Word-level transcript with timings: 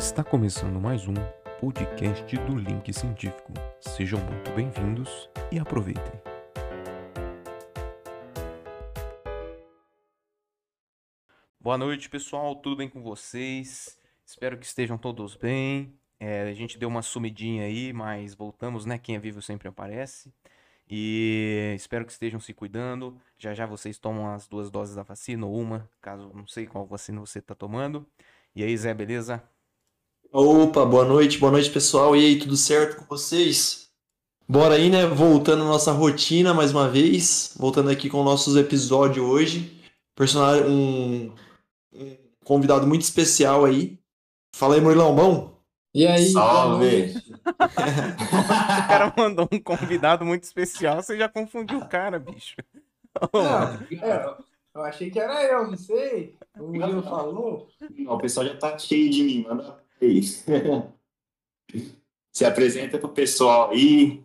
Está 0.00 0.24
começando 0.24 0.80
mais 0.80 1.06
um 1.06 1.12
podcast 1.60 2.34
do 2.34 2.56
Link 2.56 2.90
Científico. 2.90 3.52
Sejam 3.82 4.18
muito 4.18 4.50
bem-vindos 4.52 5.28
e 5.52 5.58
aproveitem. 5.58 6.14
Boa 11.60 11.76
noite, 11.76 12.08
pessoal. 12.08 12.56
Tudo 12.56 12.76
bem 12.76 12.88
com 12.88 13.02
vocês? 13.02 14.00
Espero 14.24 14.56
que 14.56 14.64
estejam 14.64 14.96
todos 14.96 15.36
bem. 15.36 15.94
É, 16.18 16.48
a 16.48 16.54
gente 16.54 16.78
deu 16.78 16.88
uma 16.88 17.02
sumidinha 17.02 17.64
aí, 17.64 17.92
mas 17.92 18.34
voltamos, 18.34 18.86
né? 18.86 18.96
Quem 18.96 19.16
é 19.16 19.18
vivo 19.18 19.42
sempre 19.42 19.68
aparece. 19.68 20.32
E 20.88 21.74
espero 21.76 22.06
que 22.06 22.12
estejam 22.12 22.40
se 22.40 22.54
cuidando. 22.54 23.20
Já 23.36 23.52
já 23.52 23.66
vocês 23.66 23.98
tomam 23.98 24.32
as 24.32 24.48
duas 24.48 24.70
doses 24.70 24.94
da 24.94 25.02
vacina 25.02 25.44
ou 25.44 25.60
uma, 25.60 25.86
caso 26.00 26.32
não 26.34 26.46
sei 26.46 26.66
qual 26.66 26.86
vacina 26.86 27.20
você 27.20 27.38
está 27.38 27.54
tomando. 27.54 28.08
E 28.56 28.64
aí, 28.64 28.74
Zé, 28.78 28.94
beleza? 28.94 29.46
Opa, 30.32 30.86
boa 30.86 31.04
noite, 31.04 31.38
boa 31.38 31.50
noite 31.50 31.68
pessoal. 31.70 32.14
E 32.14 32.24
aí, 32.24 32.38
tudo 32.38 32.56
certo 32.56 32.98
com 32.98 33.04
vocês? 33.04 33.90
Bora 34.48 34.76
aí, 34.76 34.88
né? 34.88 35.04
Voltando 35.04 35.64
à 35.64 35.66
nossa 35.66 35.90
rotina 35.90 36.54
mais 36.54 36.70
uma 36.70 36.88
vez. 36.88 37.52
Voltando 37.58 37.90
aqui 37.90 38.08
com 38.08 38.22
nossos 38.22 38.54
episódios 38.54 39.26
hoje. 39.26 39.82
Personagem, 40.14 40.70
um, 40.70 41.34
um 41.92 42.16
convidado 42.44 42.86
muito 42.86 43.02
especial 43.02 43.64
aí. 43.64 43.98
Fala 44.54 44.76
aí, 44.76 44.80
Murilão, 44.80 45.16
bom? 45.16 45.60
E 45.92 46.06
aí, 46.06 46.26
Salve! 46.28 47.12
O 47.42 48.88
cara 48.88 49.12
mandou 49.16 49.48
um 49.50 49.60
convidado 49.60 50.24
muito 50.24 50.44
especial, 50.44 51.02
você 51.02 51.18
já 51.18 51.28
confundiu 51.28 51.78
o 51.78 51.88
cara, 51.88 52.18
bicho. 52.18 52.54
Não, 53.32 53.98
é, 54.00 54.36
eu 54.74 54.82
achei 54.82 55.10
que 55.10 55.18
era 55.18 55.42
eu, 55.42 55.66
não 55.66 55.76
sei. 55.76 56.36
O 56.56 56.68
Murilo 56.68 57.02
falou. 57.02 57.68
Não, 57.90 58.12
o 58.12 58.18
pessoal 58.18 58.46
já 58.46 58.56
tá 58.56 58.78
cheio 58.78 59.10
de 59.10 59.24
mim, 59.24 59.42
manda 59.42 59.80
aí. 60.00 60.22
Se 62.32 62.44
apresenta 62.44 62.98
pro 62.98 63.08
pessoal 63.08 63.70
aí. 63.70 64.22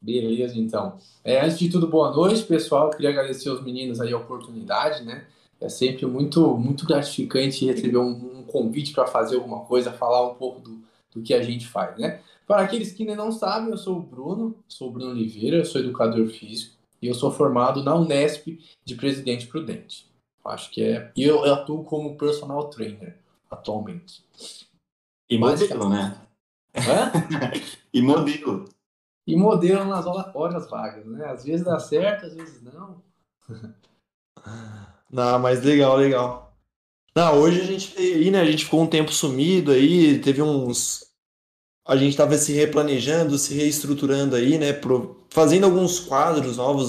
Beleza, 0.00 0.56
então. 0.58 0.98
É, 1.24 1.40
antes 1.40 1.58
de 1.58 1.68
tudo, 1.70 1.88
boa 1.88 2.10
noite, 2.12 2.44
pessoal. 2.44 2.90
Queria 2.90 3.10
agradecer 3.10 3.48
aos 3.48 3.62
meninos 3.62 4.00
aí 4.00 4.12
a 4.12 4.18
oportunidade, 4.18 5.04
né? 5.04 5.26
É 5.60 5.68
sempre 5.68 6.06
muito, 6.06 6.56
muito 6.56 6.86
gratificante 6.86 7.66
receber 7.66 7.98
um, 7.98 8.38
um 8.38 8.42
convite 8.44 8.92
para 8.92 9.06
fazer 9.06 9.36
alguma 9.36 9.64
coisa, 9.64 9.92
falar 9.92 10.30
um 10.30 10.34
pouco 10.34 10.60
do, 10.60 10.80
do 11.12 11.22
que 11.22 11.34
a 11.34 11.42
gente 11.42 11.66
faz, 11.66 11.98
né? 11.98 12.20
Para 12.46 12.62
aqueles 12.62 12.92
que 12.92 13.02
ainda 13.02 13.16
não 13.16 13.32
sabem, 13.32 13.70
eu 13.70 13.76
sou 13.76 13.98
o 13.98 14.02
Bruno, 14.02 14.54
sou 14.68 14.88
o 14.88 14.92
Bruno 14.92 15.10
Oliveira, 15.10 15.64
sou 15.64 15.80
educador 15.80 16.28
físico 16.28 16.76
e 17.02 17.08
eu 17.08 17.14
sou 17.14 17.30
formado 17.30 17.82
na 17.82 17.94
Unesp 17.94 18.58
de 18.84 18.94
Presidente 18.94 19.46
Prudente. 19.46 20.06
Acho 20.44 20.70
que 20.70 20.82
é. 20.82 21.12
E 21.14 21.22
eu, 21.22 21.44
eu 21.44 21.54
atuo 21.54 21.84
como 21.84 22.16
personal 22.16 22.70
trainer 22.70 23.18
atualmente. 23.50 24.24
E 25.30 25.38
modelo, 25.38 25.88
né? 25.88 26.16
Hã? 26.76 27.12
E 27.92 28.02
modelo. 28.02 28.64
E 29.26 29.36
modelo 29.36 29.84
nas 29.84 30.06
horas, 30.06 30.68
vagas, 30.70 31.04
né? 31.06 31.26
Às 31.26 31.44
vezes 31.44 31.64
dá 31.64 31.78
certo, 31.78 32.26
às 32.26 32.34
vezes 32.34 32.62
não. 32.62 33.02
Não, 35.10 35.38
mas 35.38 35.62
legal, 35.62 35.96
legal. 35.96 36.54
Não, 37.14 37.38
hoje 37.40 37.60
a 37.60 37.64
gente 37.64 37.94
veio 37.96 38.16
aí, 38.16 38.30
né? 38.30 38.40
A 38.40 38.44
gente 38.44 38.64
ficou 38.64 38.82
um 38.82 38.86
tempo 38.86 39.12
sumido 39.12 39.72
aí, 39.72 40.18
teve 40.20 40.42
uns. 40.42 41.06
A 41.86 41.96
gente 41.96 42.16
tava 42.16 42.36
se 42.36 42.52
replanejando, 42.52 43.38
se 43.38 43.54
reestruturando 43.54 44.36
aí, 44.36 44.58
né? 44.58 44.72
pro- 44.74 45.16
Fazendo 45.30 45.64
alguns 45.64 45.98
quadros 46.00 46.58
novos, 46.58 46.88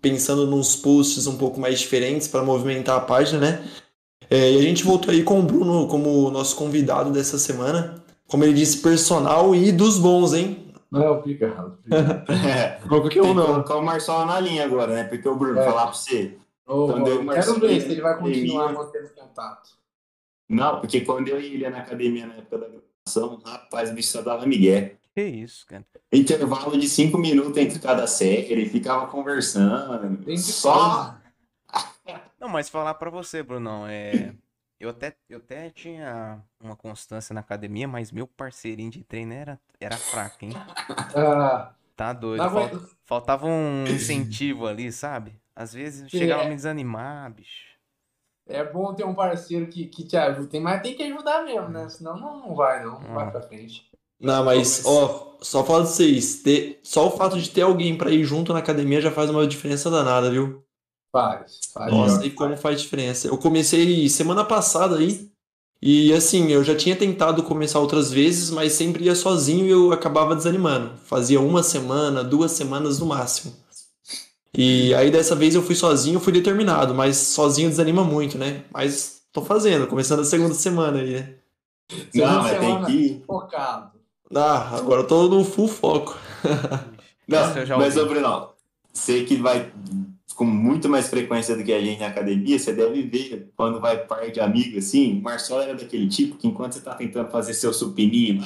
pensando 0.00 0.46
nos 0.46 0.76
posts 0.76 1.26
um 1.26 1.38
pouco 1.38 1.58
mais 1.58 1.80
diferentes 1.80 2.28
para 2.28 2.42
movimentar 2.42 2.98
a 2.98 3.00
página, 3.00 3.40
né? 3.40 3.68
É, 4.30 4.52
e 4.52 4.58
a 4.58 4.62
gente 4.62 4.84
voltou 4.84 5.10
aí 5.12 5.22
com 5.22 5.40
o 5.40 5.42
Bruno 5.42 5.86
como 5.88 6.30
nosso 6.30 6.56
convidado 6.56 7.10
dessa 7.10 7.38
semana. 7.38 8.02
Como 8.26 8.42
ele 8.44 8.54
disse, 8.54 8.78
personal 8.78 9.54
e 9.54 9.70
dos 9.70 9.98
bons, 9.98 10.32
hein? 10.32 10.72
Não, 10.90 11.18
obrigado. 11.18 11.78
obrigado. 11.86 12.24
É, 12.46 12.78
Não 12.80 12.88
qualquer 13.00 13.22
um, 13.22 13.28
que 13.28 13.34
não. 13.34 13.46
colocar 13.46 13.76
o 13.76 13.82
Marcelo 13.84 14.24
na 14.26 14.40
linha 14.40 14.64
agora, 14.64 14.94
né? 14.94 15.04
Porque 15.04 15.28
o 15.28 15.36
Bruno, 15.36 15.58
É. 15.58 15.64
falar 15.64 15.84
pra 15.86 15.92
você. 15.92 16.36
Ô, 16.66 16.86
Quando 16.86 17.08
eu 17.08 17.26
quero 17.28 17.60
ver 17.60 17.80
se 17.80 17.92
ele 17.92 18.00
vai 18.00 18.18
continuar 18.18 18.72
mantendo 18.72 19.08
contato. 19.14 19.70
Não, 20.48 20.80
porque 20.80 21.00
quando 21.02 21.28
eu 21.28 21.40
ia 21.40 21.68
na 21.70 21.78
academia 21.78 22.26
na 22.26 22.34
época 22.34 22.58
da 22.58 22.66
graduação, 22.68 23.40
rapaz, 23.44 23.90
o 23.90 23.94
bicho 23.94 24.08
só 24.08 24.22
dava 24.22 24.46
migué. 24.46 24.96
Que 25.14 25.22
isso, 25.22 25.66
cara. 25.66 25.84
Intervalo 26.12 26.76
de 26.78 26.88
cinco 26.88 27.18
minutos 27.18 27.56
entre 27.56 27.78
cada 27.78 28.06
série, 28.06 28.66
ficava 28.68 29.06
conversando. 29.06 30.16
Tem 30.24 30.34
que 30.36 30.40
Só. 30.40 31.16
Não, 32.44 32.50
mas 32.50 32.68
falar 32.68 32.92
pra 32.92 33.08
você, 33.08 33.42
Brunão, 33.42 33.86
é. 33.86 34.34
Eu 34.78 34.90
até, 34.90 35.16
eu 35.30 35.38
até 35.38 35.70
tinha 35.70 36.42
uma 36.60 36.76
constância 36.76 37.32
na 37.32 37.40
academia, 37.40 37.88
mas 37.88 38.10
meu 38.10 38.26
parceirinho 38.26 38.90
de 38.90 39.02
treino 39.02 39.32
era, 39.32 39.58
era 39.80 39.96
fraco, 39.96 40.44
hein? 40.44 40.50
Ah, 41.16 41.72
Tá 41.96 42.12
doido. 42.12 42.42
aguento. 42.42 42.94
faltava 43.04 43.46
um 43.46 43.86
incentivo 43.86 44.66
ali, 44.66 44.92
sabe? 44.92 45.40
Às 45.56 45.72
vezes 45.72 46.10
chegava 46.10 46.42
a 46.42 46.48
me 46.48 46.56
desanimar, 46.56 47.32
bicho. 47.32 47.64
É 48.46 48.62
bom 48.64 48.92
ter 48.92 49.04
um 49.04 49.14
parceiro 49.14 49.68
que, 49.68 49.86
que 49.86 50.04
te 50.04 50.16
ajude, 50.18 50.60
mas 50.60 50.82
tem 50.82 50.94
que 50.94 51.04
ajudar 51.04 51.44
mesmo, 51.44 51.68
né? 51.68 51.88
Senão 51.88 52.18
não, 52.18 52.40
não 52.40 52.54
vai, 52.54 52.84
não. 52.84 53.00
Não 53.00 53.14
vai 53.14 53.30
pra 53.30 53.40
frente. 53.40 53.88
Não, 54.20 54.44
mas, 54.44 54.84
ó, 54.84 55.38
só 55.40 55.64
fala 55.64 55.84
de 55.84 55.90
vocês, 55.90 56.42
ter, 56.42 56.80
só 56.82 57.06
o 57.06 57.16
fato 57.16 57.40
de 57.40 57.48
ter 57.48 57.62
alguém 57.62 57.96
pra 57.96 58.10
ir 58.10 58.24
junto 58.24 58.52
na 58.52 58.58
academia 58.58 59.00
já 59.00 59.10
faz 59.10 59.30
uma 59.30 59.46
diferença 59.46 59.88
danada, 59.88 60.30
viu? 60.30 60.62
Faz, 61.14 61.60
faz. 61.72 61.92
Nossa, 61.92 62.26
e 62.26 62.30
como 62.30 62.56
faz 62.56 62.82
diferença. 62.82 63.28
Eu 63.28 63.38
comecei 63.38 64.08
semana 64.08 64.42
passada 64.42 64.96
aí, 64.96 65.30
e 65.80 66.12
assim, 66.12 66.50
eu 66.50 66.64
já 66.64 66.74
tinha 66.74 66.96
tentado 66.96 67.44
começar 67.44 67.78
outras 67.78 68.10
vezes, 68.10 68.50
mas 68.50 68.72
sempre 68.72 69.04
ia 69.04 69.14
sozinho 69.14 69.64
e 69.64 69.70
eu 69.70 69.92
acabava 69.92 70.34
desanimando. 70.34 70.90
Fazia 71.04 71.40
uma 71.40 71.62
semana, 71.62 72.24
duas 72.24 72.50
semanas 72.50 72.98
no 72.98 73.06
máximo. 73.06 73.54
E 74.52 74.92
aí 74.94 75.08
dessa 75.08 75.36
vez 75.36 75.54
eu 75.54 75.62
fui 75.62 75.76
sozinho, 75.76 76.18
fui 76.18 76.32
determinado, 76.32 76.92
mas 76.92 77.16
sozinho 77.16 77.70
desanima 77.70 78.02
muito, 78.02 78.36
né? 78.36 78.64
Mas 78.72 79.22
tô 79.32 79.40
fazendo, 79.40 79.86
começando 79.86 80.18
a 80.18 80.24
segunda 80.24 80.54
semana 80.54 80.98
aí, 80.98 81.12
né? 81.12 81.34
Não, 82.12 82.42
mas 82.42 82.58
tem 82.58 82.84
que. 82.86 83.22
Focado. 83.24 83.92
Ah, 84.34 84.76
agora 84.76 85.02
eu 85.02 85.06
tô 85.06 85.28
no 85.28 85.44
full 85.44 85.68
foco. 85.68 86.18
Não, 87.28 87.78
mas, 87.78 87.96
ô 87.96 88.04
Bruno, 88.04 88.48
você 88.92 89.22
que 89.22 89.36
vai 89.36 89.70
com 90.34 90.44
muito 90.44 90.88
mais 90.88 91.08
frequência 91.08 91.56
do 91.56 91.64
que 91.64 91.72
a 91.72 91.80
gente 91.80 92.00
na 92.00 92.08
academia, 92.08 92.58
você 92.58 92.72
deve 92.72 93.02
ver 93.02 93.52
quando 93.56 93.80
vai 93.80 93.98
par 94.06 94.30
de 94.30 94.40
amigos 94.40 94.84
assim. 94.86 95.18
O 95.18 95.22
Marcelo 95.22 95.62
era 95.62 95.74
daquele 95.74 96.08
tipo 96.08 96.36
que 96.36 96.46
enquanto 96.48 96.72
você 96.74 96.80
tá 96.80 96.94
tentando 96.94 97.30
fazer 97.30 97.54
seu 97.54 97.72
supininho 97.72 98.42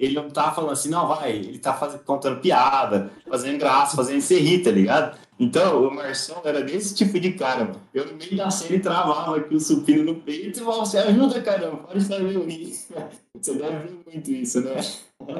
ele 0.00 0.14
não 0.14 0.30
tá 0.30 0.50
falando 0.50 0.72
assim, 0.72 0.88
não, 0.88 1.06
vai, 1.06 1.32
ele 1.32 1.58
tá 1.58 1.74
fazendo, 1.74 2.02
contando 2.04 2.40
piada, 2.40 3.10
fazendo 3.28 3.58
graça, 3.58 3.94
fazendo 3.94 4.22
rir, 4.22 4.62
tá 4.62 4.70
ligado? 4.70 5.18
Então, 5.38 5.86
o 5.86 5.94
Marcelo 5.94 6.40
era 6.42 6.62
desse 6.62 6.94
tipo 6.94 7.20
de 7.20 7.32
cara, 7.34 7.64
mano. 7.66 7.80
Eu 7.92 8.06
no 8.06 8.16
meio 8.16 8.34
da 8.34 8.50
série 8.50 8.80
travava 8.80 9.36
aqui 9.36 9.54
o 9.54 9.60
supino 9.60 10.02
no 10.02 10.14
peito 10.14 10.58
e 10.58 10.62
falava, 10.62 10.86
você 10.86 10.96
ajuda, 10.96 11.42
caramba, 11.42 11.76
pode 11.78 12.00
fazer 12.02 12.38
rir. 12.48 12.74
Você 13.40 13.54
deve 13.54 13.76
ver 13.88 14.00
muito 14.12 14.30
isso, 14.32 14.60
né? 14.60 14.74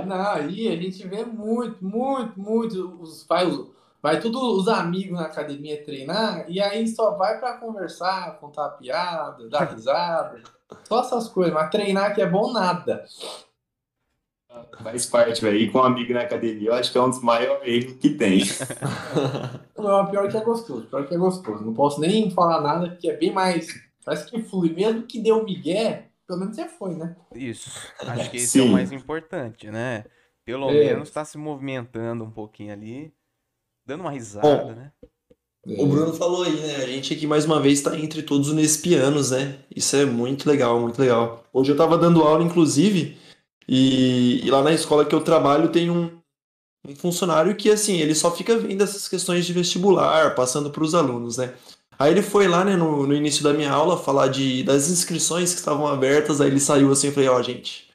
Não, 0.07 0.31
aí 0.31 0.69
a 0.69 0.77
gente 0.77 1.07
vê 1.07 1.25
muito, 1.25 1.85
muito, 1.85 2.41
muito. 2.41 2.99
Os, 3.01 3.27
vai, 3.29 3.47
os- 3.47 3.67
vai 4.03 4.21
tudo 4.21 4.39
os 4.59 4.69
amigos 4.69 5.19
na 5.19 5.27
academia 5.27 5.83
treinar 5.85 6.45
e 6.49 6.61
aí 6.61 6.87
só 6.89 7.13
vai 7.17 7.39
pra 7.39 7.55
conversar, 7.59 8.39
contar 8.39 8.71
piada, 8.71 9.49
dar 9.49 9.65
risada. 9.73 10.43
Só 10.85 11.01
essas 11.01 11.29
coisas, 11.29 11.53
mas 11.53 11.71
treinar 11.71 12.15
que 12.15 12.23
é 12.23 12.27
bom 12.27 12.53
nada. 12.53 13.05
Faz 14.83 15.07
parte, 15.07 15.41
velho. 15.43 15.57
Ir 15.59 15.71
com 15.71 15.79
um 15.79 15.85
amigo 15.85 16.13
na 16.13 16.23
academia, 16.23 16.71
eu 16.71 16.75
acho 16.75 16.91
que 16.91 16.99
é 16.99 17.01
um 17.01 17.11
dos 17.11 17.23
maiores 17.23 17.67
erros 17.69 17.99
que 17.99 18.11
tem. 18.11 18.41
Não, 19.79 20.07
pior 20.11 20.29
que 20.29 20.37
é 20.37 20.41
gostoso, 20.41 20.87
pior 20.87 21.07
que 21.07 21.15
é 21.15 21.19
gostoso. 21.19 21.65
Não 21.65 21.73
posso 21.73 22.01
nem 22.01 22.31
falar 22.31 22.61
nada, 22.61 22.89
porque 22.91 23.09
é 23.11 23.17
bem 23.17 23.33
mais. 23.33 23.69
Parece 24.05 24.29
que 24.29 24.43
flui. 24.43 24.73
Mesmo 24.75 25.03
que 25.05 25.21
deu 25.21 25.45
migué, 25.45 26.09
pelo 26.27 26.41
menos 26.41 26.57
você 26.57 26.67
foi, 26.67 26.95
né? 26.95 27.15
Isso. 27.35 27.71
Acho 28.01 28.31
que 28.31 28.39
esse 28.39 28.59
é 28.59 28.63
o 28.63 28.67
Sim. 28.67 28.73
mais 28.73 28.91
importante, 28.93 29.71
né? 29.71 30.05
Pelo 30.45 30.69
É. 30.71 30.73
menos 30.73 31.11
tá 31.11 31.25
se 31.25 31.39
movimentando 31.39 32.25
um 32.25 32.31
pouquinho 32.31 32.73
ali, 32.73 33.13
dando 33.91 34.03
uma 34.03 34.11
risada, 34.13 34.47
Bom. 34.47 34.73
né? 34.73 34.93
O 35.67 35.87
Bruno 35.87 36.15
falou 36.15 36.45
aí, 36.45 36.55
né? 36.61 36.77
A 36.77 36.87
gente 36.87 37.13
aqui 37.13 37.27
mais 37.27 37.45
uma 37.45 37.61
vez 37.61 37.79
está 37.79 37.99
entre 37.99 38.23
todos 38.23 38.49
os 38.49 38.55
Nespianos, 38.55 39.33
né? 39.33 39.59
Isso 39.75 39.95
é 39.95 40.07
muito 40.07 40.49
legal, 40.49 40.81
muito 40.81 40.99
legal. 40.99 41.45
Hoje 41.53 41.71
eu 41.71 41.75
estava 41.75 41.99
dando 41.99 42.23
aula, 42.23 42.43
inclusive, 42.43 43.19
e, 43.69 44.41
e 44.43 44.51
lá 44.51 44.63
na 44.63 44.73
escola 44.73 45.05
que 45.05 45.15
eu 45.15 45.21
trabalho 45.21 45.69
tem 45.69 45.91
um, 45.91 46.11
um 46.89 46.97
funcionário 46.97 47.55
que, 47.57 47.69
assim, 47.69 47.99
ele 47.99 48.15
só 48.15 48.35
fica 48.35 48.57
vendo 48.57 48.83
essas 48.83 49.07
questões 49.07 49.45
de 49.45 49.53
vestibular, 49.53 50.35
passando 50.35 50.71
para 50.71 50.85
os 50.85 50.95
alunos, 50.95 51.37
né? 51.37 51.53
Aí 51.99 52.13
ele 52.13 52.23
foi 52.23 52.49
lá, 52.49 52.65
né, 52.65 52.77
no, 52.77 53.07
no 53.07 53.15
início 53.15 53.45
da 53.45 53.53
minha 53.53 53.71
aula, 53.71 53.99
falar 53.99 54.29
de, 54.29 54.63
das 54.63 54.89
inscrições 54.89 55.53
que 55.53 55.59
estavam 55.59 55.87
abertas, 55.87 56.41
aí 56.41 56.49
ele 56.49 56.61
saiu 56.61 56.91
assim, 56.91 57.09
eu 57.09 57.13
falei, 57.13 57.29
ó, 57.29 57.43
gente, 57.43 57.90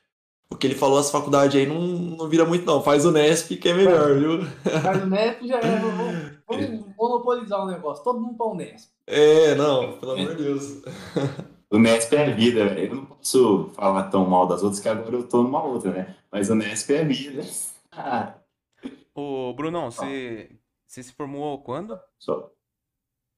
o 0.49 0.55
que 0.55 0.67
ele 0.67 0.75
falou, 0.75 0.97
as 0.97 1.11
faculdades 1.11 1.55
aí 1.55 1.65
não, 1.65 1.79
não 1.79 2.29
vira 2.29 2.45
muito 2.45 2.65
não, 2.65 2.81
faz 2.81 3.05
o 3.05 3.11
Nesp 3.11 3.57
que 3.57 3.69
é 3.69 3.73
melhor, 3.73 4.17
viu? 4.17 4.39
Mas 4.83 5.03
o 5.03 5.05
Nesp 5.07 5.47
já 5.47 5.59
é. 5.59 5.79
Vamos, 5.79 6.35
vamos 6.47 6.95
monopolizar 6.97 7.63
o 7.63 7.67
negócio. 7.67 8.03
Todo 8.03 8.19
mundo 8.19 8.37
pra 8.37 8.45
o 8.47 8.55
Nesp. 8.55 8.89
É, 9.07 9.55
não, 9.55 9.97
pelo 9.97 10.11
amor 10.13 10.35
de 10.35 10.43
Deus. 10.43 10.81
O 11.67 11.79
Nesp 11.79 12.13
é 12.13 12.31
vida, 12.31 12.67
velho. 12.69 12.91
Eu 12.91 12.95
não 12.95 13.05
posso 13.05 13.71
falar 13.73 14.03
tão 14.03 14.23
mal 14.25 14.47
das 14.47 14.61
outras, 14.61 14.79
que 14.79 14.87
agora 14.87 15.15
eu 15.15 15.27
tô 15.27 15.41
numa 15.41 15.63
outra, 15.63 15.91
né? 15.91 16.15
Mas 16.31 16.49
o 16.49 16.55
Nesp 16.55 16.91
é 16.91 17.03
vida. 17.03 17.41
Ah, 17.91 18.35
Ô, 19.13 19.53
Brunão, 19.53 19.89
você, 19.89 20.51
você 20.85 21.01
se 21.01 21.11
formou 21.13 21.61
quando? 21.63 21.99
só. 22.19 22.51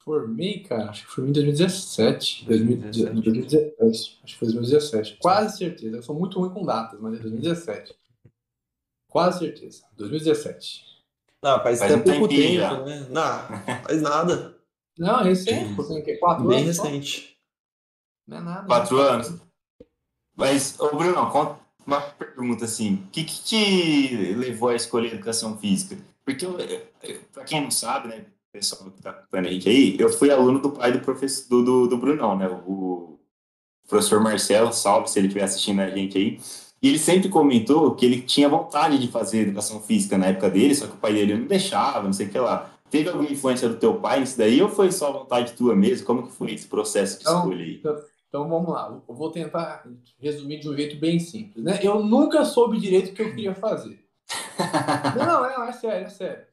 Formei, 0.07 0.59
cara, 0.63 0.89
acho 0.89 1.06
que 1.06 1.12
formei 1.12 1.31
em 1.31 1.33
2017. 1.33 2.45
2017. 2.45 3.13
2017. 3.13 4.19
Acho 4.24 4.33
que 4.33 4.39
foi 4.39 4.48
2017. 4.48 5.18
Quase 5.21 5.57
certeza. 5.57 5.98
Eu 5.98 6.01
sou 6.01 6.15
muito 6.18 6.39
ruim 6.39 6.50
com 6.50 6.65
datas, 6.65 6.98
mas 7.01 7.15
é 7.15 7.19
2017. 7.19 7.94
Quase 9.09 9.39
certeza. 9.39 9.83
2017. 9.98 10.86
Ah, 11.44 11.59
faz, 11.59 11.80
Faz 11.80 11.92
até 11.92 12.00
um 12.00 12.04
pouco 12.19 12.27
tempinho 12.30 12.62
tempo, 12.62 12.75
já. 12.75 12.86
né? 12.86 13.07
Não, 13.09 13.83
faz 13.83 14.01
nada. 14.01 14.57
Não, 14.98 15.24
recente. 15.24 15.75
Pô, 15.75 15.83
tem 15.83 16.00
o 16.00 16.06
quê? 16.06 16.15
Quatro 16.15 16.48
Bem 16.48 16.63
anos? 16.63 16.75
só? 16.77 16.83
recente. 16.83 17.38
Não 18.25 18.38
é 18.38 18.42
nada. 18.42 18.65
Quatro 18.65 18.98
anos. 19.01 19.33
Mas, 20.38 20.80
ô 20.80 20.88
Bruno, 20.95 21.30
conta 21.31 21.60
uma 21.86 22.00
pergunta 22.00 22.63
assim: 22.63 22.95
o 22.95 23.07
que, 23.12 23.25
que 23.25 23.44
te 23.44 24.33
levou 24.36 24.69
a 24.69 24.75
escolher 24.75 25.13
educação 25.13 25.57
física? 25.57 25.98
Porque, 26.24 26.45
eu, 26.45 26.57
eu- 26.60 27.21
pra 27.33 27.44
quem 27.44 27.62
não 27.62 27.71
sabe, 27.71 28.07
né, 28.07 28.25
pessoal 28.57 28.89
que 28.92 29.01
tá 29.01 29.12
acompanhando 29.12 29.48
a 29.48 29.51
gente 29.51 29.69
aí, 29.69 29.95
eu 30.00 30.09
fui 30.09 30.31
aluno 30.31 30.59
do 30.59 30.71
pai 30.71 30.92
do 30.92 31.00
professor 31.00 31.48
do, 31.50 31.63
do, 31.63 31.88
do 31.88 31.98
Brunão, 31.98 32.38
né? 32.38 32.48
O 32.65 33.19
professor 33.88 34.19
Marcelo, 34.19 34.74
salve 34.74 35.09
se 35.09 35.19
ele 35.19 35.27
estiver 35.27 35.45
assistindo 35.45 35.80
a 35.80 35.89
gente 35.89 36.18
aí. 36.18 36.39
E 36.81 36.89
ele 36.89 37.00
sempre 37.00 37.30
comentou 37.30 37.95
que 37.95 38.06
ele 38.06 38.21
tinha 38.21 38.48
vontade 38.48 39.00
de 39.00 39.07
fazer 39.07 39.42
educação 39.42 39.81
física 39.81 40.18
na 40.18 40.27
época 40.27 40.50
dele, 40.50 40.75
só 40.75 40.86
que 40.86 40.94
o 40.94 40.98
pai 40.98 41.13
dele 41.13 41.36
não 41.36 41.48
deixava, 41.48 42.04
não 42.04 42.13
sei 42.13 42.27
o 42.27 42.30
que 42.30 42.38
lá. 42.38 42.71
Teve 42.89 43.09
alguma 43.09 43.30
influência 43.30 43.68
do 43.68 43.75
teu 43.75 43.95
pai 43.95 44.19
nisso 44.19 44.38
daí 44.38 44.62
ou 44.62 44.69
foi 44.69 44.92
só 44.92 45.12
vontade 45.12 45.53
tua 45.53 45.75
mesmo? 45.75 46.06
Como 46.06 46.27
que 46.27 46.33
foi 46.33 46.53
esse 46.53 46.68
processo 46.68 47.19
de 47.19 47.25
Não. 47.25 47.39
escolha 47.39 47.63
aí? 47.63 47.81
Então 48.27 48.48
vamos 48.48 48.69
lá. 48.69 49.01
Eu 49.07 49.15
vou 49.15 49.31
tentar 49.31 49.86
resumir 50.19 50.60
de 50.60 50.69
um 50.69 50.75
jeito 50.75 50.98
bem 50.98 51.19
simples, 51.19 51.63
né? 51.63 51.80
Eu 51.81 52.03
nunca 52.03 52.45
soube 52.45 52.80
direito 52.80 53.12
o 53.12 53.13
que 53.13 53.21
eu 53.21 53.30
queria 53.30 53.56
fazer. 53.56 54.06
Não, 55.18 55.42
não, 55.42 55.63
é 55.63 55.71
sério, 55.71 56.06
é 56.06 56.10
sério. 56.10 56.44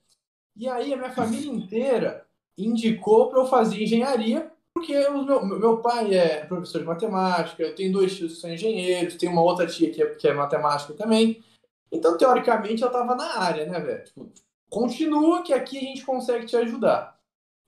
E 0.56 0.68
aí 0.68 0.92
a 0.92 0.96
minha 0.96 1.10
família 1.10 1.50
inteira 1.50 2.26
indicou 2.56 3.28
para 3.28 3.40
eu 3.40 3.46
fazer 3.46 3.82
engenharia, 3.82 4.50
porque 4.72 4.96
o 5.08 5.22
meu, 5.22 5.44
meu 5.44 5.76
pai 5.78 6.14
é 6.14 6.44
professor 6.44 6.80
de 6.80 6.84
matemática, 6.84 7.62
eu 7.62 7.74
tenho 7.74 7.92
dois 7.92 8.16
tios 8.16 8.34
que 8.34 8.40
são 8.40 8.52
engenheiros, 8.52 9.16
tenho 9.16 9.32
uma 9.32 9.42
outra 9.42 9.66
tia 9.66 9.90
que 9.90 10.02
é, 10.02 10.06
que 10.14 10.28
é 10.28 10.34
matemática 10.34 10.94
também. 10.94 11.42
Então, 11.90 12.16
teoricamente, 12.16 12.82
eu 12.82 12.88
estava 12.88 13.14
na 13.14 13.38
área, 13.38 13.66
né, 13.66 13.78
velho? 13.78 14.04
Tipo, 14.04 14.32
continua 14.68 15.42
que 15.42 15.52
aqui 15.52 15.78
a 15.78 15.80
gente 15.80 16.04
consegue 16.04 16.46
te 16.46 16.56
ajudar. 16.56 17.16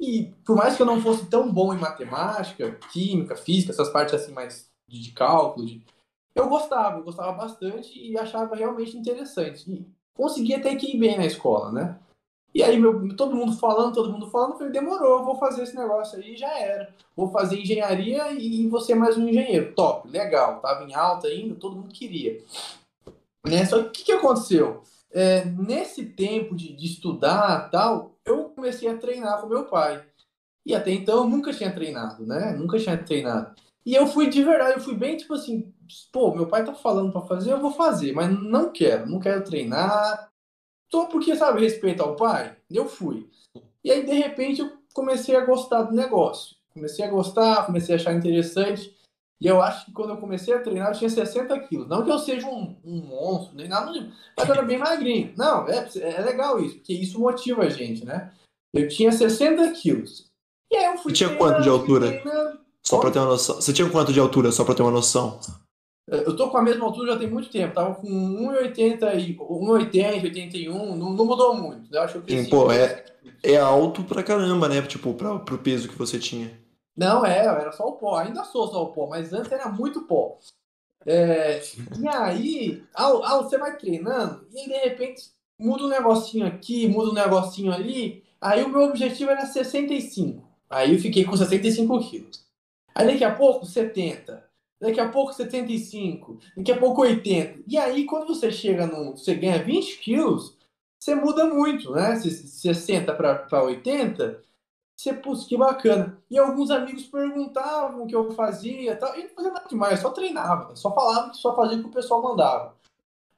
E 0.00 0.32
por 0.44 0.56
mais 0.56 0.77
que 0.77 0.82
eu 0.82 0.87
não 0.87 1.00
fosse 1.00 1.27
tão 1.27 1.50
bom 1.50 1.73
em 1.73 1.79
matemática, 1.79 2.73
química, 2.93 3.37
física, 3.37 3.73
essas 3.73 3.89
partes 3.89 4.15
assim 4.15 4.32
mais 4.32 4.69
de, 4.87 5.12
cálculo, 5.12 5.67
de... 5.67 5.82
eu 6.35 6.49
gostava, 6.49 6.99
eu 6.99 7.05
gostava 7.05 7.32
bastante 7.32 7.99
e 7.99 8.19
achava 8.19 8.55
realmente 8.55 8.97
interessante. 8.97 9.71
E 9.71 9.87
consegui 10.15 10.55
até 10.55 10.75
que 10.75 10.94
ir 10.94 10.99
bem 10.99 11.17
na 11.17 11.25
escola, 11.25 11.73
né? 11.73 11.99
E 12.56 12.62
aí, 12.62 12.81
meu, 12.81 13.14
todo 13.14 13.37
mundo 13.37 13.53
falando, 13.53 13.93
todo 13.93 14.11
mundo 14.11 14.31
falando, 14.31 14.53
eu 14.53 14.56
falei, 14.56 14.73
demorou, 14.73 15.23
vou 15.23 15.37
fazer 15.37 15.62
esse 15.62 15.76
negócio 15.76 16.19
aí, 16.19 16.38
já 16.38 16.58
era. 16.58 16.88
Vou 17.14 17.31
fazer 17.31 17.61
engenharia 17.61 18.32
e 18.32 18.67
você 18.67 18.94
mais 18.94 19.19
um 19.19 19.29
engenheiro. 19.29 19.75
Top, 19.75 20.08
legal, 20.08 20.58
tava 20.61 20.82
em 20.85 20.94
alta 20.94 21.29
ainda, 21.29 21.55
todo 21.55 21.76
mundo 21.76 21.93
queria. 21.93 22.43
Né? 23.47 23.67
Só 23.67 23.82
que 23.82 23.88
o 23.88 23.91
que, 23.91 24.05
que 24.05 24.12
aconteceu? 24.12 24.82
É, 25.12 25.44
nesse 25.44 26.06
tempo 26.06 26.56
de, 26.56 26.73
de 26.73 26.87
estudar 26.87 27.69
tal, 27.69 28.17
eu 28.25 28.44
comecei 28.44 28.88
a 28.88 28.97
treinar 28.97 29.38
com 29.43 29.49
meu 29.49 29.67
pai. 29.67 30.03
E 30.64 30.75
até 30.75 30.91
então 30.93 31.25
eu 31.25 31.25
nunca 31.29 31.53
tinha 31.53 31.70
treinado, 31.70 32.25
né? 32.25 32.55
Nunca 32.58 32.79
tinha 32.79 32.97
treinado. 32.97 33.55
E 33.85 33.94
eu 33.94 34.06
fui 34.06 34.31
de 34.31 34.43
verdade, 34.43 34.76
eu 34.76 34.81
fui 34.81 34.94
bem 34.94 35.19
tipo 35.19 35.35
assim, 35.35 35.75
pô, 36.11 36.35
meu 36.35 36.47
pai 36.47 36.64
tá 36.64 36.73
falando 36.73 37.12
pra 37.12 37.20
fazer, 37.20 37.53
eu 37.53 37.61
vou 37.61 37.73
fazer, 37.73 38.14
mas 38.14 38.31
não 38.31 38.73
quero, 38.73 39.06
não 39.06 39.20
quero 39.20 39.44
treinar. 39.44 40.31
Só 40.91 41.06
porque, 41.06 41.35
sabe, 41.37 41.61
respeito 41.61 42.03
ao 42.03 42.17
pai, 42.17 42.56
eu 42.71 42.87
fui. 42.87 43.29
E 43.83 43.91
aí, 43.91 44.05
de 44.05 44.12
repente, 44.12 44.61
eu 44.61 44.73
comecei 44.94 45.37
a 45.37 45.44
gostar 45.44 45.83
do 45.83 45.94
negócio. 45.94 46.56
Comecei 46.73 47.05
a 47.05 47.11
gostar, 47.11 47.67
comecei 47.67 47.94
a 47.94 47.99
achar 47.99 48.12
interessante. 48.12 48.94
E 49.41 49.47
eu 49.47 49.61
acho 49.61 49.87
que 49.87 49.93
quando 49.93 50.11
eu 50.11 50.17
comecei 50.17 50.55
a 50.55 50.61
treinar, 50.61 50.91
eu 50.91 50.99
tinha 50.99 51.11
60 51.11 51.59
quilos. 51.61 51.88
Não 51.88 52.05
que 52.05 52.11
eu 52.11 52.19
seja 52.19 52.47
um, 52.47 52.75
um 52.85 53.03
monstro, 53.03 53.56
nem 53.56 53.69
nada, 53.69 53.93
mas 54.37 54.49
eu 54.49 54.55
era 54.55 54.62
bem 54.62 54.79
magrinho. 54.79 55.35
Não, 55.37 55.69
é, 55.69 55.88
é 55.97 56.23
legal 56.23 56.59
isso, 56.59 56.77
porque 56.77 56.94
isso 56.94 57.21
motiva 57.21 57.62
a 57.62 57.69
gente, 57.69 58.05
né? 58.05 58.32
Eu 58.73 58.89
tinha 58.89 59.12
60 59.12 59.71
quilos. 59.73 60.31
E 60.71 60.77
aí 60.77 60.87
eu 60.87 60.99
fui 60.99 61.12
E 61.12 61.15
tinha 61.15 61.35
quanto 61.37 61.62
de 61.62 61.69
altura? 61.69 62.23
Só 62.82 62.99
pra 62.99 63.11
ter 63.11 63.19
uma 63.19 63.29
noção. 63.29 63.56
Você 63.56 63.73
tinha 63.73 63.89
quanto 63.91 64.12
de 64.12 64.21
altura, 64.21 64.50
só 64.53 64.65
pra 64.65 64.75
ter 64.75 64.82
uma 64.82 64.91
noção? 64.91 65.39
Eu 66.08 66.37
tô 66.37 66.49
com 66.50 66.56
a 66.56 66.62
mesma 66.62 66.85
altura 66.85 67.12
já 67.14 67.19
tem 67.19 67.29
muito 67.29 67.50
tempo. 67.50 67.75
Tava 67.75 67.94
com 67.97 68.06
1,80 68.08 69.14
e 69.19 69.37
1,80, 69.37 70.23
81, 70.25 70.97
não, 70.97 71.11
não 71.12 71.25
mudou 71.26 71.55
muito. 71.56 71.93
Eu 71.93 72.03
acho 72.03 72.12
que 72.12 72.19
eu 72.19 72.23
cresci 72.23 72.44
Sim, 72.44 72.50
pô, 72.50 72.70
é- 72.70 73.05
É 73.43 73.56
alto 73.56 74.05
pra 74.05 74.23
caramba, 74.23 74.69
né? 74.69 74.81
Tipo, 74.82 75.12
pra, 75.14 75.38
pro 75.41 75.58
peso 75.58 75.88
que 75.88 75.99
você 75.99 76.19
tinha. 76.19 76.56
Não, 76.97 77.26
é, 77.26 77.38
era 77.44 77.73
só 77.73 77.85
o 77.88 77.93
pó. 77.93 78.17
Ainda 78.17 78.44
sou 78.44 78.69
só 78.69 78.85
o 78.85 78.93
pó, 78.93 79.08
mas 79.08 79.32
antes 79.32 79.50
era 79.50 79.69
muito 79.69 80.03
pó. 80.03 80.38
É, 81.05 81.61
e 82.00 82.08
aí, 82.08 82.82
ao, 82.94 83.25
ao- 83.25 83.43
você 83.44 83.58
vai 83.58 83.76
treinando, 83.76 84.47
e 84.53 84.58
aí, 84.61 84.67
de 84.67 84.75
repente 84.88 85.23
muda 85.58 85.85
um 85.85 85.88
negocinho 85.88 86.47
aqui, 86.47 86.87
muda 86.88 87.11
um 87.11 87.14
negocinho 87.14 87.73
ali. 87.73 88.23
Aí 88.41 88.62
o 88.62 88.69
meu 88.69 88.82
objetivo 88.82 89.31
era 89.31 89.44
65. 89.47 90.43
Aí 90.70 90.93
eu 90.94 90.99
fiquei 91.00 91.25
com 91.25 91.37
65 91.37 91.99
quilos. 92.00 92.44
Aí 92.94 93.06
daqui 93.06 93.25
a 93.25 93.35
pouco, 93.35 93.67
70. 93.67 94.44
Daqui 94.81 95.00
a 95.00 95.08
pouco, 95.08 95.32
75. 95.32 96.38
Daqui 96.56 96.73
a 96.73 96.78
pouco, 96.78 97.02
80. 97.02 97.61
E 97.67 97.78
aí, 97.78 98.05
quando 98.05 98.28
você 98.28 98.50
chega 98.52 98.87
no. 98.87 99.12
Você 99.17 99.34
ganha 99.34 99.62
20 99.62 99.99
quilos, 99.99 100.56
você 100.99 101.14
muda 101.14 101.46
muito, 101.46 101.93
né? 101.93 102.17
Se- 102.17 102.31
60 102.49 103.14
para 103.14 103.62
80, 103.62 104.43
você, 104.96 105.12
putz, 105.14 105.44
que 105.46 105.56
bacana. 105.56 106.19
E 106.31 106.38
alguns 106.38 106.70
amigos 106.70 107.05
perguntavam 107.05 108.02
o 108.05 108.06
que 108.06 108.14
eu 108.17 108.32
fazia 108.32 108.96
tal. 108.96 109.14
Eu 109.14 109.25
não 109.25 109.31
fazia 109.34 109.52
nada 109.52 109.69
demais, 109.69 110.00
só 110.00 110.11
treinava. 110.11 110.75
Só 110.76 110.94
falava 110.94 111.32
só 111.34 111.55
fazia 111.56 111.79
o 111.79 111.82
que 111.82 111.88
o 111.88 111.93
pessoal 111.93 112.22
mandava. 112.22 112.75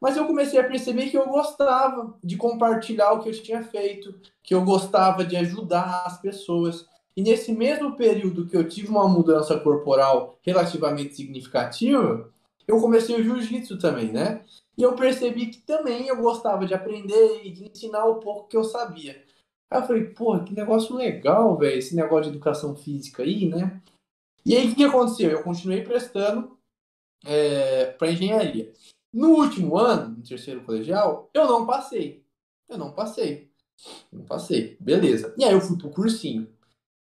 Mas 0.01 0.17
eu 0.17 0.27
comecei 0.27 0.61
a 0.61 0.65
perceber 0.69 1.11
que 1.11 1.19
eu 1.19 1.27
gostava 1.29 2.15
de 2.23 2.37
compartilhar 2.37 3.13
o 3.13 3.21
que 3.21 3.31
eu 3.31 3.43
tinha 3.43 3.65
feito, 3.65 4.15
que 4.43 4.55
eu 4.55 4.65
gostava 4.65 5.25
de 5.25 5.37
ajudar 5.37 6.05
as 6.07 6.21
pessoas. 6.21 6.87
E 7.19 7.21
nesse 7.21 7.51
mesmo 7.51 7.97
período 7.97 8.47
que 8.47 8.57
eu 8.57 8.69
tive 8.69 8.87
uma 8.87 9.09
mudança 9.09 9.59
corporal 9.59 10.39
relativamente 10.41 11.17
significativa, 11.17 12.33
eu 12.65 12.81
comecei 12.81 13.17
o 13.17 13.25
jiu-jitsu 13.25 13.77
também, 13.77 14.13
né? 14.13 14.45
E 14.77 14.85
eu 14.85 14.95
percebi 14.95 15.47
que 15.47 15.59
também 15.63 16.07
eu 16.07 16.17
gostava 16.17 16.65
de 16.65 16.75
aprender 16.75 17.41
e 17.43 17.51
de 17.51 17.65
ensinar 17.69 18.05
o 18.05 18.21
pouco 18.21 18.47
que 18.47 18.57
eu 18.57 18.63
sabia. 18.63 19.21
Aí 19.69 19.81
eu 19.81 19.87
falei, 19.89 20.05
porra, 20.05 20.45
que 20.45 20.55
negócio 20.55 20.95
legal, 20.95 21.59
velho, 21.59 21.77
esse 21.77 21.97
negócio 21.97 22.31
de 22.31 22.37
educação 22.37 22.77
física 22.77 23.25
aí, 23.25 23.49
né? 23.49 23.83
E 24.47 24.55
aí 24.55 24.71
o 24.71 24.77
que 24.77 24.85
aconteceu? 24.85 25.29
Eu 25.29 25.43
continuei 25.43 25.83
prestando 25.83 26.57
é, 27.27 27.87
para 27.87 28.13
engenharia. 28.13 28.73
No 29.13 29.31
último 29.31 29.77
ano, 29.77 30.19
no 30.19 30.23
terceiro 30.23 30.61
colegial, 30.61 31.29
eu 31.35 31.49
não 31.49 31.67
passei. 31.67 32.25
Eu 32.69 32.79
não 32.79 32.93
passei. 32.93 33.51
Não 34.13 34.25
passei. 34.25 34.77
Beleza. 34.79 35.35
E 35.37 35.43
aí 35.43 35.53
eu 35.53 35.61
fui 35.61 35.77
pro 35.77 35.91
cursinho. 35.91 36.57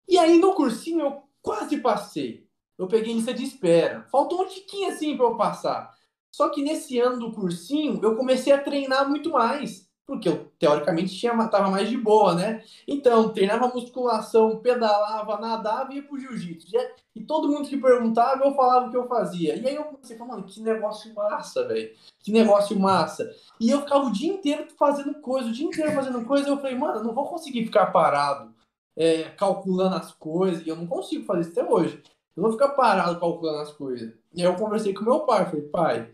E 0.08 0.18
aí 0.18 0.38
no 0.38 0.54
cursinho 0.54 1.00
eu 1.00 1.23
quase 1.42 1.78
passei. 1.78 2.46
Eu 2.78 2.87
peguei 2.87 3.14
lista 3.14 3.32
de 3.32 3.44
espera. 3.44 4.02
Faltou 4.11 4.42
um 4.42 4.49
tiquinho 4.49 4.88
assim 4.88 5.16
para 5.16 5.26
eu 5.26 5.37
passar. 5.37 5.94
Só 6.34 6.49
que 6.49 6.62
nesse 6.62 6.99
ano 6.99 7.18
do 7.18 7.32
cursinho 7.32 8.00
eu 8.02 8.16
comecei 8.16 8.52
a 8.52 8.61
treinar 8.61 9.08
muito 9.08 9.30
mais. 9.30 9.88
Porque 10.06 10.28
eu, 10.28 10.52
teoricamente, 10.58 11.16
tinha, 11.16 11.32
tava 11.49 11.70
mais 11.70 11.88
de 11.88 11.96
boa, 11.96 12.34
né? 12.34 12.62
Então, 12.87 13.30
treinava 13.30 13.68
musculação, 13.68 14.58
pedalava, 14.58 15.38
nadava 15.40 15.92
e 15.94 15.96
ia 15.96 16.02
pro 16.02 16.18
jiu-jitsu. 16.18 16.70
Já- 16.70 16.87
E 17.16 17.23
todo 17.25 17.49
mundo 17.49 17.66
que 17.66 17.76
perguntava, 17.78 18.44
eu 18.44 18.54
falava 18.54 18.87
o 18.87 18.90
que 18.90 18.96
eu 18.99 19.06
fazia. 19.08 19.56
E 19.56 19.66
aí 19.66 19.75
eu 19.76 19.84
comecei 19.84 20.14
a 20.14 20.18
falar, 20.18 20.32
mano, 20.32 20.44
que 20.44 20.61
negócio 20.61 21.14
massa, 21.14 21.66
velho. 21.66 21.90
Que 22.23 22.30
negócio 22.32 22.78
massa. 22.78 23.30
E 23.58 23.70
eu 23.70 23.80
ficava 23.80 24.04
o 24.04 24.12
dia 24.12 24.30
inteiro 24.30 24.66
fazendo 24.76 25.14
coisa, 25.20 25.49
o 25.49 25.52
dia 25.52 25.66
inteiro 25.66 25.92
fazendo 25.92 26.23
coisa. 26.26 26.49
E 26.49 26.50
eu 26.50 26.56
falei, 26.58 26.76
mano, 26.76 26.99
eu 26.99 27.04
não 27.04 27.14
vou 27.14 27.26
conseguir 27.26 27.64
ficar 27.64 27.87
parado 27.87 28.52
é, 28.96 29.24
calculando 29.30 29.96
as 29.96 30.12
coisas. 30.12 30.64
E 30.66 30.68
eu 30.68 30.76
não 30.76 30.86
consigo 30.86 31.24
fazer 31.24 31.42
isso 31.42 31.58
até 31.58 31.70
hoje. 31.70 32.02
Eu 32.36 32.42
não 32.42 32.44
vou 32.44 32.52
ficar 32.52 32.70
parado 32.70 33.20
calculando 33.20 33.58
as 33.58 33.72
coisas. 33.72 34.12
E 34.34 34.42
aí 34.42 34.46
eu 34.46 34.56
conversei 34.56 34.92
com 34.92 35.04
meu 35.04 35.20
pai. 35.20 35.44
Falei, 35.46 35.62
pai, 35.62 36.10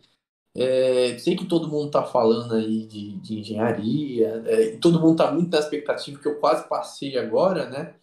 é, 0.55 1.17
sei 1.19 1.37
que 1.37 1.47
todo 1.47 1.69
mundo 1.69 1.91
tá 1.91 2.03
falando 2.03 2.55
aí 2.55 2.87
de, 2.87 3.17
de 3.19 3.41
engenharia. 3.41 4.43
é, 4.47 4.77
todo 4.77 5.01
mundo 5.01 5.17
tá 5.17 5.31
muito 5.31 5.51
na 5.51 5.59
expectativa 5.59 6.19
que 6.21 6.29
eu 6.29 6.41
quase 6.41 6.69
passei 6.69 7.17
agora, 7.19 7.69
né? 7.69 7.95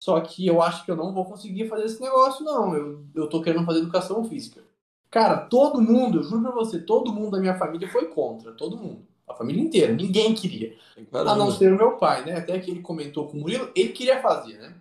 Só 0.00 0.20
que 0.20 0.46
eu 0.46 0.60
acho 0.60 0.84
que 0.84 0.90
eu 0.90 0.96
não 0.96 1.14
vou 1.14 1.24
conseguir 1.24 1.68
fazer 1.68 1.84
esse 1.86 2.00
negócio, 2.00 2.44
não. 2.44 2.74
Eu, 2.74 3.06
eu 3.14 3.28
tô 3.28 3.40
querendo 3.40 3.64
fazer 3.64 3.78
educação 3.80 4.24
física. 4.24 4.62
Cara, 5.10 5.38
todo 5.46 5.80
mundo, 5.80 6.18
eu 6.18 6.22
juro 6.24 6.42
pra 6.42 6.50
você, 6.50 6.80
todo 6.80 7.12
mundo 7.12 7.30
da 7.30 7.40
minha 7.40 7.56
família 7.56 7.88
foi 7.88 8.08
contra. 8.08 8.52
Todo 8.52 8.76
mundo. 8.76 9.06
A 9.26 9.34
família 9.34 9.62
inteira. 9.62 9.92
Ninguém 9.92 10.34
queria. 10.34 10.76
A 10.96 11.00
não 11.00 11.24
Caramba. 11.24 11.52
ser 11.52 11.72
o 11.72 11.76
meu 11.76 11.92
pai, 11.92 12.24
né? 12.24 12.36
Até 12.36 12.58
que 12.58 12.70
ele 12.70 12.80
comentou 12.80 13.26
com 13.26 13.36
o 13.36 13.40
Murilo, 13.40 13.70
ele 13.74 13.90
queria 13.90 14.20
fazer, 14.20 14.58
né? 14.58 14.74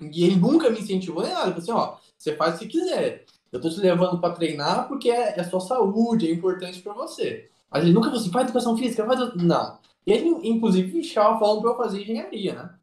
E 0.00 0.24
ele 0.24 0.36
nunca 0.36 0.70
me 0.70 0.80
incentivou 0.80 1.22
nem 1.22 1.32
nada. 1.32 1.50
Ele 1.50 1.60
falou 1.60 1.82
assim, 1.84 1.94
ó, 1.94 1.96
você 2.16 2.36
faz 2.36 2.58
se 2.58 2.66
quiser. 2.66 3.24
Eu 3.50 3.60
tô 3.60 3.68
te 3.68 3.80
levando 3.80 4.20
para 4.20 4.34
treinar 4.34 4.86
porque 4.88 5.10
é, 5.10 5.38
é 5.38 5.44
sua 5.44 5.60
saúde, 5.60 6.28
é 6.28 6.32
importante 6.32 6.80
para 6.80 6.92
você. 6.92 7.48
A 7.70 7.80
gente 7.80 7.92
nunca 7.92 8.08
falou 8.08 8.20
assim, 8.20 8.32
faz 8.32 8.44
educação 8.44 8.76
física, 8.76 9.04
faz. 9.04 9.34
Não. 9.34 9.78
E 10.06 10.12
ele, 10.12 10.28
inclusive, 10.48 10.98
estava 11.00 11.38
falando 11.38 11.60
para 11.60 11.70
eu 11.70 11.76
fazer 11.76 12.02
engenharia, 12.02 12.54
né? 12.54 12.74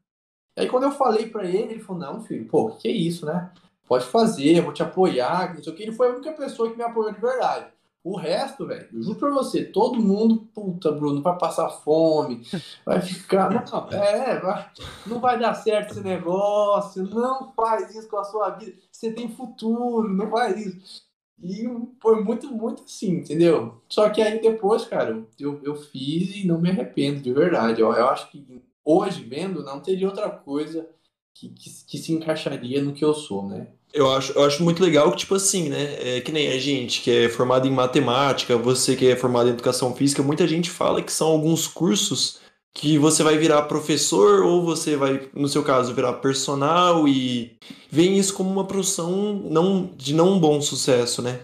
E 0.55 0.61
aí, 0.61 0.67
quando 0.67 0.83
eu 0.83 0.91
falei 0.91 1.27
para 1.27 1.45
ele, 1.45 1.73
ele 1.73 1.79
falou: 1.79 2.01
Não, 2.01 2.23
filho, 2.23 2.47
pô, 2.47 2.71
que 2.71 2.87
é 2.87 2.91
isso, 2.91 3.25
né? 3.25 3.51
Pode 3.87 4.05
fazer, 4.05 4.57
eu 4.57 4.63
vou 4.63 4.73
te 4.73 4.83
apoiar, 4.83 5.53
não 5.53 5.63
sei 5.63 5.71
o 5.71 5.75
que. 5.75 5.83
Ele 5.83 5.91
foi 5.91 6.07
a 6.07 6.11
única 6.11 6.31
pessoa 6.33 6.69
que 6.69 6.75
me 6.75 6.83
apoiou 6.83 7.13
de 7.13 7.21
verdade. 7.21 7.67
O 8.07 8.15
resto, 8.15 8.65
velho, 8.65 8.87
eu 8.93 9.03
juro 9.03 9.19
pra 9.19 9.29
você, 9.31 9.65
todo 9.65 9.99
mundo, 9.99 10.47
puta, 10.55 10.93
Bruno, 10.93 11.21
vai 11.21 11.37
passar 11.37 11.67
fome, 11.67 12.41
vai 12.85 13.01
ficar. 13.01 13.49
Não, 13.69 13.89
é, 13.89 14.39
vai, 14.39 14.71
não 15.05 15.19
vai 15.19 15.37
dar 15.37 15.53
certo 15.53 15.91
esse 15.91 15.99
negócio, 15.99 17.03
não 17.03 17.51
faz 17.51 17.93
isso 17.93 18.07
com 18.07 18.15
a 18.15 18.23
sua 18.23 18.51
vida. 18.51 18.77
Você 18.89 19.11
tem 19.11 19.27
futuro, 19.27 20.07
não 20.07 20.31
faz 20.31 20.65
isso. 20.65 21.01
E 21.43 21.69
foi 22.01 22.23
muito, 22.23 22.49
muito 22.49 22.83
assim, 22.83 23.11
entendeu? 23.17 23.81
Só 23.89 24.09
que 24.09 24.21
aí 24.21 24.39
depois, 24.39 24.85
cara, 24.85 25.21
eu, 25.37 25.59
eu 25.61 25.75
fiz 25.75 26.33
e 26.37 26.47
não 26.47 26.61
me 26.61 26.69
arrependo, 26.69 27.19
de 27.19 27.33
verdade. 27.33 27.81
Eu, 27.81 27.91
eu 27.91 28.07
acho 28.07 28.31
que 28.31 28.63
hoje, 28.85 29.21
vendo, 29.21 29.65
não 29.65 29.81
teria 29.81 30.07
outra 30.07 30.29
coisa 30.29 30.87
que, 31.33 31.49
que, 31.49 31.69
que, 31.85 31.97
se 31.97 32.13
encaixaria 32.13 32.81
no 32.81 32.93
que 32.93 33.03
eu 33.03 33.13
sou, 33.13 33.45
né? 33.45 33.67
Eu 33.93 34.11
acho, 34.11 34.33
eu 34.33 34.43
acho 34.43 34.63
muito 34.63 34.83
legal 34.83 35.11
que, 35.11 35.17
tipo 35.17 35.35
assim, 35.35 35.69
né? 35.69 36.17
É 36.17 36.21
que 36.21 36.31
nem 36.31 36.49
a 36.49 36.59
gente 36.59 37.01
que 37.01 37.09
é 37.09 37.29
formado 37.29 37.67
em 37.67 37.71
matemática, 37.71 38.57
você 38.57 38.95
que 38.95 39.07
é 39.07 39.15
formado 39.15 39.49
em 39.49 39.53
educação 39.53 39.95
física, 39.95 40.21
muita 40.21 40.47
gente 40.47 40.69
fala 40.69 41.01
que 41.01 41.11
são 41.11 41.27
alguns 41.27 41.67
cursos 41.67 42.39
que 42.73 42.97
você 42.97 43.23
vai 43.23 43.37
virar 43.39 43.63
professor 43.63 44.43
ou 44.43 44.63
você 44.63 44.95
vai, 44.95 45.27
no 45.33 45.47
seu 45.47 45.63
caso, 45.63 45.95
virar 45.95 46.13
personal 46.13 47.07
e 47.07 47.57
vem 47.89 48.19
isso 48.19 48.35
como 48.35 48.51
uma 48.51 48.65
profissão 48.65 49.41
não, 49.49 49.89
de 49.97 50.13
não 50.13 50.39
bom 50.39 50.61
sucesso, 50.61 51.21
né? 51.23 51.39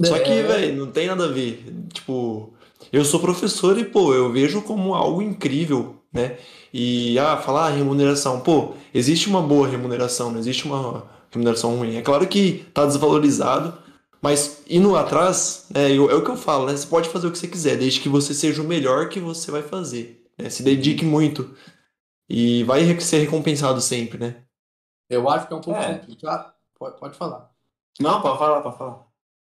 É. 0.00 0.06
Só 0.06 0.18
que, 0.18 0.30
é. 0.30 0.42
velho, 0.42 0.76
não 0.76 0.90
tem 0.90 1.08
nada 1.08 1.26
a 1.26 1.28
ver. 1.28 1.62
Tipo, 1.92 2.54
eu 2.90 3.04
sou 3.04 3.20
professor 3.20 3.78
e, 3.78 3.84
pô, 3.84 4.14
eu 4.14 4.32
vejo 4.32 4.62
como 4.62 4.94
algo 4.94 5.20
incrível, 5.20 5.96
né? 6.10 6.38
E, 6.72 7.18
ah, 7.18 7.36
falar 7.36 7.68
remuneração, 7.70 8.40
pô, 8.40 8.72
existe 8.94 9.28
uma 9.28 9.42
boa 9.42 9.68
remuneração, 9.68 10.30
não 10.30 10.38
existe 10.38 10.64
uma 10.64 11.04
remuneração 11.32 11.76
ruim. 11.76 11.96
É 11.96 12.02
claro 12.02 12.28
que 12.28 12.64
tá 12.72 12.84
desvalorizado, 12.86 13.76
mas 14.20 14.62
indo 14.68 14.94
atrás, 14.96 15.66
é, 15.74 15.96
é 15.96 15.98
o 15.98 16.22
que 16.22 16.30
eu 16.30 16.36
falo, 16.36 16.66
né? 16.66 16.76
Você 16.76 16.86
pode 16.86 17.08
fazer 17.08 17.26
o 17.26 17.32
que 17.32 17.38
você 17.38 17.48
quiser, 17.48 17.76
desde 17.76 18.00
que 18.00 18.08
você 18.08 18.32
seja 18.32 18.62
o 18.62 18.66
melhor 18.66 19.08
que 19.08 19.18
você 19.18 19.50
vai 19.50 19.62
fazer. 19.62 20.24
Né? 20.38 20.48
Se 20.48 20.62
dedique 20.62 21.04
muito. 21.04 21.54
E 22.28 22.62
vai 22.64 22.98
ser 23.00 23.18
recompensado 23.18 23.80
sempre, 23.80 24.18
né? 24.18 24.36
Eu 25.10 25.28
acho 25.28 25.46
que 25.46 25.52
é 25.52 25.56
um 25.56 25.60
pouco 25.60 25.80
é. 25.80 25.98
complicado. 25.98 26.52
Pode, 26.78 26.98
pode 26.98 27.16
falar. 27.16 27.50
Não, 28.00 28.22
pode 28.22 28.38
falar, 28.38 28.60
pode 28.62 28.78
falar. 28.78 29.06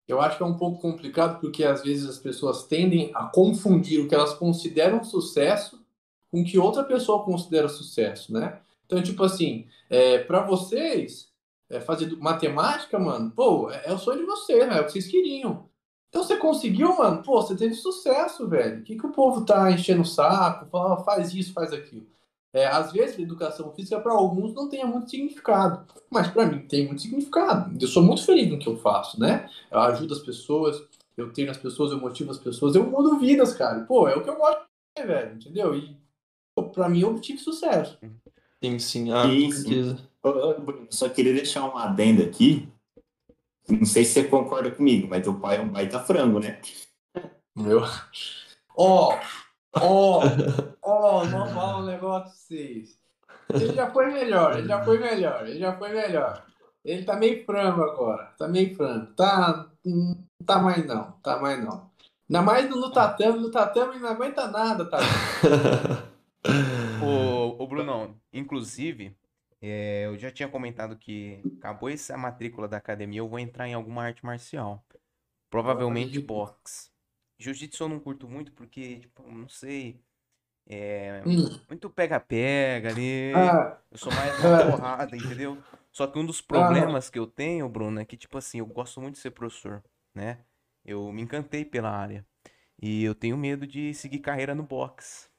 Eu 0.07 0.19
acho 0.21 0.37
que 0.37 0.43
é 0.43 0.45
um 0.45 0.57
pouco 0.57 0.81
complicado 0.81 1.39
porque 1.39 1.63
às 1.63 1.83
vezes 1.83 2.09
as 2.09 2.17
pessoas 2.17 2.63
tendem 2.63 3.11
a 3.13 3.25
confundir 3.25 4.01
o 4.01 4.07
que 4.07 4.15
elas 4.15 4.33
consideram 4.33 5.03
sucesso 5.03 5.83
com 6.31 6.41
o 6.41 6.43
que 6.43 6.57
outra 6.57 6.83
pessoa 6.83 7.23
considera 7.23 7.69
sucesso, 7.69 8.33
né? 8.33 8.59
Então, 8.85 9.01
tipo 9.01 9.23
assim, 9.23 9.67
é, 9.89 10.19
para 10.19 10.41
vocês, 10.41 11.32
é, 11.73 11.81
fazer 11.81 12.15
matemática, 12.17 12.99
mano, 12.99 13.31
pô, 13.31 13.69
é, 13.71 13.83
é 13.85 13.93
o 13.93 13.97
sonho 13.97 14.19
de 14.19 14.25
vocês, 14.25 14.67
né? 14.67 14.77
É 14.77 14.81
o 14.81 14.85
que 14.85 14.91
vocês 14.91 15.07
queriam. 15.07 15.67
Então 16.09 16.23
você 16.23 16.37
conseguiu, 16.37 16.95
mano, 16.95 17.23
pô, 17.23 17.41
você 17.41 17.55
teve 17.55 17.73
sucesso, 17.73 18.47
velho. 18.47 18.81
O 18.81 18.83
que, 18.83 18.95
que 18.95 19.05
o 19.05 19.11
povo 19.11 19.43
tá 19.43 19.71
enchendo 19.71 20.03
o 20.03 20.05
saco, 20.05 20.67
falando, 20.69 21.03
faz 21.03 21.33
isso, 21.33 21.53
faz 21.53 21.73
aquilo. 21.73 22.05
É, 22.53 22.67
às 22.67 22.91
vezes, 22.91 23.17
a 23.17 23.21
educação 23.23 23.73
física 23.73 23.99
para 23.99 24.13
alguns 24.13 24.53
não 24.53 24.69
tenha 24.69 24.85
muito 24.85 25.09
significado, 25.09 25.83
mas 26.11 26.27
para 26.27 26.45
mim 26.45 26.59
tem 26.67 26.85
muito 26.85 27.01
significado. 27.01 27.75
Eu 27.81 27.87
sou 27.87 28.03
muito 28.03 28.23
feliz 28.23 28.47
no 28.51 28.59
que 28.59 28.69
eu 28.69 28.77
faço, 28.77 29.19
né? 29.19 29.49
Eu 29.71 29.79
ajudo 29.79 30.13
as 30.13 30.19
pessoas, 30.19 30.79
eu 31.17 31.33
treino 31.33 31.49
as 31.49 31.57
pessoas, 31.57 31.91
eu 31.91 31.99
motivo 31.99 32.29
as 32.29 32.37
pessoas, 32.37 32.75
eu 32.75 32.85
mudo 32.85 33.17
vidas, 33.17 33.55
cara. 33.55 33.79
Pô, 33.81 34.07
é 34.07 34.15
o 34.15 34.23
que 34.23 34.29
eu 34.29 34.37
gosto 34.37 34.59
de 34.59 35.01
fazer, 35.01 35.07
velho, 35.07 35.35
entendeu? 35.35 35.75
E 35.75 35.97
para 36.71 36.87
mim 36.87 37.01
eu 37.01 37.09
obtive 37.09 37.39
sucesso. 37.39 37.97
Sim, 38.63 38.77
sim, 38.77 39.11
ah, 39.11 39.23
sim, 39.23 39.51
sim. 39.51 39.97
Só 40.89 41.09
queria 41.09 41.33
deixar 41.33 41.65
um 41.65 41.77
adendo 41.77 42.23
aqui, 42.23 42.71
não 43.69 43.85
sei 43.85 44.05
se 44.05 44.13
você 44.13 44.23
concorda 44.25 44.71
comigo, 44.71 45.07
mas 45.07 45.23
teu 45.23 45.33
pai 45.39 45.57
é 45.57 45.61
um 45.61 45.69
baita 45.69 45.99
frango, 45.99 46.39
né? 46.39 46.61
Meu. 47.55 47.81
Ó, 48.75 49.17
ó, 49.75 50.21
ó, 50.81 51.25
não 51.25 51.47
fala 51.47 51.79
um 51.79 51.85
negócio 51.85 52.23
pra 52.23 52.31
vocês. 52.31 52.99
Ele 53.53 53.73
já 53.73 53.91
foi 53.91 54.07
melhor, 54.11 54.57
ele 54.57 54.67
já 54.67 54.83
foi 54.83 54.97
melhor, 54.97 55.47
ele 55.47 55.59
já 55.59 55.77
foi 55.77 55.89
melhor. 55.89 56.45
Ele 56.83 57.05
tá 57.05 57.15
meio 57.15 57.45
frango 57.45 57.81
agora, 57.83 58.33
tá 58.37 58.47
meio 58.47 58.75
frango. 58.75 59.13
Tá, 59.13 59.69
não 59.85 60.17
tá 60.45 60.59
mais 60.59 60.85
não, 60.85 61.11
tá 61.23 61.39
mais 61.39 61.63
não. 61.63 61.89
Ainda 62.29 62.41
mais 62.41 62.69
no 62.69 62.91
tatame, 62.91 63.39
no 63.39 63.51
tatame 63.51 63.99
não 63.99 64.09
aguenta 64.09 64.47
nada, 64.47 64.85
tá? 64.85 64.97
ô, 67.03 67.61
ô, 67.61 67.67
Brunão, 67.67 68.15
inclusive, 68.33 69.15
é, 69.65 70.08
eu 70.08 70.17
já 70.17 70.29
tinha 70.29 70.50
comentado 70.50 70.98
que 70.98 71.41
acabou 71.58 71.89
essa 71.89 72.17
matrícula 72.17 72.67
da 72.67 72.75
academia, 72.75 73.22
eu 73.22 73.29
vou 73.29 73.39
entrar 73.39 73.65
em 73.65 73.74
alguma 73.74 74.03
arte 74.03 74.25
marcial. 74.25 74.86
Provavelmente 75.50 76.20
boxe. 76.20 76.89
Jiu-jitsu 77.39 77.86
eu 77.86 77.88
não 77.88 77.98
curto 77.98 78.27
muito 78.27 78.51
porque, 78.51 79.00
tipo, 79.00 79.24
não 79.32 79.48
sei. 79.48 80.03
É, 80.67 81.24
hum. 81.25 81.62
muito 81.70 81.89
pega-pega 81.89 82.89
ali. 82.89 83.32
Ah. 83.34 83.77
Eu 83.89 83.98
sou 83.98 84.13
mais 84.13 84.38
uma 84.43 84.65
porrada, 84.72 85.15
entendeu? 85.15 85.58
Só 85.93 86.08
que 86.08 86.20
um 86.20 86.25
dos 86.25 86.41
problemas 86.41 87.08
ah. 87.08 87.12
que 87.13 87.20
eu 87.20 87.25
tenho, 87.25 87.70
Bruno, 87.70 88.01
é 88.01 88.05
que, 88.05 88.17
tipo 88.17 88.38
assim, 88.38 88.60
eu 88.60 88.65
gosto 88.65 89.00
muito 89.00 89.15
de 89.15 89.22
ser 89.22 89.32
professor, 89.32 89.82
né? 90.13 90.39
Eu 90.84 91.10
me 91.13 91.22
encantei 91.22 91.63
pela 91.63 91.89
área. 91.89 92.25
E 92.82 93.01
eu 93.01 93.15
tenho 93.15 93.38
medo 93.38 93.65
de 93.65 93.93
seguir 93.93 94.20
carreira 94.20 94.53
no 94.53 94.63
boxe. 94.63 95.29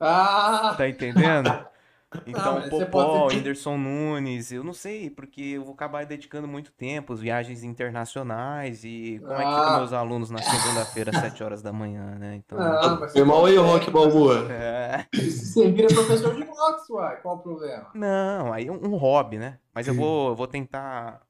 Ah! 0.00 0.74
Tá 0.76 0.88
entendendo? 0.88 1.48
Então, 2.26 2.56
ah, 2.56 2.68
Popó, 2.70 3.26
Whindersson 3.26 3.76
Nunes, 3.76 4.50
eu 4.50 4.64
não 4.64 4.72
sei, 4.72 5.10
porque 5.10 5.42
eu 5.42 5.64
vou 5.64 5.74
acabar 5.74 6.06
dedicando 6.06 6.48
muito 6.48 6.72
tempo 6.72 7.12
às 7.12 7.20
viagens 7.20 7.62
internacionais 7.62 8.82
e 8.82 9.18
como 9.20 9.32
ah. 9.32 9.42
é 9.42 9.44
que 9.44 9.50
ficam 9.50 9.68
ah. 9.68 9.76
meus 9.78 9.92
alunos 9.92 10.30
na 10.30 10.38
segunda-feira, 10.38 11.10
às 11.10 11.20
7 11.20 11.44
horas 11.44 11.60
da 11.60 11.70
manhã, 11.70 12.16
né? 12.18 12.36
Então. 12.36 12.58
Ah, 12.58 12.96
mas 12.98 13.14
Irmão 13.14 13.44
aí, 13.44 13.58
o 13.58 13.62
Rock 13.62 13.90
Balboa. 13.90 14.50
É. 14.50 15.06
Você 15.14 15.70
vira 15.70 15.88
professor 15.88 16.34
de 16.34 16.44
boxe, 16.44 16.90
uai, 16.92 17.20
qual 17.20 17.36
o 17.36 17.40
problema? 17.40 17.90
Não, 17.94 18.54
aí 18.54 18.68
é 18.68 18.72
um, 18.72 18.96
hobby, 18.96 19.36
né? 19.36 19.58
Mas 19.74 19.86
eu 19.86 19.94
vou, 19.94 20.30
eu 20.30 20.34
vou 20.34 20.46
tentar 20.46 21.20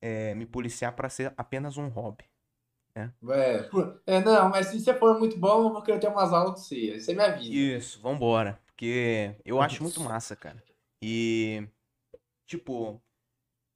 é, 0.00 0.36
me 0.36 0.46
policiar 0.46 0.92
para 0.92 1.08
ser 1.08 1.32
apenas 1.36 1.76
um 1.76 1.88
hobby. 1.88 2.24
É. 2.94 3.08
É, 3.30 3.70
é, 4.06 4.20
não, 4.20 4.50
mas 4.50 4.66
se 4.66 4.78
você 4.78 4.94
for 4.94 5.18
muito 5.18 5.36
bom, 5.36 5.66
eu 5.66 5.72
vou 5.72 5.82
querer 5.82 5.98
ter 5.98 6.08
umas 6.08 6.32
aulas 6.32 6.52
com 6.52 6.56
você. 6.58 7.00
Você 7.00 7.14
me 7.14 7.24
avisa. 7.24 7.52
Isso, 7.52 8.00
vambora. 8.00 8.60
Porque 8.72 9.36
eu 9.44 9.60
acho 9.60 9.82
muito 9.82 10.00
massa, 10.00 10.34
cara. 10.34 10.62
E, 11.00 11.68
tipo, 12.46 13.02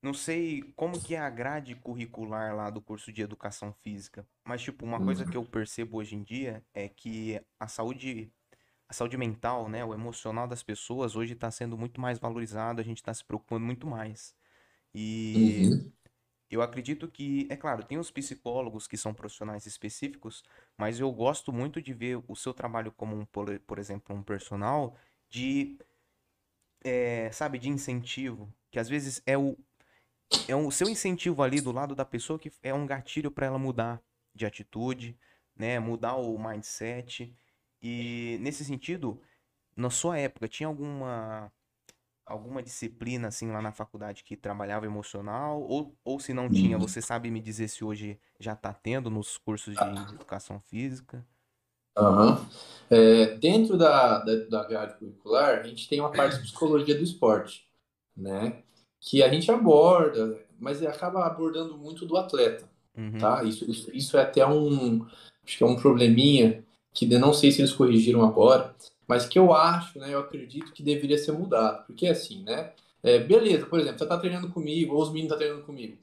não 0.02 0.14
sei 0.14 0.62
como 0.76 1.00
que 1.00 1.14
é 1.14 1.18
a 1.18 1.28
grade 1.30 1.74
curricular 1.74 2.54
lá 2.54 2.70
do 2.70 2.80
curso 2.80 3.12
de 3.12 3.22
educação 3.22 3.72
física, 3.72 4.26
mas, 4.44 4.62
tipo, 4.62 4.84
uma 4.84 5.04
coisa 5.04 5.24
que 5.24 5.36
eu 5.36 5.44
percebo 5.44 5.98
hoje 5.98 6.14
em 6.14 6.22
dia 6.22 6.64
é 6.72 6.88
que 6.88 7.40
a 7.58 7.66
saúde, 7.66 8.32
a 8.88 8.92
saúde 8.92 9.16
mental, 9.16 9.68
né, 9.68 9.84
o 9.84 9.92
emocional 9.92 10.46
das 10.46 10.62
pessoas 10.62 11.16
hoje 11.16 11.32
está 11.32 11.50
sendo 11.50 11.76
muito 11.76 12.00
mais 12.00 12.18
valorizado, 12.18 12.80
a 12.80 12.84
gente 12.84 12.98
está 12.98 13.12
se 13.12 13.24
preocupando 13.24 13.66
muito 13.66 13.86
mais. 13.86 14.34
E 14.94 15.62
uhum. 15.64 15.92
eu 16.50 16.62
acredito 16.62 17.08
que, 17.08 17.48
é 17.50 17.56
claro, 17.56 17.84
tem 17.84 17.98
os 17.98 18.10
psicólogos 18.10 18.86
que 18.86 18.96
são 18.96 19.12
profissionais 19.12 19.66
específicos, 19.66 20.44
mas 20.78 21.00
eu 21.00 21.10
gosto 21.12 21.52
muito 21.52 21.80
de 21.80 21.92
ver 21.94 22.22
o 22.28 22.36
seu 22.36 22.52
trabalho 22.52 22.92
como, 22.92 23.16
um, 23.16 23.24
por, 23.24 23.78
exemplo, 23.78 24.14
um 24.14 24.22
personal, 24.22 24.96
de, 25.28 25.78
é, 26.84 27.30
sabe, 27.32 27.58
de 27.58 27.68
incentivo, 27.68 28.52
que 28.70 28.78
às 28.78 28.88
vezes 28.88 29.22
é 29.26 29.36
o, 29.38 29.56
é 30.48 30.54
o 30.54 30.70
seu 30.70 30.88
incentivo 30.88 31.42
ali 31.42 31.60
do 31.60 31.72
lado 31.72 31.94
da 31.94 32.04
pessoa 32.04 32.38
que 32.38 32.52
é 32.62 32.74
um 32.74 32.86
gatilho 32.86 33.30
para 33.30 33.46
ela 33.46 33.58
mudar 33.58 34.02
de 34.34 34.44
atitude, 34.44 35.18
né, 35.56 35.78
mudar 35.78 36.16
o 36.16 36.38
mindset. 36.38 37.34
E 37.82 38.38
nesse 38.40 38.64
sentido, 38.64 39.20
na 39.74 39.90
sua 39.90 40.18
época, 40.18 40.48
tinha 40.48 40.66
alguma 40.66 41.52
alguma 42.26 42.62
disciplina 42.62 43.28
assim 43.28 43.52
lá 43.52 43.62
na 43.62 43.70
faculdade 43.70 44.24
que 44.24 44.36
trabalhava 44.36 44.84
emocional 44.84 45.62
ou, 45.62 45.96
ou 46.04 46.18
se 46.18 46.34
não 46.34 46.50
tinha, 46.50 46.76
você 46.76 47.00
sabe 47.00 47.30
me 47.30 47.40
dizer 47.40 47.68
se 47.68 47.84
hoje 47.84 48.18
já 48.40 48.52
está 48.52 48.72
tendo 48.72 49.08
nos 49.08 49.38
cursos 49.38 49.74
de 49.74 50.14
educação 50.14 50.58
física? 50.58 51.24
Uhum. 51.96 52.44
É, 52.90 53.36
dentro 53.36 53.78
da, 53.78 54.18
da, 54.18 54.36
da 54.44 54.64
grade 54.64 54.98
curricular, 54.98 55.60
a 55.60 55.62
gente 55.62 55.88
tem 55.88 56.00
uma 56.00 56.12
parte 56.12 56.36
de 56.36 56.42
psicologia 56.42 56.94
do 56.94 57.02
esporte, 57.02 57.66
né? 58.14 58.62
Que 59.00 59.22
a 59.22 59.28
gente 59.28 59.50
aborda, 59.50 60.38
mas 60.58 60.82
acaba 60.82 61.24
abordando 61.24 61.78
muito 61.78 62.04
do 62.04 62.16
atleta, 62.16 62.68
uhum. 62.96 63.18
tá? 63.18 63.42
Isso, 63.44 63.70
isso, 63.70 63.90
isso, 63.96 64.16
é 64.18 64.22
até 64.22 64.46
um, 64.46 65.06
acho 65.44 65.56
que 65.56 65.64
é 65.64 65.66
um 65.66 65.76
probleminha 65.76 66.64
que 66.92 67.06
não 67.06 67.32
sei 67.32 67.50
se 67.50 67.60
eles 67.60 67.72
corrigiram 67.72 68.22
agora, 68.24 68.74
mas 69.06 69.26
que 69.26 69.38
eu 69.38 69.52
acho, 69.52 69.98
né, 69.98 70.12
eu 70.12 70.20
acredito 70.20 70.72
que 70.72 70.82
deveria 70.82 71.18
ser 71.18 71.32
mudado. 71.32 71.86
Porque 71.86 72.06
assim, 72.06 72.42
né, 72.42 72.72
é, 73.02 73.18
beleza, 73.18 73.66
por 73.66 73.78
exemplo, 73.78 73.98
você 73.98 74.04
está 74.04 74.18
treinando 74.18 74.50
comigo, 74.50 74.94
ou 74.94 75.02
os 75.02 75.08
meninos 75.08 75.32
estão 75.32 75.38
tá 75.38 75.44
treinando 75.44 75.66
comigo. 75.66 75.96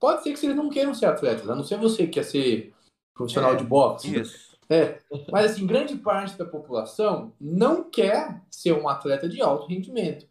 Pode 0.00 0.22
ser 0.22 0.32
que 0.32 0.38
vocês 0.38 0.56
não 0.56 0.68
queiram 0.68 0.94
ser 0.94 1.06
atletas, 1.06 1.48
a 1.48 1.54
não 1.54 1.64
ser 1.64 1.78
você 1.78 2.04
que 2.04 2.12
quer 2.12 2.24
ser 2.24 2.74
profissional 3.14 3.52
É, 3.52 3.56
de 3.56 3.64
boxe. 3.64 4.20
Isso. 4.20 4.54
É, 4.68 4.98
mas 5.30 5.52
assim, 5.52 5.66
grande 5.66 5.96
parte 5.96 6.36
da 6.38 6.44
população 6.44 7.32
não 7.40 7.84
quer 7.84 8.42
ser 8.50 8.72
um 8.72 8.88
atleta 8.88 9.28
de 9.28 9.40
alto 9.40 9.66
rendimento. 9.66 10.26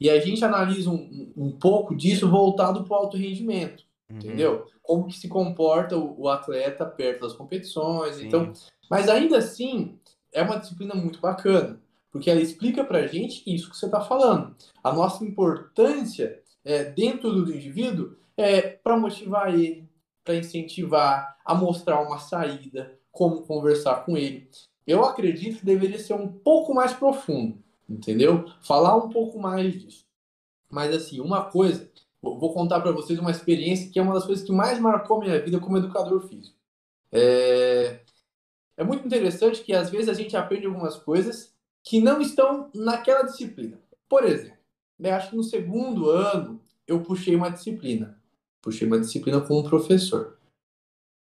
E 0.00 0.08
a 0.08 0.20
gente 0.20 0.44
analisa 0.44 0.90
um, 0.90 1.32
um 1.36 1.50
pouco 1.50 1.96
disso 1.96 2.28
voltado 2.28 2.84
para 2.84 2.92
o 2.92 2.96
alto 2.96 3.16
rendimento, 3.16 3.88
Uhum. 4.10 4.18
entendeu? 4.18 4.66
Como 4.82 5.06
que 5.06 5.18
se 5.18 5.28
comporta 5.28 5.96
o, 5.96 6.22
o 6.22 6.28
atleta 6.28 6.86
perto 6.86 7.22
das 7.22 7.34
competições. 7.34 8.16
Sim. 8.16 8.26
Então, 8.26 8.52
mas 8.90 9.08
ainda 9.08 9.36
assim, 9.38 9.97
é 10.32 10.42
uma 10.42 10.58
disciplina 10.58 10.94
muito 10.94 11.20
bacana, 11.20 11.80
porque 12.10 12.30
ela 12.30 12.40
explica 12.40 12.84
pra 12.84 13.06
gente 13.06 13.42
isso 13.46 13.70
que 13.70 13.76
você 13.76 13.86
está 13.86 14.00
falando. 14.00 14.54
A 14.82 14.92
nossa 14.92 15.24
importância 15.24 16.40
é, 16.64 16.84
dentro 16.84 17.32
do 17.32 17.54
indivíduo 17.54 18.16
é 18.36 18.62
para 18.62 18.96
motivar 18.96 19.52
ele, 19.52 19.88
para 20.24 20.36
incentivar, 20.36 21.36
a 21.44 21.54
mostrar 21.54 22.00
uma 22.00 22.18
saída, 22.18 22.98
como 23.10 23.42
conversar 23.42 24.04
com 24.04 24.16
ele. 24.16 24.48
Eu 24.86 25.04
acredito 25.04 25.58
que 25.58 25.66
deveria 25.66 25.98
ser 25.98 26.14
um 26.14 26.28
pouco 26.28 26.72
mais 26.74 26.92
profundo, 26.92 27.58
entendeu? 27.88 28.44
Falar 28.62 28.96
um 28.96 29.08
pouco 29.10 29.38
mais 29.38 29.72
disso. 29.74 30.04
Mas 30.70 30.94
assim, 30.94 31.20
uma 31.20 31.44
coisa, 31.44 31.90
vou 32.22 32.38
vou 32.38 32.52
contar 32.52 32.80
para 32.80 32.92
vocês 32.92 33.18
uma 33.18 33.30
experiência 33.30 33.90
que 33.90 33.98
é 33.98 34.02
uma 34.02 34.14
das 34.14 34.24
coisas 34.24 34.44
que 34.44 34.52
mais 34.52 34.78
marcou 34.78 35.18
minha 35.18 35.40
vida 35.40 35.58
como 35.58 35.78
educador 35.78 36.28
físico. 36.28 36.56
É, 37.10 38.00
é 38.78 38.84
muito 38.84 39.04
interessante 39.04 39.62
que 39.64 39.74
às 39.74 39.90
vezes 39.90 40.08
a 40.08 40.14
gente 40.14 40.36
aprende 40.36 40.66
algumas 40.66 40.94
coisas 40.96 41.52
que 41.82 42.00
não 42.00 42.20
estão 42.20 42.70
naquela 42.72 43.22
disciplina. 43.22 43.80
Por 44.08 44.24
exemplo, 44.24 44.56
eu 45.00 45.14
acho 45.14 45.30
que 45.30 45.36
no 45.36 45.42
segundo 45.42 46.08
ano 46.08 46.60
eu 46.86 47.02
puxei 47.02 47.34
uma 47.34 47.50
disciplina. 47.50 48.22
Puxei 48.62 48.86
uma 48.86 49.00
disciplina 49.00 49.40
com 49.40 49.58
um 49.58 49.64
professor. 49.64 50.38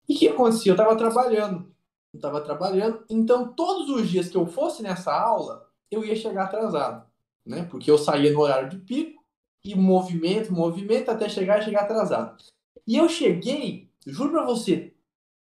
E 0.10 0.16
o 0.16 0.18
que 0.18 0.28
acontecia? 0.28 0.72
Eu 0.72 0.74
estava 0.74 0.96
trabalhando. 0.96 1.72
Eu 2.12 2.18
estava 2.18 2.42
trabalhando. 2.42 3.06
Então, 3.08 3.54
todos 3.54 3.88
os 3.90 4.10
dias 4.10 4.30
que 4.30 4.38
eu 4.38 4.48
fosse 4.48 4.82
nessa 4.82 5.14
aula, 5.14 5.70
eu 5.92 6.04
ia 6.04 6.16
chegar 6.16 6.46
atrasado. 6.46 7.06
Né? 7.46 7.68
Porque 7.70 7.90
eu 7.90 8.00
saía 8.00 8.32
no 8.32 8.42
horário 8.42 8.70
de 8.70 8.78
pico 8.78 9.24
e 9.64 9.76
movimento, 9.76 10.52
movimento, 10.52 11.12
até 11.12 11.30
chegar 11.30 11.60
e 11.60 11.66
chegar 11.66 11.82
atrasado. 11.82 12.44
E 12.88 12.98
eu 12.98 13.08
cheguei, 13.08 13.92
juro 14.08 14.32
pra 14.32 14.44
você, 14.44 14.93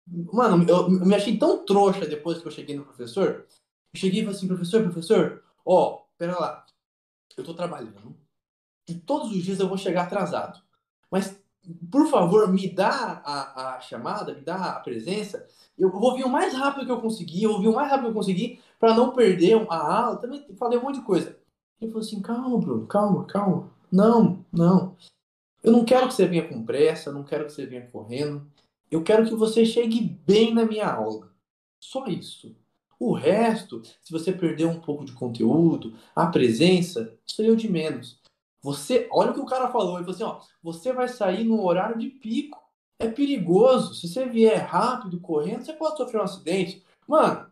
mano, 0.07 0.65
eu, 0.69 0.77
eu 0.77 0.91
me 0.91 1.15
achei 1.15 1.37
tão 1.37 1.65
trouxa 1.65 2.07
depois 2.07 2.39
que 2.39 2.47
eu 2.47 2.53
cheguei 2.53 2.77
no 2.77 2.85
professor. 2.85 3.47
Eu 3.95 3.99
cheguei 3.99 4.21
e 4.21 4.25
falei 4.25 4.37
assim, 4.37 4.49
professor, 4.49 4.83
professor, 4.83 5.43
ó, 5.65 6.03
pera 6.19 6.39
lá, 6.39 6.65
eu 7.37 7.45
tô 7.45 7.55
trabalhando 7.55 8.17
e 8.89 8.95
todos 8.95 9.31
os 9.31 9.43
dias 9.43 9.59
eu 9.59 9.69
vou 9.69 9.77
chegar 9.77 10.05
atrasado. 10.05 10.61
Mas, 11.11 11.39
por 11.91 12.07
favor, 12.09 12.53
me 12.53 12.69
dá 12.69 13.23
a, 13.25 13.77
a 13.77 13.81
chamada, 13.81 14.35
me 14.35 14.41
dá 14.41 14.55
a 14.55 14.81
presença. 14.81 15.47
Eu 15.77 15.91
vou 15.91 16.15
vir 16.15 16.25
o 16.25 16.31
mais 16.31 16.55
rápido 16.55 16.87
que 16.87 16.93
eu 16.93 17.01
conseguir, 17.01 17.43
eu 17.43 17.53
vou 17.53 17.61
vir 17.61 17.69
o 17.69 17.75
mais 17.75 17.91
rápido 17.91 18.05
que 18.05 18.11
eu 18.11 18.15
conseguir 18.15 18.61
para 18.79 18.95
não 18.95 19.13
perder 19.13 19.67
a 19.69 20.05
aula. 20.05 20.17
Também 20.19 20.47
falei 20.57 20.79
um 20.79 20.83
monte 20.83 21.01
de 21.01 21.05
coisa. 21.07 21.37
Ele 21.81 21.91
falou 21.91 22.07
assim, 22.07 22.23
calma, 22.23 22.59
Bruno, 22.59 22.87
calma, 22.87 23.25
calma. 23.27 23.71
Não, 23.91 24.45
não. 24.53 24.97
Eu 25.63 25.73
não 25.73 25.85
quero 25.85 26.07
que 26.07 26.15
você 26.15 26.27
venha 26.27 26.49
com 26.49 26.65
pressa, 26.65 27.11
eu 27.11 27.15
não 27.15 27.25
quero 27.25 27.47
que 27.47 27.53
você 27.53 27.67
venha 27.67 27.87
correndo. 27.89 28.47
Eu 28.91 29.03
quero 29.03 29.27
que 29.27 29.35
você 29.35 29.65
chegue 29.65 30.01
bem 30.01 30.55
na 30.55 30.65
minha 30.65 30.89
aula. 30.89 31.33
Só 31.81 32.07
isso. 32.07 32.57
O 32.99 33.13
resto, 33.13 33.83
se 33.85 34.11
você 34.11 34.33
perder 34.33 34.67
um 34.67 34.81
pouco 34.81 35.05
de 35.05 35.13
conteúdo, 35.13 35.95
a 36.15 36.27
presença, 36.27 37.15
aí 37.39 37.47
é 37.47 37.51
o 37.51 37.57
de 37.57 37.71
menos. 37.71 38.21
Você, 38.63 39.09
olha 39.13 39.31
o 39.31 39.35
que 39.35 39.41
o 39.41 39.47
cara 39.47 39.69
falou, 39.69 39.97
ele 39.97 40.05
falou 40.05 40.15
assim, 40.15 40.25
ó, 40.25 40.41
você 40.63 40.93
vai 40.93 41.09
sair 41.09 41.45
no 41.45 41.65
horário 41.65 41.99
de 41.99 42.09
pico. 42.09 42.61
É 42.99 43.09
perigoso. 43.09 43.95
Se 43.95 44.09
você 44.09 44.27
vier 44.27 44.65
rápido, 44.65 45.21
correndo, 45.21 45.65
você 45.65 45.73
pode 45.73 45.97
sofrer 45.97 46.21
um 46.21 46.25
acidente. 46.25 46.83
Mano, 47.07 47.47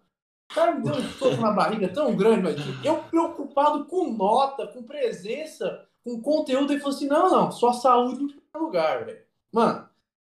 o 0.51 0.55
cara 0.55 0.75
me 0.75 0.83
deu 0.83 0.95
um 0.95 1.03
soco 1.11 1.37
na 1.37 1.53
barriga 1.53 1.89
tão 1.93 2.17
grande, 2.17 2.43
mas 2.43 2.85
eu 2.85 3.03
preocupado 3.05 3.85
com 3.85 4.13
nota, 4.13 4.67
com 4.67 4.83
presença, 4.83 5.87
com 6.03 6.21
conteúdo, 6.21 6.73
ele 6.73 6.81
falou 6.81 6.97
assim, 6.97 7.07
não, 7.07 7.31
não, 7.31 7.53
sua 7.53 7.73
saúde 7.73 8.25
em 8.25 8.29
primeiro 8.29 8.65
lugar, 8.67 9.05
velho. 9.05 9.23
Mano, 9.53 9.89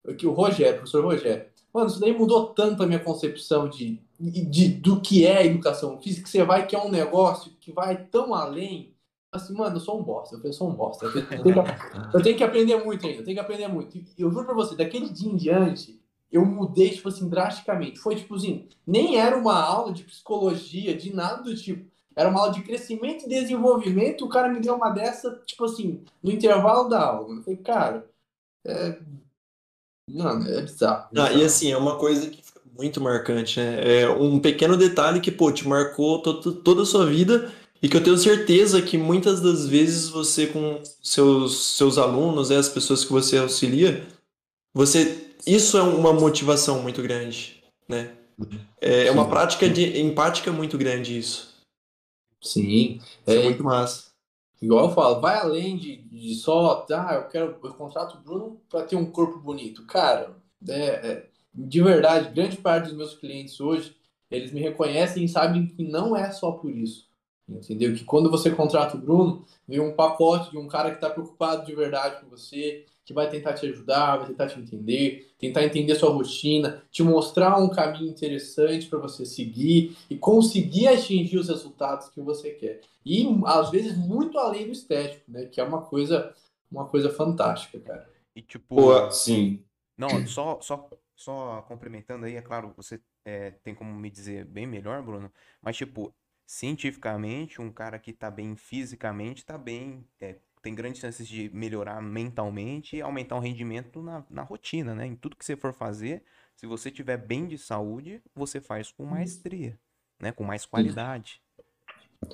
aqui 0.08 0.26
o 0.26 0.32
Rogério, 0.32 0.74
o 0.74 0.76
professor 0.78 1.04
Rogério, 1.04 1.46
mano, 1.72 1.88
isso 1.88 2.00
daí 2.00 2.16
mudou 2.16 2.46
tanto 2.48 2.82
a 2.82 2.86
minha 2.86 2.98
concepção 2.98 3.68
de, 3.68 4.00
de, 4.18 4.68
do 4.68 5.00
que 5.00 5.26
é 5.26 5.44
educação 5.44 5.98
física, 6.00 6.24
que 6.24 6.30
você 6.30 6.42
vai 6.42 6.66
que 6.66 6.74
é 6.74 6.82
um 6.82 6.90
negócio 6.90 7.52
que 7.60 7.72
vai 7.72 7.96
tão 8.06 8.34
além. 8.34 8.94
Assim, 9.30 9.54
mano, 9.54 9.76
eu 9.76 9.80
sou 9.80 10.00
um 10.00 10.02
bosta, 10.02 10.40
eu 10.42 10.52
sou 10.52 10.70
um 10.70 10.74
bosta. 10.74 11.04
Eu 11.04 11.12
tenho, 11.12 11.26
que, 11.26 11.34
eu 12.16 12.22
tenho 12.22 12.36
que 12.36 12.44
aprender 12.44 12.82
muito 12.82 13.06
ainda, 13.06 13.20
eu 13.20 13.24
tenho 13.24 13.36
que 13.36 13.42
aprender 13.42 13.68
muito. 13.68 13.98
E 13.98 14.06
eu 14.18 14.30
juro 14.30 14.46
pra 14.46 14.54
você, 14.54 14.74
daquele 14.74 15.10
dia 15.10 15.30
em 15.30 15.36
diante, 15.36 16.00
eu 16.30 16.44
mudei, 16.44 16.90
tipo 16.90 17.08
assim, 17.08 17.28
drasticamente. 17.28 17.98
Foi 17.98 18.16
tipo 18.16 18.34
assim, 18.34 18.66
nem 18.86 19.16
era 19.16 19.36
uma 19.36 19.60
aula 19.60 19.92
de 19.92 20.04
psicologia, 20.04 20.96
de 20.96 21.14
nada 21.14 21.42
do 21.42 21.54
tipo. 21.54 21.90
Era 22.14 22.30
uma 22.30 22.40
aula 22.40 22.52
de 22.52 22.62
crescimento 22.62 23.26
e 23.26 23.28
desenvolvimento. 23.28 24.24
O 24.24 24.28
cara 24.28 24.48
me 24.48 24.60
deu 24.60 24.74
uma 24.74 24.88
dessa, 24.90 25.38
tipo 25.44 25.64
assim, 25.64 26.02
no 26.22 26.32
intervalo 26.32 26.88
da 26.88 27.04
aula. 27.04 27.34
Eu 27.34 27.42
falei, 27.42 27.58
cara, 27.58 28.08
é. 28.64 28.98
Mano, 30.08 30.48
é 30.48 30.62
bizarro. 30.62 31.08
Ah, 31.16 31.32
e 31.32 31.44
assim, 31.44 31.72
é 31.72 31.76
uma 31.76 31.96
coisa 31.96 32.28
que 32.30 32.42
fica 32.42 32.60
muito 32.78 33.00
marcante, 33.00 33.58
né? 33.58 34.02
É 34.02 34.08
um 34.08 34.38
pequeno 34.38 34.76
detalhe 34.76 35.20
que, 35.20 35.30
pô, 35.30 35.50
te 35.50 35.66
marcou 35.66 36.20
to 36.22 36.52
toda 36.52 36.82
a 36.82 36.86
sua 36.86 37.06
vida 37.06 37.52
e 37.82 37.88
que 37.88 37.96
eu 37.96 38.02
tenho 38.02 38.16
certeza 38.16 38.80
que 38.80 38.96
muitas 38.96 39.40
das 39.40 39.66
vezes 39.66 40.08
você, 40.08 40.46
com 40.46 40.80
seus, 41.02 41.76
seus 41.76 41.98
alunos, 41.98 42.50
né, 42.50 42.56
as 42.56 42.68
pessoas 42.68 43.04
que 43.04 43.12
você 43.12 43.38
auxilia, 43.38 44.06
você. 44.74 45.24
Isso 45.46 45.76
é 45.76 45.82
uma 45.82 46.12
motivação 46.12 46.82
muito 46.82 47.02
grande, 47.02 47.62
né? 47.88 48.12
É, 48.80 49.06
é 49.06 49.10
uma 49.10 49.28
prática 49.28 49.68
de 49.68 50.00
empática 50.00 50.52
muito 50.52 50.76
grande 50.76 51.18
isso. 51.18 51.54
Sim. 52.42 53.00
Isso 53.26 53.38
é, 53.38 53.42
muito 53.42 53.62
massa. 53.62 54.05
Igual 54.60 54.86
eu 54.86 54.94
falo, 54.94 55.20
vai 55.20 55.38
além 55.38 55.76
de, 55.76 55.96
de 55.96 56.34
só, 56.34 56.86
ah, 56.90 57.14
eu 57.14 57.28
quero, 57.28 57.58
eu 57.62 57.74
contrato 57.74 58.16
o 58.16 58.20
Bruno 58.20 58.60
para 58.68 58.84
ter 58.84 58.96
um 58.96 59.10
corpo 59.10 59.38
bonito. 59.38 59.84
Cara, 59.86 60.36
é, 60.66 60.74
é, 60.74 61.26
de 61.54 61.82
verdade, 61.82 62.34
grande 62.34 62.56
parte 62.56 62.88
dos 62.88 62.96
meus 62.96 63.14
clientes 63.14 63.60
hoje, 63.60 63.94
eles 64.30 64.52
me 64.52 64.60
reconhecem 64.60 65.24
e 65.24 65.28
sabem 65.28 65.66
que 65.66 65.84
não 65.84 66.16
é 66.16 66.30
só 66.30 66.52
por 66.52 66.70
isso. 66.70 67.06
Entendeu? 67.48 67.94
Que 67.94 68.04
quando 68.04 68.30
você 68.30 68.50
contrata 68.50 68.96
o 68.96 69.00
Bruno, 69.00 69.44
vem 69.68 69.78
um 69.78 69.94
pacote 69.94 70.50
de 70.50 70.58
um 70.58 70.66
cara 70.66 70.90
que 70.90 70.96
está 70.96 71.08
preocupado 71.08 71.64
de 71.64 71.74
verdade 71.74 72.20
com 72.20 72.28
você, 72.28 72.84
que 73.06 73.14
vai 73.14 73.30
tentar 73.30 73.52
te 73.52 73.64
ajudar, 73.66 74.16
vai 74.16 74.26
tentar 74.26 74.48
te 74.48 74.58
entender, 74.58 75.32
tentar 75.38 75.64
entender 75.64 75.94
sua 75.94 76.10
rotina, 76.10 76.82
te 76.90 77.04
mostrar 77.04 77.56
um 77.56 77.70
caminho 77.70 78.10
interessante 78.10 78.88
para 78.88 78.98
você 78.98 79.24
seguir 79.24 79.96
e 80.10 80.16
conseguir 80.16 80.88
atingir 80.88 81.38
os 81.38 81.48
resultados 81.48 82.08
que 82.08 82.20
você 82.20 82.50
quer. 82.50 82.80
E 83.04 83.24
às 83.46 83.70
vezes 83.70 83.96
muito 83.96 84.36
além 84.36 84.66
do 84.66 84.72
estético, 84.72 85.30
né? 85.30 85.46
Que 85.46 85.60
é 85.60 85.64
uma 85.64 85.82
coisa, 85.82 86.34
uma 86.68 86.84
coisa 86.86 87.08
fantástica, 87.08 87.78
cara. 87.78 88.10
E 88.34 88.42
tipo, 88.42 88.74
Pô, 88.74 89.10
sim. 89.12 89.62
não, 89.96 90.26
só, 90.26 90.60
só, 90.60 90.90
só 91.14 91.62
complementando 91.68 92.26
aí, 92.26 92.34
é 92.34 92.42
claro, 92.42 92.74
você 92.76 93.00
é, 93.24 93.52
tem 93.62 93.72
como 93.72 93.94
me 93.94 94.10
dizer 94.10 94.44
bem 94.46 94.66
melhor, 94.66 95.00
Bruno, 95.00 95.32
mas 95.62 95.76
tipo, 95.76 96.12
cientificamente, 96.44 97.62
um 97.62 97.72
cara 97.72 98.00
que 98.00 98.12
tá 98.12 98.32
bem 98.32 98.56
fisicamente, 98.56 99.46
tá 99.46 99.56
bem, 99.56 100.04
é, 100.20 100.36
tem 100.66 100.74
grandes 100.74 101.00
chances 101.00 101.28
de 101.28 101.48
melhorar 101.54 102.02
mentalmente 102.02 102.96
e 102.96 103.00
aumentar 103.00 103.36
o 103.36 103.40
rendimento 103.40 104.02
na, 104.02 104.24
na 104.28 104.42
rotina, 104.42 104.96
né? 104.96 105.06
Em 105.06 105.14
tudo 105.14 105.36
que 105.36 105.44
você 105.44 105.56
for 105.56 105.72
fazer, 105.72 106.24
se 106.56 106.66
você 106.66 106.90
tiver 106.90 107.16
bem 107.18 107.46
de 107.46 107.56
saúde, 107.56 108.20
você 108.34 108.60
faz 108.60 108.90
com 108.90 109.04
maestria, 109.04 109.78
né? 110.20 110.32
Com 110.32 110.42
mais 110.42 110.66
qualidade. 110.66 111.40
O 112.20 112.28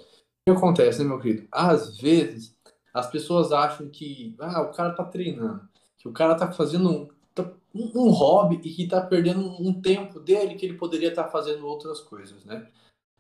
que 0.47 0.51
acontece, 0.51 1.03
né, 1.03 1.09
meu 1.11 1.21
querido? 1.21 1.47
Às 1.53 1.99
vezes, 1.99 2.57
as 2.95 3.07
pessoas 3.11 3.53
acham 3.53 3.91
que 3.91 4.35
ah, 4.41 4.63
o 4.63 4.73
cara 4.73 4.95
tá 4.95 5.05
treinando, 5.05 5.69
que 5.99 6.09
o 6.09 6.13
cara 6.13 6.35
tá 6.35 6.51
fazendo 6.51 6.91
um, 6.91 7.09
tá, 7.35 7.53
um, 7.75 8.07
um 8.07 8.09
hobby 8.09 8.63
e 8.65 8.73
que 8.73 8.89
tá 8.89 9.03
perdendo 9.03 9.41
um 9.41 9.79
tempo 9.79 10.19
dele 10.19 10.55
que 10.55 10.65
ele 10.65 10.79
poderia 10.79 11.11
estar 11.11 11.25
tá 11.25 11.29
fazendo 11.29 11.67
outras 11.67 12.01
coisas, 12.01 12.47
né? 12.47 12.67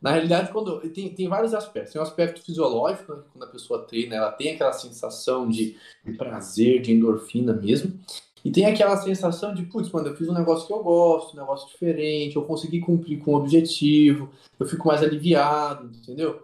Na 0.02 0.10
realidade, 0.10 0.50
quando 0.50 0.80
tem, 0.90 1.14
tem 1.14 1.28
vários 1.28 1.54
aspectos. 1.54 1.92
Tem 1.92 2.00
o 2.00 2.04
um 2.04 2.06
aspecto 2.06 2.42
fisiológico, 2.42 3.14
né? 3.14 3.22
quando 3.32 3.44
a 3.44 3.52
pessoa 3.52 3.86
treina, 3.86 4.16
ela 4.16 4.32
tem 4.32 4.54
aquela 4.54 4.72
sensação 4.72 5.48
de, 5.48 5.76
de 6.04 6.12
prazer, 6.14 6.82
de 6.82 6.92
endorfina 6.92 7.52
mesmo. 7.52 7.98
E 8.44 8.50
tem 8.50 8.66
aquela 8.66 8.96
sensação 8.96 9.54
de, 9.54 9.62
putz, 9.62 9.88
mano, 9.92 10.08
eu 10.08 10.16
fiz 10.16 10.28
um 10.28 10.34
negócio 10.34 10.66
que 10.66 10.72
eu 10.72 10.82
gosto, 10.82 11.34
um 11.34 11.40
negócio 11.40 11.68
diferente, 11.68 12.34
eu 12.34 12.42
consegui 12.42 12.80
cumprir 12.80 13.20
com 13.20 13.34
o 13.34 13.36
objetivo, 13.36 14.28
eu 14.58 14.66
fico 14.66 14.88
mais 14.88 15.00
aliviado, 15.00 15.88
entendeu? 15.96 16.42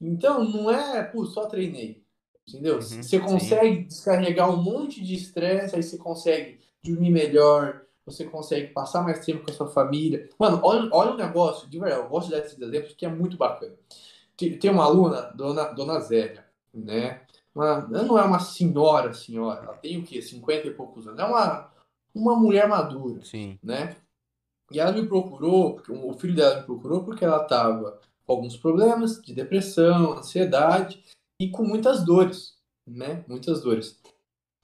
Então, 0.00 0.42
não 0.42 0.70
é, 0.70 1.02
putz, 1.02 1.34
só 1.34 1.44
treinei, 1.44 2.02
entendeu? 2.48 2.76
Uhum, 2.76 2.80
você 2.80 3.20
consegue 3.20 3.76
sim. 3.76 3.86
descarregar 3.86 4.50
um 4.50 4.62
monte 4.62 5.04
de 5.04 5.14
estresse, 5.14 5.76
aí 5.76 5.82
você 5.82 5.98
consegue 5.98 6.58
dormir 6.82 7.10
melhor, 7.10 7.83
você 8.06 8.24
consegue 8.24 8.72
passar 8.72 9.02
mais 9.02 9.24
tempo 9.24 9.44
com 9.44 9.50
a 9.50 9.54
sua 9.54 9.68
família. 9.68 10.28
Mano, 10.38 10.60
olha, 10.62 10.88
olha 10.92 11.12
um 11.12 11.16
negócio, 11.16 11.68
de 11.68 11.78
verdade, 11.78 12.02
eu 12.02 12.08
gosto 12.08 12.26
de 12.28 12.32
dar 12.32 12.44
esses 12.44 12.60
exemplos 12.60 12.94
que 12.94 13.06
é 13.06 13.08
muito 13.08 13.36
bacana. 13.36 13.74
Tem, 14.36 14.70
uma 14.70 14.84
aluna, 14.84 15.32
dona, 15.34 15.64
dona 15.72 16.00
Zélia, 16.00 16.44
né? 16.72 17.22
Uma, 17.54 17.88
ela 17.90 18.02
não 18.02 18.18
é 18.18 18.22
uma 18.22 18.40
senhora, 18.40 19.14
senhora, 19.14 19.62
ela 19.62 19.76
tem 19.76 19.98
o 19.98 20.04
quê? 20.04 20.20
50 20.20 20.66
e 20.66 20.74
poucos 20.74 21.06
anos. 21.06 21.20
É 21.20 21.24
uma, 21.24 21.72
uma 22.14 22.36
mulher 22.36 22.68
madura, 22.68 23.24
Sim. 23.24 23.58
né? 23.62 23.96
E 24.70 24.80
ela 24.80 24.92
me 24.92 25.06
procurou, 25.06 25.74
porque 25.74 25.92
o 25.92 26.12
filho 26.14 26.34
dela 26.34 26.56
me 26.56 26.66
procurou 26.66 27.04
porque 27.04 27.24
ela 27.24 27.42
estava 27.42 28.00
com 28.26 28.32
alguns 28.32 28.56
problemas 28.56 29.20
de 29.22 29.32
depressão, 29.32 30.14
ansiedade 30.14 31.02
e 31.38 31.48
com 31.48 31.62
muitas 31.62 32.04
dores, 32.04 32.58
né? 32.86 33.24
Muitas 33.28 33.62
dores. 33.62 34.00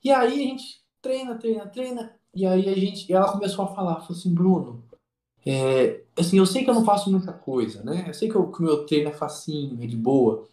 E 0.02 0.10
aí 0.10 0.32
a 0.32 0.46
gente 0.48 0.82
treina, 1.00 1.36
treina, 1.36 1.66
treina. 1.66 2.19
E 2.34 2.46
aí 2.46 2.68
a 2.68 2.74
gente, 2.74 3.12
ela 3.12 3.32
começou 3.32 3.64
a 3.64 3.74
falar, 3.74 4.00
falou 4.00 4.18
assim, 4.18 4.32
Bruno, 4.32 4.82
é, 5.44 6.02
assim, 6.18 6.38
eu 6.38 6.46
sei 6.46 6.64
que 6.64 6.70
eu 6.70 6.74
não 6.74 6.84
faço 6.84 7.10
muita 7.10 7.32
coisa, 7.32 7.82
né? 7.82 8.04
Eu 8.06 8.14
sei 8.14 8.28
que 8.28 8.36
o 8.36 8.52
meu 8.60 8.84
treino 8.86 9.08
é 9.08 9.12
facinho, 9.12 9.82
é 9.82 9.86
de 9.86 9.96
boa. 9.96 10.46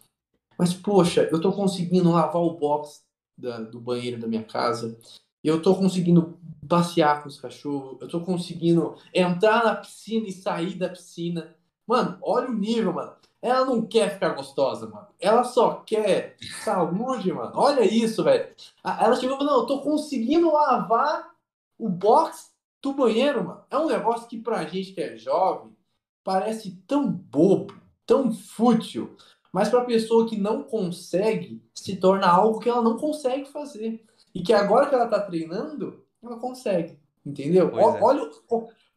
Mas, 0.58 0.74
poxa, 0.74 1.28
eu 1.30 1.40
tô 1.40 1.52
conseguindo 1.52 2.10
lavar 2.10 2.42
o 2.42 2.54
box 2.54 3.02
da, 3.36 3.60
do 3.60 3.80
banheiro 3.80 4.20
da 4.20 4.26
minha 4.26 4.42
casa. 4.42 4.98
Eu 5.44 5.62
tô 5.62 5.74
conseguindo 5.76 6.36
passear 6.68 7.22
com 7.22 7.28
os 7.28 7.40
cachorros. 7.40 8.00
Eu 8.00 8.08
tô 8.08 8.20
conseguindo 8.20 8.96
entrar 9.14 9.64
na 9.64 9.76
piscina 9.76 10.26
e 10.26 10.32
sair 10.32 10.74
da 10.74 10.88
piscina. 10.88 11.54
Mano, 11.86 12.18
olha 12.20 12.48
o 12.48 12.54
nível, 12.54 12.92
mano. 12.92 13.12
Ela 13.40 13.64
não 13.64 13.82
quer 13.82 14.14
ficar 14.14 14.30
gostosa, 14.30 14.88
mano. 14.88 15.06
Ela 15.20 15.44
só 15.44 15.74
quer 15.86 16.36
saúde, 16.64 17.32
mano. 17.32 17.52
Olha 17.54 17.82
isso, 17.82 18.24
velho. 18.24 18.48
Ela 18.82 19.14
chegou 19.14 19.36
e 19.36 19.38
falou: 19.38 19.52
não, 19.52 19.60
eu 19.60 19.66
tô 19.66 19.80
conseguindo 19.80 20.52
lavar 20.52 21.30
o 21.78 21.88
box 21.88 22.52
do 22.82 22.92
banheiro, 22.92 23.44
mano. 23.44 23.62
É 23.70 23.78
um 23.78 23.86
negócio 23.86 24.28
que 24.28 24.38
pra 24.38 24.64
gente 24.64 24.92
que 24.92 25.00
é 25.00 25.16
jovem 25.16 25.76
parece 26.24 26.72
tão 26.86 27.10
bobo, 27.10 27.74
tão 28.04 28.32
fútil. 28.32 29.16
Mas 29.52 29.68
para 29.68 29.80
a 29.80 29.84
pessoa 29.84 30.28
que 30.28 30.36
não 30.36 30.62
consegue, 30.62 31.62
se 31.74 31.96
torna 31.96 32.26
algo 32.26 32.58
que 32.58 32.68
ela 32.68 32.82
não 32.82 32.96
consegue 32.96 33.46
fazer. 33.46 34.04
E 34.34 34.42
que 34.42 34.52
agora 34.52 34.88
que 34.88 34.94
ela 34.94 35.04
está 35.04 35.20
treinando, 35.20 36.04
ela 36.22 36.36
consegue. 36.36 36.98
Entendeu? 37.24 37.70
Pois 37.70 37.94
é. 37.94 38.02
Olha 38.02 38.30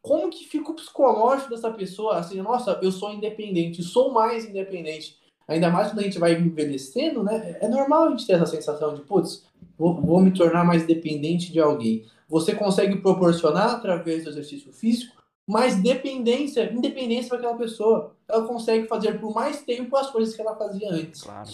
como 0.02 0.30
que 0.30 0.44
fica 0.44 0.70
o 0.70 0.74
psicológico 0.74 1.50
dessa 1.50 1.70
pessoa. 1.70 2.18
Assim, 2.18 2.40
nossa, 2.42 2.78
eu 2.82 2.92
sou 2.92 3.12
independente, 3.12 3.82
sou 3.82 4.12
mais 4.12 4.44
independente. 4.44 5.18
Ainda 5.48 5.70
mais 5.70 5.88
quando 5.88 6.00
a 6.00 6.02
gente 6.02 6.18
vai 6.18 6.34
envelhecendo, 6.34 7.22
né? 7.22 7.58
É 7.60 7.68
normal 7.68 8.04
a 8.04 8.10
gente 8.10 8.26
ter 8.26 8.34
essa 8.34 8.46
sensação 8.46 8.94
de, 8.94 9.02
putz, 9.02 9.44
vou, 9.82 10.00
vou 10.00 10.20
me 10.20 10.30
tornar 10.30 10.64
mais 10.64 10.86
dependente 10.86 11.50
de 11.50 11.58
alguém. 11.58 12.06
Você 12.28 12.54
consegue 12.54 12.96
proporcionar 12.98 13.70
através 13.70 14.22
do 14.22 14.30
exercício 14.30 14.72
físico 14.72 15.20
mais 15.44 15.74
dependência, 15.82 16.72
independência 16.72 17.28
para 17.28 17.38
aquela 17.38 17.56
pessoa. 17.56 18.14
Ela 18.28 18.46
consegue 18.46 18.86
fazer 18.86 19.18
por 19.18 19.34
mais 19.34 19.62
tempo 19.62 19.96
as 19.96 20.08
coisas 20.08 20.36
que 20.36 20.40
ela 20.40 20.54
fazia 20.54 20.88
antes. 20.88 21.22
Claro. 21.22 21.50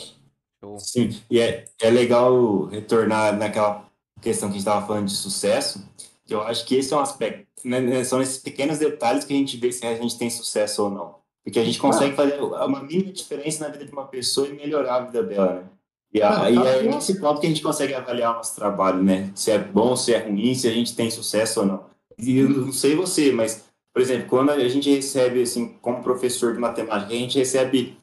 Show. 0.62 0.78
Sim, 0.78 1.18
e 1.30 1.40
é, 1.40 1.64
é 1.80 1.90
legal 1.90 2.66
retornar 2.66 3.34
naquela 3.36 3.88
questão 4.20 4.48
que 4.48 4.56
a 4.56 4.58
gente 4.58 4.66
estava 4.66 4.86
falando 4.86 5.06
de 5.06 5.12
sucesso, 5.12 5.88
que 6.26 6.34
eu 6.34 6.42
acho 6.42 6.66
que 6.66 6.74
esse 6.74 6.92
é 6.92 6.96
um 6.96 7.00
aspecto, 7.00 7.46
né, 7.64 8.04
são 8.04 8.20
esses 8.20 8.38
pequenos 8.38 8.78
detalhes 8.78 9.24
que 9.24 9.32
a 9.32 9.36
gente 9.36 9.56
vê 9.56 9.72
se 9.72 9.86
a 9.86 9.94
gente 9.96 10.18
tem 10.18 10.28
sucesso 10.28 10.84
ou 10.84 10.90
não. 10.90 11.14
Porque 11.42 11.60
a 11.60 11.64
gente 11.64 11.78
consegue 11.78 12.14
fazer 12.14 12.42
uma 12.42 12.82
mínima 12.82 13.12
diferença 13.12 13.64
na 13.64 13.72
vida 13.72 13.86
de 13.86 13.92
uma 13.92 14.06
pessoa 14.06 14.48
e 14.48 14.52
melhorar 14.52 14.96
a 14.96 15.04
vida 15.06 15.22
dela, 15.22 15.54
né? 15.54 15.64
E, 16.12 16.22
a, 16.22 16.50
e 16.50 16.54
tá 16.54 16.68
é 16.68 16.82
nesse 16.82 17.20
ponto 17.20 17.40
que 17.40 17.46
a 17.46 17.50
gente 17.50 17.62
consegue 17.62 17.94
avaliar 17.94 18.32
o 18.32 18.36
nosso 18.36 18.54
trabalho, 18.54 19.02
né? 19.02 19.30
Se 19.34 19.50
é 19.50 19.58
bom, 19.58 19.94
se 19.94 20.14
é 20.14 20.18
ruim, 20.18 20.54
se 20.54 20.66
a 20.66 20.72
gente 20.72 20.94
tem 20.94 21.10
sucesso 21.10 21.60
ou 21.60 21.66
não. 21.66 21.84
E 22.18 22.38
eu 22.38 22.48
não 22.48 22.72
sei 22.72 22.96
você, 22.96 23.30
mas, 23.30 23.64
por 23.92 24.00
exemplo, 24.00 24.26
quando 24.28 24.50
a 24.50 24.68
gente 24.68 24.90
recebe, 24.90 25.42
assim, 25.42 25.76
como 25.80 26.02
professor 26.02 26.54
de 26.54 26.58
matemática, 26.58 27.12
a 27.12 27.16
gente 27.16 27.38
recebe 27.38 27.96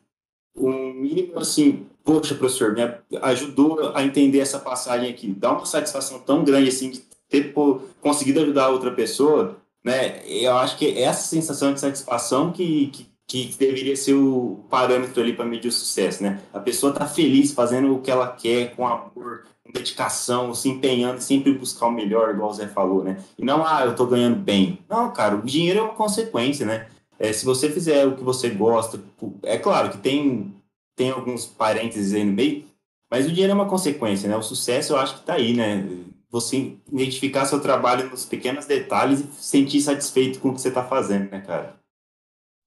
um 0.55 0.93
mínimo, 0.93 1.39
assim, 1.39 1.87
poxa, 2.03 2.35
professor, 2.35 2.73
me 2.73 2.81
ajudou 3.23 3.91
a 3.93 4.03
entender 4.03 4.39
essa 4.39 4.59
passagem 4.59 5.09
aqui. 5.09 5.33
Dá 5.33 5.51
uma 5.51 5.65
satisfação 5.65 6.19
tão 6.19 6.43
grande, 6.43 6.69
assim, 6.69 6.91
de 6.91 7.03
ter 7.27 7.53
conseguido 7.99 8.41
ajudar 8.41 8.69
outra 8.69 8.91
pessoa, 8.91 9.57
né? 9.83 10.21
Eu 10.27 10.55
acho 10.57 10.77
que 10.77 10.85
é 10.85 11.01
essa 11.01 11.27
sensação 11.27 11.73
de 11.73 11.79
satisfação 11.79 12.51
que, 12.51 12.87
que, 12.87 13.07
que 13.27 13.55
deveria 13.57 13.95
ser 13.95 14.13
o 14.13 14.65
parâmetro 14.69 15.21
ali 15.21 15.33
para 15.33 15.45
medir 15.45 15.67
o 15.67 15.71
sucesso, 15.71 16.21
né? 16.21 16.41
A 16.53 16.59
pessoa 16.59 16.93
tá 16.93 17.07
feliz 17.07 17.51
fazendo 17.51 17.93
o 17.95 18.01
que 18.01 18.11
ela 18.11 18.27
quer, 18.27 18.75
com 18.75 18.87
amor, 18.87 19.45
com 19.63 19.71
dedicação, 19.73 20.53
se 20.53 20.69
empenhando, 20.69 21.19
sempre 21.19 21.51
buscar 21.51 21.87
o 21.87 21.91
melhor, 21.91 22.29
igual 22.31 22.51
o 22.51 22.53
Zé 22.53 22.67
falou, 22.67 23.03
né? 23.03 23.17
E 23.37 23.43
não, 23.43 23.65
ah, 23.65 23.83
eu 23.83 23.95
tô 23.95 24.05
ganhando 24.05 24.35
bem. 24.35 24.79
Não, 24.87 25.11
cara, 25.11 25.35
o 25.35 25.41
dinheiro 25.41 25.79
é 25.79 25.81
uma 25.81 25.95
consequência, 25.95 26.65
né? 26.65 26.87
É, 27.17 27.33
se 27.33 27.45
você 27.45 27.69
fizer 27.69 28.05
o 28.05 28.15
que 28.15 28.23
você 28.23 28.49
gosta, 28.49 28.99
é 29.43 29.57
claro 29.57 29.89
que 29.89 29.97
tem, 29.97 30.53
tem 30.95 31.09
alguns 31.09 31.45
parênteses 31.45 32.13
aí 32.13 32.23
no 32.23 32.33
meio, 32.33 32.65
mas 33.09 33.25
o 33.25 33.29
dinheiro 33.29 33.51
é 33.51 33.55
uma 33.55 33.67
consequência, 33.67 34.29
né? 34.29 34.35
O 34.37 34.43
sucesso 34.43 34.93
eu 34.93 34.97
acho 34.97 35.19
que 35.19 35.25
tá 35.25 35.33
aí, 35.33 35.53
né? 35.53 35.87
Você 36.29 36.75
identificar 36.91 37.45
seu 37.45 37.59
trabalho 37.59 38.09
nos 38.09 38.25
pequenos 38.25 38.65
detalhes 38.65 39.21
e 39.21 39.27
sentir 39.41 39.81
satisfeito 39.81 40.39
com 40.39 40.49
o 40.49 40.53
que 40.53 40.61
você 40.61 40.69
tá 40.69 40.83
fazendo, 40.83 41.31
né, 41.31 41.41
cara? 41.41 41.84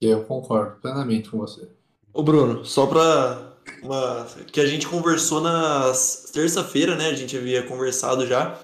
Eu 0.01 0.25
concordo 0.25 0.81
plenamente 0.81 1.31
com 1.31 1.39
você. 1.39 1.69
Ô 2.13 2.23
Bruno, 2.23 2.65
só 2.65 2.87
pra 2.87 3.57
uma... 3.83 4.27
que 4.53 4.61
a 4.61 4.67
gente 4.67 4.87
conversou 4.87 5.41
na 5.41 5.93
terça-feira, 6.33 6.97
né? 6.97 7.09
A 7.09 7.15
gente 7.15 7.37
havia 7.37 7.63
conversado 7.63 8.27
já. 8.27 8.59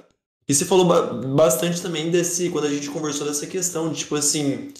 E 0.49 0.55
você 0.55 0.64
falou 0.64 0.85
ba- 0.85 1.12
bastante 1.12 1.81
também 1.81 2.11
desse, 2.11 2.51
quando 2.51 2.66
a 2.66 2.70
gente 2.70 2.90
conversou 2.90 3.27
dessa 3.27 3.47
questão, 3.47 3.90
de 3.90 4.01
tipo 4.01 4.14
assim, 4.14 4.73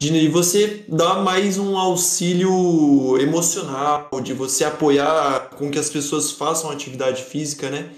de 0.00 0.28
você 0.28 0.84
dar 0.88 1.22
mais 1.22 1.58
um 1.58 1.76
auxílio 1.76 3.18
emocional, 3.18 4.08
de 4.22 4.32
você 4.32 4.64
apoiar 4.64 5.50
com 5.50 5.70
que 5.70 5.78
as 5.78 5.90
pessoas 5.90 6.32
façam 6.32 6.70
atividade 6.70 7.22
física, 7.22 7.70
né? 7.70 7.90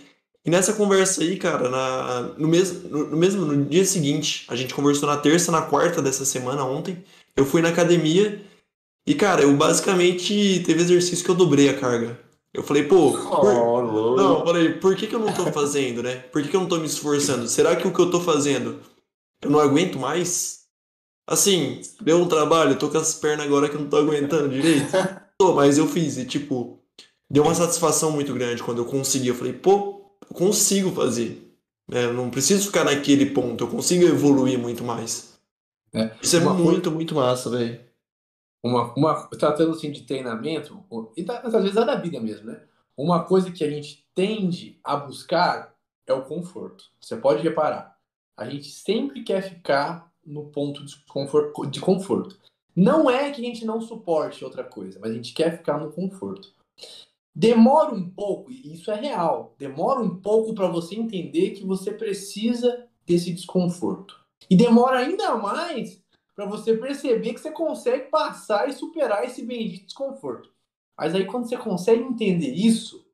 E 0.44 0.50
nessa 0.50 0.72
conversa 0.72 1.22
aí, 1.22 1.37
cara, 1.37 1.68
na, 1.68 2.22
no, 2.37 2.48
no, 2.48 3.07
no 3.11 3.16
mesmo 3.16 3.46
no 3.46 3.64
dia 3.64 3.85
seguinte, 3.85 4.44
a 4.48 4.57
gente 4.57 4.74
conversou 4.74 5.09
na 5.09 5.16
terça, 5.16 5.52
na 5.52 5.62
quarta 5.62 6.02
dessa 6.02 6.24
semana, 6.24 6.64
ontem, 6.64 7.05
eu 7.37 7.45
fui 7.47 7.62
na 7.62 7.68
academia 7.71 8.40
e, 9.07 9.14
cara, 9.14 9.42
eu 9.42 9.57
basicamente 9.57 10.62
teve 10.64 10.81
exercício 10.83 11.25
que 11.25 11.31
eu 11.31 11.35
dobrei 11.35 11.68
a 11.68 11.79
carga. 11.79 12.18
Eu 12.55 12.62
falei, 12.62 12.85
pô, 12.85 13.12
por- 13.12 13.21
louco. 13.92 14.16
não, 14.16 14.38
eu 14.40 14.45
falei, 14.47 14.73
por 14.75 14.95
que 14.95 15.07
que 15.07 15.14
eu 15.14 15.18
não 15.18 15.33
tô 15.33 15.51
fazendo, 15.53 16.03
né? 16.03 16.16
Por 16.16 16.42
que 16.42 16.49
que 16.49 16.57
eu 16.57 16.61
não 16.61 16.68
tô 16.68 16.79
me 16.79 16.87
esforçando? 16.87 17.49
Será 17.49 17.75
que 17.77 17.87
o 17.88 17.92
que 17.92 17.99
eu 18.01 18.11
tô 18.11 18.21
fazendo 18.21 18.81
eu 19.42 19.51
não 19.51 19.59
aguento 19.59 19.99
mais? 19.99 20.61
Assim, 21.27 21.81
deu 22.01 22.18
um 22.18 22.29
trabalho, 22.29 22.79
tô 22.79 22.88
com 22.90 22.99
as 22.99 23.14
pernas 23.14 23.47
agora 23.47 23.68
que 23.68 23.77
eu 23.77 23.81
não 23.81 23.88
tô 23.88 23.97
aguentando 23.97 24.49
direito. 24.49 24.90
Tô, 25.38 25.55
mas 25.55 25.79
eu 25.79 25.88
fiz 25.88 26.18
e, 26.18 26.25
tipo, 26.25 26.79
deu 27.31 27.42
uma 27.42 27.55
satisfação 27.55 28.12
muito 28.12 28.33
grande 28.35 28.62
quando 28.62 28.79
eu 28.79 28.85
consegui. 28.85 29.29
Eu 29.29 29.35
falei, 29.35 29.53
pô, 29.53 30.12
eu 30.29 30.37
consigo 30.37 30.92
fazer. 30.92 31.53
né? 31.90 32.05
Eu 32.05 32.12
não 32.12 32.31
preciso 32.31 32.66
ficar 32.66 32.85
naquele 32.85 33.27
ponto, 33.27 33.64
eu 33.64 33.68
consigo 33.68 34.05
evoluir 34.05 34.59
muito 34.59 34.85
mais. 34.85 35.32
É, 35.94 36.11
Isso 36.22 36.37
é 36.37 36.40
uma 36.40 36.55
coisa- 36.57 36.70
muito, 36.70 36.90
muito 36.90 37.14
massa, 37.14 37.50
velho. 37.50 37.81
uma, 38.64 38.94
uma 38.94 39.26
tratando 39.31 39.72
assim 39.72 39.90
de 39.90 40.02
treinamento, 40.02 40.83
e 41.16 41.24
tá- 41.24 41.40
às 41.40 41.52
vezes 41.52 41.76
é 41.76 41.85
da 41.85 41.96
vida 41.96 42.20
mesmo, 42.20 42.46
né? 42.46 42.62
Uma 42.96 43.24
coisa 43.24 43.50
que 43.50 43.64
a 43.64 43.68
gente 43.70 44.07
tende 44.14 44.78
a 44.85 44.96
buscar 44.96 45.74
é 46.07 46.12
o 46.12 46.24
conforto. 46.24 46.85
Você 47.00 47.16
pode 47.16 47.42
reparar, 47.42 47.98
a 48.37 48.48
gente 48.48 48.70
sempre 48.70 49.22
quer 49.24 49.42
ficar 49.42 50.11
no 50.24 50.44
ponto 50.46 50.85
de 50.85 50.96
conforto, 51.07 51.66
de 51.66 51.81
conforto. 51.81 52.38
Não 52.74 53.11
é 53.11 53.31
que 53.33 53.40
a 53.40 53.44
gente 53.44 53.64
não 53.64 53.81
suporte 53.81 54.44
outra 54.44 54.62
coisa, 54.64 54.98
mas 55.00 55.11
a 55.11 55.14
gente 55.14 55.35
quer 55.35 55.59
ficar 55.59 55.78
no 55.78 55.90
conforto. 55.92 56.52
Demora 57.35 57.92
um 57.94 58.09
pouco, 58.09 58.50
e 58.50 58.72
isso 58.74 58.90
é 58.90 58.94
real, 58.94 59.55
demora 59.59 60.00
um 60.00 60.16
pouco 60.20 60.55
para 60.55 60.68
você 60.68 60.94
entender 60.94 61.50
que 61.50 61.64
você 61.64 61.90
precisa 61.92 62.87
desse 63.07 63.33
desconforto. 63.33 64.21
E 64.50 64.57
demora 64.57 64.98
ainda 64.98 65.37
mais 65.37 66.00
para 66.35 66.46
você 66.46 66.74
perceber 66.76 67.35
que 67.35 67.40
você 67.40 67.50
consegue 67.50 68.11
passar 68.11 68.68
e 68.68 68.72
superar 68.72 69.24
esse 69.24 69.42
bendito 69.44 69.87
desconforto. 69.87 70.50
Mas 70.98 71.14
aí 71.14 71.24
quando 71.26 71.48
você 71.48 71.57
consegue 71.57 72.02
entender 72.02 72.52
isso, 72.52 73.05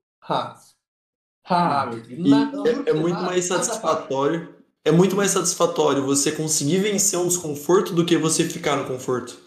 meu 1.87 2.05
nada- 2.29 2.69
é, 2.69 2.91
é 2.91 2.93
muito 2.93 3.14
nada- 3.14 3.27
mais 3.27 3.49
nada 3.49 3.62
satisfatório. 3.64 4.55
É 4.85 4.93
muito 4.93 5.17
mais 5.17 5.31
satisfatório 5.33 6.05
você 6.05 6.33
conseguir 6.33 6.79
vencer 6.79 7.19
um 7.19 7.27
desconforto 7.29 7.93
do 7.95 8.05
que 8.07 8.17
você 8.17 8.45
ficar 8.49 8.77
no 8.77 8.87
conforto. 8.87 9.38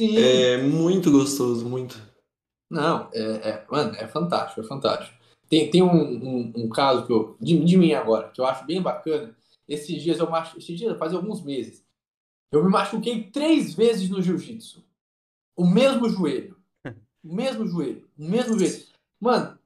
Sim. 0.00 0.16
É 0.18 0.58
muito 0.58 1.10
gostoso, 1.10 1.64
muito. 1.68 2.00
Não, 2.70 3.08
é, 3.12 3.20
é- 3.50 3.64
mano, 3.70 3.94
é 3.96 4.06
fantástico, 4.06 4.60
é 4.60 4.64
fantástico. 4.64 5.12
Tem, 5.48 5.68
tem 5.70 5.82
um, 5.82 5.88
um, 5.92 6.52
um 6.56 6.68
caso 6.68 7.04
que 7.06 7.12
eu, 7.12 7.36
de, 7.40 7.58
de 7.64 7.76
mim 7.76 7.92
agora, 7.92 8.28
que 8.28 8.40
eu 8.40 8.46
acho 8.46 8.64
bem 8.64 8.80
bacana. 8.80 9.34
Esses 9.70 10.02
dias 10.02 10.18
eu 10.18 10.28
machu, 10.28 10.58
esses 10.58 10.76
dias, 10.76 10.98
faz 10.98 11.14
alguns 11.14 11.44
meses, 11.44 11.86
eu 12.50 12.64
me 12.64 12.68
machuquei 12.68 13.30
três 13.30 13.72
vezes 13.72 14.10
no 14.10 14.20
jiu-jitsu. 14.20 14.84
O 15.56 15.64
mesmo 15.64 16.08
joelho. 16.08 16.58
O 17.22 17.34
mesmo 17.34 17.66
joelho. 17.66 18.08
O 18.18 18.24
mesmo 18.24 18.58
joelho. 18.58 18.82
Mano, 19.20 19.58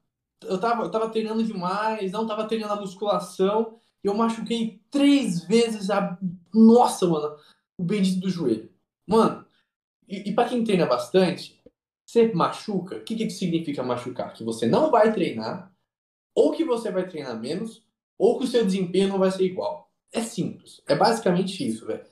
eu 0.43 0.59
tava, 0.59 0.83
eu 0.83 0.91
tava 0.91 1.09
treinando 1.09 1.45
demais, 1.45 2.11
não 2.11 2.27
tava 2.27 2.49
treinando 2.49 2.73
a 2.73 2.81
musculação, 2.81 3.79
e 4.03 4.09
eu 4.09 4.15
machuquei 4.15 4.83
três 4.91 5.45
vezes 5.45 5.89
a. 5.89 6.19
Nossa, 6.53 7.07
mano, 7.07 7.37
o 7.79 7.85
bendito 7.85 8.21
do 8.21 8.29
joelho. 8.29 8.69
Mano, 9.07 9.47
e, 10.09 10.31
e 10.31 10.35
para 10.35 10.49
quem 10.49 10.65
treina 10.65 10.85
bastante, 10.85 11.63
você 12.05 12.33
machuca, 12.33 12.97
o 12.97 13.05
que, 13.05 13.15
que 13.15 13.31
significa 13.31 13.85
machucar? 13.85 14.35
Que 14.35 14.43
você 14.43 14.67
não 14.67 14.91
vai 14.91 15.13
treinar, 15.13 15.73
ou 16.35 16.51
que 16.51 16.65
você 16.65 16.91
vai 16.91 17.09
treinar 17.09 17.41
menos, 17.41 17.87
ou 18.19 18.37
que 18.39 18.45
o 18.45 18.49
seu 18.49 18.65
desempenho 18.65 19.09
não 19.09 19.19
vai 19.19 19.31
ser 19.31 19.45
igual. 19.45 19.84
É 20.15 20.23
simples. 20.23 20.81
É 20.87 20.95
basicamente 20.95 21.67
isso, 21.67 21.87
velho. 21.87 22.05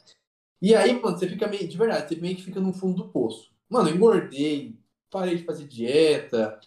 E 0.60 0.74
aí, 0.74 1.00
mano, 1.00 1.16
você 1.16 1.28
fica 1.28 1.46
meio. 1.46 1.66
De 1.66 1.78
verdade, 1.78 2.08
você 2.08 2.20
meio 2.20 2.36
que 2.36 2.42
fica 2.42 2.60
no 2.60 2.72
fundo 2.72 3.04
do 3.04 3.08
poço. 3.08 3.50
Mano, 3.70 3.88
eu 3.88 3.94
engordei, 3.94 4.78
parei 5.10 5.36
de 5.36 5.44
fazer 5.44 5.66
dieta, 5.66 6.60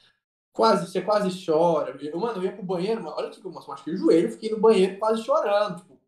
quase, 0.52 0.89
você 0.89 1.02
quase 1.02 1.45
chora. 1.45 1.95
Eu, 2.02 2.19
mano, 2.19 2.39
eu 2.39 2.43
ia 2.43 2.52
pro 2.54 2.63
banheiro, 2.63 3.04
mano, 3.04 3.15
olha 3.17 3.30
que 3.30 3.45
eu 3.45 3.52
machuquei 3.52 3.93
o 3.93 3.98
joelho, 3.98 4.32
fiquei 4.32 4.50
no 4.50 4.60
banheiro 4.60 4.98
quase 4.98 5.24
chorando, 5.24 5.82
tipo, 5.82 6.00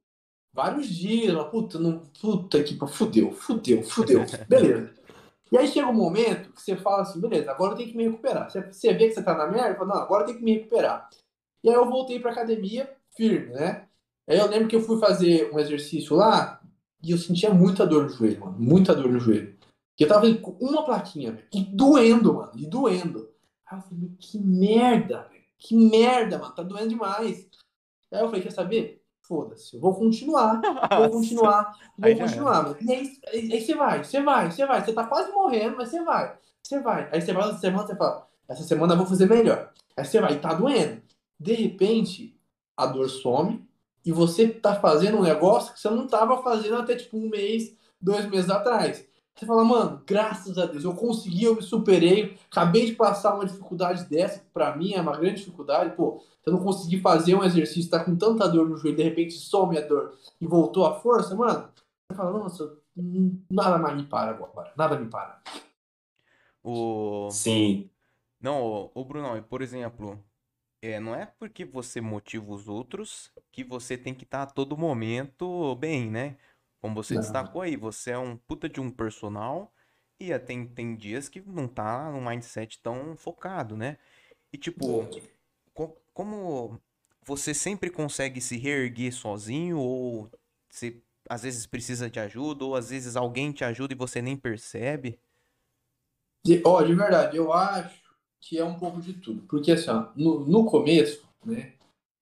vários 0.53 0.87
dias, 0.87 1.33
mas, 1.33 1.47
puta, 1.49 1.77
não, 1.77 1.99
puta 2.19 2.63
que 2.63 2.77
fudeu, 2.87 3.31
fudeu, 3.31 3.83
fudeu, 3.83 4.25
beleza. 4.47 4.93
E 5.51 5.57
aí 5.57 5.67
chega 5.67 5.87
um 5.87 5.93
momento 5.93 6.51
que 6.51 6.61
você 6.61 6.75
fala 6.75 7.03
assim, 7.03 7.21
beleza, 7.21 7.51
agora 7.51 7.73
eu 7.73 7.77
tenho 7.77 7.89
que 7.89 7.97
me 7.97 8.03
recuperar. 8.05 8.49
Você, 8.49 8.61
você 8.61 8.93
vê 8.93 9.07
que 9.07 9.13
você 9.13 9.23
tá 9.23 9.35
na 9.35 9.47
merda, 9.47 9.75
fala, 9.75 9.95
não, 9.95 10.01
agora 10.01 10.23
eu 10.23 10.27
tenho 10.27 10.39
que 10.39 10.43
me 10.43 10.53
recuperar. 10.55 11.09
E 11.63 11.69
aí 11.69 11.75
eu 11.75 11.85
voltei 11.85 12.19
pra 12.19 12.31
academia 12.31 12.93
firme, 13.15 13.53
né? 13.53 13.86
Aí 14.27 14.37
eu 14.37 14.47
lembro 14.47 14.67
que 14.67 14.75
eu 14.75 14.81
fui 14.81 14.99
fazer 14.99 15.49
um 15.53 15.59
exercício 15.59 16.15
lá 16.15 16.61
e 17.01 17.11
eu 17.11 17.17
sentia 17.17 17.53
muita 17.53 17.85
dor 17.85 18.03
no 18.03 18.09
joelho, 18.09 18.41
mano, 18.41 18.57
muita 18.59 18.93
dor 18.93 19.09
no 19.09 19.19
joelho. 19.19 19.57
E 19.97 20.03
eu 20.03 20.07
tava 20.07 20.21
fazendo 20.21 20.41
com 20.41 20.51
uma 20.63 20.83
plaquinha, 20.83 21.43
e 21.53 21.63
doendo, 21.63 22.33
mano, 22.35 22.51
e 22.55 22.67
doendo. 22.67 23.29
Aí 23.65 23.79
eu 23.79 23.81
falei, 23.81 24.11
que 24.19 24.37
merda, 24.37 25.27
que 25.57 25.75
merda, 25.75 26.37
mano, 26.37 26.53
tá 26.53 26.61
doendo 26.61 26.89
demais. 26.89 27.47
Aí 28.11 28.21
eu 28.21 28.27
falei, 28.27 28.41
quer 28.41 28.51
saber? 28.51 29.03
Foda-se, 29.21 29.75
eu 29.75 29.81
vou 29.81 29.93
continuar, 29.93 30.61
vou 30.95 31.09
continuar, 31.09 31.77
vou 31.97 32.15
continuar. 32.15 32.63
Mano. 32.63 32.77
E 32.79 32.91
aí, 32.91 33.19
aí, 33.33 33.61
você 33.61 33.75
vai, 33.75 34.03
você 34.03 34.21
vai, 34.21 34.51
você 34.51 34.65
vai. 34.65 34.85
Você 34.85 34.93
tá 34.93 35.05
quase 35.05 35.31
morrendo, 35.31 35.75
mas 35.75 35.89
você 35.89 36.01
vai, 36.01 36.37
você 36.63 36.79
vai. 36.79 37.09
Aí 37.11 37.21
você 37.21 37.33
vai 37.33 37.49
essa 37.49 37.59
semana, 37.59 37.87
você 37.87 37.95
fala, 37.95 38.27
essa 38.47 38.63
semana 38.63 38.93
eu 38.93 38.97
vou 38.97 39.07
fazer 39.07 39.27
melhor. 39.27 39.73
Aí 39.97 40.05
você 40.05 40.21
vai, 40.21 40.33
e 40.33 40.39
tá 40.39 40.53
doendo. 40.53 41.01
De 41.37 41.53
repente, 41.53 42.39
a 42.77 42.85
dor 42.85 43.09
some 43.09 43.66
e 44.07 44.11
você 44.13 44.47
tá 44.47 44.73
fazendo 44.73 45.17
um 45.17 45.21
negócio 45.21 45.73
que 45.73 45.81
você 45.81 45.89
não 45.89 46.07
tava 46.07 46.41
fazendo 46.41 46.77
até 46.77 46.95
tipo 46.95 47.17
um 47.17 47.27
mês, 47.27 47.75
dois 47.99 48.25
meses 48.25 48.49
atrás. 48.49 49.05
Você 49.35 49.45
fala, 49.45 49.65
mano, 49.65 50.01
graças 50.07 50.57
a 50.57 50.65
Deus, 50.65 50.85
eu 50.85 50.95
consegui, 50.95 51.43
eu 51.43 51.55
me 51.55 51.61
superei, 51.61 52.37
acabei 52.49 52.85
de 52.85 52.93
passar 52.93 53.35
uma 53.35 53.45
dificuldade 53.45 54.05
dessa, 54.05 54.39
que 54.39 54.45
pra 54.45 54.77
mim 54.77 54.93
é 54.93 55.01
uma 55.01 55.17
grande 55.17 55.39
dificuldade, 55.39 55.93
pô, 55.93 56.23
eu 56.45 56.53
não 56.53 56.63
consegui 56.63 57.01
fazer 57.01 57.35
um 57.35 57.43
exercício, 57.43 57.91
tá 57.91 58.01
com 58.01 58.15
tanta 58.15 58.47
dor 58.47 58.69
no 58.69 58.77
joelho, 58.77 58.95
de 58.95 59.03
repente 59.03 59.33
some 59.33 59.77
a 59.77 59.81
dor 59.81 60.17
e 60.39 60.47
voltou 60.47 60.85
a 60.85 60.95
força, 60.95 61.35
mano, 61.35 61.67
você 62.09 62.17
fala, 62.17 62.31
nossa, 62.31 62.77
nada 63.51 63.77
mais 63.77 63.97
me 63.97 64.03
para 64.03 64.31
agora, 64.31 64.71
nada 64.77 64.97
me 64.97 65.09
para. 65.09 65.41
O... 66.63 67.27
Sim. 67.29 67.89
Não, 68.39 68.89
o 68.95 69.03
Bruno, 69.03 69.43
por 69.43 69.61
exemplo, 69.61 70.17
é, 70.81 70.99
não 70.99 71.15
é 71.15 71.25
porque 71.25 71.65
você 71.65 71.99
motiva 71.99 72.51
os 72.51 72.67
outros 72.67 73.31
que 73.51 73.63
você 73.63 73.97
tem 73.97 74.13
que 74.13 74.23
estar 74.23 74.45
tá 74.45 74.51
a 74.51 74.53
todo 74.53 74.77
momento 74.77 75.75
bem, 75.75 76.09
né? 76.09 76.37
Como 76.79 76.95
você 76.95 77.15
não. 77.15 77.21
destacou 77.21 77.61
aí, 77.61 77.75
você 77.75 78.11
é 78.11 78.17
um 78.17 78.37
puta 78.37 78.69
de 78.69 78.79
um 78.79 78.89
personal 78.89 79.73
e 80.19 80.37
tem, 80.39 80.67
tem 80.67 80.95
dias 80.95 81.27
que 81.27 81.41
não 81.41 81.67
tá 81.67 82.11
no 82.11 82.21
mindset 82.21 82.79
tão 82.81 83.15
focado, 83.17 83.75
né? 83.75 83.97
E 84.51 84.57
tipo, 84.57 85.07
co 85.73 85.95
como 86.13 86.79
você 87.23 87.53
sempre 87.53 87.89
consegue 87.89 88.39
se 88.39 88.57
reerguer 88.57 89.13
sozinho 89.13 89.77
ou 89.77 90.31
você 90.69 91.01
às 91.29 91.43
vezes 91.43 91.67
precisa 91.67 92.09
de 92.09 92.19
ajuda 92.19 92.63
ou 92.63 92.75
às 92.75 92.89
vezes 92.89 93.15
alguém 93.15 93.51
te 93.51 93.63
ajuda 93.63 93.93
e 93.93 93.97
você 93.97 94.21
nem 94.21 94.37
percebe? 94.37 95.19
Ó, 96.63 96.81
de 96.81 96.95
verdade, 96.95 97.35
eu 97.35 97.51
acho 97.51 98.06
que 98.47 98.57
é 98.57 98.63
um 98.63 98.79
pouco 98.79 99.01
de 99.01 99.13
tudo. 99.13 99.41
Porque 99.43 99.73
assim, 99.73 99.89
ó, 99.89 100.07
no, 100.15 100.45
no 100.45 100.65
começo, 100.65 101.27
né, 101.45 101.73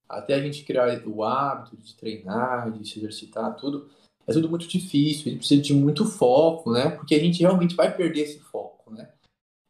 até 0.09 0.33
a 0.33 0.41
gente 0.41 0.63
criar 0.63 1.05
o 1.07 1.23
hábito 1.23 1.77
de 1.77 1.95
treinar, 1.95 2.71
de 2.71 2.87
se 2.89 2.97
exercitar, 2.97 3.55
tudo, 3.55 3.89
é 4.25 4.33
tudo 4.33 4.49
muito 4.49 4.67
difícil, 4.67 5.27
a 5.27 5.29
gente 5.29 5.39
precisa 5.39 5.61
de 5.61 5.73
muito 5.73 6.03
foco, 6.05 6.71
né? 6.71 6.89
Porque 6.89 7.13
a 7.13 7.19
gente 7.19 7.41
realmente 7.41 7.75
vai 7.75 7.95
perder 7.95 8.21
esse 8.21 8.39
foco, 8.39 8.91
né? 8.91 9.13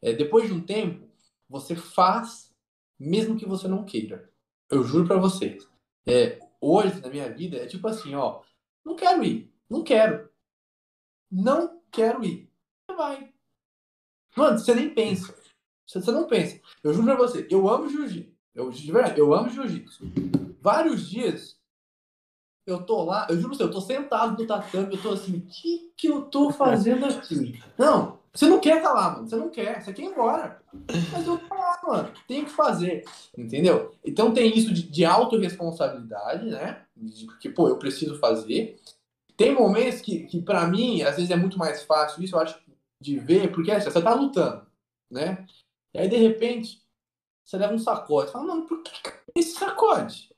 É, 0.01 0.13
depois 0.13 0.47
de 0.47 0.53
um 0.53 0.61
tempo, 0.61 1.05
você 1.49 1.75
faz 1.75 2.49
mesmo 2.97 3.37
que 3.37 3.45
você 3.45 3.67
não 3.67 3.83
queira. 3.83 4.29
Eu 4.69 4.81
juro 4.83 5.05
para 5.05 5.17
vocês. 5.17 5.67
É, 6.07 6.39
hoje, 6.61 7.01
na 7.01 7.09
minha 7.09 7.29
vida, 7.29 7.57
é 7.57 7.65
tipo 7.65 7.85
assim, 7.87 8.15
ó, 8.15 8.41
não 8.85 8.95
quero 8.95 9.25
ir, 9.25 9.53
não 9.69 9.83
quero. 9.83 10.29
Não 11.29 11.81
quero 11.91 12.23
ir. 12.23 12.49
Você 12.87 12.95
vai. 12.95 13.33
Mano, 14.37 14.57
você 14.57 14.73
nem 14.73 14.93
pensa. 14.93 15.35
Você, 15.85 16.01
você 16.01 16.11
não 16.11 16.27
pensa. 16.27 16.59
Eu 16.83 16.93
juro 16.93 17.05
pra 17.05 17.15
você, 17.15 17.47
eu 17.49 17.67
amo 17.69 17.89
jiu-jitsu. 17.89 18.33
Eu, 18.53 18.69
de 18.69 18.91
verdade, 18.91 19.19
eu 19.19 19.33
amo 19.33 19.49
jiu-jitsu. 19.49 20.05
Vários 20.61 21.09
dias 21.09 21.55
eu 22.65 22.81
tô 22.83 23.03
lá, 23.03 23.27
eu 23.29 23.35
juro 23.35 23.49
pra 23.49 23.57
você, 23.57 23.63
eu 23.63 23.71
tô 23.71 23.81
sentado 23.81 24.41
no 24.41 24.47
tatame, 24.47 24.95
eu 24.95 25.01
tô 25.01 25.11
assim, 25.11 25.37
o 25.37 25.41
que 25.41 25.91
que 25.95 26.07
eu 26.07 26.23
tô 26.23 26.51
fazendo 26.51 27.05
aqui? 27.05 27.61
Não, 27.77 28.17
você 28.33 28.47
não 28.47 28.59
quer 28.59 28.81
lá, 28.81 29.11
mano, 29.11 29.29
você 29.29 29.35
não 29.35 29.49
quer, 29.49 29.83
você 29.83 29.93
quer 29.93 30.01
ir 30.01 30.05
embora. 30.05 30.59
Mas 31.11 31.27
eu 31.27 31.37
tô 31.37 31.53
lá, 31.53 31.79
mano, 31.87 32.11
tenho 32.27 32.45
que 32.45 32.51
fazer, 32.51 33.05
entendeu? 33.37 33.93
Então 34.03 34.33
tem 34.33 34.57
isso 34.57 34.73
de, 34.73 34.83
de 34.83 35.05
autorresponsabilidade, 35.05 36.49
né? 36.49 36.81
De, 36.97 37.25
porque, 37.27 37.49
pô, 37.49 37.69
eu 37.69 37.77
preciso 37.77 38.17
fazer. 38.17 38.79
Tem 39.37 39.53
momentos 39.53 40.01
que, 40.01 40.25
que 40.25 40.41
para 40.41 40.65
mim, 40.67 41.03
às 41.03 41.17
vezes 41.17 41.29
é 41.29 41.35
muito 41.35 41.59
mais 41.59 41.83
fácil 41.83 42.23
isso, 42.23 42.35
eu 42.35 42.39
acho, 42.39 42.59
de 42.99 43.19
ver, 43.19 43.51
porque 43.51 43.69
assim, 43.69 43.91
você 43.91 44.01
tá 44.01 44.13
lutando, 44.15 44.65
né? 45.11 45.45
E 45.95 45.97
aí, 45.97 46.09
de 46.09 46.17
repente, 46.17 46.83
você 47.41 47.55
leva 47.55 47.73
um 47.73 47.79
sacode. 47.79 48.27
Você 48.27 48.33
fala, 48.33 48.45
não, 48.45 48.65
por 48.65 48.83
que 48.83 48.91
esse 49.33 49.57
sacode? 49.57 50.29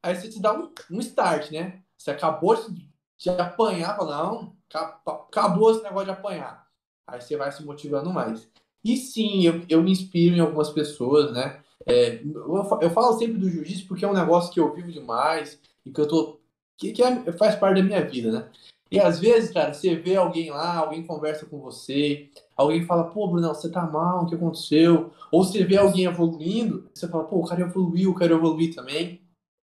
Aí 0.00 0.14
você 0.14 0.28
te 0.28 0.40
dá 0.40 0.54
um, 0.56 0.72
um 0.92 1.00
start, 1.00 1.50
né? 1.50 1.82
Você 1.98 2.12
acabou 2.12 2.54
de, 2.54 2.88
de 3.18 3.30
apanhar, 3.30 3.96
fala, 3.96 4.22
não, 4.22 4.56
acabou 4.72 5.72
esse 5.72 5.82
negócio 5.82 6.04
de 6.04 6.12
apanhar. 6.12 6.68
Aí 7.04 7.20
você 7.20 7.36
vai 7.36 7.50
se 7.50 7.64
motivando 7.64 8.10
mais. 8.12 8.48
E 8.84 8.96
sim, 8.96 9.44
eu, 9.44 9.66
eu 9.68 9.82
me 9.82 9.90
inspiro 9.90 10.36
em 10.36 10.40
algumas 10.40 10.70
pessoas, 10.70 11.32
né? 11.32 11.60
É, 11.84 12.22
eu, 12.22 12.78
eu 12.80 12.90
falo 12.90 13.18
sempre 13.18 13.38
do 13.38 13.50
jiu-jitsu 13.50 13.88
porque 13.88 14.04
é 14.04 14.08
um 14.08 14.14
negócio 14.14 14.52
que 14.52 14.60
eu 14.60 14.72
vivo 14.72 14.92
demais 14.92 15.60
e 15.84 15.90
que 15.90 16.00
eu 16.00 16.06
tô. 16.06 16.38
que, 16.76 16.92
que 16.92 17.02
é, 17.02 17.32
faz 17.32 17.56
parte 17.56 17.80
da 17.80 17.84
minha 17.84 18.08
vida, 18.08 18.30
né? 18.30 18.52
E 18.90 19.00
às 19.00 19.18
vezes, 19.18 19.50
cara, 19.50 19.72
você 19.72 19.96
vê 19.96 20.16
alguém 20.16 20.50
lá, 20.50 20.76
alguém 20.76 21.04
conversa 21.04 21.44
com 21.46 21.58
você, 21.58 22.30
alguém 22.56 22.84
fala, 22.86 23.04
pô, 23.04 23.28
Bruno, 23.28 23.48
você 23.48 23.70
tá 23.70 23.82
mal, 23.82 24.22
o 24.22 24.26
que 24.26 24.34
aconteceu? 24.34 25.10
Ou 25.32 25.42
você 25.44 25.64
vê 25.64 25.76
alguém 25.76 26.04
evoluindo, 26.04 26.88
você 26.94 27.08
fala, 27.08 27.24
pô, 27.24 27.38
o 27.38 27.44
cara 27.44 27.62
evoluiu, 27.62 28.10
eu 28.10 28.14
quero 28.14 28.34
evoluir 28.36 28.74
também. 28.74 29.20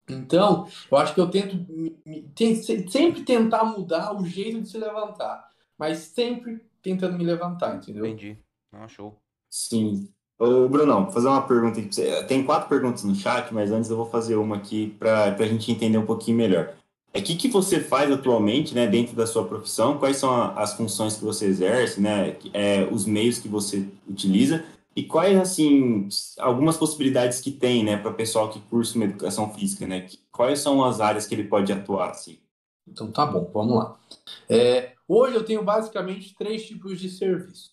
Então, 0.09 0.67
eu 0.89 0.97
acho 0.97 1.13
que 1.13 1.19
eu 1.19 1.29
tento 1.29 1.65
sempre 2.89 3.23
tentar 3.23 3.63
mudar 3.65 4.15
o 4.15 4.25
jeito 4.25 4.61
de 4.61 4.69
se 4.69 4.77
levantar, 4.77 5.49
mas 5.77 5.97
sempre 5.99 6.61
tentando 6.81 7.17
me 7.17 7.23
levantar, 7.25 7.75
entendeu? 7.75 8.05
Entendi. 8.05 8.37
Ah, 8.71 8.87
show. 8.87 9.17
Sim. 9.49 10.09
Ô, 10.39 10.69
Brunão, 10.69 11.05
vou 11.05 11.11
fazer 11.11 11.27
uma 11.27 11.47
pergunta 11.47 11.79
aqui 11.79 11.87
pra 11.87 11.95
você. 11.95 12.23
Tem 12.25 12.45
quatro 12.45 12.69
perguntas 12.69 13.03
no 13.03 13.15
chat, 13.15 13.53
mas 13.53 13.71
antes 13.71 13.89
eu 13.89 13.97
vou 13.97 14.05
fazer 14.05 14.35
uma 14.35 14.57
aqui 14.57 14.95
para 14.99 15.33
a 15.33 15.47
gente 15.47 15.71
entender 15.71 15.97
um 15.97 16.05
pouquinho 16.05 16.37
melhor. 16.37 16.76
É 17.13 17.21
que, 17.21 17.35
que 17.35 17.47
você 17.47 17.79
faz 17.79 18.11
atualmente, 18.11 18.75
né, 18.75 18.85
dentro 18.85 19.15
da 19.15 19.25
sua 19.25 19.45
profissão? 19.45 19.97
Quais 19.97 20.17
são 20.17 20.29
a, 20.29 20.53
as 20.53 20.75
funções 20.75 21.15
que 21.15 21.23
você 21.23 21.45
exerce, 21.45 21.99
né, 21.99 22.37
é, 22.53 22.83
os 22.91 23.05
meios 23.05 23.39
que 23.39 23.47
você 23.47 23.87
utiliza 24.07 24.63
e 24.95 25.03
quais, 25.03 25.37
assim, 25.37 26.09
algumas 26.39 26.75
possibilidades 26.75 27.39
que 27.39 27.51
tem, 27.51 27.83
né, 27.83 27.97
para 27.97 28.09
o 28.09 28.15
pessoal 28.15 28.49
que 28.49 28.59
cursa 28.61 28.95
uma 28.95 29.05
educação 29.05 29.53
física, 29.53 29.85
né? 29.85 30.07
Quais 30.31 30.59
são 30.59 30.83
as 30.83 30.99
áreas 30.99 31.27
que 31.27 31.35
ele 31.35 31.43
pode 31.43 31.71
atuar, 31.71 32.09
assim? 32.09 32.39
Então 32.87 33.11
tá 33.11 33.23
bom, 33.23 33.47
vamos 33.53 33.75
lá. 33.75 33.99
É, 34.49 34.93
hoje 35.07 35.35
eu 35.35 35.45
tenho 35.45 35.63
basicamente 35.63 36.33
três 36.35 36.65
tipos 36.65 36.99
de 36.99 37.11
serviço. 37.11 37.71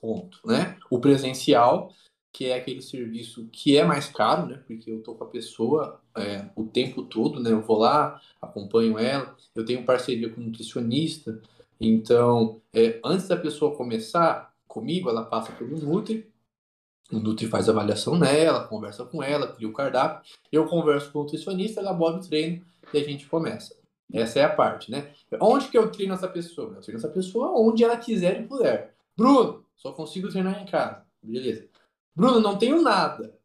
Ponto, 0.00 0.40
né? 0.44 0.76
O 0.90 0.98
presencial, 0.98 1.92
que 2.38 2.46
é 2.46 2.54
aquele 2.54 2.80
serviço 2.80 3.48
que 3.50 3.76
é 3.76 3.84
mais 3.84 4.06
caro, 4.06 4.46
né? 4.46 4.62
Porque 4.64 4.88
eu 4.88 5.02
tô 5.02 5.12
com 5.12 5.24
a 5.24 5.26
pessoa 5.26 6.00
é, 6.16 6.48
o 6.54 6.62
tempo 6.66 7.02
todo, 7.02 7.40
né? 7.40 7.50
Eu 7.50 7.60
vou 7.60 7.78
lá, 7.78 8.20
acompanho 8.40 8.96
ela, 8.96 9.36
eu 9.56 9.64
tenho 9.64 9.84
parceria 9.84 10.30
com 10.30 10.40
nutricionista, 10.40 11.42
então 11.80 12.60
é, 12.72 13.00
antes 13.04 13.26
da 13.26 13.36
pessoa 13.36 13.74
começar 13.74 14.54
comigo, 14.68 15.10
ela 15.10 15.24
passa 15.24 15.50
pelo 15.50 15.76
Nutri, 15.80 16.30
o 17.10 17.18
Nutri 17.18 17.48
faz 17.48 17.68
avaliação 17.68 18.16
nela, 18.16 18.68
conversa 18.68 19.04
com 19.04 19.20
ela, 19.20 19.52
cria 19.52 19.68
o 19.68 19.72
cardápio. 19.72 20.22
Eu 20.52 20.64
converso 20.66 21.10
com 21.10 21.18
o 21.18 21.22
nutricionista, 21.22 21.80
elaboro 21.80 22.18
o 22.18 22.20
treino 22.20 22.64
e 22.94 22.98
a 22.98 23.02
gente 23.02 23.26
começa. 23.26 23.74
Essa 24.12 24.38
é 24.38 24.44
a 24.44 24.54
parte, 24.54 24.92
né? 24.92 25.12
Onde 25.40 25.66
que 25.66 25.76
eu 25.76 25.90
treino 25.90 26.14
essa 26.14 26.28
pessoa? 26.28 26.74
Eu 26.76 26.82
treino 26.82 27.00
essa 27.00 27.08
pessoa 27.08 27.50
onde 27.58 27.82
ela 27.82 27.96
quiser 27.96 28.40
e 28.40 28.46
puder. 28.46 28.94
Bruno, 29.16 29.64
só 29.76 29.90
consigo 29.90 30.28
treinar 30.28 30.62
em 30.62 30.66
casa. 30.66 31.04
Beleza. 31.20 31.68
Bruno, 32.14 32.40
não 32.40 32.58
tenho 32.58 32.82
nada. 32.82 33.36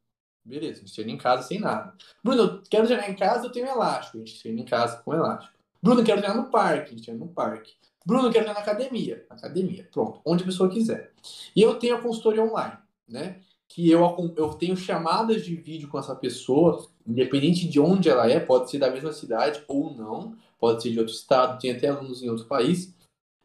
Beleza, 0.46 0.80
a 0.80 0.80
gente 0.82 0.94
treina 0.94 1.12
em 1.12 1.18
casa 1.18 1.48
sem 1.48 1.60
nada. 1.60 1.96
Bruno, 2.24 2.62
quero 2.70 2.86
treinar 2.86 3.10
em 3.10 3.16
casa, 3.16 3.48
eu 3.48 3.52
tenho 3.52 3.68
elástico. 3.68 4.18
A 4.18 4.20
gente 4.20 4.42
treina 4.42 4.62
em 4.62 4.66
casa 4.66 5.02
com 5.02 5.14
elástico. 5.14 5.54
Bruno, 5.82 6.04
quero 6.04 6.22
treinar 6.22 6.42
no 6.42 6.50
parque. 6.50 6.88
A 6.88 6.90
gente 6.92 7.04
treina 7.04 7.24
no 7.24 7.32
parque. 7.32 7.74
Bruno, 8.06 8.32
quero 8.32 8.46
treinar 8.46 8.56
na 8.56 8.62
academia. 8.62 9.26
Academia, 9.30 9.88
pronto. 9.92 10.20
Onde 10.26 10.44
a 10.44 10.46
pessoa 10.46 10.70
quiser. 10.70 11.14
E 11.56 11.62
eu 11.62 11.76
tenho 11.76 11.96
a 11.96 12.02
consultoria 12.02 12.44
online, 12.44 12.78
né? 13.08 13.42
que 13.74 13.90
eu, 13.90 14.34
eu 14.38 14.54
tenho 14.54 14.78
chamadas 14.78 15.44
de 15.44 15.56
vídeo 15.56 15.90
com 15.90 15.98
essa 15.98 16.16
pessoa, 16.16 16.88
independente 17.08 17.68
de 17.68 17.80
onde 17.80 18.08
ela 18.08 18.30
é, 18.30 18.40
pode 18.40 18.70
ser 18.70 18.78
da 18.78 18.92
mesma 18.92 19.12
cidade 19.12 19.64
ou 19.68 19.92
não, 19.92 20.36
pode 20.60 20.84
ser 20.84 20.92
de 20.92 21.00
outro 21.00 21.14
estado, 21.14 21.60
tem 21.60 21.72
até 21.72 21.88
alunos 21.88 22.22
em 22.22 22.30
outro 22.30 22.46
país. 22.46 22.96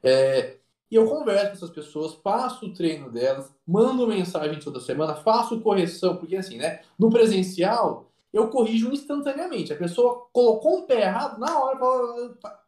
É, 0.03 0.59
e 0.91 0.95
eu 0.95 1.07
converso 1.07 1.49
com 1.49 1.53
essas 1.53 1.71
pessoas, 1.71 2.15
passo 2.15 2.67
o 2.67 2.73
treino 2.73 3.11
delas, 3.11 3.53
mando 3.67 4.07
mensagem 4.07 4.59
toda 4.59 4.81
semana, 4.81 5.15
faço 5.15 5.61
correção, 5.61 6.17
porque 6.17 6.37
assim, 6.37 6.57
né? 6.57 6.81
No 6.99 7.11
presencial, 7.11 8.11
eu 8.33 8.49
corrijo 8.49 8.93
instantaneamente. 8.93 9.73
A 9.73 9.77
pessoa 9.77 10.27
colocou 10.33 10.79
um 10.79 10.87
pé 10.87 11.03
errado, 11.03 11.39
na 11.39 11.59
hora, 11.59 11.79
fala, 11.79 12.61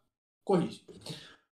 corrige. 0.43 0.83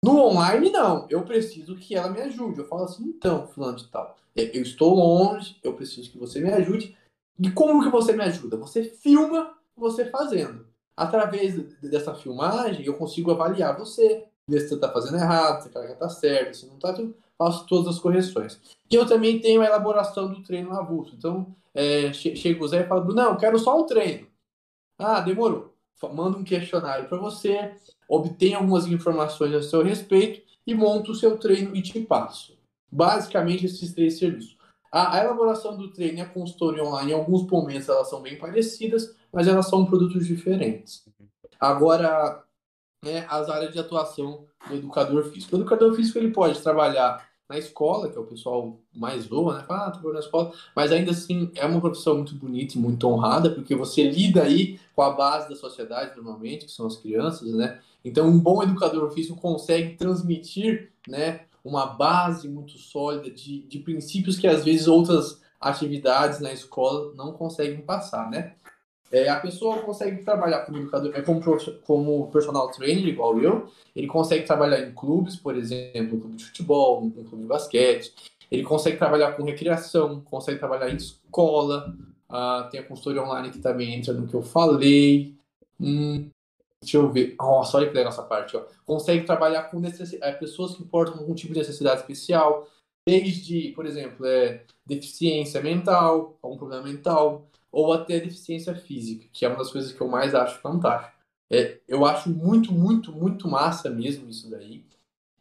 No 0.04 0.18
online, 0.18 0.70
não. 0.70 1.06
Eu 1.08 1.22
preciso 1.22 1.76
que 1.76 1.94
ela 1.94 2.10
me 2.10 2.20
ajude. 2.20 2.60
Eu 2.60 2.66
falo 2.66 2.84
assim, 2.84 3.04
então, 3.04 3.46
fulano 3.48 3.76
de 3.76 3.88
tal, 3.88 4.16
eu 4.34 4.62
estou 4.62 4.94
longe, 4.94 5.58
eu 5.62 5.74
preciso 5.74 6.10
que 6.10 6.18
você 6.18 6.40
me 6.40 6.50
ajude. 6.52 6.96
E 7.38 7.50
como 7.50 7.82
que 7.82 7.88
você 7.88 8.12
me 8.12 8.22
ajuda? 8.22 8.56
Você 8.56 8.84
filma 8.84 9.56
você 9.76 10.04
fazendo. 10.06 10.66
Através 10.96 11.54
dessa 11.80 12.14
filmagem, 12.14 12.84
eu 12.84 12.94
consigo 12.94 13.30
avaliar 13.30 13.78
você, 13.78 14.26
se 14.60 14.68
você 14.68 14.74
está 14.74 14.90
fazendo 14.90 15.16
errado, 15.16 15.62
se 15.62 15.68
a 15.68 15.72
carga 15.72 15.92
está 15.92 16.08
certa, 16.08 16.54
se 16.54 16.66
não 16.66 16.74
está, 16.74 16.90
eu 16.92 17.14
faço 17.38 17.66
todas 17.66 17.94
as 17.94 18.00
correções. 18.00 18.60
E 18.90 18.94
eu 18.94 19.06
também 19.06 19.40
tenho 19.40 19.62
a 19.62 19.66
elaboração 19.66 20.32
do 20.32 20.42
treino 20.42 20.72
avulso. 20.72 21.14
Então, 21.16 21.54
é, 21.74 22.12
chega 22.12 22.62
o 22.62 22.68
Zé 22.68 22.82
e 22.82 22.86
fala, 22.86 23.04
não, 23.14 23.36
quero 23.36 23.58
só 23.58 23.78
o 23.78 23.84
treino. 23.84 24.26
Ah, 24.98 25.20
demorou. 25.20 25.74
Manda 26.12 26.36
um 26.36 26.44
questionário 26.44 27.08
para 27.08 27.18
você, 27.18 27.74
obtém 28.08 28.54
algumas 28.54 28.86
informações 28.86 29.54
a 29.54 29.62
seu 29.62 29.82
respeito 29.82 30.42
e 30.66 30.74
monta 30.74 31.12
o 31.12 31.14
seu 31.14 31.38
treino 31.38 31.74
e 31.76 31.82
te 31.82 32.00
passo. 32.00 32.58
Basicamente, 32.90 33.66
esses 33.66 33.92
três 33.94 34.18
serviços. 34.18 34.56
A, 34.90 35.16
a 35.16 35.24
elaboração 35.24 35.76
do 35.76 35.90
treino 35.90 36.18
e 36.18 36.20
a 36.20 36.28
consultoria 36.28 36.84
online, 36.84 37.12
em 37.12 37.14
alguns 37.14 37.46
momentos, 37.46 37.88
elas 37.88 38.10
são 38.10 38.20
bem 38.20 38.36
parecidas, 38.36 39.14
mas 39.32 39.48
elas 39.48 39.68
são 39.68 39.86
produtos 39.86 40.26
diferentes. 40.26 41.04
Agora, 41.58 42.44
né, 43.02 43.26
as 43.28 43.48
áreas 43.48 43.72
de 43.72 43.78
atuação 43.78 44.44
do 44.68 44.74
educador 44.74 45.24
físico. 45.24 45.56
O 45.56 45.58
educador 45.58 45.94
físico 45.94 46.18
ele 46.18 46.30
pode 46.30 46.60
trabalhar 46.60 47.26
na 47.48 47.58
escola, 47.58 48.08
que 48.08 48.16
é 48.16 48.20
o 48.20 48.24
pessoal 48.24 48.78
mais 48.94 49.26
doa, 49.26 49.58
né? 49.58 49.64
Fala, 49.64 49.88
ah, 49.88 49.90
tô 49.90 50.12
na 50.12 50.20
escola. 50.20 50.52
Mas 50.74 50.90
ainda 50.90 51.10
assim, 51.10 51.50
é 51.54 51.66
uma 51.66 51.80
profissão 51.80 52.16
muito 52.16 52.34
bonita 52.34 52.78
e 52.78 52.80
muito 52.80 53.06
honrada, 53.06 53.50
porque 53.50 53.74
você 53.74 54.08
lida 54.08 54.42
aí 54.42 54.80
com 54.94 55.02
a 55.02 55.10
base 55.10 55.50
da 55.50 55.56
sociedade, 55.56 56.16
normalmente, 56.16 56.64
que 56.64 56.72
são 56.72 56.86
as 56.86 56.96
crianças, 56.96 57.52
né? 57.52 57.78
Então, 58.04 58.26
um 58.26 58.38
bom 58.38 58.62
educador 58.62 59.10
físico 59.12 59.38
consegue 59.38 59.96
transmitir, 59.96 60.92
né? 61.06 61.42
Uma 61.62 61.86
base 61.86 62.48
muito 62.48 62.78
sólida 62.78 63.30
de, 63.30 63.62
de 63.62 63.78
princípios 63.80 64.38
que, 64.38 64.46
às 64.46 64.64
vezes, 64.64 64.88
outras 64.88 65.42
atividades 65.60 66.40
na 66.40 66.52
escola 66.52 67.12
não 67.14 67.32
conseguem 67.32 67.82
passar, 67.82 68.30
né? 68.30 68.54
É, 69.12 69.28
a 69.28 69.38
pessoa 69.38 69.82
consegue 69.82 70.24
trabalhar 70.24 70.64
como 70.64 70.78
educador, 70.78 71.12
é 71.14 71.20
como, 71.20 71.42
como 71.84 72.30
personal 72.30 72.70
trainer, 72.70 73.06
igual 73.06 73.38
eu. 73.38 73.70
Ele 73.94 74.06
consegue 74.06 74.46
trabalhar 74.46 74.80
em 74.80 74.94
clubes, 74.94 75.36
por 75.36 75.54
exemplo, 75.54 76.16
um 76.16 76.20
clube 76.20 76.36
de 76.36 76.46
futebol, 76.46 77.04
um 77.04 77.10
clube 77.10 77.42
de 77.42 77.48
basquete. 77.48 78.14
Ele 78.50 78.62
consegue 78.62 78.96
trabalhar 78.96 79.32
com 79.32 79.44
recreação, 79.44 80.22
consegue 80.22 80.58
trabalhar 80.58 80.88
em 80.88 80.96
escola. 80.96 81.94
Uh, 82.30 82.70
tem 82.70 82.80
a 82.80 82.84
consultoria 82.84 83.22
online 83.22 83.50
que 83.50 83.58
também 83.58 83.94
entra 83.94 84.14
no 84.14 84.26
que 84.26 84.34
eu 84.34 84.42
falei. 84.42 85.34
Hum, 85.78 86.30
deixa 86.80 86.96
eu 86.96 87.12
ver. 87.12 87.34
Nossa, 87.38 87.76
olha 87.76 87.88
que 87.88 87.94
legal 87.94 88.12
essa 88.12 88.22
parte. 88.22 88.56
Ó. 88.56 88.62
Consegue 88.86 89.26
trabalhar 89.26 89.64
com 89.64 89.78
é, 89.84 90.32
pessoas 90.32 90.74
que 90.74 90.84
portam 90.84 91.18
algum 91.18 91.34
tipo 91.34 91.52
de 91.52 91.58
necessidade 91.58 92.00
especial, 92.00 92.66
desde, 93.06 93.72
por 93.72 93.84
exemplo, 93.84 94.24
é, 94.24 94.64
deficiência 94.86 95.60
mental, 95.60 96.38
algum 96.42 96.56
problema 96.56 96.84
mental, 96.84 97.46
ou 97.72 97.92
até 97.92 98.20
deficiência 98.20 98.74
física, 98.74 99.26
que 99.32 99.46
é 99.46 99.48
uma 99.48 99.56
das 99.56 99.72
coisas 99.72 99.92
que 99.92 100.00
eu 100.00 100.06
mais 100.06 100.34
acho 100.34 100.60
fantástico. 100.60 101.16
É, 101.50 101.80
eu 101.88 102.04
acho 102.04 102.30
muito, 102.30 102.72
muito, 102.72 103.10
muito 103.10 103.48
massa 103.48 103.88
mesmo 103.88 104.28
isso 104.28 104.50
daí. 104.50 104.84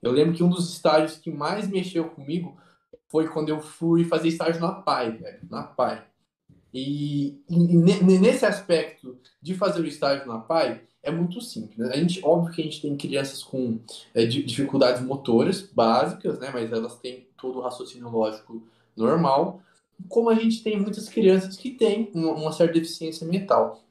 Eu 0.02 0.12
lembro 0.12 0.34
que 0.34 0.44
um 0.44 0.50
dos 0.50 0.74
estágios 0.74 1.18
que 1.18 1.30
mais 1.30 1.68
mexeu 1.68 2.06
comigo 2.10 2.58
foi 3.08 3.28
quando 3.28 3.50
eu 3.50 3.60
fui 3.60 4.06
fazer 4.06 4.30
estágio 4.30 4.62
na 4.62 4.72
PAI, 4.72 5.12
velho, 5.12 5.40
na 5.50 5.64
PAI. 5.64 6.04
E, 6.74 7.44
e 7.50 7.58
nesse 8.18 8.46
aspecto 8.46 9.18
de 9.42 9.54
fazer 9.54 9.82
o 9.82 9.88
estágio 9.88 10.26
na 10.26 10.40
PAI, 10.40 10.82
é 11.04 11.12
muito 11.12 11.42
simples. 11.42 11.78
Né? 11.78 11.94
A 11.94 11.98
gente, 11.98 12.22
óbvio 12.24 12.54
que 12.54 12.62
a 12.62 12.64
gente 12.64 12.82
tem 12.82 12.96
crianças 12.96 13.44
com 13.44 13.80
é, 14.14 14.26
dificuldades 14.26 15.02
motoras 15.02 15.62
básicas, 15.62 16.40
né? 16.40 16.50
Mas 16.54 16.72
elas 16.72 16.98
têm 17.00 17.28
todo 17.38 17.60
o 17.60 17.62
raciocínio 17.62 18.10
lógico 18.10 18.64
normal 18.96 19.62
como 20.08 20.30
a 20.30 20.36
gente 20.36 20.64
tem 20.64 20.80
muitas 20.80 21.10
crianças 21.10 21.58
que 21.58 21.72
têm 21.72 22.12
uma, 22.14 22.52
certa 22.52 22.74
deficiência 22.74 23.28
mental. 23.28 23.84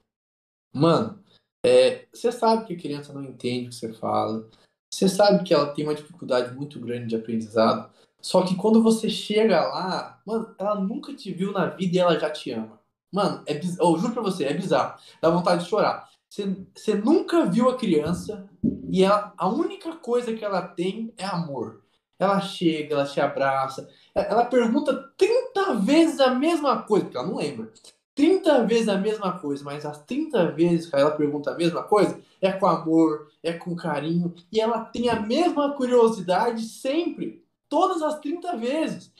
Mano, 0.73 1.23
é, 1.65 2.07
você 2.13 2.31
sabe 2.33 2.67
que 2.67 2.75
a 2.75 2.79
criança 2.79 3.13
não 3.13 3.25
entende 3.25 3.67
o 3.67 3.69
que 3.71 3.75
você 3.75 3.93
fala, 3.93 4.49
você 4.93 5.09
sabe 5.09 5.45
que 5.45 5.53
ela 5.55 5.73
tem 5.73 5.85
uma 5.85 5.95
dificuldade 5.95 6.55
muito 6.55 6.81
grande 6.81 7.09
de 7.09 7.17
aprendizado, 7.17 7.91
só 8.21 8.43
que 8.43 8.55
quando 8.55 8.83
você 8.83 9.09
chega 9.09 9.61
lá, 9.67 10.21
mano, 10.27 10.55
ela 10.59 10.75
nunca 10.75 11.15
te 11.15 11.33
viu 11.33 11.53
na 11.53 11.67
vida 11.67 11.97
e 11.97 11.99
ela 11.99 12.19
já 12.19 12.31
te 12.31 12.51
ama. 12.51 12.81
Mano, 13.13 13.43
é 13.47 13.55
biz... 13.55 13.79
eu 13.79 13.97
juro 13.99 14.13
pra 14.13 14.23
você, 14.23 14.45
é 14.45 14.55
bizarro. 14.55 14.99
Dá 15.21 15.31
vontade 15.31 15.65
de 15.65 15.71
chorar. 15.71 16.09
Você, 16.29 16.57
você 16.75 16.95
nunca 16.95 17.47
viu 17.47 17.69
a 17.69 17.77
criança 17.77 18.49
e 18.89 19.03
ela, 19.03 19.33
a 19.37 19.49
única 19.49 19.97
coisa 19.97 20.35
que 20.35 20.45
ela 20.45 20.63
tem 20.63 21.13
é 21.17 21.25
amor. 21.25 21.83
Ela 22.19 22.41
chega, 22.41 22.95
ela 22.95 23.07
te 23.07 23.21
abraça, 23.21 23.89
ela 24.15 24.45
pergunta 24.45 25.13
30 25.17 25.75
vezes 25.75 26.21
a 26.21 26.35
mesma 26.35 26.83
coisa, 26.83 27.05
porque 27.05 27.19
ela 27.19 27.27
não 27.27 27.37
lembra. 27.37 27.71
30 28.15 28.67
vezes 28.67 28.89
a 28.89 28.99
mesma 28.99 29.39
coisa, 29.39 29.65
mas 29.65 29.87
as 29.87 29.99
30 30.05 30.51
vezes 30.53 30.91
que 30.91 30.97
ela 30.97 31.11
pergunta 31.13 31.53
a 31.53 31.57
mesma 31.57 31.83
coisa 31.83 32.21
é 32.41 32.53
com 32.53 32.67
amor, 32.67 33.31
é 33.43 33.53
com 33.53 33.75
carinho, 33.75 34.35
e 34.53 34.61
ela 34.61 34.85
tem 34.85 35.09
a 35.09 35.21
mesma 35.21 35.73
curiosidade 35.75 36.63
sempre, 36.63 37.45
todas 37.69 38.03
as 38.03 38.19
30 38.19 38.57
vezes. 38.57 39.13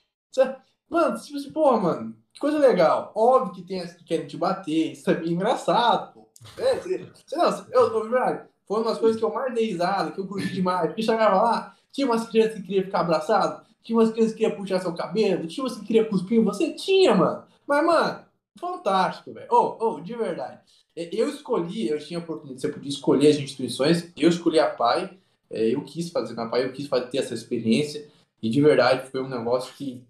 Mano, 0.89 1.19
tipo 1.21 1.39
assim, 1.39 1.53
porra, 1.53 1.81
mano, 1.81 2.17
que 2.33 2.41
coisa 2.41 2.59
legal. 2.59 3.13
Óbvio 3.15 3.55
que 3.55 3.63
tem 3.63 3.81
as 3.81 3.95
que 3.95 4.05
querem 4.05 4.27
te 4.27 4.37
bater, 4.37 4.93
isso 4.93 5.11
é 5.11 5.25
engraçado, 5.25 6.13
pô. 6.13 6.29
É, 6.59 6.77
você, 6.77 7.07
não, 7.33 7.67
eu, 7.71 7.93
eu, 7.93 8.11
verdade, 8.11 8.49
foi 8.67 8.81
uma 8.81 8.91
das 8.91 8.99
coisas 8.99 9.19
que 9.19 9.25
eu 9.25 9.33
mais 9.33 9.55
dei 9.55 9.67
risada, 9.67 10.11
que 10.11 10.19
eu 10.19 10.27
curti 10.27 10.53
demais, 10.53 10.89
porque 10.89 11.03
chegava 11.03 11.43
lá, 11.43 11.77
tinha 11.93 12.07
umas 12.07 12.29
crianças 12.29 12.55
que 12.55 12.63
queriam 12.63 12.85
ficar 12.85 13.01
abraçado, 13.01 13.65
tinha 13.83 13.99
umas 13.99 14.11
crianças 14.11 14.33
que 14.33 14.39
queriam 14.39 14.57
puxar 14.57 14.81
seu 14.81 14.93
cabelo, 14.95 15.47
tinha 15.47 15.65
umas 15.65 15.79
que 15.79 15.87
queriam 15.87 16.05
cuspir 16.07 16.43
você, 16.43 16.73
tinha, 16.73 17.15
mano. 17.15 17.45
Mas, 17.67 17.85
mano, 17.85 18.25
fantástico, 18.59 19.33
velho. 19.33 19.49
Oh, 19.51 19.77
oh, 19.79 20.01
de 20.01 20.15
verdade. 20.15 20.61
Eu 20.95 21.29
escolhi, 21.29 21.89
eu 21.89 21.99
tinha 21.99 22.19
a 22.19 22.23
oportunidade, 22.23 22.61
você 22.61 22.69
podia 22.69 22.89
escolher 22.89 23.29
as 23.29 23.37
instituições, 23.37 24.13
eu 24.17 24.29
escolhi 24.29 24.59
a 24.59 24.69
PAI, 24.69 25.19
é, 25.51 25.75
eu 25.75 25.83
quis 25.83 26.11
fazer 26.11 26.35
na 26.35 26.47
PAI, 26.47 26.65
eu 26.65 26.73
quis 26.73 26.87
fazer, 26.87 27.07
ter 27.07 27.19
essa 27.19 27.33
experiência, 27.33 28.07
e 28.43 28.51
de 28.51 28.61
verdade 28.61 29.09
foi 29.11 29.23
um 29.23 29.29
negócio 29.29 29.73
que 29.75 30.05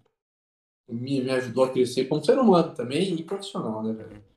me, 0.89 1.21
me 1.21 1.31
ajudou 1.31 1.63
a 1.63 1.69
crescer 1.69 2.05
como 2.05 2.23
ser 2.23 2.37
humano 2.37 2.73
também 2.73 3.13
e 3.13 3.23
profissional, 3.23 3.83
né, 3.83 3.93
velho? 3.93 4.31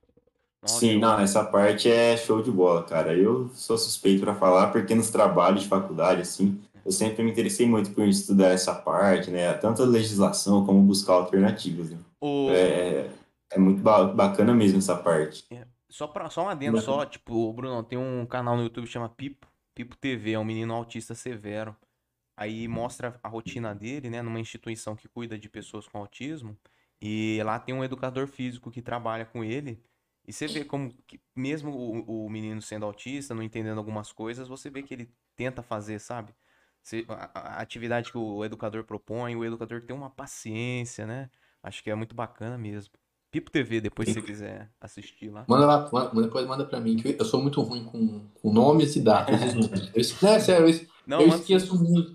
Sim, 0.66 0.98
não, 0.98 1.20
essa 1.20 1.44
parte 1.44 1.90
é 1.90 2.16
show 2.16 2.42
de 2.42 2.50
bola, 2.50 2.82
cara. 2.84 3.14
Eu 3.14 3.50
sou 3.54 3.76
suspeito 3.76 4.22
para 4.22 4.34
falar, 4.34 4.68
porque 4.68 4.94
nos 4.94 5.10
trabalhos 5.10 5.62
de 5.62 5.68
faculdade, 5.68 6.22
assim, 6.22 6.58
eu 6.84 6.92
sempre 6.92 7.22
me 7.22 7.30
interessei 7.30 7.66
muito 7.66 7.90
por 7.92 8.06
estudar 8.06 8.48
essa 8.48 8.74
parte, 8.74 9.30
né? 9.30 9.52
Tanto 9.54 9.82
a 9.82 9.86
legislação 9.86 10.66
como 10.66 10.82
buscar 10.82 11.14
alternativas. 11.14 11.90
Né? 11.90 11.98
O... 12.20 12.50
É, 12.50 13.10
é 13.50 13.58
muito 13.58 13.82
bacana 13.82 14.54
mesmo 14.54 14.78
essa 14.78 14.96
parte. 14.96 15.44
É. 15.50 15.66
Só, 15.88 16.08
pra, 16.08 16.28
só 16.28 16.44
um 16.44 16.48
adendo, 16.48 16.80
só, 16.80 17.06
tipo, 17.06 17.52
Bruno, 17.52 17.80
tem 17.84 17.96
um 17.96 18.26
canal 18.26 18.56
no 18.56 18.64
YouTube 18.64 18.84
que 18.84 18.92
chama 18.92 19.08
Pipo, 19.08 19.46
Pipo 19.72 19.96
TV, 19.96 20.32
é 20.32 20.38
um 20.38 20.44
menino 20.44 20.74
autista 20.74 21.14
severo. 21.14 21.76
Aí 22.36 22.66
mostra 22.66 23.18
a 23.22 23.28
rotina 23.28 23.72
dele, 23.72 24.10
né, 24.10 24.20
numa 24.20 24.40
instituição 24.40 24.96
que 24.96 25.06
cuida 25.06 25.38
de 25.38 25.48
pessoas 25.48 25.86
com 25.86 25.98
autismo. 25.98 26.58
E 27.00 27.40
lá 27.44 27.60
tem 27.60 27.72
um 27.72 27.84
educador 27.84 28.26
físico 28.26 28.72
que 28.72 28.82
trabalha 28.82 29.24
com 29.24 29.44
ele. 29.44 29.80
E 30.26 30.32
você 30.32 30.48
vê 30.48 30.64
como, 30.64 30.92
que, 31.06 31.20
mesmo 31.36 31.70
o, 31.70 32.24
o 32.26 32.30
menino 32.30 32.60
sendo 32.60 32.86
autista, 32.86 33.32
não 33.32 33.42
entendendo 33.42 33.78
algumas 33.78 34.10
coisas, 34.10 34.48
você 34.48 34.68
vê 34.68 34.82
que 34.82 34.94
ele 34.94 35.08
tenta 35.36 35.62
fazer, 35.62 36.00
sabe? 36.00 36.34
A, 37.08 37.60
atividade 37.60 38.10
que 38.10 38.18
o 38.18 38.44
educador 38.44 38.84
propõe, 38.84 39.34
o 39.36 39.44
educador 39.44 39.82
tem 39.82 39.96
uma 39.96 40.10
paciência, 40.10 41.06
né? 41.06 41.30
Acho 41.62 41.82
que 41.82 41.90
é 41.90 41.94
muito 41.94 42.14
bacana 42.14 42.58
mesmo. 42.58 42.92
Pipo 43.30 43.50
TV, 43.50 43.80
depois 43.80 44.08
se 44.08 44.14
você 44.14 44.22
quiser 44.22 44.70
assistir 44.80 45.28
lá. 45.28 45.44
Manda 45.48 45.66
lá, 45.66 45.90
manda, 45.92 46.22
depois 46.22 46.46
manda 46.46 46.64
pra 46.64 46.78
mim, 46.78 46.96
que 46.96 47.16
eu 47.18 47.24
sou 47.24 47.40
muito 47.42 47.60
ruim 47.62 47.84
com, 47.84 48.20
com 48.34 48.52
nomes 48.52 48.94
e 48.94 49.00
datas. 49.00 49.40
eu, 49.92 50.28
é 50.28 50.38
sério, 50.38 50.68
eu, 50.68 50.86
Não, 51.06 51.20
eu 51.20 51.28
esqueço 51.28 51.76
muito. 51.82 52.14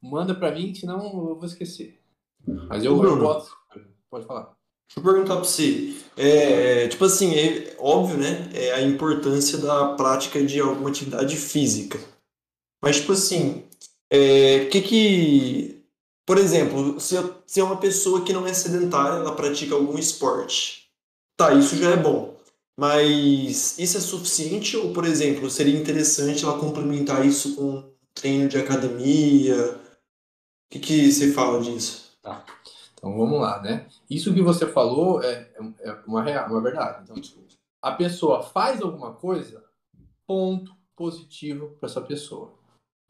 Manda 0.00 0.34
pra 0.34 0.52
mim, 0.52 0.72
senão 0.74 1.04
eu 1.04 1.34
vou 1.34 1.44
esquecer. 1.44 2.00
Mas 2.68 2.84
eu, 2.84 3.02
eu 3.02 3.18
boto. 3.18 3.50
Pode 4.08 4.24
falar. 4.24 4.54
Deixa 4.88 5.00
eu 5.00 5.02
perguntar 5.02 5.34
pra 5.34 5.44
você. 5.44 5.96
É, 6.16 6.84
é, 6.84 6.88
tipo 6.88 7.04
assim, 7.04 7.34
é 7.34 7.74
óbvio, 7.78 8.16
né? 8.16 8.48
É 8.54 8.72
a 8.74 8.82
importância 8.82 9.58
da 9.58 9.94
prática 9.94 10.44
de 10.44 10.60
alguma 10.60 10.90
atividade 10.90 11.34
física. 11.34 11.98
Mas, 12.80 13.00
tipo 13.00 13.12
assim, 13.12 13.64
é, 14.10 14.66
que 14.66 14.80
que... 14.82 15.84
Por 16.26 16.38
exemplo, 16.38 16.98
se, 16.98 17.14
se 17.46 17.60
é 17.60 17.64
uma 17.64 17.76
pessoa 17.76 18.24
que 18.24 18.32
não 18.32 18.46
é 18.46 18.52
sedentária, 18.52 19.18
ela 19.18 19.36
pratica 19.36 19.74
algum 19.74 19.96
esporte. 19.96 20.90
Tá, 21.36 21.54
isso 21.54 21.76
já 21.76 21.90
é 21.90 21.96
bom. 21.96 22.36
Mas 22.78 23.78
isso 23.78 23.96
é 23.96 24.00
suficiente 24.00 24.76
ou, 24.76 24.92
por 24.92 25.04
exemplo, 25.04 25.48
seria 25.48 25.78
interessante 25.78 26.44
ela 26.44 26.58
complementar 26.58 27.24
isso 27.24 27.54
com 27.54 27.90
treino 28.14 28.48
de 28.48 28.58
academia? 28.58 29.76
O 29.76 30.70
que, 30.70 30.80
que 30.80 31.12
você 31.12 31.32
fala 31.32 31.60
disso? 31.60 32.18
Tá. 32.20 32.44
Então 32.92 33.16
vamos 33.16 33.40
lá, 33.40 33.62
né? 33.62 33.86
Isso 34.10 34.34
que 34.34 34.42
você 34.42 34.66
falou 34.66 35.22
é, 35.22 35.32
é, 35.32 35.88
é 35.88 35.92
uma, 36.06 36.22
real, 36.22 36.50
uma 36.50 36.60
verdade. 36.60 37.04
Então, 37.04 37.16
a 37.80 37.92
pessoa 37.92 38.42
faz 38.42 38.82
alguma 38.82 39.12
coisa, 39.12 39.62
ponto 40.26 40.74
positivo 40.96 41.76
para 41.78 41.88
essa 41.88 42.00
pessoa. 42.00 42.52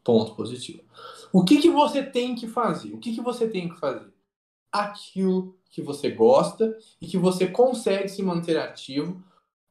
Ponto 0.07 0.37
positivo. 0.37 0.85
O 1.33 1.45
que, 1.45 1.61
que 1.61 1.69
você 1.69 2.01
tem 2.01 2.37
que 2.37 2.47
fazer? 2.47 2.95
O 2.95 2.99
que, 2.99 3.13
que 3.13 3.21
você 3.21 3.49
tem 3.49 3.69
que 3.69 3.75
fazer? 3.75 4.07
Aquilo 4.71 5.59
que 5.69 5.83
você 5.83 6.13
gosta 6.13 6.79
e 7.01 7.09
que 7.09 7.19
você 7.19 7.49
consegue 7.49 8.09
se 8.09 8.23
manter 8.23 8.57
ativo 8.57 9.21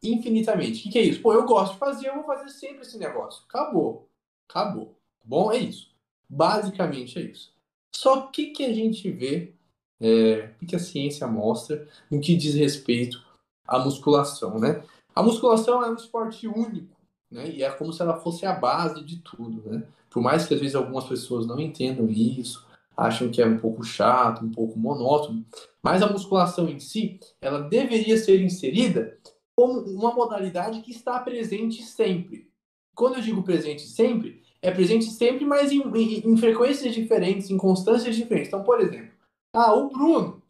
infinitamente. 0.04 0.82
O 0.82 0.84
que, 0.84 0.90
que 0.90 1.00
é 1.00 1.04
isso? 1.04 1.22
Pô, 1.22 1.34
eu 1.34 1.46
gosto 1.46 1.74
de 1.74 1.80
fazer, 1.80 2.10
eu 2.10 2.16
vou 2.16 2.26
fazer 2.26 2.50
sempre 2.50 2.82
esse 2.82 2.98
negócio. 2.98 3.46
Acabou. 3.48 4.10
Acabou. 4.50 4.88
Tá 4.88 5.24
bom? 5.24 5.54
É 5.54 5.58
isso. 5.58 5.90
Basicamente 6.28 7.18
é 7.18 7.22
isso. 7.22 7.54
Só 7.96 8.28
que 8.28 8.48
que 8.48 8.66
a 8.66 8.74
gente 8.74 9.10
vê, 9.10 9.54
é, 10.02 10.54
o 10.62 10.66
que 10.66 10.76
a 10.76 10.80
ciência 10.80 11.26
mostra 11.28 11.88
no 12.12 12.20
que 12.20 12.36
diz 12.36 12.56
respeito 12.56 13.24
à 13.66 13.80
musculação, 13.80 14.60
né? 14.60 14.84
A 15.16 15.24
musculação 15.24 15.82
é 15.82 15.90
um 15.90 15.96
esporte 15.96 16.46
único, 16.46 16.94
né? 17.32 17.50
E 17.52 17.64
é 17.64 17.72
como 17.72 17.94
se 17.94 18.02
ela 18.02 18.20
fosse 18.20 18.46
a 18.46 18.54
base 18.54 19.02
de 19.02 19.22
tudo, 19.22 19.64
né? 19.72 19.88
Por 20.16 20.24
mais 20.24 20.48
que 20.48 20.54
às 20.54 20.62
vezes 20.62 20.78
algumas 20.78 21.04
pessoas 21.04 21.46
não 21.46 21.60
entendam 21.60 22.10
isso, 22.10 22.66
acham 22.96 23.30
que 23.30 23.42
é 23.42 23.46
um 23.46 23.58
pouco 23.58 23.84
chato, 23.84 24.46
um 24.46 24.50
pouco 24.50 24.80
monótono, 24.80 25.46
mas 25.84 26.02
a 26.02 26.10
musculação 26.10 26.70
em 26.70 26.80
si, 26.80 27.20
ela 27.42 27.60
deveria 27.60 28.16
ser 28.16 28.42
inserida 28.42 29.20
como 29.54 29.82
uma 29.82 30.16
modalidade 30.16 30.80
que 30.84 30.92
está 30.92 31.20
presente 31.20 31.84
sempre. 31.84 32.50
Quando 32.96 33.18
eu 33.18 33.22
digo 33.22 33.44
presente 33.44 33.82
sempre, 33.82 34.42
é 34.62 34.72
presente 34.72 35.08
sempre, 35.08 35.44
mas 35.44 35.70
em, 35.74 35.82
em, 35.82 36.30
em 36.30 36.38
frequências 36.38 36.96
diferentes, 36.96 37.50
em 37.50 37.58
constâncias 37.58 38.16
diferentes. 38.16 38.48
Então, 38.48 38.64
por 38.64 38.80
exemplo, 38.80 39.12
ah, 39.54 39.74
o 39.74 39.90
Bruno, 39.90 40.42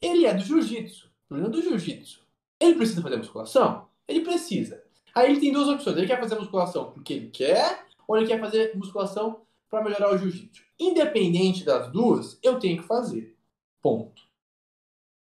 ele 0.00 0.24
é 0.24 0.32
do 0.32 0.42
jiu-jitsu. 0.42 1.10
Bruno 1.28 1.48
é 1.48 1.50
do 1.50 1.60
jiu-jitsu. 1.60 2.22
Ele 2.58 2.76
precisa 2.76 3.02
fazer 3.02 3.18
musculação? 3.18 3.88
Ele 4.08 4.22
precisa. 4.22 4.82
Aí 5.14 5.30
ele 5.30 5.40
tem 5.40 5.52
duas 5.52 5.68
opções. 5.68 5.98
Ele 5.98 6.06
quer 6.06 6.18
fazer 6.18 6.34
musculação 6.36 6.90
porque 6.92 7.12
ele 7.12 7.28
quer, 7.28 7.91
ou 8.12 8.18
ele 8.18 8.26
quer 8.26 8.38
fazer 8.38 8.76
musculação 8.76 9.40
para 9.70 9.82
melhorar 9.82 10.12
o 10.12 10.18
jiu-jitsu. 10.18 10.62
Independente 10.78 11.64
das 11.64 11.90
duas, 11.90 12.38
eu 12.42 12.58
tenho 12.58 12.82
que 12.82 12.86
fazer. 12.86 13.34
Ponto. 13.80 14.20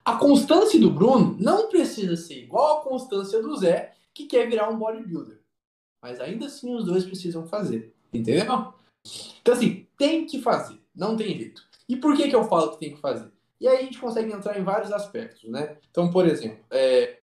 A 0.05 0.17
constância 0.17 0.79
do 0.79 0.91
Bruno 0.91 1.35
não 1.39 1.69
precisa 1.69 2.15
ser 2.15 2.43
igual 2.43 2.77
à 2.77 2.83
constância 2.83 3.41
do 3.41 3.57
Zé, 3.57 3.95
que 4.13 4.27
quer 4.27 4.47
virar 4.47 4.69
um 4.69 4.77
bodybuilder. 4.77 5.41
Mas 5.99 6.21
ainda 6.21 6.45
assim 6.45 6.75
os 6.75 6.85
dois 6.85 7.03
precisam 7.03 7.47
fazer. 7.47 7.95
Entendeu? 8.13 8.43
Então, 9.41 9.55
assim, 9.55 9.87
tem 9.97 10.27
que 10.27 10.39
fazer. 10.39 10.79
Não 10.95 11.17
tem 11.17 11.35
jeito. 11.35 11.63
E 11.89 11.95
por 11.95 12.15
que, 12.15 12.29
que 12.29 12.35
eu 12.35 12.43
falo 12.43 12.73
que 12.73 12.79
tem 12.79 12.93
que 12.93 13.01
fazer? 13.01 13.31
E 13.59 13.67
aí 13.67 13.77
a 13.79 13.81
gente 13.81 13.97
consegue 13.97 14.31
entrar 14.31 14.59
em 14.59 14.63
vários 14.63 14.91
aspectos, 14.91 15.49
né? 15.49 15.79
Então, 15.89 16.11
por 16.11 16.27
exemplo, 16.27 16.63
é... 16.69 17.21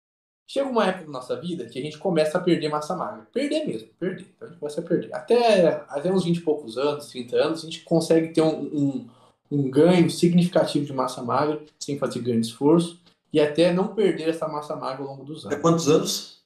chega 0.47 0.69
uma 0.69 0.85
época 0.85 1.05
da 1.05 1.11
nossa 1.11 1.39
vida 1.39 1.65
que 1.65 1.79
a 1.79 1.81
gente 1.81 1.97
começa 1.97 2.37
a 2.37 2.41
perder 2.41 2.69
massa 2.69 2.95
magra. 2.95 3.27
Perder 3.31 3.65
mesmo, 3.65 3.89
perder. 3.99 4.25
Então 4.35 4.47
a 4.47 4.51
gente 4.51 4.59
começa 4.59 4.81
a 4.81 4.83
perder. 4.83 5.13
Até, 5.13 5.67
até 5.87 6.11
uns 6.11 6.25
20 6.25 6.37
e 6.37 6.41
poucos 6.41 6.77
anos, 6.77 7.07
30 7.07 7.35
anos, 7.35 7.59
a 7.61 7.65
gente 7.65 7.81
consegue 7.81 8.33
ter 8.33 8.41
um, 8.41 8.61
um 8.61 9.09
um 9.53 9.69
ganho 9.69 10.09
significativo 10.09 10.85
de 10.85 10.93
massa 10.93 11.21
magra 11.21 11.61
sem 11.79 11.97
fazer 11.99 12.19
grande 12.19 12.47
esforço 12.47 12.99
e 13.31 13.39
até 13.39 13.71
não 13.71 13.93
perder 13.93 14.29
essa 14.29 14.47
massa 14.47 14.75
magra 14.75 15.03
ao 15.03 15.09
longo 15.09 15.23
dos 15.23 15.45
anos. 15.45 15.57
É 15.57 15.61
quantos 15.61 15.87
anos? 15.87 16.43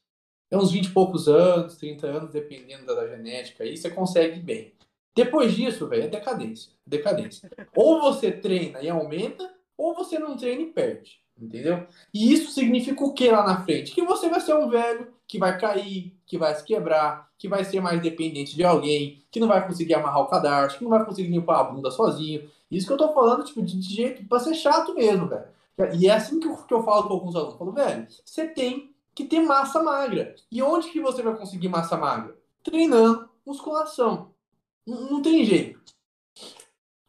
É 0.51 0.57
uns 0.57 0.71
20 0.71 0.85
e 0.85 0.91
poucos 0.91 1.27
anos, 1.27 1.75
30 1.77 2.07
anos, 2.07 2.31
dependendo 2.31 2.85
da 2.85 3.07
genética, 3.07 3.63
aí 3.63 3.75
você 3.77 3.89
consegue 3.89 4.39
bem. 4.39 4.73
Depois 5.15 5.53
disso, 5.53 5.87
velho, 5.87 6.03
é 6.03 6.07
decadência. 6.07 6.71
Decadência. 6.85 7.49
Ou 7.75 8.01
você 8.01 8.31
treina 8.31 8.81
e 8.81 8.89
aumenta, 8.89 9.49
ou 9.77 9.95
você 9.95 10.19
não 10.19 10.37
treina 10.37 10.61
e 10.61 10.67
perde. 10.67 11.19
Entendeu? 11.39 11.85
E 12.13 12.33
isso 12.33 12.51
significa 12.51 13.03
o 13.03 13.13
que 13.13 13.29
lá 13.29 13.45
na 13.45 13.63
frente? 13.63 13.93
Que 13.93 14.01
você 14.01 14.27
vai 14.29 14.39
ser 14.41 14.55
um 14.55 14.69
velho 14.69 15.07
que 15.27 15.37
vai 15.37 15.57
cair, 15.59 16.15
que 16.25 16.37
vai 16.37 16.55
se 16.55 16.63
quebrar, 16.63 17.29
que 17.37 17.47
vai 17.47 17.63
ser 17.63 17.79
mais 17.81 18.01
dependente 18.01 18.55
de 18.55 18.63
alguém, 18.63 19.21
que 19.29 19.39
não 19.39 19.47
vai 19.47 19.65
conseguir 19.65 19.93
amarrar 19.93 20.21
o 20.21 20.27
cadarço, 20.27 20.77
que 20.77 20.83
não 20.83 20.89
vai 20.89 21.05
conseguir 21.05 21.29
limpar 21.29 21.59
a 21.59 21.63
bunda 21.65 21.91
sozinho. 21.91 22.49
Isso 22.71 22.87
que 22.87 22.93
eu 22.93 22.97
tô 22.97 23.13
falando, 23.13 23.43
tipo, 23.43 23.61
de, 23.61 23.79
jeito 23.81 24.25
pra 24.25 24.39
ser 24.39 24.55
chato 24.55 24.95
mesmo, 24.95 25.27
velho. 25.27 25.45
E 25.99 26.07
é 26.07 26.13
assim 26.13 26.39
que 26.39 26.47
eu, 26.47 26.57
que 26.57 26.73
eu 26.73 26.83
falo 26.83 27.07
com 27.07 27.13
alguns 27.13 27.35
alunos. 27.35 27.53
Eu 27.53 27.59
falo, 27.59 27.71
velho, 27.71 28.07
você 28.25 28.47
tem 28.47 28.93
que 29.13 29.25
ter 29.25 29.39
massa 29.41 29.81
magra. 29.83 30.35
E 30.51 30.61
onde 30.63 30.89
que 30.89 30.99
você 30.99 31.21
vai 31.21 31.35
conseguir 31.35 31.69
massa 31.69 31.95
magra? 31.97 32.35
Treinando 32.63 33.29
musculação. 33.45 34.31
Não, 34.85 35.09
não 35.11 35.21
tem 35.21 35.45
jeito. 35.45 35.79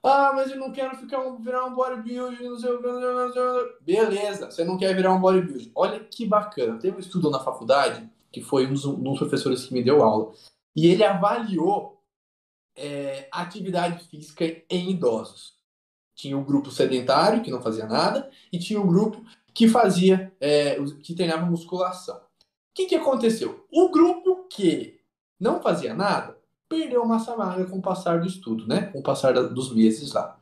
Ah, 0.08 0.32
mas 0.34 0.50
eu 0.50 0.56
não 0.56 0.72
quero 0.72 0.96
ficar 0.96 1.20
um, 1.20 1.36
virar 1.36 1.66
um 1.66 1.74
bodybuilder, 1.74 2.42
não 2.42 2.58
sei 2.58 2.70
o 2.70 2.78
que. 2.78 3.84
Beleza, 3.84 4.50
você 4.50 4.64
não 4.64 4.78
quer 4.78 4.94
virar 4.96 5.12
um 5.12 5.20
bodybuilder. 5.20 5.70
Olha 5.74 6.00
que 6.00 6.24
bacana. 6.24 6.78
Teve 6.78 6.96
um 6.96 7.00
estudo 7.00 7.28
na 7.28 7.40
faculdade, 7.40 8.08
que 8.32 8.40
foi 8.40 8.66
um 8.66 8.72
dos, 8.72 8.86
um 8.86 9.02
dos 9.02 9.18
professores 9.18 9.66
que 9.66 9.74
me 9.74 9.82
deu 9.82 10.02
aula, 10.02 10.32
e 10.74 10.86
ele 10.86 11.04
avaliou 11.04 12.02
é, 12.74 13.28
atividade 13.30 14.02
física 14.08 14.44
em 14.70 14.90
idosos. 14.90 15.58
Tinha 16.14 16.38
o 16.38 16.44
grupo 16.44 16.70
sedentário, 16.70 17.42
que 17.42 17.50
não 17.50 17.60
fazia 17.60 17.86
nada, 17.86 18.30
e 18.50 18.58
tinha 18.58 18.80
o 18.80 18.86
grupo 18.86 19.22
que 19.52 19.68
fazia, 19.68 20.32
é, 20.40 20.76
que 21.02 21.14
treinava 21.14 21.44
musculação. 21.44 22.16
O 22.16 22.20
que, 22.74 22.86
que 22.86 22.94
aconteceu? 22.94 23.66
O 23.70 23.90
grupo 23.90 24.46
que 24.48 25.00
não 25.38 25.60
fazia 25.60 25.92
nada 25.92 26.37
perdeu 26.68 27.04
massa 27.04 27.36
magra 27.36 27.64
com 27.64 27.78
o 27.78 27.82
passar 27.82 28.20
do 28.20 28.26
estudo, 28.26 28.66
né? 28.66 28.82
Com 28.92 29.00
o 29.00 29.02
passar 29.02 29.32
dos 29.32 29.74
meses 29.74 30.12
lá. 30.12 30.38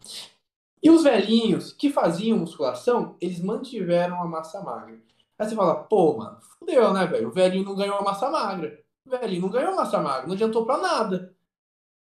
E 0.82 0.90
os 0.90 1.04
velhinhos 1.04 1.72
que 1.72 1.90
faziam 1.90 2.38
musculação, 2.38 3.16
eles 3.20 3.40
mantiveram 3.40 4.20
a 4.20 4.26
massa 4.26 4.60
magra. 4.60 4.98
Aí 5.38 5.48
você 5.48 5.54
fala, 5.54 5.74
pô, 5.74 6.16
mano, 6.16 6.38
fudeu, 6.58 6.92
né, 6.92 7.06
velho? 7.06 7.28
O 7.28 7.32
velhinho 7.32 7.64
não 7.64 7.76
ganhou 7.76 7.96
a 7.96 8.02
massa 8.02 8.30
magra. 8.30 8.78
O 9.04 9.10
velhinho 9.10 9.42
não 9.42 9.48
ganhou 9.50 9.72
a 9.72 9.76
massa 9.76 10.00
magra, 10.00 10.26
não 10.26 10.34
adiantou 10.34 10.64
pra 10.64 10.78
nada. 10.78 11.34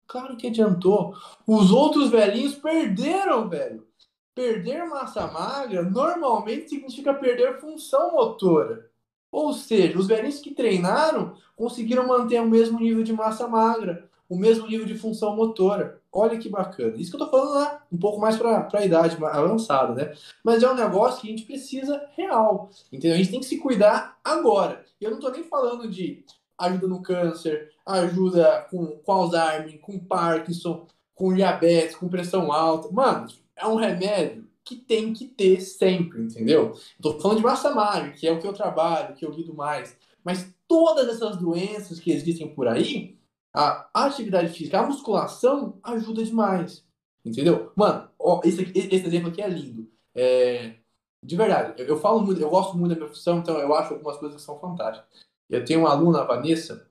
Claro 0.08 0.36
que 0.36 0.48
adiantou. 0.48 1.16
Os 1.48 1.72
outros 1.72 2.10
velhinhos 2.10 2.56
perderam, 2.56 3.48
velho. 3.50 3.88
Perder 4.36 4.86
massa 4.86 5.28
magra 5.28 5.84
normalmente 5.84 6.70
significa 6.70 7.14
perder 7.14 7.60
função 7.60 8.12
motora. 8.12 8.90
Ou 9.32 9.54
seja, 9.54 9.98
os 9.98 10.08
velhinhos 10.08 10.40
que 10.40 10.54
treinaram 10.54 11.36
conseguiram 11.56 12.08
manter 12.08 12.42
o 12.42 12.50
mesmo 12.50 12.80
nível 12.80 13.04
de 13.04 13.14
massa 13.14 13.48
magra 13.48 14.11
o 14.32 14.38
mesmo 14.38 14.66
nível 14.66 14.86
de 14.86 14.98
função 14.98 15.36
motora. 15.36 16.02
Olha 16.10 16.38
que 16.38 16.48
bacana. 16.48 16.96
Isso 16.96 17.12
que 17.12 17.22
eu 17.22 17.26
tô 17.26 17.30
falando 17.30 17.54
lá, 17.54 17.84
um 17.92 17.98
pouco 17.98 18.18
mais 18.18 18.38
para 18.38 18.66
a 18.72 18.86
idade 18.86 19.18
avançada, 19.26 19.94
né? 19.94 20.14
Mas 20.42 20.64
é 20.64 20.72
um 20.72 20.74
negócio 20.74 21.20
que 21.20 21.28
a 21.28 21.32
gente 21.32 21.44
precisa 21.44 22.02
real, 22.16 22.70
entendeu? 22.90 23.16
A 23.16 23.18
gente 23.18 23.30
tem 23.30 23.42
que 23.42 23.46
se 23.46 23.58
cuidar 23.58 24.18
agora. 24.24 24.86
Eu 25.02 25.12
não 25.12 25.20
tô 25.20 25.30
nem 25.30 25.44
falando 25.44 25.86
de 25.90 26.24
ajuda 26.58 26.88
no 26.88 27.02
câncer, 27.02 27.72
ajuda 27.86 28.68
com, 28.72 28.88
com 29.04 29.12
Alzheimer, 29.12 29.82
com 29.82 30.00
Parkinson, 30.00 30.88
com 31.14 31.34
diabetes, 31.34 31.98
com 31.98 32.08
pressão 32.08 32.54
alta. 32.54 32.90
Mano, 32.90 33.28
é 33.54 33.68
um 33.68 33.76
remédio 33.76 34.48
que 34.64 34.78
tem 34.78 35.12
que 35.12 35.26
ter 35.28 35.60
sempre, 35.60 36.22
entendeu? 36.22 36.72
Eu 36.72 37.02
tô 37.02 37.20
falando 37.20 37.40
de 37.40 37.44
massa 37.44 37.76
magra, 37.76 38.14
que 38.14 38.26
é 38.26 38.32
o 38.32 38.40
que 38.40 38.48
eu 38.48 38.54
trabalho, 38.54 39.14
que 39.14 39.26
eu 39.26 39.32
lido 39.32 39.54
mais. 39.54 39.94
Mas 40.24 40.54
todas 40.70 41.10
essas 41.10 41.36
doenças 41.36 42.00
que 42.00 42.14
existem 42.14 42.48
por 42.48 42.70
aí, 42.70 43.20
a 43.54 44.06
atividade 44.06 44.54
física, 44.54 44.80
a 44.80 44.86
musculação 44.86 45.80
ajuda 45.84 46.24
demais. 46.24 46.86
Entendeu? 47.24 47.72
Mano, 47.76 48.10
ó, 48.18 48.41
esse, 48.43 48.62
aqui, 48.62 48.80
esse 48.80 49.06
exemplo 49.06 49.30
aqui 49.30 49.41
é 49.41 49.47
lindo. 49.47 49.89
É, 50.16 50.76
de 51.24 51.36
verdade, 51.36 51.82
eu, 51.82 51.88
eu, 51.88 51.97
falo 51.97 52.22
muito, 52.22 52.41
eu 52.41 52.49
gosto 52.49 52.76
muito 52.78 52.89
da 52.89 52.95
minha 52.95 53.08
profissão, 53.08 53.39
então 53.39 53.58
eu 53.60 53.74
acho 53.76 53.93
algumas 53.93 54.18
coisas 54.18 54.38
que 54.39 54.45
são 54.45 54.60
fantásticas. 54.60 55.08
Eu 55.49 55.64
tenho 55.64 55.82
uma 55.82 55.91
aluna, 55.91 56.22
a 56.22 56.26
Vanessa, 56.26 56.89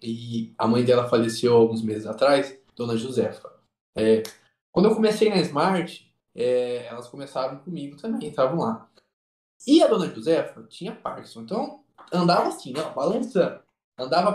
e 0.00 0.54
a 0.56 0.66
mãe 0.66 0.84
dela 0.84 1.08
faleceu 1.08 1.54
alguns 1.54 1.82
meses 1.82 2.06
atrás, 2.06 2.56
Dona 2.74 2.96
Josefa. 2.96 3.52
É, 3.96 4.22
quando 4.72 4.88
eu 4.88 4.94
comecei 4.94 5.28
na 5.28 5.38
Smart, 5.38 6.10
é, 6.34 6.86
elas 6.86 7.08
começaram 7.08 7.58
comigo 7.58 7.96
também, 7.96 8.28
estavam 8.28 8.60
lá. 8.60 8.88
E 9.66 9.82
a 9.82 9.88
Dona 9.88 10.08
Josefa 10.08 10.62
tinha 10.68 10.94
Parkinson, 10.94 11.42
então 11.42 11.84
andava 12.12 12.48
assim, 12.48 12.72
ó, 12.78 12.90
balançando. 12.94 13.60
Andava 13.98 14.32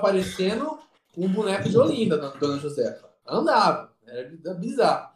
aparecendo 1.14 1.26
um 1.26 1.30
boneco 1.30 1.70
de 1.70 1.78
Olinda, 1.78 2.18
Dona 2.18 2.60
Josefa. 2.60 3.10
Andava, 3.28 3.94
era 4.06 4.54
bizarro. 4.56 5.14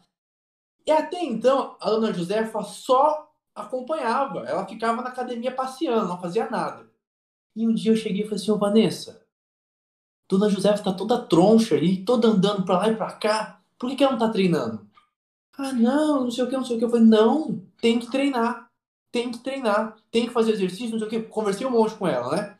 E 0.86 0.90
até 0.90 1.22
então, 1.22 1.76
a 1.80 1.90
Dona 1.90 2.12
Josefa 2.12 2.62
só 2.62 3.30
acompanhava. 3.54 4.40
Ela 4.40 4.66
ficava 4.66 5.02
na 5.02 5.08
academia 5.08 5.54
passeando, 5.54 6.08
não 6.08 6.20
fazia 6.20 6.48
nada. 6.48 6.88
E 7.54 7.66
um 7.66 7.74
dia 7.74 7.92
eu 7.92 7.96
cheguei 7.96 8.22
e 8.22 8.24
falei 8.24 8.40
assim, 8.40 8.50
ô 8.50 8.56
Vanessa, 8.56 9.22
Dona 10.28 10.48
Josefa 10.48 10.82
tá 10.82 10.92
toda 10.92 11.20
troncha 11.20 11.74
aí, 11.74 12.04
toda 12.04 12.28
andando 12.28 12.64
pra 12.64 12.78
lá 12.78 12.88
e 12.88 12.96
pra 12.96 13.12
cá. 13.12 13.60
Por 13.78 13.90
que, 13.90 13.96
que 13.96 14.04
ela 14.04 14.12
não 14.12 14.18
tá 14.18 14.30
treinando? 14.30 14.86
Ah, 15.56 15.72
não, 15.72 16.24
não 16.24 16.30
sei 16.30 16.44
o 16.44 16.48
que, 16.48 16.56
não 16.56 16.64
sei 16.64 16.76
o 16.76 16.78
que. 16.78 16.84
Eu 16.84 16.90
falei, 16.90 17.04
não, 17.04 17.60
tem 17.80 17.98
que 17.98 18.10
treinar. 18.10 18.70
Tem 19.10 19.30
que 19.30 19.38
treinar. 19.38 19.96
Tem 20.10 20.26
que 20.26 20.32
fazer 20.32 20.52
exercício, 20.52 20.90
não 20.90 20.98
sei 20.98 21.08
o 21.08 21.10
que. 21.10 21.22
Conversei 21.22 21.66
um 21.66 21.70
monte 21.70 21.94
com 21.96 22.06
ela, 22.06 22.34
né? 22.34 22.56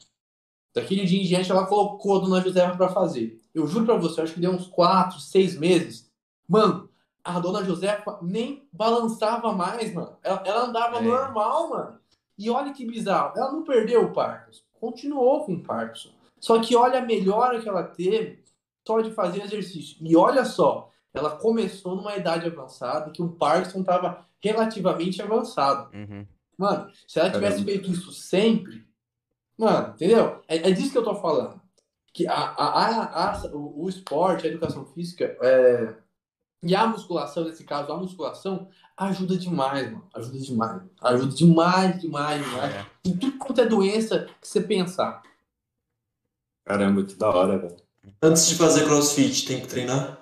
Daquele 0.74 1.04
dia 1.04 1.20
em 1.20 1.24
diante, 1.26 1.50
ela 1.50 1.66
colocou 1.66 2.16
a 2.16 2.20
dona 2.20 2.40
Josefa 2.40 2.76
para 2.76 2.88
fazer. 2.90 3.40
Eu 3.54 3.66
juro 3.66 3.86
para 3.86 3.96
você, 3.96 4.20
acho 4.20 4.34
que 4.34 4.40
deu 4.40 4.52
uns 4.52 4.66
quatro, 4.66 5.18
seis 5.18 5.56
meses. 5.58 6.08
Mano, 6.48 6.88
a 7.24 7.38
dona 7.40 7.64
Josefa 7.64 8.18
nem 8.22 8.66
balançava 8.72 9.52
mais, 9.52 9.92
mano. 9.92 10.16
Ela, 10.22 10.42
ela 10.44 10.64
andava 10.66 10.98
É. 10.98 11.02
normal, 11.02 11.70
mano. 11.70 11.98
E 12.38 12.48
olha 12.50 12.72
que 12.72 12.86
bizarro. 12.86 13.32
Ela 13.36 13.50
não 13.50 13.64
perdeu 13.64 14.04
o 14.04 14.12
Parkinson. 14.12 14.62
Continuou 14.80 15.44
com 15.44 15.54
o 15.54 15.62
Parkinson. 15.62 16.10
Só 16.38 16.60
que 16.60 16.76
olha 16.76 17.00
a 17.00 17.04
melhora 17.04 17.60
que 17.60 17.68
ela 17.68 17.82
teve 17.82 18.44
só 18.86 19.00
de 19.00 19.10
fazer 19.10 19.42
exercício. 19.42 19.96
E 20.00 20.16
olha 20.16 20.44
só, 20.44 20.90
ela 21.12 21.30
começou 21.30 21.96
numa 21.96 22.16
idade 22.16 22.46
avançada 22.46 23.10
que 23.10 23.20
o 23.20 23.28
Parkinson 23.30 23.80
estava 23.80 24.24
relativamente 24.40 25.20
avançado. 25.20 25.90
Uhum. 25.94 26.24
Mano, 26.56 26.90
se 27.06 27.18
ela 27.18 27.30
tivesse 27.30 27.56
Caramba. 27.64 27.70
feito 27.72 27.90
isso 27.90 28.12
sempre, 28.12 28.86
mano, 29.58 29.94
entendeu? 29.94 30.40
É, 30.48 30.56
é 30.56 30.70
disso 30.72 30.92
que 30.92 30.98
eu 30.98 31.04
tô 31.04 31.14
falando. 31.16 31.60
Que 32.12 32.26
a, 32.26 32.32
a, 32.34 32.86
a, 32.86 33.32
a- 33.34 33.46
o, 33.52 33.84
o 33.84 33.88
esporte, 33.88 34.46
a 34.46 34.50
educação 34.50 34.84
física 34.86 35.36
é, 35.42 35.94
e 36.62 36.74
a 36.74 36.86
musculação, 36.86 37.44
nesse 37.44 37.64
caso, 37.64 37.92
a 37.92 37.96
musculação, 37.96 38.68
ajuda 38.96 39.36
demais, 39.36 39.90
mano. 39.92 40.08
Ajuda 40.14 40.38
demais. 40.38 40.82
Ajuda 41.02 41.34
demais, 41.34 42.00
demais, 42.00 42.44
demais. 42.44 42.74
É. 42.74 42.86
Em 43.04 43.16
tudo 43.16 43.38
quanto 43.38 43.60
é 43.60 43.66
doença 43.66 44.26
que 44.40 44.48
você 44.48 44.60
pensar. 44.60 45.22
Caramba, 46.64 47.04
que 47.04 47.14
da 47.14 47.28
hora, 47.30 47.58
velho. 47.58 47.76
Antes 48.22 48.46
de 48.48 48.56
fazer 48.56 48.84
crossfit, 48.86 49.46
tem 49.46 49.60
que 49.60 49.66
treinar? 49.68 50.18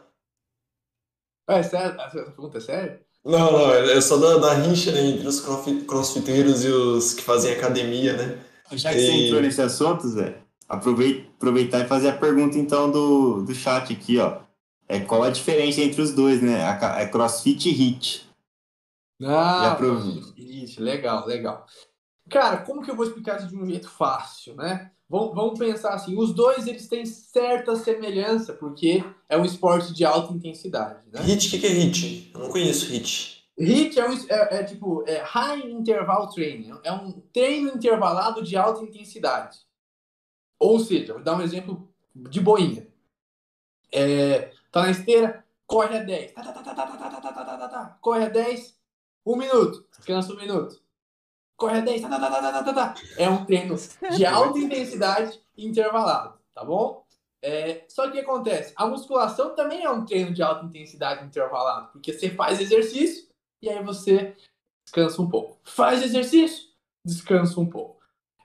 É 1.48 1.62
sério? 1.62 2.00
Essa 2.00 2.24
pergunta 2.24 2.58
é 2.58 2.60
séria? 2.60 3.06
Não, 3.24 3.52
não, 3.52 3.72
é 3.72 4.00
só 4.00 4.16
da, 4.18 4.38
da 4.38 4.54
rixa 4.54 4.92
né, 4.92 5.00
entre 5.00 5.26
os 5.26 5.40
crossfi- 5.40 5.84
crossfiteiros 5.84 6.64
e 6.64 6.68
os 6.68 7.14
que 7.14 7.22
fazem 7.22 7.52
academia, 7.52 8.16
né? 8.16 8.44
Já 8.72 8.92
que 8.92 8.98
você 9.00 9.12
E- 9.12 9.26
entrou 9.26 9.42
nesse 9.42 9.60
assunto, 9.62 10.08
Zé, 10.08 10.38
aprovei- 10.68 11.28
aproveitar 11.36 11.80
e 11.80 11.86
fazer 11.88 12.08
a 12.08 12.16
pergunta 12.16 12.58
então 12.58 12.90
do, 12.90 13.42
do 13.42 13.54
chat 13.54 13.92
aqui, 13.92 14.18
ó. 14.18 14.40
É, 14.88 15.00
qual 15.00 15.22
a 15.24 15.30
diferença 15.30 15.80
entre 15.80 16.00
os 16.00 16.12
dois, 16.12 16.40
né? 16.40 16.62
A 16.64 17.00
É 17.00 17.06
CrossFit 17.06 17.68
e 17.68 17.72
HIIT. 17.72 18.26
Ah, 19.24 19.76
isso, 20.36 20.82
legal, 20.82 21.26
legal. 21.26 21.64
Cara, 22.30 22.58
como 22.58 22.82
que 22.82 22.90
eu 22.90 22.96
vou 22.96 23.06
explicar 23.06 23.38
isso 23.38 23.48
de 23.48 23.56
um 23.56 23.66
jeito 23.66 23.88
fácil, 23.88 24.54
né? 24.56 24.90
Vamos, 25.08 25.34
vamos 25.34 25.58
pensar 25.58 25.94
assim, 25.94 26.16
os 26.18 26.34
dois 26.34 26.66
eles 26.66 26.88
têm 26.88 27.06
certa 27.06 27.76
semelhança, 27.76 28.52
porque 28.52 29.04
é 29.28 29.36
um 29.38 29.44
esporte 29.44 29.94
de 29.94 30.04
alta 30.04 30.32
intensidade, 30.32 30.98
né? 31.12 31.20
HIT, 31.22 31.46
o 31.46 31.50
que, 31.50 31.58
que 31.60 31.66
é 31.66 31.70
HIT? 31.70 32.30
Eu 32.34 32.40
não 32.40 32.48
conheço 32.48 32.86
HIT. 32.92 33.35
HIIT 33.58 33.98
é, 33.98 34.08
um, 34.08 34.14
é, 34.28 34.58
é 34.58 34.64
tipo 34.64 35.04
é 35.06 35.18
High 35.22 35.70
Interval 35.70 36.28
Training, 36.28 36.78
é 36.84 36.92
um 36.92 37.12
treino 37.32 37.70
intervalado 37.70 38.42
de 38.42 38.56
alta 38.56 38.84
intensidade. 38.84 39.60
Ou 40.58 40.78
seja, 40.78 41.14
vou 41.14 41.22
dar 41.22 41.36
um 41.36 41.42
exemplo 41.42 41.90
de 42.14 42.40
boinha. 42.40 42.86
É, 43.92 44.52
tá 44.70 44.82
na 44.82 44.90
esteira, 44.90 45.44
corre 45.66 45.98
a 45.98 46.02
10. 46.02 46.32
Tá, 46.32 46.42
tá, 46.42 46.52
tá, 46.52 46.62
tá, 46.62 46.74
tá, 46.74 46.86
tá, 46.86 46.96
tá, 46.96 47.20
tá, 47.20 47.32
tá, 47.32 47.44
tá, 47.44 47.58
tá, 47.58 47.68
tá. 47.68 47.98
Corre 48.00 48.24
a 48.24 48.28
10, 48.28 48.76
um 49.24 49.36
minuto, 49.36 49.86
descansa 49.96 50.32
um 50.32 50.36
minuto. 50.36 50.80
Corre 51.56 51.78
a 51.78 51.80
10, 51.80 52.02
tá, 52.02 52.08
tá, 52.08 52.18
tá, 52.18 52.30
tá, 52.30 52.40
tá, 52.40 52.52
tá, 52.52 52.62
tá, 52.62 52.72
tá. 52.72 52.94
É 53.16 53.28
um 53.28 53.44
treino 53.44 53.74
de 54.14 54.26
alta 54.26 54.58
intensidade 54.58 55.40
intervalado, 55.56 56.38
tá 56.54 56.62
bom? 56.62 57.04
É, 57.40 57.84
só 57.88 58.10
que 58.10 58.18
acontece? 58.18 58.72
A 58.76 58.86
musculação 58.86 59.54
também 59.54 59.84
é 59.84 59.90
um 59.90 60.04
treino 60.04 60.32
de 60.32 60.42
alta 60.42 60.66
intensidade 60.66 61.24
intervalado, 61.24 61.92
porque 61.92 62.12
você 62.12 62.30
faz 62.30 62.60
exercício 62.60 63.25
e 63.62 63.68
aí 63.68 63.82
você 63.82 64.36
descansa 64.84 65.20
um 65.20 65.28
pouco. 65.28 65.58
Faz 65.64 66.02
exercício, 66.02 66.64
descansa 67.04 67.60
um 67.60 67.66
pouco. 67.66 67.96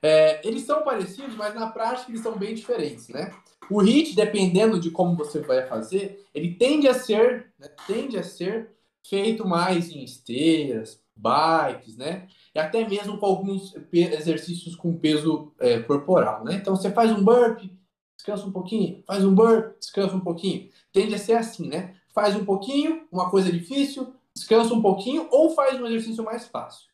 É, 0.01 0.45
eles 0.47 0.63
são 0.63 0.83
parecidos, 0.83 1.35
mas 1.35 1.53
na 1.53 1.69
prática 1.69 2.09
eles 2.09 2.21
são 2.21 2.37
bem 2.37 2.55
diferentes, 2.55 3.07
né? 3.09 3.31
O 3.69 3.81
HIIT, 3.81 4.15
dependendo 4.15 4.79
de 4.79 4.89
como 4.89 5.15
você 5.15 5.39
vai 5.39 5.65
fazer, 5.67 6.25
ele 6.33 6.55
tende 6.55 6.87
a 6.87 6.93
ser, 6.93 7.53
né, 7.59 7.69
tende 7.87 8.17
a 8.17 8.23
ser 8.23 8.71
feito 9.07 9.47
mais 9.47 9.91
em 9.91 10.03
esteiras, 10.03 11.01
bikes, 11.15 11.95
né? 11.97 12.27
E 12.53 12.59
até 12.59 12.87
mesmo 12.87 13.17
com 13.17 13.25
alguns 13.25 13.73
exercícios 13.93 14.75
com 14.75 14.97
peso 14.97 15.53
é, 15.59 15.79
corporal, 15.79 16.43
né? 16.43 16.55
Então 16.55 16.75
você 16.75 16.91
faz 16.91 17.11
um 17.11 17.23
burpee, 17.23 17.71
descansa 18.17 18.45
um 18.45 18.51
pouquinho, 18.51 19.03
faz 19.05 19.23
um 19.23 19.33
burpee, 19.33 19.79
descansa 19.79 20.15
um 20.15 20.19
pouquinho. 20.19 20.69
Tende 20.91 21.13
a 21.13 21.19
ser 21.19 21.33
assim, 21.33 21.67
né? 21.69 21.95
Faz 22.13 22.35
um 22.35 22.43
pouquinho, 22.43 23.07
uma 23.11 23.29
coisa 23.29 23.51
difícil, 23.51 24.13
descansa 24.35 24.73
um 24.73 24.81
pouquinho 24.81 25.27
ou 25.31 25.51
faz 25.51 25.79
um 25.79 25.85
exercício 25.87 26.23
mais 26.23 26.47
fácil. 26.47 26.89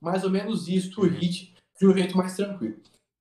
Mais 0.00 0.24
ou 0.24 0.30
menos 0.30 0.68
isso 0.68 1.00
o 1.00 1.06
HIIT 1.06 1.54
de 1.80 1.86
um 1.86 1.94
jeito 1.94 2.16
mais 2.16 2.36
tranquilo. 2.36 2.76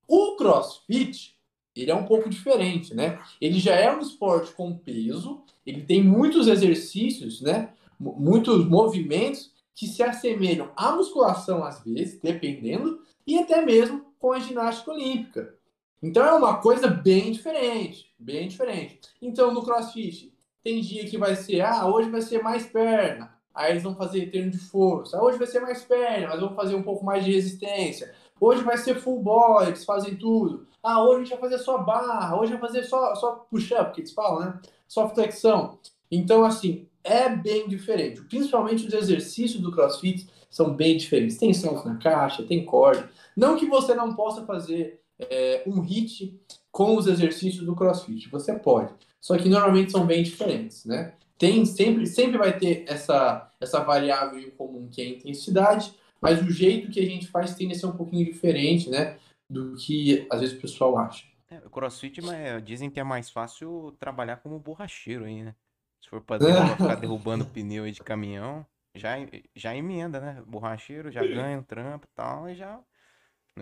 O 0.07 0.35
CrossFit, 0.35 1.35
ele 1.75 1.91
é 1.91 1.95
um 1.95 2.05
pouco 2.05 2.29
diferente, 2.29 2.93
né? 2.95 3.19
Ele 3.41 3.59
já 3.59 3.75
é 3.75 3.93
um 3.95 3.99
esporte 3.99 4.51
com 4.53 4.77
peso, 4.77 5.43
ele 5.65 5.81
tem 5.83 6.03
muitos 6.03 6.47
exercícios, 6.47 7.41
né? 7.41 7.73
M- 7.99 8.13
Muitos 8.17 8.65
movimentos 8.67 9.51
que 9.75 9.85
se 9.87 10.01
assemelham 10.01 10.71
à 10.75 10.91
musculação 10.91 11.63
às 11.63 11.83
vezes, 11.83 12.19
dependendo, 12.21 13.01
e 13.25 13.37
até 13.37 13.61
mesmo 13.63 14.05
com 14.17 14.31
a 14.31 14.39
ginástica 14.39 14.91
olímpica. 14.91 15.55
Então 16.01 16.25
é 16.25 16.31
uma 16.33 16.57
coisa 16.57 16.87
bem 16.87 17.31
diferente, 17.31 18.11
bem 18.17 18.47
diferente. 18.47 18.99
Então 19.21 19.53
no 19.53 19.63
CrossFit 19.63 20.33
tem 20.63 20.79
dia 20.81 21.05
que 21.07 21.17
vai 21.17 21.35
ser, 21.35 21.61
ah, 21.61 21.87
hoje 21.87 22.09
vai 22.09 22.21
ser 22.21 22.41
mais 22.41 22.65
perna. 22.65 23.36
Aí 23.57 23.71
eles 23.71 23.81
vão 23.81 23.95
fazer 23.95 24.29
treino 24.29 24.51
de 24.51 24.59
força. 24.59 25.19
Hoje 25.19 25.39
vai 25.39 25.47
ser 25.47 25.59
mais 25.61 25.83
perna, 25.83 26.27
mas 26.27 26.39
vão 26.39 26.53
fazer 26.53 26.75
um 26.75 26.83
pouco 26.83 27.03
mais 27.03 27.25
de 27.25 27.31
resistência. 27.31 28.13
Hoje 28.39 28.63
vai 28.63 28.77
ser 28.77 28.99
full 28.99 29.19
body, 29.19 29.69
eles 29.69 29.83
fazem 29.83 30.15
tudo. 30.15 30.67
Ah, 30.83 31.03
hoje 31.03 31.15
a 31.15 31.19
gente 31.23 31.29
vai 31.31 31.49
fazer 31.49 31.63
só 31.63 31.79
barra, 31.79 32.39
hoje 32.39 32.51
vai 32.51 32.61
fazer 32.61 32.83
só, 32.83 33.15
só 33.15 33.47
push-up, 33.49 33.95
que 33.95 34.01
eles 34.01 34.13
falam, 34.13 34.41
né? 34.41 34.59
Só 34.87 35.09
flexão. 35.09 35.79
Então, 36.11 36.45
assim, 36.45 36.87
é 37.03 37.27
bem 37.29 37.67
diferente. 37.67 38.21
Principalmente 38.25 38.85
os 38.85 38.93
exercícios 38.93 39.59
do 39.59 39.71
CrossFit 39.71 40.29
são 40.51 40.75
bem 40.75 40.95
diferentes. 40.95 41.37
Tem 41.37 41.51
salto 41.51 41.89
na 41.89 41.97
caixa, 41.97 42.43
tem 42.43 42.63
corda. 42.63 43.09
Não 43.35 43.57
que 43.57 43.65
você 43.65 43.95
não 43.95 44.13
possa 44.13 44.45
fazer 44.45 45.01
é, 45.19 45.63
um 45.65 45.79
hit 45.79 46.39
com 46.71 46.95
os 46.95 47.07
exercícios 47.07 47.65
do 47.65 47.75
CrossFit. 47.75 48.29
Você 48.29 48.53
pode. 48.53 48.93
Só 49.19 49.35
que 49.35 49.49
normalmente 49.49 49.91
são 49.91 50.05
bem 50.05 50.21
diferentes, 50.21 50.85
né? 50.85 51.15
Tem 51.37 51.65
sempre, 51.65 52.07
sempre 52.07 52.37
vai 52.37 52.57
ter 52.57 52.83
essa, 52.87 53.51
essa 53.59 53.79
variável 53.83 54.39
em 54.39 54.49
comum 54.49 54.87
que 54.89 55.01
é 55.01 55.05
a 55.05 55.09
intensidade, 55.09 55.93
mas 56.19 56.41
o 56.41 56.49
jeito 56.49 56.89
que 56.91 56.99
a 56.99 57.05
gente 57.05 57.27
faz 57.27 57.53
tende 57.55 57.73
a 57.75 57.77
ser 57.79 57.85
um 57.85 57.95
pouquinho 57.95 58.25
diferente, 58.25 58.89
né? 58.89 59.17
Do 59.49 59.75
que 59.75 60.25
às 60.31 60.41
vezes 60.41 60.57
o 60.57 60.61
pessoal 60.61 60.97
acha. 60.97 61.25
É, 61.49 61.59
o 61.59 61.69
CrossFit, 61.69 62.21
mas 62.21 62.63
dizem 62.63 62.89
que 62.89 62.99
é 62.99 63.03
mais 63.03 63.29
fácil 63.29 63.95
trabalhar 63.99 64.37
como 64.37 64.59
borracheiro 64.59 65.25
aí, 65.25 65.43
né? 65.43 65.55
Se 66.01 66.09
for 66.09 66.21
derrubar- 66.39 66.77
ficar 66.77 66.95
derrubando 66.95 67.45
pneu 67.45 67.83
aí 67.83 67.91
de 67.91 68.01
caminhão, 68.03 68.65
já, 68.95 69.11
já 69.55 69.75
emenda, 69.75 70.19
né? 70.19 70.43
Borracheiro 70.45 71.11
já 71.11 71.21
ganha 71.23 71.59
um 71.59 71.63
trampo 71.63 72.05
e 72.05 72.15
tal, 72.15 72.49
e 72.49 72.55
já. 72.55 72.79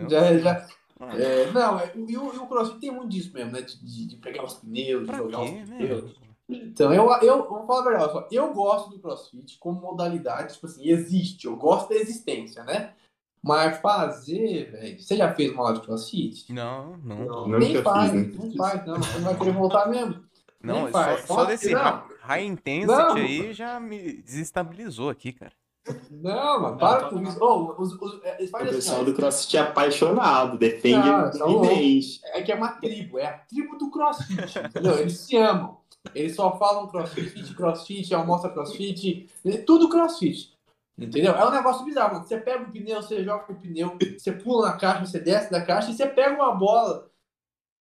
Já, 0.08 0.38
já, 0.38 0.66
Ah, 0.98 1.16
é, 1.16 1.50
não, 1.52 1.78
é, 1.78 1.92
e, 1.94 2.16
o, 2.16 2.34
e 2.34 2.38
o 2.38 2.46
CrossFit 2.46 2.80
tem 2.80 2.90
muito 2.90 3.10
disso 3.10 3.32
mesmo, 3.32 3.52
né? 3.52 3.60
De, 3.60 3.78
de- 3.84 4.06
de 4.06 4.16
pegar 4.16 4.44
os 4.44 4.54
pneus, 4.54 5.06
pra 5.06 5.18
jogar 5.18 5.38
quê, 5.40 5.62
os 5.62 5.68
né? 5.68 5.78
Então, 6.48 6.92
eu, 6.94 7.10
eu 7.22 7.48
vou 7.48 7.66
falar 7.66 7.80
a 7.80 7.84
verdade, 7.84 8.12
só, 8.12 8.28
eu 8.30 8.54
gosto 8.54 8.90
do 8.90 9.00
CrossFit 9.00 9.58
como 9.58 9.80
modalidade, 9.80 10.54
tipo 10.54 10.66
assim, 10.66 10.88
existe, 10.88 11.46
eu 11.46 11.56
gosto 11.56 11.88
da 11.88 11.96
existência, 11.96 12.62
né? 12.62 12.94
Mas 13.42 13.78
fazer, 13.78 14.70
velho, 14.70 15.00
você 15.00 15.16
já 15.16 15.34
fez 15.34 15.52
uma 15.52 15.62
aula 15.64 15.74
de 15.74 15.80
CrossFit? 15.80 16.52
Não, 16.52 16.96
não. 16.98 17.24
Não. 17.26 17.58
Nem 17.58 17.74
fiz, 17.74 17.82
faz, 17.82 18.12
né? 18.12 18.32
não 18.34 18.52
faz, 18.54 18.86
não, 18.86 18.96
você 18.96 19.18
não 19.18 19.24
vai 19.24 19.36
querer 19.36 19.52
voltar 19.52 19.88
mesmo. 19.88 20.24
Não, 20.60 20.74
Nem 20.84 20.86
só, 20.86 20.92
faz. 20.92 21.20
só 21.26 21.44
desse 21.44 21.72
não. 21.72 21.80
high, 21.80 22.02
high 22.22 22.44
intensity 22.44 22.86
Não. 22.86 23.14
aí 23.14 23.52
já 23.52 23.78
me 23.78 24.14
desestabilizou 24.22 25.10
aqui, 25.10 25.32
cara. 25.32 25.52
Não, 26.10 26.62
mano, 26.62 26.76
para 26.78 27.08
com 27.10 27.22
isso. 27.22 27.38
Oh, 27.40 27.74
os, 27.80 27.92
os, 28.00 28.20
é, 28.24 28.42
O 28.42 28.48
faz 28.48 28.66
assim, 28.66 28.74
pessoal 28.76 29.00
ó, 29.00 29.04
do 29.04 29.14
CrossFit 29.14 29.56
é 29.56 29.60
apaixonado, 29.60 30.58
defende 30.58 31.06
Não, 31.08 31.30
tá 31.30 31.44
louco. 31.44 31.66
evidente. 31.66 32.20
é 32.24 32.42
que 32.42 32.52
é 32.52 32.54
uma 32.54 32.72
tribo, 32.72 33.18
é 33.18 33.26
a 33.26 33.32
tribo 33.38 33.76
do 33.78 33.90
crossfit, 33.90 34.58
entendeu? 34.58 34.98
Eles 34.98 35.18
se 35.20 35.36
amam. 35.36 35.78
Eles 36.14 36.34
só 36.36 36.56
falam 36.58 36.86
crossfit, 36.88 37.54
crossfit, 37.54 38.14
almoça 38.14 38.48
crossfit, 38.48 39.28
é 39.44 39.56
tudo 39.58 39.88
crossfit. 39.88 40.54
Entendeu? 40.98 41.34
É 41.34 41.46
um 41.46 41.50
negócio 41.50 41.84
bizarro, 41.84 42.14
mano. 42.14 42.24
Você 42.26 42.38
pega 42.38 42.62
um 42.64 42.70
pneu, 42.70 43.02
você 43.02 43.22
joga 43.22 43.52
o 43.52 43.54
pneu, 43.54 43.98
você 44.18 44.32
pula 44.32 44.68
na 44.68 44.76
caixa, 44.78 45.04
você 45.04 45.20
desce 45.20 45.50
da 45.50 45.60
caixa 45.60 45.90
e 45.90 45.94
você 45.94 46.06
pega 46.06 46.34
uma 46.34 46.52
bola, 46.54 47.10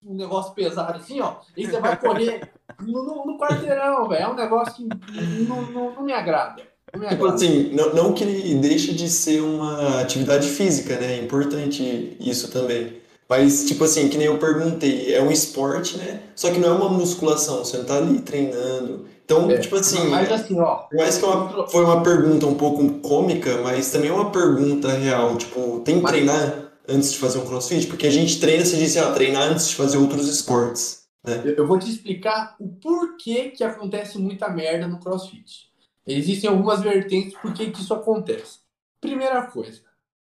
um 0.04 0.14
negócio 0.16 0.54
pesado 0.54 0.98
assim, 0.98 1.22
ó, 1.22 1.38
e 1.56 1.66
você 1.66 1.80
vai 1.80 1.98
correr 1.98 2.52
no, 2.82 3.04
no- 3.04 3.26
no 3.26 3.38
quarteirão, 3.40 4.08
velho. 4.10 4.22
É 4.24 4.28
um 4.28 4.34
negócio 4.36 4.76
que 4.76 5.44
não, 5.48 5.62
não, 5.72 5.94
não 5.96 6.04
me 6.04 6.12
agrada. 6.12 6.62
Tipo 7.10 7.26
assim, 7.28 7.70
não, 7.74 7.94
não 7.94 8.14
que 8.14 8.24
ele 8.24 8.56
deixe 8.56 8.94
de 8.94 9.10
ser 9.10 9.42
uma 9.42 10.02
atividade 10.02 10.48
física, 10.48 10.98
né? 11.00 11.18
É 11.20 11.24
importante 11.24 12.16
isso 12.20 12.50
também. 12.50 12.94
Mas, 13.28 13.66
tipo 13.66 13.84
assim, 13.84 14.08
que 14.08 14.18
nem 14.18 14.28
eu 14.28 14.38
perguntei, 14.38 15.14
é 15.14 15.22
um 15.22 15.32
esporte, 15.32 15.98
né? 15.98 16.22
Só 16.36 16.52
que 16.52 16.60
não 16.60 16.70
é 16.70 16.72
uma 16.72 16.90
musculação, 16.90 17.66
você 17.66 17.78
não 17.78 17.86
tá 17.86 17.98
ali 17.98 18.20
treinando. 18.22 19.06
Então, 19.26 19.50
É, 19.50 19.58
tipo 19.58 19.76
assim, 19.76 20.08
Mas 20.10 20.32
assim, 20.32 20.60
ó, 20.60 20.82
mais 20.94 21.18
que 21.18 21.26
é 21.26 21.28
uma- 21.28 21.68
foi 21.68 21.84
uma 21.84 22.04
pergunta 22.04 22.46
um 22.46 22.54
pouco 22.54 22.88
cômica, 23.00 23.58
mas 23.64 23.90
também 23.90 24.12
é 24.12 24.14
uma 24.14 24.30
pergunta 24.30 24.90
real. 24.90 25.36
Tipo, 25.38 25.80
tem 25.80 25.96
que 25.98 26.02
Mas- 26.04 26.12
treinar? 26.12 26.62
antes 26.88 27.12
de 27.14 27.18
fazer 27.18 27.40
um 27.40 27.46
crossfit? 27.48 27.88
Porque 27.88 28.06
a 28.06 28.12
gente 28.12 28.40
treina, 28.40 28.64
você 28.64 28.78
disse, 28.78 29.00
ah, 29.00 29.12
treinar 29.12 29.50
antes 29.52 29.70
de 29.70 29.76
fazer 29.76 29.98
outros 29.98 30.28
esportes. 30.28 31.00
Né? 31.26 31.42
Eu, 31.44 31.54
eu 31.56 31.68
vou 31.68 31.80
te 31.80 31.90
explicar 31.90 32.56
o 32.60 32.68
porquê 32.68 33.50
que 33.50 33.64
acontece 33.64 34.20
muita 34.20 34.48
merda 34.50 34.88
no 34.88 35.00
crossfit. 35.00 35.66
Existem 36.08 36.50
algumas 36.50 36.82
vertentes 36.82 37.38
por 37.40 37.54
que 37.54 37.64
isso 37.64 37.94
acontece. 37.94 38.60
Primeira 39.02 39.48
coisa, 39.48 39.82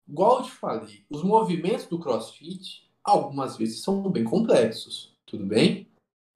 igual 0.07 0.39
eu 0.39 0.45
te 0.45 0.51
falei, 0.51 1.05
os 1.09 1.23
movimentos 1.23 1.85
do 1.87 1.99
crossfit 1.99 2.89
algumas 3.03 3.57
vezes 3.57 3.81
são 3.81 4.09
bem 4.09 4.23
complexos. 4.23 5.15
Tudo 5.25 5.45
bem? 5.45 5.87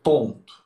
Ponto. 0.01 0.65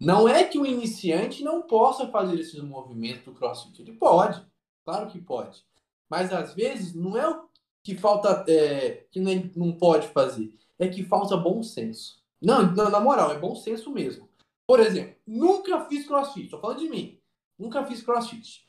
Não 0.00 0.28
é 0.28 0.44
que 0.44 0.58
o 0.58 0.66
iniciante 0.66 1.42
não 1.42 1.62
possa 1.62 2.08
fazer 2.08 2.38
esses 2.38 2.60
movimentos 2.60 3.24
do 3.24 3.32
crossfit. 3.32 3.80
Ele 3.80 3.92
pode, 3.92 4.44
claro 4.84 5.10
que 5.10 5.20
pode. 5.20 5.64
Mas 6.08 6.32
às 6.32 6.54
vezes 6.54 6.94
não 6.94 7.16
é 7.16 7.28
o 7.28 7.48
que 7.82 7.96
falta, 7.96 8.44
é, 8.48 9.06
que 9.10 9.20
não, 9.20 9.50
não 9.56 9.72
pode 9.72 10.08
fazer, 10.08 10.54
é 10.78 10.88
que 10.88 11.02
falta 11.04 11.36
bom 11.36 11.62
senso. 11.62 12.22
Não, 12.40 12.72
na 12.72 13.00
moral, 13.00 13.32
é 13.32 13.38
bom 13.38 13.54
senso 13.54 13.90
mesmo. 13.90 14.28
Por 14.66 14.80
exemplo, 14.80 15.16
nunca 15.26 15.84
fiz 15.86 16.06
crossfit, 16.06 16.48
tô 16.48 16.58
falando 16.58 16.78
de 16.78 16.88
mim. 16.88 17.18
Nunca 17.58 17.84
fiz 17.84 18.02
crossfit. 18.02 18.66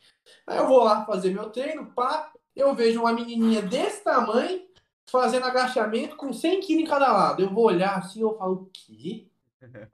Aí 0.48 0.58
eu 0.58 0.68
vou 0.68 0.84
lá 0.84 1.06
fazer 1.06 1.32
meu 1.32 1.50
treino, 1.50 1.92
pá, 1.94 2.32
eu 2.56 2.74
vejo 2.74 3.02
uma 3.02 3.14
menininha 3.14 3.62
desse 3.62 4.04
tamanho 4.04 4.62
fazendo 5.06 5.46
agachamento 5.46 6.16
com 6.16 6.34
100 6.34 6.62
kg 6.62 6.74
em 6.74 6.86
cada 6.86 7.12
lado. 7.12 7.42
Eu 7.42 7.54
vou 7.54 7.66
olhar 7.66 7.98
assim 7.98 8.20
e 8.20 8.24
eu 8.24 8.38
falo, 8.38 8.54
o 8.54 8.70
quê? 8.72 9.28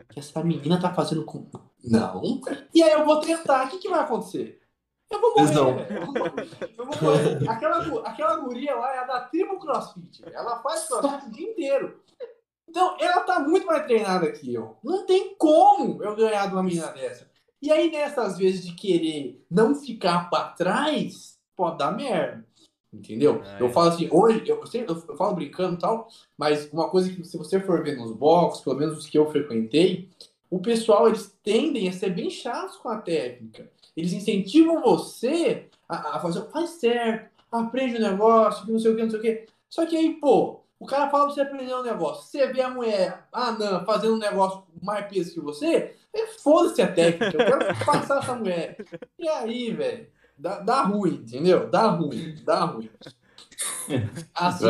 que 0.09 0.19
essa 0.19 0.43
menina 0.43 0.79
tá 0.79 0.93
fazendo 0.93 1.23
com. 1.23 1.49
Não. 1.83 2.41
E 2.73 2.83
aí 2.83 2.91
eu 2.91 3.05
vou 3.05 3.19
tentar. 3.19 3.65
O 3.65 3.69
que, 3.69 3.77
que 3.77 3.89
vai 3.89 4.01
acontecer? 4.01 4.61
Eu 5.09 5.19
vou 5.19 5.35
morrer, 5.35 5.53
Não. 5.53 5.79
Eu 6.77 6.85
vou 6.85 7.01
morrer. 7.01 7.49
Aquela, 7.49 8.07
aquela 8.07 8.35
guria 8.37 8.75
lá 8.75 8.95
é 8.95 8.99
a 8.99 9.03
da 9.03 9.21
tribo 9.21 9.59
CrossFit. 9.59 10.23
Ela 10.31 10.61
faz 10.61 10.87
CrossFit 10.87 11.27
o 11.27 11.31
dia 11.31 11.51
inteiro. 11.51 12.01
Então, 12.67 12.95
ela 12.99 13.21
tá 13.21 13.39
muito 13.39 13.65
mais 13.65 13.83
treinada 13.85 14.31
que 14.31 14.53
eu. 14.53 14.77
Não 14.81 15.05
tem 15.05 15.35
como 15.35 16.01
eu 16.01 16.15
ganhar 16.15 16.47
de 16.47 16.53
uma 16.53 16.63
menina 16.63 16.87
dessa. 16.87 17.29
E 17.61 17.71
aí, 17.71 17.91
nessas 17.91 18.37
vezes 18.37 18.65
de 18.65 18.73
querer 18.73 19.45
não 19.49 19.75
ficar 19.75 20.29
pra 20.29 20.45
trás, 20.45 21.37
pode 21.55 21.77
dar 21.77 21.91
merda. 21.91 22.45
Entendeu? 22.91 23.41
Ah, 23.45 23.57
eu 23.59 23.67
é. 23.67 23.69
falo 23.69 23.89
assim, 23.89 24.09
hoje, 24.11 24.43
eu, 24.45 24.65
sempre, 24.67 24.93
eu 24.93 25.15
falo 25.15 25.35
brincando 25.35 25.75
e 25.75 25.79
tal, 25.79 26.09
mas 26.37 26.69
uma 26.73 26.89
coisa 26.89 27.09
que 27.09 27.23
se 27.23 27.37
você 27.37 27.59
for 27.59 27.83
ver 27.83 27.95
nos 27.95 28.11
boxes, 28.11 28.63
pelo 28.63 28.77
menos 28.77 28.97
os 28.97 29.07
que 29.07 29.17
eu 29.17 29.31
frequentei, 29.31 30.09
o 30.49 30.59
pessoal, 30.59 31.07
eles 31.07 31.33
tendem 31.41 31.87
a 31.87 31.93
ser 31.93 32.09
bem 32.09 32.29
chatos 32.29 32.75
com 32.75 32.89
a 32.89 32.97
técnica. 32.97 33.71
Eles 33.95 34.11
incentivam 34.11 34.81
você 34.81 35.67
a, 35.87 36.17
a 36.17 36.19
fazer, 36.19 36.41
faz 36.51 36.71
certo, 36.71 37.29
aprende 37.49 37.95
o 37.95 38.01
negócio, 38.01 38.65
que 38.65 38.71
não 38.71 38.79
sei 38.79 38.91
o 38.91 38.95
que, 38.95 39.03
não 39.03 39.09
sei 39.09 39.19
o 39.19 39.21
que. 39.21 39.45
Só 39.69 39.85
que 39.85 39.95
aí, 39.95 40.13
pô, 40.15 40.59
o 40.77 40.85
cara 40.85 41.09
fala 41.09 41.25
pra 41.25 41.33
você 41.33 41.41
aprender 41.41 41.73
um 41.73 41.83
negócio. 41.83 42.23
Você 42.23 42.51
vê 42.51 42.61
a 42.61 42.69
mulher, 42.69 43.25
ah, 43.31 43.51
não, 43.51 43.85
fazendo 43.85 44.15
um 44.15 44.19
negócio 44.19 44.63
mais 44.83 45.07
peso 45.07 45.33
que 45.33 45.39
você, 45.39 45.95
é 46.13 46.27
foda-se 46.27 46.81
a 46.81 46.91
técnica, 46.91 47.37
eu 47.37 47.59
quero 47.59 47.77
passar 47.85 48.19
essa 48.19 48.35
mulher. 48.35 48.77
E 49.17 49.27
aí, 49.27 49.71
velho, 49.71 50.07
dá, 50.37 50.59
dá 50.59 50.83
ruim, 50.83 51.15
entendeu? 51.15 51.69
Dá 51.69 51.87
ruim, 51.87 52.35
dá 52.43 52.65
ruim. 52.65 52.89
Assim, 54.33 54.65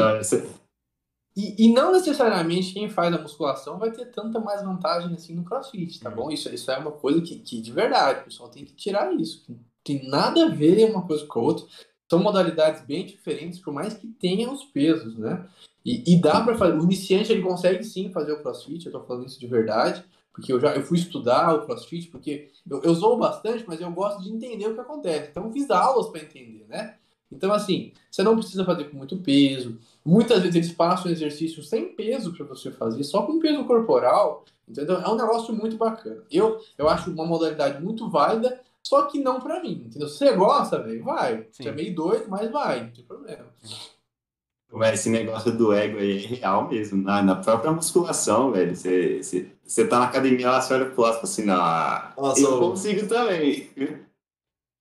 e, 1.35 1.65
e 1.65 1.73
não 1.73 1.93
necessariamente 1.93 2.73
quem 2.73 2.89
faz 2.89 3.13
a 3.13 3.21
musculação 3.21 3.79
vai 3.79 3.91
ter 3.91 4.05
tanta 4.11 4.39
mais 4.39 4.61
vantagem 4.63 5.13
assim 5.13 5.33
no 5.33 5.45
crossfit, 5.45 5.99
tá 6.01 6.09
bom? 6.09 6.29
Isso, 6.29 6.53
isso 6.53 6.69
é 6.69 6.77
uma 6.77 6.91
coisa 6.91 7.21
que, 7.21 7.39
que 7.39 7.61
de 7.61 7.71
verdade, 7.71 8.21
o 8.21 8.23
pessoal 8.25 8.49
tem 8.49 8.65
que 8.65 8.73
tirar 8.73 9.13
isso. 9.13 9.45
que 9.45 9.53
Não 9.53 9.59
tem 9.83 10.09
nada 10.09 10.45
a 10.45 10.49
ver 10.49 10.89
uma 10.89 11.07
coisa 11.07 11.25
com 11.25 11.39
a 11.39 11.43
outra. 11.43 11.65
São 12.09 12.19
modalidades 12.19 12.81
bem 12.85 13.05
diferentes, 13.05 13.59
por 13.59 13.73
mais 13.73 13.93
que 13.93 14.07
tenham 14.07 14.53
os 14.53 14.65
pesos, 14.65 15.17
né? 15.17 15.47
E, 15.85 16.13
e 16.13 16.21
dá 16.21 16.41
pra 16.41 16.55
fazer. 16.55 16.77
O 16.77 16.83
iniciante 16.83 17.31
ele 17.31 17.41
consegue 17.41 17.83
sim 17.83 18.11
fazer 18.11 18.33
o 18.33 18.41
crossfit, 18.41 18.85
eu 18.85 18.91
tô 18.91 19.01
falando 19.01 19.25
isso 19.25 19.39
de 19.39 19.47
verdade, 19.47 20.03
porque 20.33 20.51
eu 20.53 20.59
já 20.59 20.75
eu 20.75 20.83
fui 20.83 20.97
estudar 20.97 21.53
o 21.55 21.65
crossfit, 21.65 22.07
porque 22.07 22.49
eu, 22.69 22.81
eu 22.81 22.93
zoo 22.93 23.17
bastante, 23.17 23.63
mas 23.67 23.81
eu 23.81 23.91
gosto 23.91 24.21
de 24.21 24.29
entender 24.29 24.67
o 24.67 24.73
que 24.73 24.79
acontece. 24.79 25.29
Então 25.31 25.45
eu 25.45 25.51
fiz 25.51 25.69
aulas 25.69 26.09
para 26.09 26.21
entender, 26.21 26.65
né? 26.67 26.95
Então, 27.31 27.53
assim, 27.53 27.93
você 28.09 28.23
não 28.23 28.35
precisa 28.35 28.65
fazer 28.65 28.85
com 28.85 28.97
muito 28.97 29.17
peso. 29.17 29.79
Muitas 30.03 30.41
vezes 30.41 30.55
eles 30.55 30.71
passam 30.73 31.09
exercícios 31.09 31.69
sem 31.69 31.95
peso 31.95 32.33
para 32.33 32.45
você 32.45 32.69
fazer, 32.71 33.03
só 33.03 33.21
com 33.21 33.39
peso 33.39 33.63
corporal. 33.63 34.43
Entendeu? 34.67 34.97
É 34.99 35.09
um 35.09 35.15
negócio 35.15 35.53
muito 35.53 35.77
bacana. 35.77 36.23
Eu, 36.29 36.59
eu 36.77 36.87
acho 36.89 37.09
uma 37.11 37.25
modalidade 37.25 37.81
muito 37.83 38.09
válida, 38.09 38.59
só 38.83 39.03
que 39.03 39.19
não 39.19 39.39
para 39.39 39.61
mim. 39.61 39.83
Entendeu? 39.85 40.07
Se 40.07 40.17
você 40.17 40.33
gosta, 40.33 40.81
velho, 40.81 41.03
vai. 41.03 41.47
Você 41.51 41.63
Sim. 41.63 41.69
é 41.69 41.71
meio 41.71 41.95
doido, 41.95 42.25
mas 42.29 42.51
vai, 42.51 42.83
não 42.83 42.91
tem 42.91 43.03
problema. 43.03 43.45
Mas 44.71 44.99
esse 44.99 45.09
negócio 45.09 45.51
do 45.51 45.73
ego 45.73 45.97
aí 45.99 46.23
é 46.23 46.27
real 46.27 46.69
mesmo. 46.69 47.03
Na, 47.03 47.21
na 47.21 47.35
própria 47.35 47.71
musculação, 47.71 48.51
velho. 48.51 48.75
Você- 48.75 49.47
tá 49.89 49.99
na 49.99 50.05
academia 50.05 50.49
lá, 50.49 50.61
você 50.61 50.73
olha 50.73 50.85
pro 50.85 51.01
lado 51.01 51.11
e 51.11 51.15
fala 51.15 51.23
assim, 51.25 51.43
não, 51.45 52.23
Nossa, 52.23 52.41
eu 52.41 52.57
consigo 52.59 53.07
também. 53.07 53.69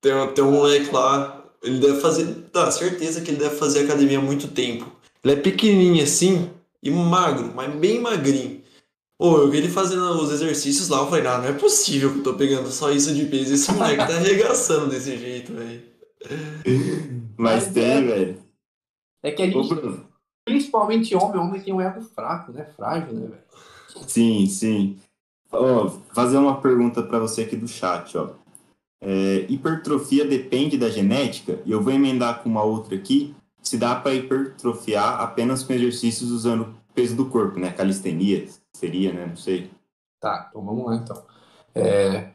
Tem, 0.00 0.14
um- 0.14 0.32
tem 0.32 0.44
um 0.44 0.52
moleque 0.52 0.94
lá, 0.94 1.44
ele 1.62 1.78
deve 1.80 2.00
fazer, 2.00 2.24
dá 2.52 2.70
certeza 2.70 3.20
que 3.20 3.30
ele 3.30 3.38
deve 3.38 3.56
fazer 3.56 3.80
academia 3.80 4.18
há 4.18 4.22
muito 4.22 4.48
tempo. 4.48 4.90
Ele 5.22 5.34
é 5.34 5.36
pequenininho 5.36 6.02
assim 6.04 6.50
e 6.82 6.90
magro, 6.90 7.52
mas 7.54 7.74
bem 7.74 8.00
magrinho. 8.00 8.60
Pô, 9.18 9.36
eu 9.38 9.50
vi 9.50 9.58
ele 9.58 9.68
fazendo 9.68 10.02
os 10.22 10.30
exercícios 10.32 10.88
lá, 10.88 10.98
eu 11.00 11.06
falei, 11.08 11.22
não, 11.22 11.38
não 11.38 11.48
é 11.48 11.52
possível 11.52 12.10
que 12.12 12.18
eu 12.20 12.22
tô 12.22 12.34
pegando 12.34 12.70
só 12.70 12.90
isso 12.90 13.12
de 13.14 13.26
peso. 13.26 13.52
Esse 13.52 13.70
moleque 13.72 14.06
tá 14.06 14.14
arregaçando 14.16 14.86
desse 14.88 15.18
jeito, 15.18 15.52
velho. 15.52 15.82
Mas 17.36 17.64
Mas 17.64 17.74
tem, 17.74 17.84
é- 17.84 18.00
velho. 18.00 18.39
É 19.22 19.30
que 19.30 19.42
a 19.42 19.46
Ô, 19.46 19.48
gente, 19.50 19.74
Bruno. 19.74 20.06
principalmente 20.44 21.14
homem, 21.14 21.40
homem 21.40 21.60
tem 21.60 21.72
um 21.74 21.80
ego 21.80 22.00
fraco, 22.02 22.52
né? 22.52 22.64
Frágil, 22.76 23.12
né, 23.14 23.26
velho? 23.28 23.42
Sim, 24.06 24.46
sim. 24.46 24.98
Ó, 25.52 25.88
fazer 26.14 26.38
uma 26.38 26.60
pergunta 26.60 27.02
para 27.02 27.18
você 27.18 27.42
aqui 27.42 27.56
do 27.56 27.68
chat, 27.68 28.16
ó. 28.16 28.30
É, 29.02 29.46
hipertrofia 29.48 30.24
depende 30.26 30.76
da 30.76 30.90
genética? 30.90 31.60
E 31.64 31.72
eu 31.72 31.82
vou 31.82 31.92
emendar 31.92 32.42
com 32.42 32.48
uma 32.48 32.62
outra 32.62 32.94
aqui. 32.94 33.34
Se 33.62 33.76
dá 33.78 33.94
para 33.94 34.14
hipertrofiar 34.14 35.20
apenas 35.20 35.62
com 35.62 35.72
exercícios 35.72 36.30
usando 36.30 36.62
o 36.62 36.94
peso 36.94 37.16
do 37.16 37.28
corpo, 37.28 37.58
né? 37.58 37.72
Calistenia 37.72 38.46
seria, 38.74 39.12
né? 39.12 39.26
Não 39.26 39.36
sei. 39.36 39.70
Tá, 40.20 40.48
então 40.48 40.64
vamos 40.64 40.86
lá 40.86 40.96
então. 40.96 41.24
É, 41.74 42.30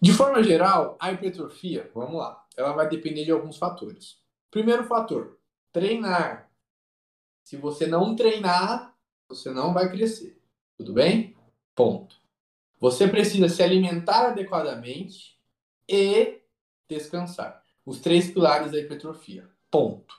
De 0.00 0.12
forma 0.12 0.42
geral, 0.42 0.96
a 1.00 1.12
hipertrofia, 1.12 1.90
vamos 1.94 2.16
lá, 2.16 2.44
ela 2.56 2.72
vai 2.72 2.88
depender 2.88 3.24
de 3.24 3.30
alguns 3.30 3.56
fatores. 3.56 4.16
Primeiro 4.50 4.84
fator, 4.84 5.38
treinar. 5.76 6.50
Se 7.44 7.54
você 7.58 7.86
não 7.86 8.16
treinar, 8.16 8.96
você 9.28 9.50
não 9.50 9.74
vai 9.74 9.90
crescer. 9.90 10.40
Tudo 10.74 10.94
bem? 10.94 11.36
Ponto. 11.74 12.16
Você 12.80 13.06
precisa 13.06 13.46
se 13.50 13.62
alimentar 13.62 14.28
adequadamente 14.28 15.38
e 15.86 16.40
descansar. 16.88 17.62
Os 17.84 18.00
três 18.00 18.30
pilares 18.30 18.72
da 18.72 18.78
hipertrofia. 18.78 19.50
Ponto. 19.70 20.14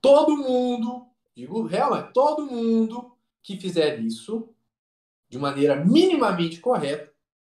Todo 0.00 0.38
mundo, 0.38 1.06
digo 1.36 1.66
realmente, 1.66 2.14
todo 2.14 2.46
mundo 2.46 3.14
que 3.42 3.60
fizer 3.60 4.00
isso 4.00 4.48
de 5.28 5.38
maneira 5.38 5.84
minimamente 5.84 6.58
correta 6.58 7.12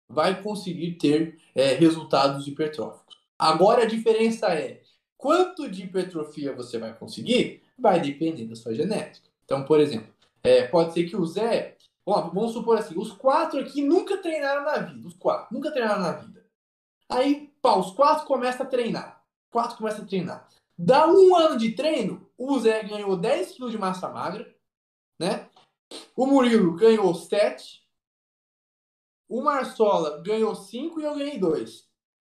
vai 0.07 0.43
conseguir 0.43 0.97
ter 0.97 1.41
é, 1.55 1.73
resultados 1.73 2.47
hipertróficos. 2.47 3.17
Agora 3.39 3.85
a 3.85 3.87
diferença 3.87 4.49
é 4.49 4.83
quanto 5.27 5.69
de 5.69 5.83
hipertrofia 5.83 6.53
você 6.53 6.79
vai 6.79 6.95
conseguir 6.95 7.61
vai 7.77 8.01
depender 8.01 8.45
da 8.45 8.55
sua 8.55 8.73
genética. 8.73 9.29
Então, 9.45 9.65
por 9.65 9.81
exemplo, 9.81 10.15
é, 10.45 10.69
pode 10.69 10.93
ser 10.93 11.03
que 11.03 11.17
o 11.17 11.27
Zé, 11.27 11.77
ó, 12.07 12.29
vamos 12.29 12.53
supor 12.53 12.79
assim, 12.79 12.97
os 12.97 13.11
quatro 13.11 13.59
aqui 13.59 13.83
nunca 13.83 14.19
treinaram 14.19 14.65
na 14.65 14.79
vida, 14.79 15.09
os 15.09 15.15
quatro 15.15 15.53
nunca 15.53 15.73
treinaram 15.73 16.01
na 16.01 16.13
vida. 16.13 16.47
Aí, 17.09 17.53
pá, 17.61 17.75
os 17.75 17.91
quatro 17.91 18.25
começam 18.25 18.65
a 18.65 18.69
treinar, 18.69 19.21
quatro 19.51 19.77
começam 19.77 20.05
a 20.05 20.07
treinar. 20.07 20.49
Dá 20.79 21.09
um 21.09 21.35
ano 21.35 21.59
de 21.59 21.73
treino, 21.73 22.31
o 22.39 22.57
Zé 22.61 22.85
ganhou 22.85 23.17
10 23.17 23.57
kg 23.57 23.69
de 23.69 23.79
massa 23.79 24.09
magra, 24.09 24.55
né? 25.19 25.49
O 26.15 26.25
Murilo 26.25 26.77
ganhou 26.77 27.13
7, 27.13 27.85
o 29.29 29.43
Marsola 29.43 30.23
ganhou 30.23 30.55
5 30.55 31.01
e 31.01 31.03
eu 31.03 31.17
ganhei 31.17 31.37
2. 31.37 31.85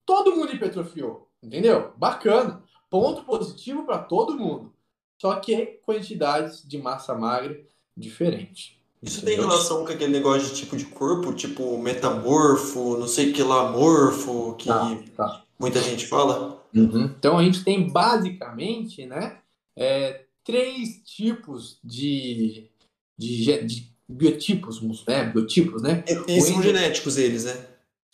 Todo 0.07 0.35
mundo 0.35 0.55
hipertrofiou, 0.55 1.31
entendeu? 1.43 1.93
Bacana. 1.99 2.65
Ponto 2.91 3.25
positivo 3.25 3.85
para 3.85 3.99
todo 3.99 4.37
mundo. 4.39 4.73
Só 5.21 5.37
que 5.37 5.81
quantidades 5.85 6.63
de 6.67 6.79
massa 6.79 7.15
magra 7.15 7.59
diferente. 7.97 8.81
Isso 9.03 9.23
tem 9.25 9.35
Entendeu? 9.35 9.51
relação 9.51 9.85
com 9.85 9.93
aquele 9.93 10.13
negócio 10.13 10.49
de 10.49 10.55
tipo 10.55 10.77
de 10.77 10.85
corpo, 10.87 11.33
tipo 11.35 11.79
metamorfo, 11.79 12.97
não 12.99 13.07
sei 13.09 13.33
que 13.33 13.43
lá, 13.43 13.71
morfo, 13.71 14.55
que 14.57 14.67
Tá, 14.69 14.97
tá. 15.17 15.45
muita 15.59 15.81
gente 15.83 16.07
fala? 16.07 16.63
Então 16.75 17.39
a 17.39 17.45
gente 17.45 17.63
tem 17.65 17.89
basicamente, 17.91 19.07
né, 19.07 19.39
é, 19.75 20.25
três 20.45 21.03
tipos 21.05 21.79
de, 21.83 22.69
de, 23.17 23.63
de 23.65 23.89
biotipos, 24.09 24.81
né, 25.07 25.25
biotipos, 25.25 25.83
né? 25.83 26.05
E, 26.29 26.37
e 26.37 26.41
são 26.41 26.55
endo- 26.57 26.63
genéticos 26.63 27.17
eles, 27.17 27.45
né? 27.45 27.67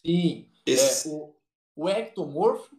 Sim, 0.05 0.47
Esses- 0.65 1.07
É, 1.07 1.09
o, 1.09 1.35
o 1.77 1.89
ectomorfo, 1.89 2.71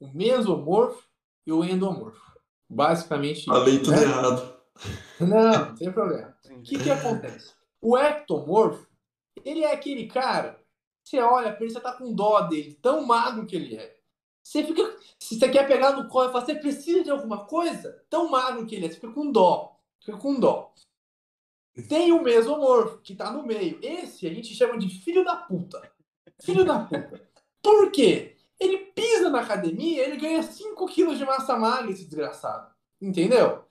o 0.00 0.08
mesomorfo 0.12 1.02
e 1.46 1.52
o 1.52 1.64
endomorfo. 1.64 2.36
Basicamente, 2.68 3.44
Falei 3.44 3.78
tudo 3.78 3.92
né? 3.92 4.02
errado. 4.02 4.56
Não, 5.20 5.28
não 5.68 5.74
tem 5.74 5.92
problema. 5.92 6.36
O 6.50 6.62
que, 6.62 6.78
que 6.78 6.90
acontece? 6.90 7.54
O 7.80 7.96
ectomorfo, 7.96 8.86
ele 9.44 9.62
é 9.62 9.72
aquele 9.72 10.06
cara, 10.06 10.60
você 11.04 11.20
olha 11.20 11.52
pra 11.52 11.64
ele, 11.64 11.72
você 11.72 11.80
tá 11.80 11.92
com 11.92 12.12
dó 12.12 12.42
dele, 12.42 12.74
tão 12.82 13.06
magro 13.06 13.46
que 13.46 13.54
ele 13.54 13.76
é. 13.76 13.96
Você 14.42 14.64
fica. 14.64 14.82
Se 15.18 15.38
você 15.38 15.48
quer 15.48 15.66
pegar 15.66 15.92
no 15.92 16.08
colo 16.08 16.28
e 16.28 16.32
falar, 16.32 16.44
você 16.44 16.54
precisa 16.54 17.02
de 17.02 17.10
alguma 17.10 17.46
coisa? 17.46 18.04
Tão 18.10 18.28
magro 18.28 18.66
que 18.66 18.74
ele 18.74 18.86
é, 18.86 18.88
você 18.88 18.94
fica 18.96 19.12
com 19.12 19.30
dó. 19.30 19.76
Fica 20.04 20.18
com 20.18 20.38
dó. 20.38 20.72
Tem 21.88 22.12
o 22.12 22.22
mesomorfo, 22.22 22.98
que 22.98 23.14
tá 23.14 23.30
no 23.30 23.44
meio. 23.44 23.78
Esse 23.82 24.26
a 24.26 24.32
gente 24.32 24.54
chama 24.54 24.78
de 24.78 24.88
filho 24.88 25.24
da 25.24 25.36
puta. 25.36 25.90
Filho 26.42 26.64
da 26.64 26.80
puta. 26.80 27.28
Por 27.62 27.90
quê? 27.90 28.35
Ele 28.58 28.78
pisa 28.94 29.30
na 29.30 29.40
academia, 29.40 30.04
ele 30.04 30.16
ganha 30.16 30.42
5 30.42 30.86
quilos 30.86 31.18
de 31.18 31.24
massa 31.24 31.56
magra, 31.56 31.90
esse 31.90 32.04
desgraçado. 32.04 32.70
Entendeu? 33.00 33.64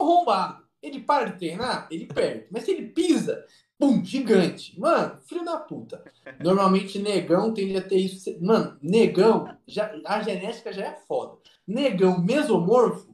Arrombado. 0.00 0.62
Ele 0.82 1.00
para 1.00 1.30
de 1.30 1.38
treinar, 1.38 1.86
ele 1.90 2.06
perde. 2.06 2.48
Mas 2.50 2.64
se 2.64 2.72
ele 2.72 2.88
pisa, 2.88 3.46
pum, 3.78 4.04
gigante. 4.04 4.78
Mano, 4.80 5.20
filho 5.20 5.44
da 5.44 5.56
puta. 5.56 6.02
Normalmente 6.40 6.98
negão 6.98 7.54
tende 7.54 7.76
a 7.76 7.82
ter 7.82 7.98
isso. 7.98 8.36
Mano, 8.40 8.76
negão, 8.82 9.56
já, 9.66 9.94
a 10.04 10.20
genética 10.22 10.72
já 10.72 10.86
é 10.86 10.94
foda. 11.06 11.38
Negão 11.66 12.20
mesomorfo, 12.20 13.12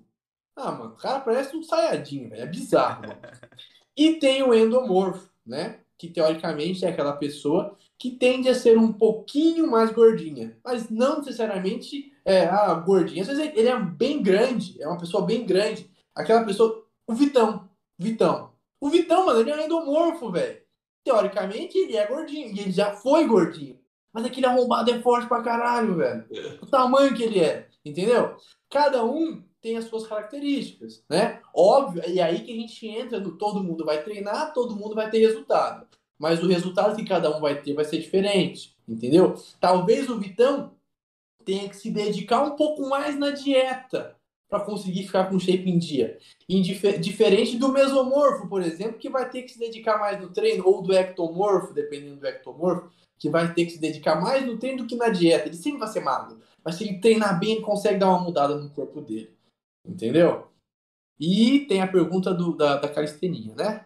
ah, 0.58 0.72
mano, 0.72 0.90
o 0.90 0.96
cara 0.96 1.20
parece 1.20 1.56
um 1.56 1.62
saiadinho, 1.62 2.30
velho. 2.30 2.42
É 2.42 2.46
bizarro, 2.46 3.02
mano. 3.02 3.20
E 3.96 4.14
tem 4.14 4.42
o 4.42 4.52
endomorfo, 4.52 5.30
né? 5.46 5.80
Que 5.96 6.08
teoricamente 6.08 6.84
é 6.84 6.88
aquela 6.88 7.12
pessoa 7.12 7.76
que 7.98 8.12
tende 8.12 8.48
a 8.48 8.54
ser 8.54 8.78
um 8.78 8.92
pouquinho 8.92 9.68
mais 9.68 9.90
gordinha, 9.90 10.56
mas 10.64 10.88
não 10.88 11.18
necessariamente 11.18 12.12
é 12.24 12.46
a 12.46 12.72
gordinha. 12.74 13.22
Às 13.22 13.28
vezes 13.28 13.52
ele 13.56 13.68
é 13.68 13.78
bem 13.78 14.22
grande, 14.22 14.80
é 14.80 14.86
uma 14.86 14.98
pessoa 14.98 15.26
bem 15.26 15.44
grande. 15.44 15.90
Aquela 16.14 16.44
pessoa, 16.44 16.86
o 17.06 17.14
Vitão, 17.14 17.68
Vitão. 17.98 18.52
O 18.80 18.88
Vitão, 18.88 19.26
mano, 19.26 19.40
ele 19.40 19.50
é 19.50 19.56
um 19.56 19.64
endomorfo, 19.64 20.30
velho. 20.30 20.60
Teoricamente 21.02 21.76
ele 21.76 21.96
é 21.96 22.06
gordinho, 22.06 22.54
e 22.54 22.60
ele 22.60 22.70
já 22.70 22.92
foi 22.92 23.26
gordinho. 23.26 23.78
Mas 24.12 24.24
aquele 24.24 24.46
arrombado 24.46 24.90
é 24.90 25.00
forte 25.00 25.26
pra 25.26 25.42
caralho, 25.42 25.96
velho. 25.96 26.24
O 26.62 26.66
tamanho 26.66 27.14
que 27.14 27.22
ele 27.22 27.40
é, 27.40 27.68
entendeu? 27.84 28.36
Cada 28.70 29.04
um 29.04 29.42
tem 29.60 29.76
as 29.76 29.84
suas 29.84 30.06
características, 30.06 31.02
né? 31.10 31.40
Óbvio, 31.52 32.02
e 32.08 32.20
aí 32.20 32.40
que 32.42 32.52
a 32.52 32.54
gente 32.54 32.86
entra 32.86 33.18
no 33.18 33.36
todo 33.36 33.62
mundo 33.62 33.84
vai 33.84 34.02
treinar, 34.04 34.52
todo 34.52 34.76
mundo 34.76 34.94
vai 34.94 35.10
ter 35.10 35.18
resultado. 35.18 35.86
Mas 36.18 36.42
o 36.42 36.48
resultado 36.48 36.96
que 36.96 37.04
cada 37.04 37.34
um 37.36 37.40
vai 37.40 37.60
ter 37.62 37.74
vai 37.74 37.84
ser 37.84 37.98
diferente, 37.98 38.76
entendeu? 38.88 39.34
Talvez 39.60 40.08
o 40.10 40.18
Vitão 40.18 40.72
tenha 41.44 41.68
que 41.68 41.76
se 41.76 41.90
dedicar 41.90 42.42
um 42.42 42.56
pouco 42.56 42.88
mais 42.88 43.18
na 43.18 43.30
dieta 43.30 44.18
para 44.48 44.64
conseguir 44.64 45.04
ficar 45.04 45.28
com 45.28 45.38
shape 45.38 45.68
em 45.68 45.78
dia. 45.78 46.18
Indif 46.48 46.98
diferente 46.98 47.56
do 47.56 47.68
mesomorfo, 47.70 48.48
por 48.48 48.62
exemplo, 48.62 48.98
que 48.98 49.10
vai 49.10 49.28
ter 49.28 49.42
que 49.42 49.52
se 49.52 49.58
dedicar 49.58 49.98
mais 49.98 50.20
no 50.20 50.30
treino, 50.30 50.66
ou 50.66 50.82
do 50.82 50.92
ectomorfo, 50.94 51.74
dependendo 51.74 52.16
do 52.16 52.26
ectomorfo, 52.26 52.90
que 53.18 53.28
vai 53.28 53.52
ter 53.52 53.66
que 53.66 53.72
se 53.72 53.78
dedicar 53.78 54.20
mais 54.20 54.46
no 54.46 54.58
treino 54.58 54.78
do 54.78 54.86
que 54.86 54.96
na 54.96 55.10
dieta. 55.10 55.48
Ele 55.48 55.56
sempre 55.56 55.80
vai 55.80 55.88
ser 55.88 56.00
magro, 56.00 56.40
mas 56.64 56.76
se 56.76 56.84
ele 56.84 56.98
treinar 56.98 57.38
bem, 57.38 57.52
ele 57.52 57.60
consegue 57.60 57.98
dar 57.98 58.08
uma 58.08 58.20
mudada 58.20 58.56
no 58.56 58.70
corpo 58.70 59.00
dele. 59.00 59.36
Entendeu? 59.86 60.48
E 61.20 61.60
tem 61.66 61.82
a 61.82 61.88
pergunta 61.88 62.32
do, 62.32 62.56
da, 62.56 62.76
da 62.76 62.88
calistenia, 62.88 63.54
né? 63.54 63.84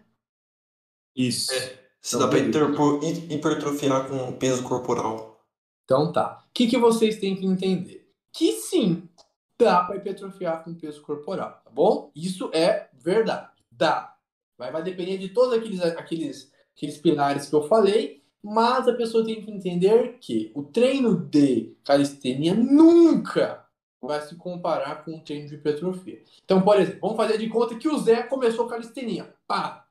Isso. 1.17 1.53
É, 1.53 1.82
se 2.03 2.17
então, 2.17 2.29
dá 2.29 2.37
para 2.37 3.35
hipertrofiar 3.35 4.09
com 4.09 4.33
peso 4.33 4.65
corporal. 4.65 5.41
Então 5.85 6.13
tá. 6.13 6.45
O 6.49 6.53
que, 6.53 6.67
que 6.67 6.77
vocês 6.77 7.19
têm 7.19 7.37
que 7.37 7.47
entender? 7.47 8.13
Que 8.33 8.53
sim, 8.55 9.09
dá 9.57 9.85
para 9.85 9.97
hipertrofiar 9.97 10.65
com 10.65 10.75
peso 10.75 11.01
corporal, 11.01 11.63
tá 11.65 11.71
bom? 11.71 12.11
Isso 12.15 12.51
é 12.53 12.89
verdade. 12.93 13.51
Dá. 13.71 14.17
Vai, 14.59 14.73
vai 14.73 14.83
depender 14.83 15.17
de 15.17 15.29
todos 15.29 15.57
aqueles, 15.57 15.81
aqueles, 15.81 16.53
aqueles 16.77 16.99
pilares 16.99 17.49
que 17.49 17.55
eu 17.55 17.63
falei, 17.69 18.23
mas 18.43 18.89
a 18.89 18.95
pessoa 18.95 19.25
tem 19.25 19.41
que 19.41 19.51
entender 19.51 20.19
que 20.21 20.51
o 20.57 20.65
treino 20.65 21.17
de 21.17 21.77
calistenia 21.85 22.55
nunca 22.55 23.65
vai 24.01 24.21
se 24.23 24.35
comparar 24.35 25.05
com 25.05 25.13
um 25.13 25.21
treino 25.21 25.49
de 25.49 25.55
hipertrofia. 25.55 26.25
Então, 26.45 26.61
por 26.61 26.81
exemplo, 26.81 27.01
vamos 27.01 27.17
fazer 27.17 27.39
de 27.39 27.49
conta 27.49 27.77
que 27.77 27.89
o 27.89 27.99
Zé 27.99 28.25
começou 28.25 28.67
calistenia. 28.67 29.33
Pá! 29.47 29.87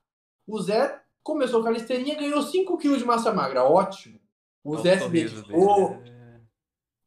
O 0.45 0.61
Zé 0.61 1.00
começou 1.23 1.63
calistenia 1.63 2.13
e 2.13 2.17
ganhou 2.17 2.41
5 2.41 2.77
kg 2.77 2.97
de 2.97 3.05
massa 3.05 3.33
magra. 3.33 3.63
Ótimo. 3.63 4.19
O 4.63 4.77
Zé 4.77 4.99
se 4.99 5.09
dedicou. 5.09 6.01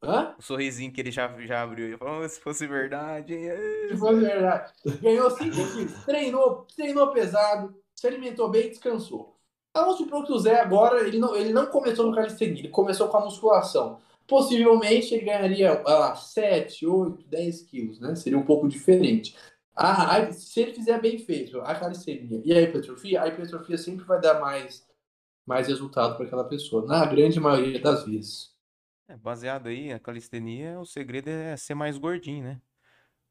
Hã? 0.03 0.35
O 0.39 0.43
sorrisinho 0.43 0.93
que 0.93 1.01
ele 1.01 1.11
já, 1.11 1.35
já 1.41 1.63
abriu. 1.63 1.87
Ele 1.87 1.97
falou, 1.97 2.29
se 2.29 2.41
fosse 2.41 2.67
verdade. 2.67 3.35
Se 3.89 3.97
fosse 3.97 4.21
verdade. 4.21 4.73
Ganhou 5.01 5.31
5 5.31 5.51
quilos. 5.73 6.05
Treinou, 6.05 6.67
treinou 6.77 7.13
pesado, 7.13 7.75
se 7.95 8.07
alimentou 8.07 8.49
bem 8.51 8.67
e 8.67 8.71
descansou. 8.71 9.35
Vamos 9.75 9.97
supor 9.97 10.25
que 10.25 10.33
o 10.33 10.39
Zé 10.39 10.61
agora, 10.61 11.01
ele 11.07 11.19
não, 11.19 11.35
ele 11.35 11.53
não 11.53 11.67
começou 11.67 12.07
no 12.07 12.15
calistenia, 12.15 12.61
ele 12.61 12.69
começou 12.69 13.09
com 13.09 13.17
a 13.17 13.25
musculação 13.25 13.99
possivelmente 14.27 15.15
ele 15.15 15.25
ganharia 15.25 15.83
lá, 15.85 16.17
7, 16.17 16.87
8, 16.87 17.25
10 17.29 17.63
quilos, 17.63 18.01
né? 18.01 18.15
Seria 18.15 18.39
um 18.39 18.45
pouco 18.45 18.69
diferente. 18.69 19.37
Ah, 19.77 20.31
se 20.31 20.61
ele 20.61 20.75
fizer 20.75 21.01
bem 21.01 21.19
feito 21.19 21.61
a 21.61 21.75
calistenia 21.75 22.41
e 22.45 22.53
a 22.53 22.61
hipertrofia, 22.61 23.23
a 23.23 23.29
hipertrofia 23.29 23.77
sempre 23.77 24.05
vai 24.05 24.21
dar 24.21 24.41
mais, 24.41 24.87
mais 25.45 25.67
resultado 25.67 26.17
para 26.17 26.27
aquela 26.27 26.45
pessoa, 26.45 26.87
na 26.87 27.05
grande 27.07 27.41
maioria 27.41 27.81
das 27.81 28.05
vezes. 28.05 28.55
É, 29.09 29.17
baseado 29.17 29.67
aí, 29.67 29.93
a 29.93 29.99
calistenia, 29.99 30.79
o 30.79 30.87
segredo 30.87 31.29
é 31.29 31.57
ser 31.57 31.75
mais 31.75 31.99
gordinho, 31.99 32.45
né? 32.45 32.61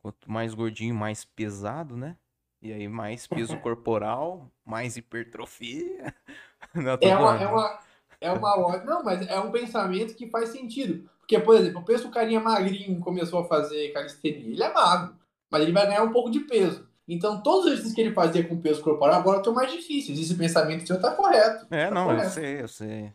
Quanto 0.02 0.30
mais 0.30 0.54
gordinho, 0.54 0.94
mais 0.94 1.24
pesado, 1.24 1.96
né? 1.96 2.18
E 2.62 2.72
aí, 2.72 2.88
mais 2.88 3.26
peso 3.26 3.58
corporal, 3.62 4.52
mais 4.66 4.98
hipertrofia. 4.98 6.14
Não, 6.76 6.98
é, 7.02 7.18
uma, 7.18 7.38
é, 7.38 7.48
uma, 7.48 7.80
é 8.22 8.32
uma. 8.32 8.78
Não, 8.84 9.04
mas 9.04 9.28
é 9.28 9.40
um 9.40 9.52
pensamento 9.52 10.16
que 10.16 10.30
faz 10.30 10.50
sentido. 10.50 11.10
Porque, 11.20 11.40
por 11.40 11.56
exemplo, 11.56 11.80
eu 11.80 11.86
penso 11.86 12.08
o 12.08 12.12
carinha 12.12 12.40
magrinho 12.40 13.00
começou 13.00 13.40
a 13.40 13.48
fazer 13.48 13.92
calistenia. 13.94 14.52
Ele 14.52 14.64
é 14.64 14.74
magro, 14.74 15.16
mas 15.54 15.62
ele 15.62 15.72
vai 15.72 15.86
ganhar 15.86 16.02
um 16.02 16.12
pouco 16.12 16.32
de 16.32 16.40
peso. 16.40 16.84
Então, 17.08 17.40
todos 17.44 17.66
os 17.66 17.68
exercícios 17.68 17.94
que 17.94 18.02
ele 18.02 18.14
fazia 18.16 18.44
com 18.44 18.60
peso 18.60 18.82
corporal 18.82 19.20
agora 19.20 19.38
estão 19.38 19.54
mais 19.54 19.72
difíceis. 19.72 20.18
Esse 20.18 20.34
pensamento 20.34 20.88
seu 20.88 20.96
está 20.96 21.12
correto. 21.12 21.68
É, 21.70 21.86
tá 21.90 21.94
não, 21.94 22.06
correto. 22.06 22.26
eu 22.26 22.32
sei, 22.32 22.62
eu 22.62 22.68
sei. 22.68 23.14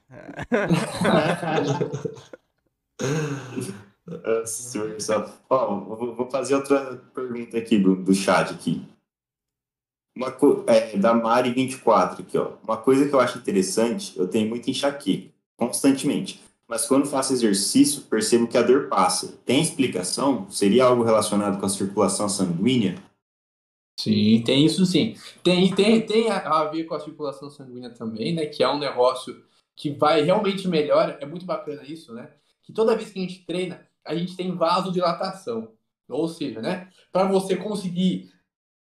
Ó, 5.50 5.80
vou 6.14 6.30
fazer 6.30 6.54
outra 6.54 7.02
pergunta 7.12 7.58
aqui 7.58 7.76
do, 7.76 7.96
do 7.96 8.14
chat 8.14 8.52
aqui. 8.52 8.86
Uma 10.16 10.36
é, 10.68 10.96
da 10.96 11.12
Mari24 11.14 12.20
aqui, 12.20 12.38
ó. 12.38 12.52
Uma 12.62 12.76
coisa 12.76 13.08
que 13.08 13.14
eu 13.14 13.20
acho 13.20 13.38
interessante, 13.38 14.16
eu 14.18 14.28
tenho 14.28 14.48
muito 14.48 14.70
enxaqueca, 14.70 15.32
constantemente. 15.56 16.40
Mas 16.68 16.86
quando 16.86 17.06
faço 17.06 17.32
exercício, 17.32 18.02
percebo 18.02 18.46
que 18.46 18.58
a 18.58 18.62
dor 18.62 18.88
passa. 18.88 19.38
Tem 19.46 19.62
explicação? 19.62 20.50
Seria 20.50 20.84
algo 20.84 21.02
relacionado 21.02 21.58
com 21.58 21.64
a 21.64 21.70
circulação 21.70 22.28
sanguínea? 22.28 23.02
Sim, 23.98 24.42
tem 24.44 24.66
isso 24.66 24.84
sim. 24.84 25.16
Tem, 25.42 25.74
tem, 25.74 26.04
tem 26.04 26.30
a 26.30 26.64
ver 26.64 26.84
com 26.84 26.94
a 26.94 27.00
circulação 27.00 27.50
sanguínea 27.50 27.90
também, 27.90 28.34
né? 28.34 28.46
Que 28.46 28.62
é 28.62 28.68
um 28.68 28.78
negócio 28.78 29.42
que 29.74 29.90
vai 29.90 30.22
realmente 30.22 30.68
melhora. 30.68 31.16
É 31.22 31.26
muito 31.26 31.46
bacana 31.46 31.82
isso, 31.84 32.12
né? 32.12 32.30
Que 32.62 32.72
toda 32.72 32.94
vez 32.94 33.10
que 33.10 33.18
a 33.18 33.22
gente 33.22 33.46
treina, 33.46 33.88
a 34.04 34.14
gente 34.14 34.36
tem 34.36 34.54
vasodilatação. 34.54 35.72
Ou 36.06 36.28
seja, 36.28 36.60
né? 36.60 36.90
Para 37.10 37.24
você 37.24 37.56
conseguir 37.56 38.30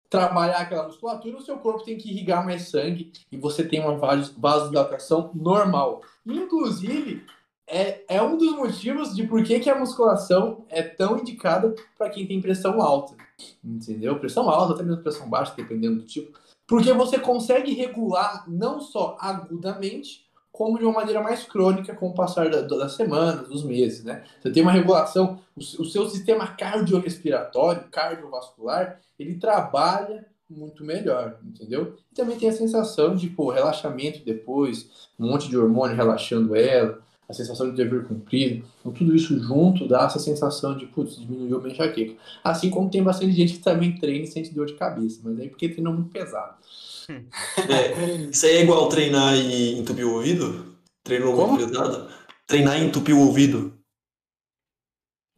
trabalhar 0.09 0.59
aquela 0.59 0.87
musculatura, 0.87 1.37
o 1.37 1.43
seu 1.43 1.59
corpo 1.59 1.85
tem 1.85 1.99
que 1.99 2.11
irrigar 2.11 2.45
mais 2.45 2.68
sangue 2.68 3.12
e 3.31 3.37
você 3.37 3.66
tem 3.66 3.81
uma 3.81 3.97
vasodilatação 3.97 5.31
normal. 5.35 6.03
Inclusive, 6.24 7.24
é, 7.67 8.05
é 8.09 8.23
um 8.23 8.37
dos 8.37 8.55
motivos 8.55 9.14
de 9.14 9.27
por 9.27 9.43
que, 9.43 9.59
que 9.59 9.71
a 9.71 9.79
musculação 9.79 10.64
é 10.69 10.83
tão 10.83 11.19
indicada 11.19 11.75
para 11.99 12.11
quem 12.11 12.27
tem 12.27 12.41
pressão 12.41 12.81
alta. 12.81 13.14
Entendeu? 13.62 14.19
Pressão 14.19 14.49
alta, 14.49 14.75
até 14.75 14.83
mesmo 14.83 15.03
pressão 15.03 15.29
baixa, 15.29 15.55
dependendo 15.57 15.97
do 15.97 16.07
tipo. 16.07 16.39
Porque 16.67 16.93
você 16.93 17.19
consegue 17.19 17.75
regular 17.75 18.45
não 18.49 18.81
só 18.81 19.17
agudamente, 19.21 20.27
como 20.51 20.79
de 20.79 20.85
uma 20.85 20.95
maneira 20.95 21.21
mais 21.21 21.45
crônica 21.45 21.95
com 21.95 22.09
o 22.09 22.14
passar 22.14 22.49
da, 22.49 22.62
das 22.62 22.95
semanas, 22.95 23.49
dos 23.49 23.62
meses, 23.62 24.03
né? 24.03 24.25
Você 24.41 24.51
tem 24.51 24.62
uma 24.62 24.73
regulação, 24.73 25.39
o, 25.55 25.61
o 25.61 25.85
seu 25.85 26.09
sistema 26.09 26.47
cardiorrespiratório, 26.47 27.85
cardiovascular, 27.91 29.01
ele 29.19 29.35
trabalha 29.35 30.27
muito 30.49 30.85
melhor, 30.85 31.39
entendeu? 31.45 31.97
E 32.11 32.14
também 32.14 32.39
tem 32.39 32.49
a 32.49 32.53
sensação 32.53 33.14
de, 33.14 33.29
pô, 33.29 33.51
relaxamento 33.51 34.25
depois, 34.25 35.09
um 35.19 35.29
monte 35.29 35.49
de 35.49 35.59
hormônio 35.59 35.97
relaxando 35.97 36.55
ela, 36.55 37.03
a 37.29 37.33
sensação 37.33 37.70
de 37.70 37.77
dever 37.77 38.05
cumprido, 38.05 38.64
então 38.81 38.93
tudo 38.93 39.14
isso 39.14 39.39
junto 39.41 39.89
dá 39.89 40.05
essa 40.05 40.18
sensação 40.18 40.77
de, 40.77 40.87
putz, 40.87 41.18
diminuiu 41.18 41.61
a 41.64 41.68
enxaqueca. 41.68 42.14
Assim 42.43 42.70
como 42.70 42.89
tem 42.89 43.03
bastante 43.03 43.33
gente 43.33 43.55
que 43.55 43.59
também 43.59 43.97
treina 43.97 44.24
e 44.24 44.29
sente 44.29 44.55
dor 44.55 44.66
de 44.66 44.74
cabeça, 44.74 45.20
mas 45.24 45.41
aí 45.41 45.49
porque 45.49 45.68
treina 45.68 45.91
muito 45.91 46.11
pesado. 46.11 46.57
É, 47.09 48.16
isso 48.33 48.45
aí 48.47 48.57
é 48.57 48.62
igual 48.62 48.89
treinar 48.89 49.37
e 49.37 49.79
entupir 49.79 50.05
o 50.05 50.14
ouvido? 50.14 50.77
Treinou 51.05 51.37
muito 51.47 51.68
pesado? 51.68 52.09
Treinar 52.49 52.83
e 52.83 52.85
entupir 52.85 53.14
o 53.14 53.20
ouvido. 53.20 53.72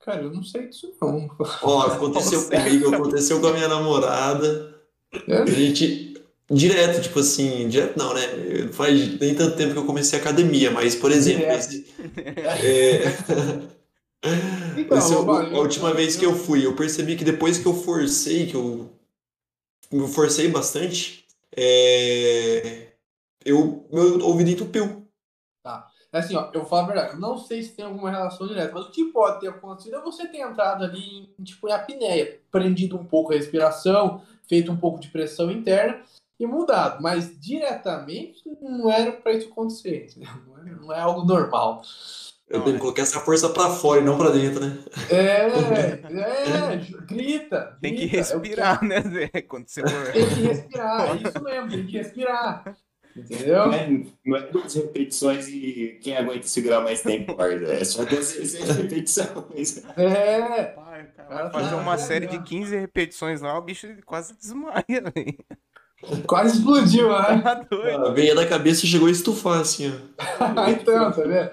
Cara, 0.00 0.22
eu 0.22 0.32
não 0.32 0.42
sei 0.42 0.68
disso 0.68 0.90
não. 0.98 1.28
Ó, 1.62 1.82
aconteceu 1.82 2.42
comigo, 2.48 2.94
aconteceu 2.94 3.38
com 3.38 3.48
a 3.48 3.52
minha 3.52 3.68
namorada. 3.68 4.74
A 5.28 5.44
gente, 5.44 6.07
direto, 6.50 7.02
tipo 7.02 7.18
assim, 7.20 7.68
direto 7.68 7.98
não, 7.98 8.14
né? 8.14 8.22
Faz 8.72 9.18
nem 9.20 9.34
tanto 9.34 9.56
tempo 9.56 9.72
que 9.72 9.78
eu 9.78 9.86
comecei 9.86 10.18
a 10.18 10.22
academia, 10.22 10.70
mas, 10.70 10.94
por 10.94 11.10
exemplo, 11.12 11.44
esse- 11.58 11.86
é, 12.36 13.02
Então, 14.76 14.98
esse 14.98 15.12
é 15.12 15.16
o- 15.16 15.30
a 15.30 15.58
última 15.60 15.92
vez 15.94 16.16
que 16.16 16.24
eu 16.24 16.34
fui, 16.34 16.64
eu 16.64 16.74
percebi 16.74 17.16
que 17.16 17.24
depois 17.24 17.58
que 17.58 17.66
eu 17.66 17.74
forcei, 17.74 18.46
que 18.46 18.54
eu 18.54 18.90
me 19.92 20.08
forcei 20.08 20.48
bastante, 20.48 21.24
é, 21.56 22.88
eu, 23.44 23.86
meu 23.92 24.20
ouvido 24.24 24.50
entupiu. 24.50 25.06
Assim, 26.10 26.34
ó, 26.36 26.50
eu 26.54 26.64
falo 26.64 26.84
a 26.84 26.86
verdade, 26.86 27.12
eu 27.14 27.20
não 27.20 27.36
sei 27.36 27.62
se 27.62 27.74
tem 27.74 27.84
alguma 27.84 28.10
relação 28.10 28.46
direta, 28.46 28.72
mas 28.72 28.86
o 28.86 28.90
que 28.90 29.04
pode 29.12 29.40
ter 29.40 29.48
acontecido 29.48 29.96
é 29.96 30.00
você 30.00 30.26
ter 30.26 30.38
entrado 30.38 30.82
ali 30.84 31.28
em, 31.38 31.44
tipo, 31.44 31.68
em 31.68 31.72
apneia, 31.72 32.40
prendido 32.50 32.96
um 32.96 33.04
pouco 33.04 33.30
a 33.32 33.36
respiração, 33.36 34.22
feito 34.48 34.72
um 34.72 34.76
pouco 34.76 34.98
de 34.98 35.08
pressão 35.08 35.50
interna 35.50 36.02
e 36.38 36.46
mudado. 36.46 37.02
Mas 37.02 37.38
diretamente 37.40 38.42
não 38.60 38.90
era 38.90 39.12
para 39.12 39.32
isso 39.32 39.48
acontecer, 39.50 40.06
entendeu? 40.06 40.30
Não 40.46 40.58
é, 40.58 40.74
não 40.80 40.92
é 40.92 41.00
algo 41.00 41.24
normal. 41.26 41.82
Eu 42.48 42.62
tenho 42.62 42.76
que 42.76 42.80
colocar 42.80 43.02
essa 43.02 43.20
força 43.20 43.50
pra 43.50 43.68
fora 43.68 44.00
e 44.00 44.04
não 44.04 44.16
pra 44.16 44.30
dentro, 44.30 44.60
né? 44.60 44.78
É, 45.10 45.48
é, 46.08 46.76
grita. 47.06 47.76
Tem 47.82 47.94
que 47.94 48.06
grita, 48.06 48.16
é 48.16 48.18
respirar, 48.20 48.82
né, 48.82 49.02
Zé? 49.02 49.28
Quando 49.42 49.68
você 49.68 49.82
for. 49.82 50.12
Tem 50.12 50.26
que 50.26 50.40
respirar, 50.42 51.10
é 51.10 51.14
isso 51.16 51.42
mesmo, 51.44 51.70
tem 51.70 51.86
que 51.86 51.98
respirar. 51.98 52.76
Entendeu? 53.14 53.66
Não 53.66 53.74
é, 53.74 54.02
não 54.24 54.36
é 54.36 54.40
duas 54.46 54.74
repetições 54.74 55.48
e 55.48 55.98
quem 56.00 56.16
aguenta 56.16 56.46
segurar 56.46 56.80
mais 56.80 57.02
tempo 57.02 57.34
guarda. 57.34 57.66
É 57.74 57.84
só 57.84 58.04
duas 58.04 58.32
repetições. 58.78 59.82
É, 59.96 60.62
Pai, 60.66 61.08
cara, 61.16 61.50
fazer 61.50 61.70
tá- 61.70 61.76
uma 61.76 61.98
série 61.98 62.26
de 62.26 62.40
15 62.42 62.78
repetições 62.78 63.40
lá, 63.40 63.58
o 63.58 63.62
bicho 63.62 63.88
quase 64.06 64.34
desmaia, 64.38 64.84
velho. 65.14 65.44
Quase 66.26 66.58
explodiu, 66.58 67.08
né? 67.08 67.40
Tá 67.42 67.54
doido. 67.54 68.06
A 68.06 68.10
veia 68.10 68.34
da 68.34 68.46
cabeça 68.46 68.86
chegou 68.86 69.08
a 69.08 69.10
estufar, 69.10 69.60
assim, 69.60 69.92
ó. 69.92 70.68
então, 70.70 71.12
tá 71.12 71.22
vendo? 71.22 71.50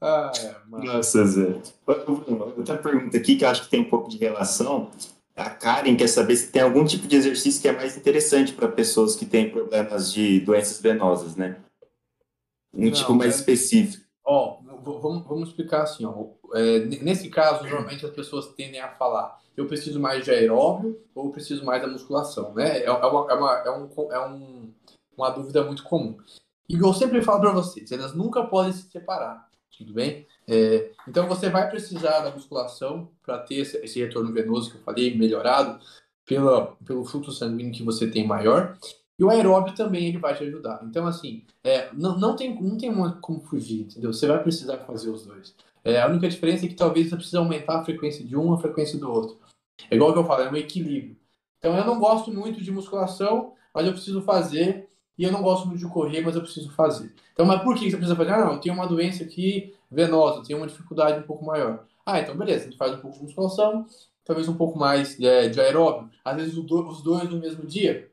Ah, 0.00 0.32
é, 0.38 0.54
mano. 0.66 0.84
Nossa, 0.84 1.24
Zé. 1.26 1.54
Outra 1.86 2.76
pergunta 2.78 3.16
aqui 3.16 3.36
que 3.36 3.44
eu 3.44 3.48
acho 3.48 3.62
que 3.64 3.68
tem 3.70 3.80
um 3.80 3.88
pouco 3.90 4.08
de 4.08 4.16
relação. 4.16 4.90
A 5.36 5.48
Karen 5.50 5.96
quer 5.96 6.08
saber 6.08 6.36
se 6.36 6.48
tem 6.48 6.62
algum 6.62 6.84
tipo 6.84 7.06
de 7.06 7.16
exercício 7.16 7.60
que 7.60 7.68
é 7.68 7.72
mais 7.72 7.96
interessante 7.96 8.52
para 8.52 8.68
pessoas 8.68 9.14
que 9.16 9.24
têm 9.26 9.50
problemas 9.50 10.12
de 10.12 10.40
doenças 10.40 10.80
venosas, 10.80 11.36
né? 11.36 11.56
Um 12.74 12.86
Não, 12.86 12.92
tipo 12.92 13.14
mais 13.14 13.34
é- 13.34 13.36
específico. 13.38 14.04
Ó, 14.24 14.58
vamos, 14.82 15.26
vamos 15.26 15.48
explicar 15.48 15.82
assim, 15.82 16.04
ó. 16.04 16.26
É, 16.54 16.80
nesse 16.80 17.28
caso, 17.28 17.64
normalmente 17.64 18.04
as 18.04 18.12
pessoas 18.12 18.48
tendem 18.54 18.80
a 18.80 18.88
falar, 18.88 19.40
eu 19.56 19.66
preciso 19.66 20.00
mais 20.00 20.24
de 20.24 20.30
aeróbio 20.30 21.00
ou 21.14 21.26
eu 21.26 21.32
preciso 21.32 21.64
mais 21.64 21.82
da 21.82 21.88
musculação, 21.88 22.54
né? 22.54 22.78
É, 22.78 22.84
é 22.84 22.90
uma, 22.90 23.30
é, 23.30 23.34
uma, 23.34 23.52
é, 23.58 23.70
um, 23.70 24.12
é 24.12 24.26
um, 24.26 24.72
uma 25.16 25.30
dúvida 25.30 25.62
muito 25.64 25.82
comum. 25.84 26.16
E 26.68 26.78
eu 26.78 26.92
sempre 26.94 27.22
falo 27.22 27.40
para 27.40 27.52
vocês, 27.52 27.90
elas 27.90 28.14
nunca 28.14 28.44
podem 28.44 28.72
se 28.72 28.88
separar, 28.90 29.48
tudo 29.76 29.92
bem? 29.92 30.26
É, 30.48 30.90
então 31.06 31.26
você 31.28 31.48
vai 31.48 31.68
precisar 31.68 32.20
da 32.20 32.30
musculação 32.30 33.10
para 33.22 33.38
ter 33.38 33.56
esse, 33.56 33.76
esse 33.78 34.00
retorno 34.00 34.32
venoso 34.32 34.70
que 34.70 34.76
eu 34.76 34.82
falei, 34.82 35.16
melhorado 35.16 35.80
pela, 36.26 36.76
pelo 36.86 37.04
fluxo 37.04 37.32
sanguíneo 37.32 37.72
que 37.72 37.82
você 37.82 38.08
tem 38.08 38.26
maior. 38.26 38.78
E 39.20 39.24
o 39.24 39.28
aeróbio 39.28 39.74
também 39.74 40.06
ele 40.06 40.16
vai 40.16 40.34
te 40.34 40.42
ajudar. 40.44 40.80
Então, 40.82 41.06
assim, 41.06 41.44
é, 41.62 41.90
não, 41.92 42.18
não, 42.18 42.34
tem, 42.34 42.58
não 42.58 42.78
tem 42.78 42.88
uma- 42.88 43.20
como 43.20 43.38
fugir, 43.42 43.82
entendeu? 43.82 44.14
Você 44.14 44.26
vai 44.26 44.42
precisar 44.42 44.78
fazer 44.78 45.10
os 45.10 45.26
dois. 45.26 45.54
É, 45.84 46.00
a 46.00 46.08
única 46.08 46.26
diferença 46.26 46.64
é 46.64 46.68
que 46.68 46.74
talvez 46.74 47.10
você 47.10 47.16
precise 47.16 47.36
aumentar 47.36 47.80
a 47.80 47.84
frequência 47.84 48.24
de 48.24 48.34
um, 48.34 48.54
a 48.54 48.58
frequência 48.58 48.98
do 48.98 49.12
outro. 49.12 49.38
É 49.90 49.94
igual 49.94 50.14
que 50.14 50.18
eu 50.18 50.24
falo, 50.24 50.44
é 50.44 50.50
um 50.50 50.56
equilíbrio. 50.56 51.16
Então, 51.58 51.76
eu 51.76 51.84
não 51.84 51.98
gosto 52.00 52.32
muito 52.32 52.62
de 52.62 52.72
musculação, 52.72 53.52
mas 53.74 53.86
eu 53.86 53.92
preciso 53.92 54.22
fazer. 54.22 54.88
E 55.18 55.24
eu 55.24 55.30
não 55.30 55.42
gosto 55.42 55.66
muito 55.66 55.80
de 55.80 55.86
correr, 55.86 56.22
mas 56.22 56.34
eu 56.34 56.40
preciso 56.40 56.70
fazer. 56.70 57.12
Então, 57.34 57.44
mas 57.44 57.62
por 57.62 57.74
que 57.74 57.90
você 57.90 57.96
precisa 57.98 58.16
fazer? 58.16 58.30
Ah, 58.30 58.42
não, 58.46 58.54
eu 58.54 58.58
tenho 58.58 58.74
uma 58.74 58.86
doença 58.86 59.22
aqui 59.22 59.74
venosa, 59.90 60.38
eu 60.38 60.42
tenho 60.44 60.58
uma 60.58 60.66
dificuldade 60.66 61.20
um 61.20 61.26
pouco 61.26 61.44
maior. 61.44 61.84
Ah, 62.06 62.20
então 62.20 62.34
beleza, 62.34 62.64
gente 62.64 62.78
faz 62.78 62.94
um 62.94 63.00
pouco 63.00 63.18
de 63.18 63.24
musculação, 63.24 63.84
talvez 64.24 64.48
um 64.48 64.56
pouco 64.56 64.78
mais 64.78 65.20
é, 65.20 65.50
de 65.50 65.60
aeróbio. 65.60 66.08
Às 66.24 66.36
vezes 66.36 66.56
os 66.56 67.02
dois 67.02 67.28
no 67.28 67.38
mesmo 67.38 67.66
dia, 67.66 68.09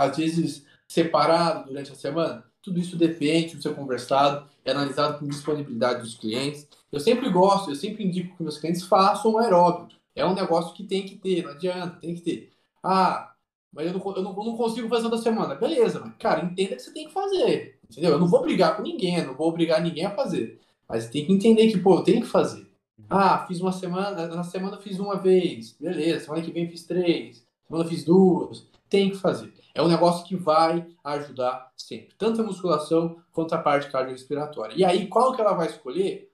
às 0.00 0.16
vezes 0.16 0.64
separado 0.88 1.68
durante 1.68 1.92
a 1.92 1.94
semana. 1.94 2.44
Tudo 2.62 2.78
isso 2.78 2.96
depende 2.96 3.56
do 3.56 3.62
ser 3.62 3.74
conversado, 3.74 4.46
é 4.64 4.70
analisado 4.70 5.18
com 5.18 5.28
disponibilidade 5.28 6.02
dos 6.02 6.14
clientes. 6.14 6.66
Eu 6.90 7.00
sempre 7.00 7.30
gosto, 7.30 7.70
eu 7.70 7.76
sempre 7.76 8.04
indico 8.04 8.36
que 8.36 8.42
meus 8.42 8.58
clientes 8.58 8.82
façam 8.84 9.32
um 9.32 9.38
aeróbio. 9.38 9.88
É 10.14 10.26
um 10.26 10.34
negócio 10.34 10.74
que 10.74 10.84
tem 10.84 11.04
que 11.04 11.16
ter, 11.16 11.44
não 11.44 11.52
adianta, 11.52 11.98
tem 12.00 12.14
que 12.14 12.20
ter. 12.20 12.50
Ah, 12.82 13.32
mas 13.72 13.86
eu 13.86 13.92
não, 13.92 14.16
eu 14.16 14.22
não, 14.22 14.36
eu 14.36 14.44
não 14.44 14.56
consigo 14.56 14.88
fazer 14.88 15.04
toda 15.04 15.22
semana. 15.22 15.54
Beleza, 15.54 16.00
mas, 16.00 16.14
cara, 16.18 16.44
entenda 16.44 16.76
que 16.76 16.82
você 16.82 16.92
tem 16.92 17.06
que 17.06 17.12
fazer. 17.12 17.78
Entendeu? 17.88 18.12
Eu 18.12 18.18
não 18.18 18.26
vou 18.26 18.42
brigar 18.42 18.76
com 18.76 18.82
ninguém, 18.82 19.18
eu 19.18 19.26
não 19.28 19.34
vou 19.34 19.48
obrigar 19.48 19.80
ninguém 19.80 20.06
a 20.06 20.10
fazer. 20.10 20.58
Mas 20.88 21.08
tem 21.08 21.24
que 21.24 21.32
entender 21.32 21.70
que, 21.70 21.78
pô, 21.78 21.98
eu 21.98 22.02
tenho 22.02 22.22
que 22.22 22.26
fazer. 22.26 22.66
Ah, 23.08 23.44
fiz 23.46 23.60
uma 23.60 23.72
semana, 23.72 24.26
na 24.26 24.44
semana 24.44 24.76
eu 24.76 24.82
fiz 24.82 24.98
uma 24.98 25.16
vez. 25.16 25.76
Beleza, 25.80 26.24
semana 26.24 26.42
que 26.42 26.50
vem 26.50 26.68
fiz 26.68 26.84
três. 26.84 27.44
Semana 27.66 27.88
fiz 27.88 28.04
duas. 28.04 28.66
Tem 28.88 29.10
que 29.10 29.16
fazer. 29.16 29.52
É 29.74 29.82
um 29.82 29.88
negócio 29.88 30.26
que 30.26 30.36
vai 30.36 30.86
ajudar 31.04 31.70
sempre. 31.76 32.14
Tanto 32.18 32.40
a 32.40 32.44
musculação 32.44 33.16
quanto 33.32 33.54
a 33.54 33.58
parte 33.58 33.90
cardiorrespiratória. 33.90 34.74
E 34.76 34.84
aí, 34.84 35.06
qual 35.06 35.32
que 35.34 35.40
ela 35.40 35.54
vai 35.54 35.68
escolher? 35.68 36.30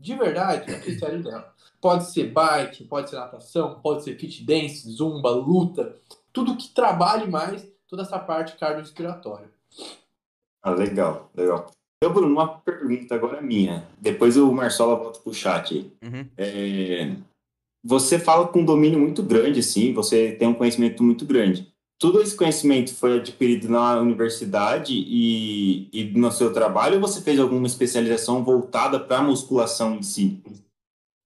De 0.00 0.14
verdade, 0.14 0.70
é 0.70 0.76
a 0.76 0.80
critério 0.80 1.22
dela. 1.22 1.54
Pode 1.80 2.10
ser 2.10 2.30
bike, 2.32 2.84
pode 2.84 3.10
ser 3.10 3.16
natação, 3.16 3.80
pode 3.80 4.02
ser 4.02 4.18
fit 4.18 4.44
dance, 4.44 4.90
zumba, 4.90 5.30
luta. 5.30 5.94
Tudo 6.32 6.56
que 6.56 6.68
trabalhe 6.68 7.30
mais 7.30 7.66
toda 7.86 8.02
essa 8.02 8.18
parte 8.18 8.56
cardiorrespiratória. 8.56 9.48
Ah, 10.62 10.70
legal, 10.70 11.30
legal. 11.34 11.70
Então, 12.02 12.14
Bruno, 12.14 12.32
uma 12.32 12.48
pergunta 12.60 13.14
agora 13.14 13.42
minha. 13.42 13.86
Depois 14.00 14.36
o 14.36 14.50
Marcelo 14.52 14.96
volta 14.96 15.20
pro 15.20 15.34
chat. 15.34 15.92
Uhum. 16.02 16.26
É, 16.36 17.14
Você 17.84 18.18
fala 18.18 18.48
com 18.48 18.60
um 18.60 18.64
domínio 18.64 18.98
muito 18.98 19.22
grande, 19.22 19.60
assim, 19.60 19.92
você 19.92 20.32
tem 20.32 20.48
um 20.48 20.54
conhecimento 20.54 21.02
muito 21.02 21.26
grande. 21.26 21.69
Todo 22.00 22.22
esse 22.22 22.34
conhecimento 22.34 22.94
foi 22.94 23.18
adquirido 23.18 23.68
na 23.68 24.00
universidade 24.00 24.94
e, 24.94 25.90
e 25.92 26.04
no 26.18 26.32
seu 26.32 26.50
trabalho 26.50 26.94
ou 26.94 27.00
você 27.02 27.20
fez 27.20 27.38
alguma 27.38 27.66
especialização 27.66 28.42
voltada 28.42 28.98
para 28.98 29.18
a 29.18 29.22
musculação 29.22 29.94
em 29.94 30.02
si? 30.02 30.42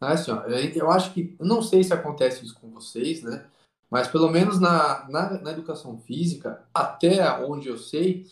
Assim, 0.01 0.33
ó, 0.33 0.43
eu 0.43 0.59
eu 0.75 0.91
acho 0.91 1.15
que, 1.15 1.37
eu 1.39 1.47
não 1.47 1.63
sei 1.63 1.85
se 1.85 1.95
acontece 1.95 2.45
isso 2.45 2.59
com 2.61 2.69
vocês, 2.71 3.23
né? 3.23 3.47
Mas 3.89 4.09
pelo 4.09 4.29
menos 4.29 4.59
na, 4.59 5.09
na, 5.09 5.41
na 5.41 5.53
educação 5.53 5.97
física, 5.99 6.67
até 6.75 7.23
onde 7.45 7.69
eu 7.69 7.79
sei, 7.79 8.27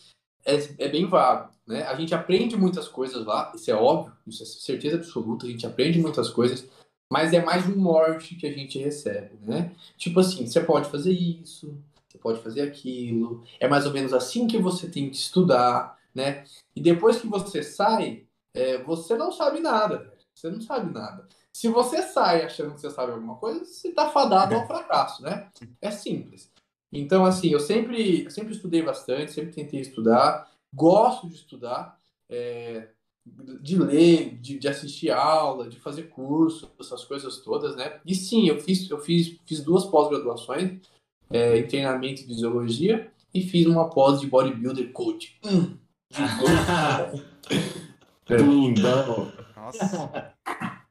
é, 0.45 0.55
é 0.77 0.89
bem 0.89 1.05
vago, 1.07 1.49
né? 1.65 1.83
A 1.83 1.95
gente 1.95 2.13
aprende 2.13 2.57
muitas 2.57 2.89
coisas 2.89 3.25
lá, 3.25 3.53
isso 3.55 3.71
é 3.71 3.73
óbvio, 3.73 4.13
isso 4.27 4.43
é 4.43 4.45
certeza 4.45 4.97
absoluta, 4.97 5.45
a 5.45 5.49
gente 5.49 5.65
aprende 5.65 5.97
muitas 5.97 6.29
coisas, 6.29 6.67
mas 7.09 7.31
é 7.31 7.41
mais 7.41 7.65
um 7.65 7.79
norte 7.79 8.35
que 8.35 8.45
a 8.45 8.51
gente 8.51 8.77
recebe, 8.77 9.37
né? 9.41 9.73
Tipo 9.97 10.19
assim, 10.19 10.45
você 10.45 10.59
pode 10.59 10.89
fazer 10.89 11.13
isso, 11.13 11.73
você 12.13 12.17
pode 12.19 12.41
fazer 12.41 12.61
aquilo, 12.61 13.43
é 13.59 13.67
mais 13.67 13.87
ou 13.87 13.91
menos 13.91 14.13
assim 14.13 14.47
que 14.47 14.59
você 14.59 14.87
tem 14.87 15.09
que 15.09 15.15
estudar, 15.15 15.97
né? 16.13 16.43
E 16.75 16.81
depois 16.81 17.19
que 17.19 17.27
você 17.27 17.63
sai, 17.63 18.27
é, 18.53 18.77
você 18.83 19.17
não 19.17 19.31
sabe 19.31 19.59
nada. 19.59 20.13
Você 20.33 20.49
não 20.49 20.61
sabe 20.61 20.93
nada. 20.93 21.27
Se 21.51 21.67
você 21.67 22.01
sai 22.03 22.43
achando 22.43 22.73
que 22.73 22.81
você 22.81 22.91
sabe 22.91 23.11
alguma 23.11 23.35
coisa, 23.35 23.65
você 23.65 23.89
está 23.89 24.09
fadado 24.09 24.55
ao 24.55 24.67
fracasso, 24.67 25.23
né? 25.23 25.49
É 25.81 25.89
simples. 25.89 26.51
Então, 26.91 27.25
assim, 27.25 27.49
eu 27.49 27.59
sempre, 27.59 28.29
sempre 28.29 28.53
estudei 28.53 28.83
bastante, 28.83 29.31
sempre 29.31 29.53
tentei 29.53 29.79
estudar, 29.79 30.51
gosto 30.73 31.27
de 31.27 31.35
estudar, 31.35 31.97
é, 32.29 32.89
de 33.25 33.77
ler, 33.77 34.37
de, 34.39 34.59
de 34.59 34.67
assistir 34.67 35.09
aula, 35.09 35.67
de 35.67 35.79
fazer 35.79 36.03
curso, 36.03 36.71
essas 36.79 37.03
coisas 37.05 37.37
todas, 37.37 37.75
né? 37.75 37.99
E 38.05 38.13
sim, 38.13 38.47
eu 38.47 38.59
fiz, 38.59 38.89
eu 38.89 38.99
fiz, 38.99 39.39
fiz 39.45 39.61
duas 39.61 39.85
pós-graduações 39.85 40.79
é, 41.33 41.57
em 41.57 41.67
treinamento 41.67 42.21
e 42.21 42.25
fisiologia 42.25 43.11
e 43.33 43.41
fiz 43.41 43.65
uma 43.65 43.89
pós 43.89 44.21
de 44.21 44.27
bodybuilder 44.27 44.91
coach. 44.91 45.39
Hum, 45.43 45.77
Lindão. 48.29 49.31
Nossa. 49.57 50.33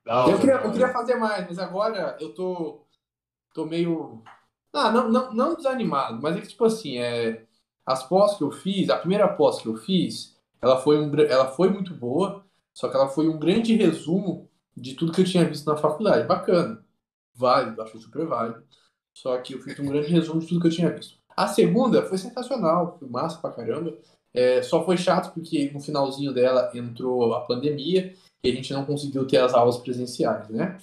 Da 0.04 0.26
Eu 0.28 0.38
queria, 0.38 0.54
eu 0.54 0.72
queria 0.72 0.92
fazer 0.92 1.14
mais, 1.14 1.46
mas 1.46 1.58
agora 1.58 2.16
eu 2.20 2.34
tô, 2.34 2.84
tô 3.54 3.64
meio. 3.64 4.22
Ah, 4.72 4.90
não, 4.90 5.08
não, 5.08 5.32
não 5.32 5.54
desanimado, 5.54 6.20
mas 6.20 6.36
é 6.36 6.40
que, 6.40 6.48
tipo 6.48 6.64
assim, 6.64 6.98
é, 6.98 7.44
as 7.86 8.02
pós 8.02 8.36
que 8.36 8.42
eu 8.42 8.50
fiz, 8.50 8.90
a 8.90 8.96
primeira 8.96 9.28
pós 9.28 9.60
que 9.60 9.68
eu 9.68 9.76
fiz, 9.76 10.36
ela 10.60 10.78
foi, 10.78 10.98
um, 10.98 11.14
ela 11.20 11.48
foi 11.48 11.68
muito 11.68 11.94
boa, 11.94 12.44
só 12.72 12.88
que 12.88 12.96
ela 12.96 13.08
foi 13.08 13.28
um 13.28 13.38
grande 13.38 13.74
resumo 13.76 14.50
de 14.76 14.94
tudo 14.94 15.12
que 15.12 15.20
eu 15.20 15.24
tinha 15.24 15.44
visto 15.44 15.66
na 15.66 15.76
faculdade. 15.76 16.26
Bacana. 16.26 16.84
Válido, 17.34 17.80
acho 17.82 17.98
super 17.98 18.26
válido. 18.26 18.64
Só 19.14 19.36
que 19.38 19.54
eu 19.54 19.60
fiz 19.60 19.78
um 19.78 19.86
grande 19.86 20.08
resumo 20.08 20.40
de 20.40 20.46
tudo 20.46 20.60
que 20.60 20.66
eu 20.68 20.72
tinha 20.72 20.90
visto. 20.90 21.16
A 21.36 21.46
segunda 21.46 22.02
foi 22.04 22.18
sensacional, 22.18 22.96
foi 22.98 23.08
massa 23.08 23.38
pra 23.38 23.50
caramba. 23.50 23.96
É, 24.34 24.62
só 24.62 24.84
foi 24.84 24.96
chato 24.96 25.32
porque 25.34 25.70
no 25.72 25.80
finalzinho 25.80 26.32
dela 26.32 26.70
entrou 26.74 27.34
a 27.34 27.40
pandemia 27.42 28.14
e 28.42 28.50
a 28.50 28.54
gente 28.54 28.72
não 28.72 28.84
conseguiu 28.84 29.26
ter 29.26 29.38
as 29.38 29.52
aulas 29.52 29.76
presenciais, 29.78 30.48
né? 30.48 30.78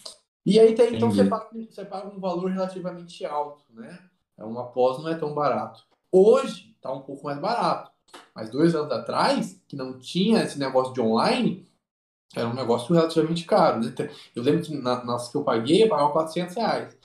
E 0.45 0.59
aí 0.59 0.73
tem, 0.73 0.95
então 0.95 1.11
você 1.11 1.25
paga, 1.25 1.47
você 1.69 1.85
paga 1.85 2.07
um 2.07 2.19
valor 2.19 2.49
relativamente 2.49 3.25
alto, 3.25 3.63
né? 3.73 3.99
É 4.37 4.43
uma 4.43 4.65
pós 4.67 5.01
não 5.01 5.09
é 5.09 5.15
tão 5.15 5.33
barato. 5.33 5.83
Hoje 6.11 6.73
está 6.75 6.91
um 6.91 7.01
pouco 7.01 7.25
mais 7.25 7.39
barato. 7.39 7.91
Mas 8.33 8.49
dois 8.49 8.73
anos 8.73 8.91
atrás, 8.91 9.61
que 9.67 9.75
não 9.75 9.99
tinha 9.99 10.43
esse 10.43 10.57
negócio 10.57 10.93
de 10.93 11.01
online, 11.01 11.67
era 12.35 12.47
um 12.47 12.53
negócio 12.53 12.93
relativamente 12.93 13.45
caro. 13.45 13.81
Né? 13.81 13.93
Eu 14.35 14.41
lembro 14.41 14.63
que 14.63 14.75
na, 14.75 15.03
nas 15.03 15.29
que 15.29 15.37
eu 15.37 15.43
paguei, 15.43 15.83
eu 15.83 15.89
pagava 15.89 16.11
400 16.11 16.55
reais. 16.55 16.97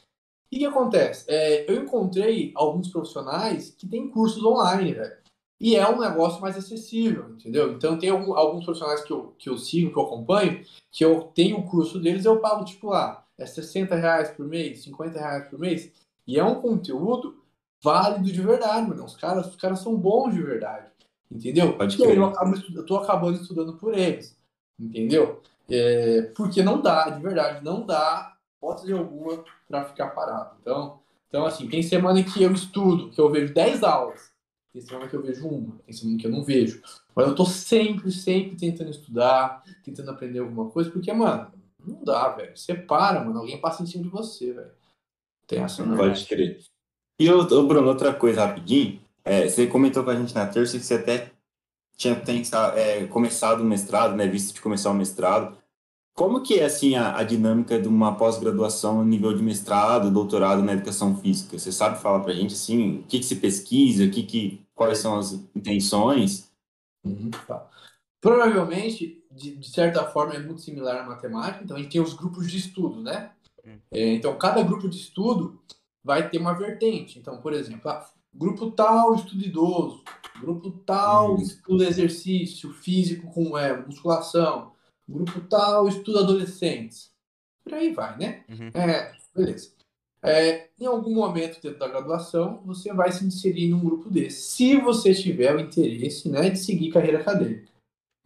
O 0.54 0.56
que 0.56 0.66
acontece? 0.66 1.24
É, 1.28 1.68
eu 1.68 1.82
encontrei 1.82 2.52
alguns 2.54 2.88
profissionais 2.88 3.74
que 3.76 3.88
têm 3.88 4.08
cursos 4.08 4.44
online, 4.44 4.94
velho. 4.94 5.16
E 5.60 5.74
é 5.74 5.88
um 5.88 5.98
negócio 5.98 6.40
mais 6.40 6.56
acessível, 6.56 7.30
entendeu? 7.30 7.72
Então 7.72 7.98
tem 7.98 8.10
algum, 8.10 8.34
alguns 8.34 8.64
profissionais 8.64 9.02
que 9.02 9.12
eu, 9.12 9.34
que 9.36 9.48
eu 9.48 9.58
sigo, 9.58 9.92
que 9.92 9.98
eu 9.98 10.04
acompanho, 10.04 10.64
que 10.92 11.04
eu 11.04 11.22
tenho 11.34 11.58
o 11.58 11.68
curso 11.68 11.98
deles, 11.98 12.24
eu 12.24 12.38
pago, 12.38 12.64
tipo, 12.64 12.88
lá, 12.88 13.26
é 13.36 13.44
60 13.44 13.96
reais 13.96 14.30
por 14.30 14.46
mês, 14.46 14.84
50 14.84 15.18
reais 15.18 15.48
por 15.48 15.58
mês. 15.58 15.90
E 16.24 16.38
é 16.38 16.44
um 16.44 16.60
conteúdo 16.60 17.42
válido 17.82 18.30
de 18.30 18.40
verdade, 18.40 18.88
mano. 18.88 19.04
Os 19.04 19.16
caras, 19.16 19.48
os 19.48 19.56
caras 19.56 19.80
são 19.80 19.96
bons 19.96 20.34
de 20.34 20.42
verdade. 20.42 20.86
Entendeu? 21.30 21.76
Pode 21.76 22.00
aí 22.00 22.16
eu, 22.16 22.24
acabo, 22.26 22.54
eu 22.74 22.86
tô 22.86 22.96
acabando 22.96 23.40
estudando 23.40 23.76
por 23.76 23.92
eles. 23.92 24.36
Entendeu? 24.78 25.42
É, 25.68 26.22
porque 26.36 26.62
não 26.62 26.80
dá, 26.80 27.10
de 27.10 27.20
verdade, 27.20 27.64
não 27.64 27.84
dá 27.84 28.33
hipótese 28.64 28.92
alguma 28.92 29.44
para 29.68 29.84
ficar 29.84 30.08
parado. 30.08 30.56
Então, 30.60 31.00
então, 31.28 31.44
assim, 31.44 31.68
tem 31.68 31.82
semana 31.82 32.22
que 32.22 32.42
eu 32.42 32.52
estudo, 32.52 33.10
que 33.10 33.20
eu 33.20 33.30
vejo 33.30 33.52
10 33.52 33.82
aulas. 33.82 34.32
Tem 34.72 34.80
semana 34.80 35.08
que 35.08 35.14
eu 35.14 35.22
vejo 35.22 35.46
uma, 35.46 35.76
tem 35.84 35.94
semana 35.94 36.18
que 36.18 36.26
eu 36.26 36.30
não 36.30 36.44
vejo. 36.44 36.80
Mas 37.14 37.26
eu 37.26 37.34
tô 37.34 37.44
sempre, 37.44 38.10
sempre 38.10 38.56
tentando 38.56 38.90
estudar, 38.90 39.62
tentando 39.84 40.10
aprender 40.10 40.38
alguma 40.38 40.70
coisa, 40.70 40.90
porque, 40.90 41.12
mano, 41.12 41.52
não 41.84 42.02
dá, 42.02 42.28
velho. 42.30 42.56
Você 42.56 42.74
para, 42.74 43.24
mano. 43.24 43.40
Alguém 43.40 43.60
passa 43.60 43.82
em 43.82 43.86
cima 43.86 44.04
de 44.04 44.10
você, 44.10 44.52
velho. 44.52 44.70
Tem 45.46 45.60
essa 45.60 45.84
não. 45.84 45.96
Pode 45.96 46.24
crer. 46.24 46.60
E, 47.18 47.30
ô, 47.30 47.66
Bruno, 47.66 47.88
outra 47.88 48.14
coisa 48.14 48.46
rapidinho. 48.46 49.00
É, 49.24 49.48
você 49.48 49.66
comentou 49.66 50.04
com 50.04 50.10
a 50.10 50.16
gente 50.16 50.34
na 50.34 50.46
terça 50.46 50.78
que 50.78 50.84
você 50.84 50.94
até 50.94 51.32
tinha 51.96 52.14
pensado, 52.14 52.76
é, 52.76 53.06
começado 53.06 53.60
o 53.60 53.64
mestrado, 53.64 54.14
né? 54.14 54.26
Visto 54.26 54.54
de 54.54 54.60
começar 54.60 54.90
o 54.90 54.94
mestrado. 54.94 55.56
Como 56.14 56.42
que 56.42 56.60
é, 56.60 56.64
assim, 56.64 56.94
a, 56.94 57.16
a 57.16 57.24
dinâmica 57.24 57.80
de 57.80 57.88
uma 57.88 58.16
pós-graduação 58.16 58.98
no 58.98 59.04
nível 59.04 59.36
de 59.36 59.42
mestrado, 59.42 60.12
doutorado 60.12 60.62
na 60.62 60.72
educação 60.72 61.16
física? 61.16 61.58
Você 61.58 61.72
sabe 61.72 62.00
falar 62.00 62.20
pra 62.20 62.32
gente, 62.32 62.54
assim, 62.54 62.98
o 62.98 63.02
que, 63.02 63.18
que 63.18 63.24
se 63.24 63.36
pesquisa, 63.36 64.04
o 64.04 64.10
que 64.10 64.22
que, 64.22 64.64
quais 64.76 64.98
são 64.98 65.18
as 65.18 65.32
intenções? 65.56 66.48
Uhum, 67.04 67.30
tá. 67.48 67.68
Provavelmente, 68.20 69.24
de, 69.28 69.56
de, 69.56 69.68
certa 69.68 70.04
forma, 70.04 70.34
é 70.34 70.38
muito 70.38 70.60
similar 70.60 71.00
à 71.00 71.04
matemática. 71.04 71.64
Então, 71.64 71.76
a 71.76 71.80
gente 71.80 71.90
tem 71.90 72.00
os 72.00 72.14
grupos 72.14 72.48
de 72.48 72.58
estudo, 72.58 73.02
né? 73.02 73.32
Hum. 73.66 73.78
É, 73.90 74.14
então, 74.14 74.38
cada 74.38 74.62
grupo 74.62 74.88
de 74.88 74.96
estudo 74.96 75.60
vai 76.02 76.30
ter 76.30 76.38
uma 76.38 76.52
vertente. 76.52 77.18
Então, 77.18 77.38
por 77.38 77.52
exemplo, 77.52 77.90
ah, 77.90 78.08
grupo 78.32 78.70
tal, 78.70 79.16
estudo 79.16 79.44
idoso. 79.44 80.04
Grupo 80.40 80.70
tal, 80.86 81.32
uhum. 81.32 81.42
estudo 81.42 81.82
exercício 81.82 82.72
físico 82.72 83.32
com 83.32 83.58
é, 83.58 83.76
musculação. 83.84 84.73
Grupo 85.08 85.40
tal, 85.42 85.88
estudo 85.88 86.18
adolescentes. 86.18 87.12
Por 87.62 87.74
aí 87.74 87.92
vai, 87.92 88.16
né? 88.18 88.44
Uhum. 88.48 88.70
É, 88.74 89.12
beleza. 89.34 89.72
É, 90.22 90.68
em 90.80 90.86
algum 90.86 91.14
momento 91.14 91.60
dentro 91.60 91.78
da 91.78 91.88
graduação, 91.88 92.62
você 92.64 92.92
vai 92.92 93.12
se 93.12 93.24
inserir 93.24 93.68
num 93.68 93.84
grupo 93.84 94.08
desse. 94.08 94.42
Se 94.52 94.76
você 94.76 95.14
tiver 95.14 95.54
o 95.54 95.60
interesse 95.60 96.28
né, 96.28 96.48
de 96.48 96.58
seguir 96.58 96.90
carreira 96.90 97.20
acadêmica. 97.20 97.68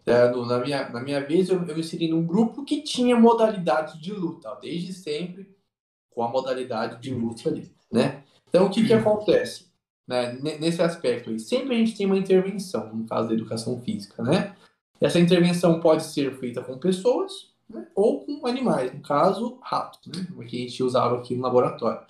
É, 0.06 0.30
no, 0.30 0.46
na, 0.46 0.58
minha, 0.60 0.88
na 0.88 1.00
minha 1.00 1.20
vez, 1.20 1.48
eu, 1.48 1.56
eu 1.56 1.74
me 1.74 1.80
inseri 1.80 2.08
num 2.08 2.24
grupo 2.24 2.64
que 2.64 2.82
tinha 2.82 3.16
modalidade 3.18 4.00
de 4.00 4.12
luta, 4.12 4.56
desde 4.62 4.92
sempre, 4.92 5.54
com 6.10 6.22
a 6.22 6.28
modalidade 6.28 7.02
de 7.02 7.12
luta 7.12 7.48
ali, 7.48 7.70
né? 7.92 8.22
Então, 8.48 8.66
o 8.66 8.70
que, 8.70 8.86
que 8.86 8.94
acontece? 8.94 9.68
né, 10.08 10.32
nesse 10.58 10.80
aspecto 10.80 11.28
aí. 11.28 11.38
Sempre 11.38 11.74
a 11.74 11.78
gente 11.78 11.94
tem 11.94 12.06
uma 12.06 12.16
intervenção, 12.16 12.94
no 12.94 13.04
caso 13.04 13.28
da 13.28 13.34
educação 13.34 13.78
física, 13.82 14.22
né? 14.22 14.56
Essa 15.00 15.18
intervenção 15.18 15.80
pode 15.80 16.04
ser 16.04 16.36
feita 16.38 16.62
com 16.62 16.78
pessoas 16.78 17.50
né, 17.68 17.86
ou 17.94 18.24
com 18.24 18.46
animais, 18.46 18.92
no 18.92 19.00
caso, 19.00 19.58
ratos, 19.62 20.06
né? 20.06 20.26
Que 20.48 20.56
a 20.56 20.60
gente 20.60 20.82
usava 20.82 21.18
aqui 21.18 21.34
no 21.34 21.42
laboratório. 21.42 22.06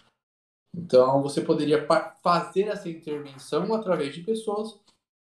Então, 0.76 1.22
você 1.22 1.40
poderia 1.40 1.86
fazer 2.22 2.68
essa 2.68 2.88
intervenção 2.88 3.74
através 3.74 4.14
de 4.14 4.22
pessoas 4.22 4.78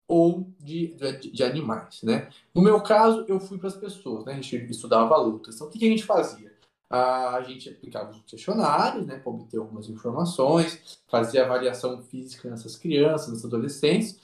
ou 0.08 0.46
de, 0.58 0.88
de, 0.88 1.30
de 1.30 1.44
animais, 1.44 2.02
né? 2.02 2.30
No 2.54 2.62
meu 2.62 2.80
caso, 2.82 3.24
eu 3.28 3.38
fui 3.40 3.58
para 3.58 3.68
as 3.68 3.76
pessoas, 3.76 4.24
né? 4.24 4.32
A 4.32 4.36
gente 4.36 4.56
estudava 4.70 5.16
lutas. 5.16 5.54
Então, 5.54 5.66
o 5.66 5.70
que, 5.70 5.84
a 5.84 5.90
gente 5.90 6.04
fazia? 6.04 6.48
a 6.90 7.42
gente 7.42 7.68
aplicava 7.68 8.10
os 8.10 8.22
questionários, 8.22 9.04
né, 9.06 9.18
para 9.18 9.30
obter 9.30 9.58
algumas 9.58 9.90
informações, 9.90 10.98
fazia 11.06 11.44
avaliação 11.44 12.02
física 12.02 12.48
nessas 12.48 12.76
crianças, 12.76 13.28
nesses 13.28 13.44
adolescentes. 13.44 14.18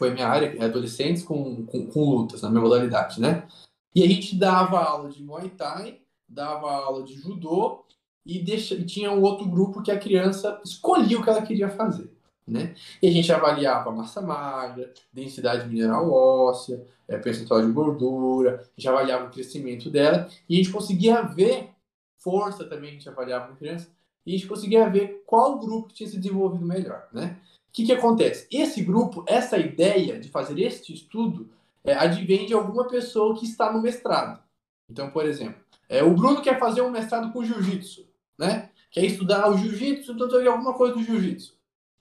Foi 0.00 0.14
minha 0.14 0.26
área, 0.26 0.56
é 0.58 0.64
adolescentes 0.64 1.22
com, 1.22 1.66
com, 1.66 1.86
com, 1.88 2.10
lutas, 2.10 2.40
na 2.40 2.48
minha 2.48 2.62
modalidade, 2.62 3.20
né? 3.20 3.46
E 3.94 4.02
a 4.02 4.08
gente 4.08 4.34
dava 4.34 4.82
aula 4.82 5.10
de 5.10 5.22
Muay 5.22 5.50
Thai, 5.50 6.00
dava 6.26 6.72
aula 6.72 7.04
de 7.04 7.12
Judô 7.12 7.84
e, 8.24 8.38
deixa, 8.38 8.74
e 8.74 8.86
tinha 8.86 9.12
um 9.12 9.20
outro 9.20 9.46
grupo 9.46 9.82
que 9.82 9.90
a 9.90 9.98
criança 9.98 10.58
escolhia 10.64 11.18
o 11.18 11.22
que 11.22 11.28
ela 11.28 11.42
queria 11.42 11.68
fazer. 11.68 12.10
Né? 12.48 12.74
E 13.02 13.08
a 13.08 13.10
gente 13.10 13.30
avaliava 13.30 13.90
massa 13.90 14.22
magra, 14.22 14.90
densidade 15.12 15.68
mineral 15.68 16.10
óssea, 16.10 16.82
é, 17.06 17.18
percentual 17.18 17.60
de 17.60 17.70
gordura, 17.70 18.54
a 18.54 18.80
gente 18.80 18.88
avaliava 18.88 19.26
o 19.26 19.30
crescimento 19.30 19.90
dela 19.90 20.30
e 20.48 20.54
a 20.54 20.56
gente 20.56 20.72
conseguia 20.72 21.20
ver 21.20 21.72
força 22.16 22.64
também, 22.64 22.88
a 22.88 22.92
gente 22.94 23.08
avaliava 23.10 23.50
na 23.50 23.56
criança, 23.56 23.86
e 24.24 24.34
a 24.34 24.38
gente 24.38 24.48
conseguia 24.48 24.88
ver 24.88 25.22
qual 25.26 25.58
grupo 25.58 25.92
tinha 25.92 26.08
se 26.08 26.16
desenvolvido 26.16 26.64
melhor. 26.64 27.06
Né? 27.12 27.38
O 27.70 27.72
que, 27.72 27.86
que 27.86 27.92
acontece? 27.92 28.46
Esse 28.50 28.82
grupo, 28.82 29.24
essa 29.26 29.56
ideia 29.56 30.18
de 30.18 30.28
fazer 30.28 30.60
este 30.60 30.92
estudo, 30.92 31.48
é, 31.84 31.94
advém 31.94 32.44
de 32.44 32.52
alguma 32.52 32.86
pessoa 32.86 33.38
que 33.38 33.46
está 33.46 33.72
no 33.72 33.80
mestrado. 33.80 34.42
Então, 34.90 35.10
por 35.10 35.24
exemplo, 35.24 35.62
é, 35.88 36.02
o 36.02 36.14
Bruno 36.14 36.42
quer 36.42 36.58
fazer 36.58 36.82
um 36.82 36.90
mestrado 36.90 37.32
com 37.32 37.44
jiu-jitsu, 37.44 38.06
né? 38.38 38.70
quer 38.90 39.04
estudar 39.04 39.48
o 39.48 39.56
jiu-jitsu, 39.56 40.12
então 40.12 40.52
alguma 40.52 40.74
coisa 40.74 40.94
do 40.94 41.02
jiu-jitsu. 41.02 41.54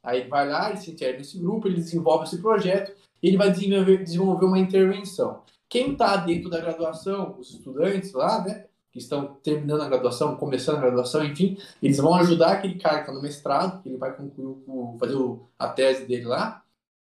Aí 0.03 0.27
vai 0.27 0.49
lá, 0.49 0.69
ele 0.69 0.79
se 0.79 0.91
integra 0.91 1.17
nesse 1.17 1.37
grupo, 1.37 1.67
ele 1.67 1.75
desenvolve 1.75 2.25
esse 2.25 2.41
projeto 2.41 2.91
ele 3.21 3.37
vai 3.37 3.51
desenvolver, 3.51 4.03
desenvolver 4.03 4.45
uma 4.45 4.59
intervenção. 4.59 5.43
Quem 5.67 5.91
está 5.91 6.15
dentro 6.17 6.49
da 6.49 6.59
graduação, 6.59 7.35
os 7.37 7.51
estudantes 7.51 8.13
lá, 8.13 8.43
né, 8.43 8.65
que 8.99 9.03
estão 9.03 9.35
terminando 9.35 9.81
a 9.81 9.87
graduação, 9.87 10.35
começando 10.35 10.77
a 10.77 10.81
graduação, 10.81 11.23
enfim, 11.23 11.57
eles 11.81 11.97
vão 11.97 12.13
ajudar 12.15 12.53
aquele 12.53 12.77
cara 12.77 12.97
que 12.97 13.01
está 13.01 13.13
no 13.13 13.21
mestrado, 13.21 13.81
que 13.81 13.89
ele 13.89 13.97
vai 13.97 14.15
concluir, 14.15 14.99
fazer 14.99 15.17
a 15.57 15.69
tese 15.69 16.05
dele 16.05 16.25
lá, 16.25 16.63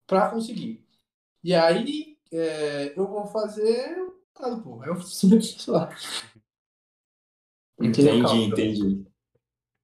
para 0.07 0.31
conseguir. 0.31 0.85
E 1.43 1.55
aí 1.55 2.17
é, 2.33 2.93
eu 2.97 3.07
vou 3.07 3.27
fazer. 3.27 3.97
Ah, 4.37 4.57
pô, 4.57 4.83
eu 4.85 5.01
sei 5.01 5.41
lá. 5.69 5.95
Entendi, 7.81 8.37
entendi. 8.45 9.07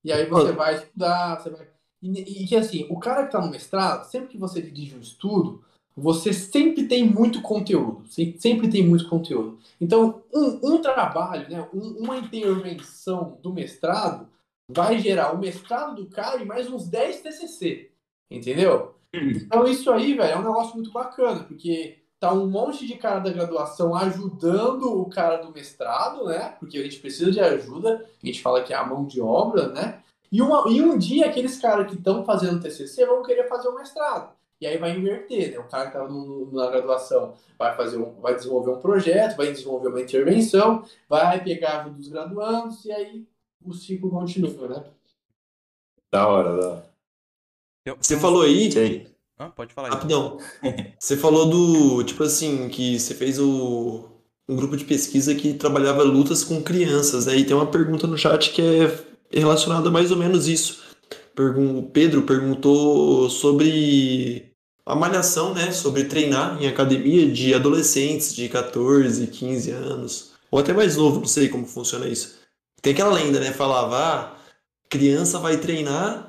E 0.03 0.13
aí 0.13 0.27
você 0.27 0.53
vai 0.53 0.77
estudar, 0.77 1.41
você 1.41 1.51
vai 1.51 1.69
e, 2.03 2.47
que 2.47 2.57
assim, 2.57 2.87
o 2.89 2.99
cara 2.99 3.23
que 3.23 3.29
está 3.29 3.41
no 3.41 3.51
mestrado, 3.51 4.05
sempre 4.05 4.29
que 4.29 4.39
você 4.39 4.63
dirige 4.63 4.97
um 4.97 5.01
estudo, 5.01 5.63
você 6.01 6.33
sempre 6.33 6.87
tem 6.87 7.05
muito 7.05 7.43
conteúdo. 7.43 8.03
Sempre 8.39 8.69
tem 8.69 8.87
muito 8.87 9.09
conteúdo. 9.09 9.59
Então, 9.81 10.23
um, 10.33 10.75
um 10.75 10.79
trabalho, 10.81 11.49
né, 11.49 11.67
um, 11.75 12.05
uma 12.05 12.17
intervenção 12.17 13.39
do 13.43 13.53
mestrado 13.53 14.29
vai 14.69 14.99
gerar 14.99 15.35
o 15.35 15.39
mestrado 15.39 15.97
do 15.97 16.07
cara 16.07 16.41
e 16.41 16.45
mais 16.45 16.71
uns 16.71 16.89
10 16.89 17.21
TCC. 17.21 17.91
Entendeu? 18.31 18.95
Então, 19.13 19.67
isso 19.67 19.91
aí, 19.91 20.15
velho, 20.15 20.33
é 20.33 20.39
um 20.39 20.45
negócio 20.45 20.75
muito 20.75 20.93
bacana, 20.93 21.43
porque 21.43 21.99
tá 22.21 22.33
um 22.33 22.47
monte 22.47 22.87
de 22.87 22.95
cara 22.95 23.19
da 23.19 23.33
graduação 23.33 23.95
ajudando 23.95 25.01
o 25.01 25.09
cara 25.09 25.39
do 25.39 25.53
mestrado, 25.53 26.27
né? 26.27 26.55
Porque 26.61 26.79
a 26.79 26.83
gente 26.83 27.01
precisa 27.01 27.31
de 27.31 27.41
ajuda, 27.41 28.07
a 28.23 28.27
gente 28.27 28.41
fala 28.41 28.63
que 28.63 28.73
é 28.73 28.77
a 28.77 28.87
mão 28.87 29.05
de 29.07 29.21
obra, 29.21 29.69
né? 29.69 30.01
E, 30.31 30.41
uma, 30.41 30.71
e 30.71 30.81
um 30.81 30.97
dia 30.97 31.27
aqueles 31.27 31.59
caras 31.59 31.89
que 31.89 31.97
estão 31.97 32.25
fazendo 32.25 32.61
TCC 32.61 33.05
vão 33.05 33.23
querer 33.23 33.49
fazer 33.49 33.69
o 33.69 33.75
mestrado. 33.75 34.31
E 34.61 34.67
aí 34.67 34.77
vai 34.77 34.97
inverter, 34.97 35.53
né? 35.53 35.59
O 35.59 35.65
cara 35.65 35.91
que 35.91 35.97
está 35.97 36.07
na 36.53 36.71
graduação 36.71 37.35
vai 37.59 37.75
fazer 37.75 37.97
um, 37.97 38.21
vai 38.21 38.35
desenvolver 38.35 38.73
um 38.73 38.81
projeto, 38.81 39.37
vai 39.37 39.51
desenvolver 39.51 39.89
uma 39.89 40.01
intervenção, 40.01 40.85
vai 41.09 41.43
pegar 41.43 41.89
dos 41.89 42.09
graduandos 42.09 42.85
e 42.85 42.93
aí 42.93 43.27
o 43.65 43.73
ciclo 43.73 44.11
continua, 44.11 44.69
né? 44.69 44.85
Da 46.13 46.29
hora, 46.29 46.57
da 46.57 46.69
hora. 46.69 46.91
Você 47.99 48.19
falou 48.19 48.43
aí. 48.43 49.07
Ah, 49.39 49.49
pode 49.49 49.73
falar 49.73 49.89
aí. 49.89 49.95
Rapidão. 49.95 50.39
você 51.01 51.17
falou 51.17 51.49
do. 51.49 52.05
Tipo 52.05 52.25
assim, 52.25 52.69
que 52.69 52.99
você 52.99 53.15
fez 53.15 53.39
o, 53.39 54.11
um 54.47 54.57
grupo 54.57 54.77
de 54.77 54.85
pesquisa 54.85 55.35
que 55.35 55.55
trabalhava 55.55 56.03
lutas 56.03 56.45
com 56.45 56.63
crianças. 56.63 57.27
Aí 57.27 57.41
né? 57.41 57.47
tem 57.47 57.57
uma 57.57 57.71
pergunta 57.71 58.07
no 58.07 58.19
chat 58.19 58.53
que 58.53 58.61
é 58.61 59.41
relacionado 59.41 59.89
a 59.89 59.91
mais 59.91 60.11
ou 60.11 60.19
menos 60.19 60.47
isso. 60.47 60.91
O 61.39 61.83
Pedro 61.85 62.23
perguntou 62.23 63.31
sobre 63.31 64.50
a 64.93 64.97
malhação, 64.97 65.55
né? 65.55 65.73
Sobre 65.73 66.05
treinar 66.05 66.61
em 66.63 66.67
academia 66.69 67.31
de 67.31 67.55
adolescentes 67.55 68.35
de 68.35 68.49
14, 68.49 69.27
15 69.29 69.71
anos, 69.71 70.33
ou 70.51 70.59
até 70.59 70.73
mais 70.73 70.97
novo, 70.97 71.21
não 71.21 71.27
sei 71.27 71.49
como 71.49 71.67
funciona 71.67 72.07
isso. 72.09 72.41
Tem 72.83 72.93
aquela 72.93 73.13
lenda, 73.13 73.41
né? 73.41 73.53
Falava, 73.53 73.97
ah, 73.99 74.37
criança 74.89 75.39
vai 75.39 75.59
treinar 75.59 76.29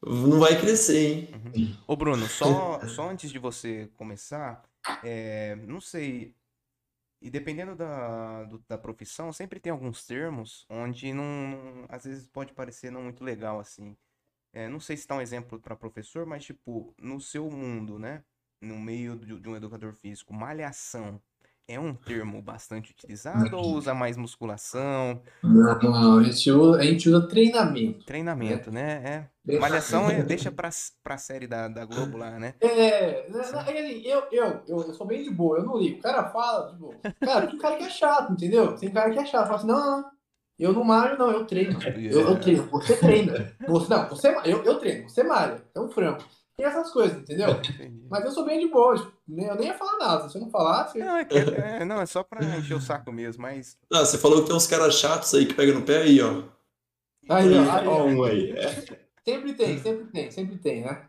não 0.00 0.38
vai 0.38 0.58
crescer, 0.60 0.98
hein? 0.98 1.28
Uhum. 1.34 1.76
Ô, 1.86 1.96
Bruno, 1.96 2.26
só, 2.28 2.80
só 2.86 3.08
antes 3.10 3.30
de 3.32 3.38
você 3.38 3.90
começar, 3.96 4.62
é, 5.02 5.56
não 5.56 5.80
sei, 5.80 6.34
e 7.20 7.30
dependendo 7.30 7.74
da, 7.74 8.44
do- 8.44 8.62
da 8.68 8.78
profissão, 8.78 9.32
sempre 9.32 9.58
tem 9.58 9.72
alguns 9.72 10.04
termos 10.06 10.64
onde 10.70 11.12
não, 11.12 11.24
não- 11.24 11.86
às 11.88 12.04
vezes 12.04 12.26
pode 12.28 12.52
parecer 12.52 12.90
não 12.92 13.02
muito 13.02 13.24
legal 13.24 13.58
assim. 13.58 13.96
É, 14.52 14.68
não 14.68 14.80
sei 14.80 14.96
se 14.96 15.06
dá 15.06 15.14
um 15.16 15.20
exemplo 15.20 15.60
para 15.60 15.76
professor, 15.76 16.26
mas 16.26 16.44
tipo, 16.44 16.94
no 17.00 17.20
seu 17.20 17.50
mundo, 17.50 17.98
né? 17.98 18.22
No 18.60 18.78
meio 18.78 19.16
de, 19.16 19.38
de 19.38 19.48
um 19.48 19.56
educador 19.56 19.92
físico, 19.92 20.34
malhação 20.34 21.20
é 21.68 21.78
um 21.78 21.94
termo 21.94 22.40
bastante 22.40 22.92
utilizado 22.92 23.54
ou 23.54 23.74
usa 23.74 23.92
mais 23.92 24.16
musculação, 24.16 25.20
Não, 25.42 25.78
não, 25.78 26.18
a 26.18 26.24
gente 26.24 26.50
usa, 26.50 26.78
a 26.80 26.82
gente 26.82 27.08
usa 27.10 27.28
treinamento. 27.28 28.06
treinamento, 28.06 28.72
né? 28.72 28.92
É. 29.04 29.28
Treinamento. 29.44 29.60
Malhação 29.60 30.10
é, 30.10 30.22
deixa 30.24 30.50
pra, 30.50 30.70
pra 31.04 31.18
série 31.18 31.46
da, 31.46 31.68
da 31.68 31.84
Globo 31.84 32.16
lá, 32.16 32.38
né? 32.38 32.54
É, 32.58 33.28
né, 33.28 33.38
né, 33.52 33.64
é 33.66 33.72
que 33.72 33.78
assim, 33.78 34.02
eu, 34.02 34.22
eu, 34.32 34.62
eu, 34.66 34.80
eu 34.86 34.94
sou 34.94 35.06
bem 35.06 35.22
de 35.22 35.30
boa, 35.30 35.58
eu 35.58 35.66
não 35.66 35.76
ligo. 35.76 35.98
O 35.98 36.02
cara 36.02 36.30
fala, 36.30 36.70
tipo, 36.70 36.94
cara, 37.20 37.46
tem 37.46 37.58
cara 37.58 37.76
que 37.76 37.84
é 37.84 37.90
chato, 37.90 38.32
entendeu? 38.32 38.74
Tem 38.74 38.90
cara 38.90 39.10
que 39.10 39.18
é 39.18 39.26
chato. 39.26 39.46
Fala 39.46 39.58
assim, 39.58 39.66
não, 39.66 39.78
não, 39.78 40.00
não, 40.00 40.10
eu 40.64 40.72
não 40.72 40.84
malho, 40.84 41.18
não, 41.18 41.30
eu 41.30 41.44
treino. 41.46 41.78
Eu, 42.10 42.20
eu 42.28 42.40
treino, 42.40 42.64
você 42.70 42.96
treina. 42.96 43.56
Você, 43.66 43.88
não, 43.94 44.08
você, 44.08 44.28
eu, 44.44 44.62
eu 44.64 44.78
treino, 44.78 45.08
você 45.08 45.22
malha, 45.22 45.62
é 45.74 45.80
um 45.80 45.88
frango. 45.90 46.22
Tem 46.56 46.66
essas 46.66 46.90
coisas, 46.90 47.18
entendeu? 47.18 47.60
Mas 48.10 48.24
eu 48.24 48.30
sou 48.32 48.44
bem 48.44 48.58
de 48.58 48.66
boa, 48.68 48.96
tipo, 48.96 49.12
nem- 49.28 49.46
eu 49.46 49.54
nem 49.54 49.68
ia 49.68 49.74
falar 49.78 49.96
nada. 49.98 50.22
Se 50.28 50.32
você 50.32 50.38
não 50.40 50.50
falasse, 50.50 50.98
Não, 50.98 51.16
é, 51.16 51.24
que- 51.24 51.36
é, 51.38 51.84
não, 51.84 52.00
é 52.00 52.06
só 52.06 52.24
pra 52.24 52.42
encher 52.58 52.74
o 52.74 52.80
saco 52.80 53.12
mesmo, 53.12 53.42
mas 53.42 53.78
Ah, 53.92 54.00
você 54.04 54.18
falou 54.18 54.40
que 54.42 54.48
tem 54.48 54.56
uns 54.56 54.66
caras 54.66 54.94
chatos 54.98 55.32
aí 55.34 55.46
que 55.46 55.54
pegam 55.54 55.76
no 55.78 55.86
pé 55.86 55.98
aí, 56.02 56.20
ó. 56.20 56.42
Aí, 57.28 57.54
ó, 57.54 57.70
aí, 57.72 57.86
Ó, 57.86 58.06
um 58.06 58.24
aí. 58.24 58.54
Sempre 59.24 59.52
tem, 59.52 59.78
sempre 59.78 60.06
tem, 60.06 60.30
sempre 60.30 60.58
tem, 60.58 60.80
né? 60.82 61.06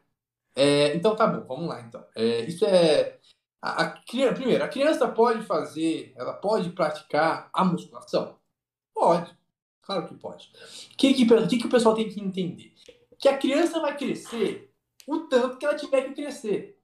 É, 0.54 0.94
então 0.94 1.16
tá 1.16 1.26
bom, 1.26 1.46
vamos 1.48 1.70
lá 1.70 1.80
então. 1.82 2.04
É, 2.14 2.42
isso 2.42 2.66
é. 2.66 3.18
A, 3.62 3.84
a 3.84 3.90
criança, 4.04 4.36
primeiro, 4.36 4.62
a 4.64 4.68
criança 4.68 5.08
pode 5.08 5.44
fazer, 5.46 6.14
ela 6.18 6.34
pode 6.34 6.70
praticar 6.72 7.50
a 7.54 7.64
musculação? 7.64 8.38
Pode, 8.94 9.34
claro 9.90 10.08
que 10.08 10.16
pode. 10.16 10.52
O 10.94 10.98
que, 10.98 11.14
que, 11.14 11.26
que, 11.26 11.58
que 11.58 11.66
o 11.68 11.70
pessoal 11.70 11.96
tem 11.96 12.10
que 12.10 12.22
entender? 12.22 12.74
Que 13.18 13.28
a 13.28 13.38
criança 13.38 13.80
vai 13.80 13.98
crescer 13.98 14.72
o 15.08 15.22
tanto 15.22 15.58
que 15.58 15.66
ela 15.66 15.76
tiver 15.76 16.04
que 16.04 16.14
crescer. 16.14 16.80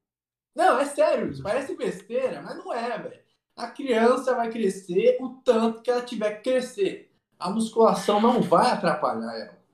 Não, 0.56 0.80
é 0.80 0.86
sério, 0.86 1.32
isso 1.32 1.44
parece 1.44 1.76
besteira, 1.76 2.42
mas 2.42 2.58
não 2.58 2.74
é, 2.74 2.98
velho. 2.98 3.22
A 3.56 3.68
criança 3.68 4.34
vai 4.34 4.50
crescer 4.50 5.18
o 5.22 5.30
tanto 5.44 5.82
que 5.82 5.92
ela 5.92 6.02
tiver 6.02 6.36
que 6.36 6.50
crescer. 6.50 7.12
A 7.38 7.50
musculação 7.50 8.20
não 8.20 8.42
vai 8.42 8.72
atrapalhar 8.72 9.38
ela 9.38 9.66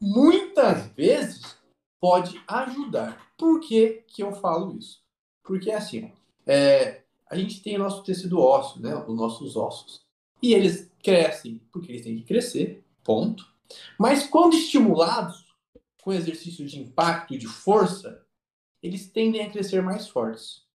muitas 0.00 0.86
vezes 0.88 1.58
pode 2.00 2.42
ajudar. 2.48 3.30
Por 3.36 3.60
que, 3.60 4.04
que 4.08 4.22
eu 4.22 4.32
falo 4.32 4.76
isso? 4.76 5.02
Porque 5.44 5.70
assim, 5.70 6.12
é, 6.46 7.02
a 7.28 7.36
gente 7.36 7.62
tem 7.62 7.76
o 7.76 7.80
nosso 7.80 8.02
tecido 8.02 8.40
ósseo, 8.40 8.80
né? 8.80 8.94
Os 8.96 9.14
nossos 9.14 9.56
ossos. 9.56 10.02
E 10.42 10.54
eles 10.54 10.90
crescem 11.02 11.60
porque 11.70 11.92
eles 11.92 12.02
têm 12.02 12.16
que 12.16 12.24
crescer, 12.24 12.84
ponto. 13.04 13.46
Mas 13.98 14.26
quando 14.26 14.54
estimulados 14.54 15.46
com 16.02 16.12
exercício 16.12 16.66
de 16.66 16.78
impacto 16.78 17.34
e 17.34 17.38
de 17.38 17.46
força, 17.46 18.24
eles 18.82 19.10
tendem 19.10 19.42
a 19.42 19.50
crescer 19.50 19.82
mais 19.82 20.08
fortes. 20.08 20.66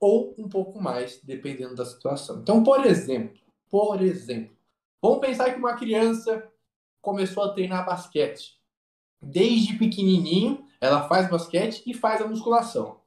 Ou 0.00 0.34
um 0.36 0.48
pouco 0.48 0.80
mais, 0.80 1.20
dependendo 1.22 1.76
da 1.76 1.86
situação. 1.86 2.40
Então, 2.40 2.62
por 2.62 2.84
exemplo, 2.84 3.40
por 3.70 4.02
exemplo, 4.02 4.56
vamos 5.00 5.20
pensar 5.20 5.52
que 5.52 5.58
uma 5.58 5.76
criança 5.76 6.50
começou 7.00 7.44
a 7.44 7.52
treinar 7.52 7.86
basquete. 7.86 8.60
Desde 9.20 9.78
pequenininho, 9.78 10.66
ela 10.80 11.08
faz 11.08 11.30
basquete 11.30 11.82
e 11.86 11.94
faz 11.94 12.20
a 12.20 12.26
musculação. 12.26 13.00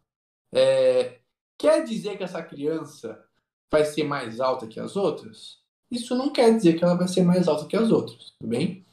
É, 0.53 1.19
quer 1.57 1.83
dizer 1.83 2.17
que 2.17 2.23
essa 2.23 2.41
criança 2.41 3.21
vai 3.69 3.83
ser 3.83 4.05
mais 4.05 4.39
alta 4.39 4.67
que 4.67 4.79
as 4.79 4.95
outras? 4.95 5.64
Isso 5.91 6.15
não 6.15 6.29
quer 6.31 6.55
dizer 6.55 6.77
que 6.77 6.83
ela 6.83 6.95
vai 6.95 7.07
ser 7.07 7.23
mais 7.23 7.47
alta 7.47 7.65
que 7.67 7.75
as 7.75 7.91
outras, 7.91 8.33
tudo 8.39 8.49
bem? 8.49 8.85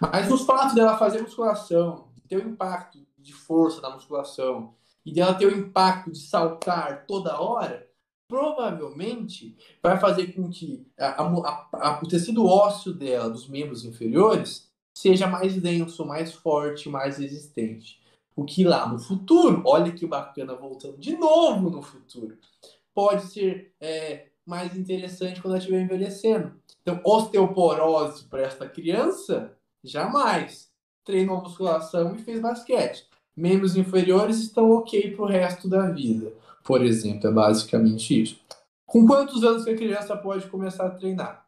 Mas 0.00 0.30
o 0.30 0.38
fato 0.38 0.74
dela 0.74 0.98
fazer 0.98 1.22
musculação, 1.22 2.08
ter 2.28 2.36
o 2.36 2.48
impacto 2.48 2.98
de 3.18 3.32
força 3.32 3.80
da 3.80 3.90
musculação 3.90 4.74
e 5.04 5.12
dela 5.12 5.34
ter 5.34 5.46
o 5.46 5.56
impacto 5.56 6.10
de 6.12 6.18
saltar 6.18 7.06
toda 7.06 7.40
hora, 7.40 7.88
provavelmente 8.28 9.56
vai 9.82 9.98
fazer 9.98 10.28
com 10.32 10.48
que 10.50 10.86
a- 10.98 11.22
a- 11.22 11.68
a- 11.72 12.00
o 12.02 12.08
tecido 12.08 12.46
ósseo 12.46 12.92
dela, 12.92 13.30
dos 13.30 13.48
membros 13.48 13.84
inferiores, 13.84 14.68
seja 14.96 15.26
mais 15.26 15.60
denso, 15.60 16.04
mais 16.04 16.32
forte, 16.32 16.88
mais 16.88 17.18
resistente. 17.18 18.00
O 18.36 18.44
que 18.44 18.64
lá 18.64 18.88
no 18.88 18.98
futuro, 18.98 19.62
olha 19.64 19.92
que 19.92 20.06
bacana, 20.06 20.54
voltando 20.54 20.98
de 20.98 21.16
novo 21.16 21.70
no 21.70 21.82
futuro, 21.82 22.36
pode 22.94 23.26
ser 23.26 23.72
é, 23.80 24.28
mais 24.46 24.76
interessante 24.76 25.40
quando 25.40 25.54
ela 25.54 25.58
estiver 25.58 25.80
envelhecendo. 25.80 26.54
Então, 26.82 27.00
osteoporose 27.04 28.24
para 28.24 28.42
esta 28.42 28.68
criança, 28.68 29.56
jamais. 29.82 30.70
Treinou 31.04 31.40
musculação 31.40 32.14
e 32.14 32.18
fez 32.18 32.40
basquete. 32.40 33.06
Membros 33.36 33.76
inferiores 33.76 34.38
estão 34.38 34.70
ok 34.70 35.14
para 35.14 35.24
o 35.24 35.28
resto 35.28 35.68
da 35.68 35.90
vida, 35.90 36.32
por 36.62 36.82
exemplo. 36.82 37.28
É 37.28 37.32
basicamente 37.32 38.22
isso. 38.22 38.40
Com 38.86 39.06
quantos 39.06 39.42
anos 39.42 39.64
que 39.64 39.70
a 39.70 39.76
criança 39.76 40.16
pode 40.16 40.46
começar 40.46 40.86
a 40.86 40.90
treinar? 40.90 41.46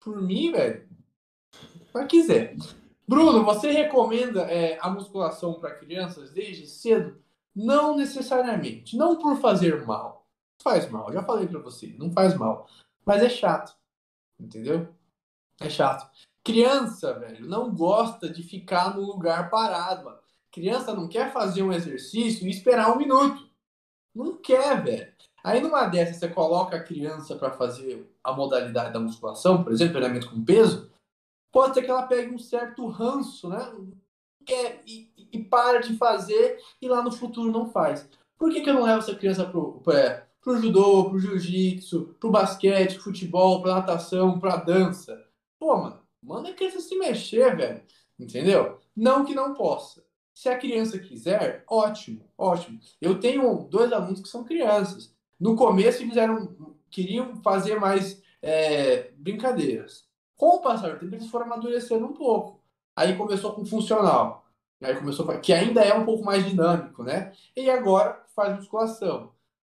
Por 0.00 0.20
mim, 0.22 0.50
velho, 0.50 0.88
mas 1.92 2.06
quiser. 2.06 2.56
Bruno, 3.06 3.44
você 3.44 3.70
recomenda 3.70 4.42
é, 4.42 4.78
a 4.80 4.88
musculação 4.88 5.54
para 5.54 5.74
crianças 5.74 6.30
desde 6.30 6.66
cedo? 6.66 7.20
Não 7.54 7.96
necessariamente. 7.96 8.96
Não 8.96 9.16
por 9.16 9.36
fazer 9.40 9.84
mal. 9.84 10.19
Faz 10.62 10.88
mal, 10.90 11.12
já 11.12 11.22
falei 11.22 11.46
para 11.48 11.58
você, 11.60 11.94
não 11.98 12.12
faz 12.12 12.34
mal. 12.36 12.68
Mas 13.04 13.22
é 13.22 13.28
chato. 13.28 13.74
Entendeu? 14.38 14.88
É 15.60 15.68
chato. 15.68 16.10
Criança, 16.44 17.18
velho, 17.18 17.46
não 17.46 17.74
gosta 17.74 18.28
de 18.28 18.42
ficar 18.42 18.94
no 18.96 19.02
lugar 19.02 19.50
parado, 19.50 20.04
mano. 20.04 20.18
Criança 20.50 20.94
não 20.94 21.08
quer 21.08 21.32
fazer 21.32 21.62
um 21.62 21.72
exercício 21.72 22.46
e 22.46 22.50
esperar 22.50 22.90
um 22.92 22.96
minuto. 22.98 23.48
Não 24.14 24.36
quer, 24.36 24.82
velho. 24.82 25.12
Aí 25.44 25.60
numa 25.60 25.86
dessas 25.86 26.16
você 26.16 26.28
coloca 26.28 26.76
a 26.76 26.82
criança 26.82 27.36
para 27.36 27.52
fazer 27.52 28.10
a 28.22 28.32
modalidade 28.32 28.92
da 28.92 29.00
musculação, 29.00 29.62
por 29.62 29.72
exemplo, 29.72 29.94
treinamento 29.94 30.28
com 30.30 30.44
peso, 30.44 30.90
pode 31.52 31.74
ser 31.74 31.82
que 31.82 31.90
ela 31.90 32.06
pegue 32.06 32.34
um 32.34 32.38
certo 32.38 32.86
ranço, 32.88 33.48
né? 33.48 33.72
E, 34.48 34.54
e- 34.86 35.28
e 35.32 35.44
para 35.44 35.80
de 35.80 35.96
fazer 35.96 36.58
e 36.82 36.88
lá 36.88 37.02
no 37.02 37.12
futuro 37.12 37.52
não 37.52 37.70
faz. 37.70 38.08
Por 38.36 38.50
que, 38.50 38.62
que 38.62 38.68
eu 38.70 38.74
não 38.74 38.82
levo 38.82 38.98
essa 38.98 39.14
criança 39.14 39.44
pro, 39.46 39.80
é, 39.92 40.26
pro 40.40 40.60
judô, 40.60 41.10
pro 41.10 41.18
jiu-jitsu, 41.18 42.16
pro 42.18 42.30
basquete, 42.30 42.94
pro 42.94 43.04
futebol, 43.04 43.60
pra 43.62 43.74
natação, 43.76 44.38
pra 44.38 44.56
dança? 44.56 45.22
Pô, 45.58 45.76
mano, 45.76 46.00
manda 46.22 46.48
a 46.50 46.54
criança 46.54 46.80
se 46.80 46.96
mexer, 46.96 47.56
velho. 47.56 47.82
Entendeu? 48.18 48.78
Não 48.96 49.24
que 49.24 49.34
não 49.34 49.54
possa. 49.54 50.04
Se 50.34 50.48
a 50.48 50.58
criança 50.58 50.98
quiser, 50.98 51.64
ótimo, 51.68 52.24
ótimo. 52.36 52.78
Eu 53.00 53.18
tenho 53.20 53.64
dois 53.64 53.92
alunos 53.92 54.20
que 54.20 54.28
são 54.28 54.44
crianças. 54.44 55.14
No 55.38 55.54
começo 55.56 56.02
eles 56.02 56.14
queriam 56.90 57.36
fazer 57.42 57.78
mais 57.78 58.22
é, 58.42 59.10
brincadeiras. 59.16 60.04
Com 60.36 60.56
o 60.56 60.60
passar 60.60 60.94
do 60.94 60.98
tempo, 60.98 61.14
eles 61.14 61.28
foram 61.28 61.46
amadurecendo 61.46 62.06
um 62.06 62.14
pouco. 62.14 62.62
Aí 62.96 63.14
começou 63.16 63.52
com 63.52 63.64
funcional. 63.64 64.46
Aí 64.82 64.96
começou 64.96 65.26
com- 65.26 65.38
que 65.40 65.52
ainda 65.52 65.82
é 65.82 65.92
um 65.94 66.04
pouco 66.06 66.24
mais 66.24 66.44
dinâmico, 66.46 67.02
né? 67.02 67.32
E 67.54 67.68
agora 67.70 68.22
faz 68.34 68.56
musculação. 68.56 69.32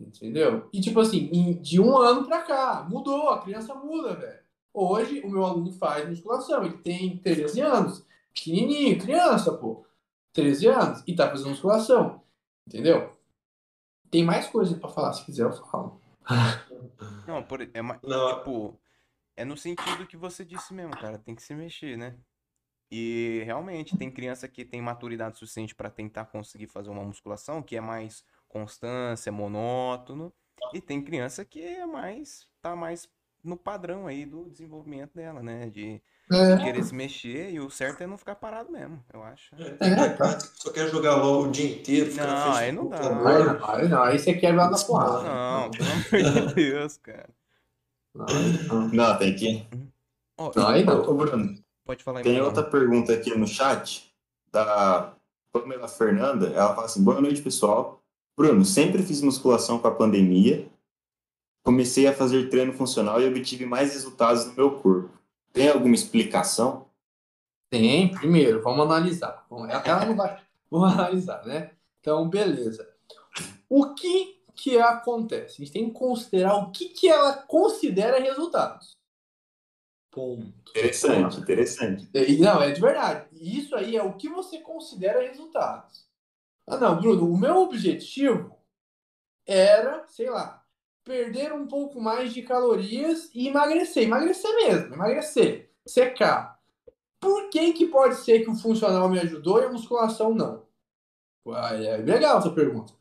Entendeu? 0.06 0.68
E 0.72 0.80
tipo 0.80 1.00
assim, 1.00 1.28
em- 1.32 1.60
de 1.60 1.80
um 1.80 1.96
ano 1.96 2.26
pra 2.26 2.42
cá, 2.42 2.86
mudou, 2.88 3.30
a 3.30 3.42
criança 3.42 3.74
muda, 3.74 4.14
velho. 4.14 4.42
Hoje 4.72 5.20
o 5.20 5.30
meu 5.30 5.44
aluno 5.44 5.72
faz 5.72 6.08
musculação, 6.08 6.64
ele 6.64 6.78
tem 6.78 7.16
13 7.18 7.60
anos, 7.60 8.04
pequenininho, 8.34 8.98
criança, 9.00 9.52
pô. 9.56 9.84
13 10.32 10.66
anos 10.66 11.02
e 11.06 11.14
tá 11.14 11.28
fazendo 11.30 11.50
musculação. 11.50 12.22
Entendeu? 12.66 13.12
Tem 14.10 14.24
mais 14.24 14.46
coisa 14.48 14.76
pra 14.76 14.88
falar, 14.88 15.12
se 15.12 15.24
quiser 15.24 15.44
eu 15.44 15.52
falo. 15.52 16.00
Não, 17.26 17.42
por, 17.42 17.60
é, 17.60 17.68
Não. 18.02 18.38
tipo, 18.38 18.78
é 19.36 19.44
no 19.44 19.56
sentido 19.56 20.06
que 20.06 20.16
você 20.16 20.44
disse 20.44 20.72
mesmo, 20.74 20.92
cara, 20.96 21.18
tem 21.18 21.34
que 21.34 21.42
se 21.42 21.54
mexer, 21.54 21.96
né? 21.96 22.16
E 22.90 23.42
realmente 23.44 23.96
tem 23.96 24.10
criança 24.10 24.46
que 24.46 24.64
tem 24.64 24.80
maturidade 24.80 25.38
suficiente 25.38 25.74
para 25.74 25.90
tentar 25.90 26.26
conseguir 26.26 26.66
fazer 26.66 26.90
uma 26.90 27.02
musculação, 27.02 27.62
que 27.62 27.76
é 27.76 27.80
mais 27.80 28.24
constância, 28.54 29.32
monótono, 29.32 30.32
e 30.72 30.80
tem 30.80 31.02
criança 31.02 31.44
que 31.44 31.60
é 31.60 31.84
mais, 31.84 32.46
tá 32.62 32.76
mais 32.76 33.08
no 33.42 33.56
padrão 33.56 34.06
aí 34.06 34.24
do 34.24 34.48
desenvolvimento 34.48 35.12
dela, 35.14 35.42
né? 35.42 35.68
De 35.68 36.00
É, 36.30 36.56
querer 36.56 36.82
se 36.84 36.94
mexer, 36.94 37.50
e 37.50 37.60
o 37.60 37.68
certo 37.68 38.02
é 38.02 38.06
não 38.06 38.16
ficar 38.16 38.36
parado 38.36 38.70
mesmo, 38.70 39.04
eu 39.12 39.22
acho. 39.24 39.54
É, 39.56 39.70
tem 39.72 40.16
cara 40.16 40.36
que 40.36 40.62
só 40.62 40.70
quer 40.72 40.88
jogar 40.88 41.16
LOL 41.16 41.42
o 41.42 41.50
dia 41.50 41.76
inteiro, 41.76 42.14
na 42.14 42.26
Não, 42.26 42.52
aí 42.54 42.72
não 42.72 42.88
dá. 42.88 42.98
aí 42.98 43.44
não, 43.44 43.68
aí 43.68 43.88
não, 43.88 44.02
aí 44.04 44.18
você 44.18 44.34
quebra 44.34 44.68
da 44.68 44.78
porrada. 44.78 45.22
Não, 45.24 45.70
pelo 45.72 46.28
amor 46.28 46.46
de 46.46 46.54
Deus, 46.54 46.96
cara. 46.96 47.28
Não, 48.14 48.26
não. 48.68 48.88
Não, 48.88 49.18
tem 49.18 49.34
que. 49.34 49.66
Ó, 50.38 50.52
Não, 50.54 50.68
aí 50.68 50.84
não. 50.84 51.02
Ô, 51.02 51.14
Bruno, 51.14 51.58
pode 51.84 52.04
falar 52.04 52.20
aí, 52.20 52.24
tem 52.24 52.40
outra 52.40 52.62
pergunta 52.62 53.12
aqui 53.12 53.36
no 53.36 53.46
chat 53.46 54.14
da 54.50 55.12
Pamela 55.52 55.88
Fernanda, 55.88 56.46
ela 56.48 56.74
fala 56.74 56.86
assim: 56.86 57.02
boa 57.04 57.20
noite, 57.20 57.42
pessoal. 57.42 58.03
Bruno, 58.36 58.64
sempre 58.64 59.02
fiz 59.02 59.20
musculação 59.20 59.78
com 59.78 59.86
a 59.86 59.94
pandemia. 59.94 60.68
Comecei 61.64 62.06
a 62.06 62.14
fazer 62.14 62.50
treino 62.50 62.72
funcional 62.72 63.20
e 63.20 63.26
obtive 63.26 63.64
mais 63.64 63.92
resultados 63.94 64.46
no 64.46 64.54
meu 64.54 64.80
corpo. 64.80 65.10
Tem 65.52 65.68
alguma 65.68 65.94
explicação? 65.94 66.86
Tem, 67.70 68.10
primeiro, 68.10 68.62
vamos 68.62 68.84
analisar. 68.84 69.46
Ela 69.84 70.04
não 70.04 70.16
vai. 70.16 70.42
Vamos 70.70 70.92
analisar, 70.92 71.44
né? 71.46 71.70
Então, 72.00 72.28
beleza. 72.28 72.88
O 73.68 73.94
que 73.94 74.40
que 74.56 74.78
acontece? 74.78 75.54
A 75.54 75.64
gente 75.64 75.72
tem 75.72 75.86
que 75.86 75.98
considerar 75.98 76.56
o 76.56 76.72
que, 76.72 76.88
que 76.88 77.08
ela 77.08 77.34
considera 77.34 78.18
resultados. 78.18 78.96
Ponto. 80.10 80.70
Interessante, 80.70 81.40
interessante. 81.40 82.08
Não, 82.40 82.62
é 82.62 82.72
de 82.72 82.80
verdade. 82.80 83.26
Isso 83.32 83.74
aí 83.74 83.96
é 83.96 84.02
o 84.02 84.14
que 84.14 84.28
você 84.28 84.58
considera 84.58 85.22
resultados. 85.22 86.03
Ah, 86.66 86.78
não, 86.78 86.98
Bruno, 86.98 87.30
o 87.30 87.38
meu 87.38 87.56
objetivo 87.58 88.56
era, 89.46 90.06
sei 90.08 90.30
lá, 90.30 90.64
perder 91.04 91.52
um 91.52 91.66
pouco 91.66 92.00
mais 92.00 92.32
de 92.32 92.42
calorias 92.42 93.30
e 93.34 93.48
emagrecer. 93.48 94.04
Emagrecer 94.04 94.54
mesmo, 94.56 94.94
emagrecer. 94.94 95.70
Secar. 95.86 96.58
Por 97.20 97.50
que, 97.50 97.72
que 97.72 97.86
pode 97.86 98.16
ser 98.16 98.42
que 98.42 98.50
o 98.50 98.56
funcional 98.56 99.08
me 99.08 99.18
ajudou 99.18 99.60
e 99.60 99.64
a 99.64 99.72
musculação 99.72 100.34
não? 100.34 100.66
É 101.46 101.98
legal 101.98 102.38
essa 102.38 102.50
pergunta. 102.50 102.94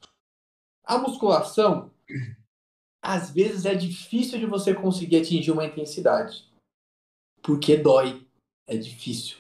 A 0.84 0.98
musculação, 0.98 1.92
às 3.02 3.30
vezes, 3.32 3.66
é 3.66 3.74
difícil 3.74 4.38
de 4.38 4.46
você 4.46 4.74
conseguir 4.74 5.22
atingir 5.22 5.52
uma 5.52 5.66
intensidade. 5.66 6.52
Porque 7.42 7.78
dói. 7.78 8.26
É 8.68 8.76
difícil. 8.76 9.38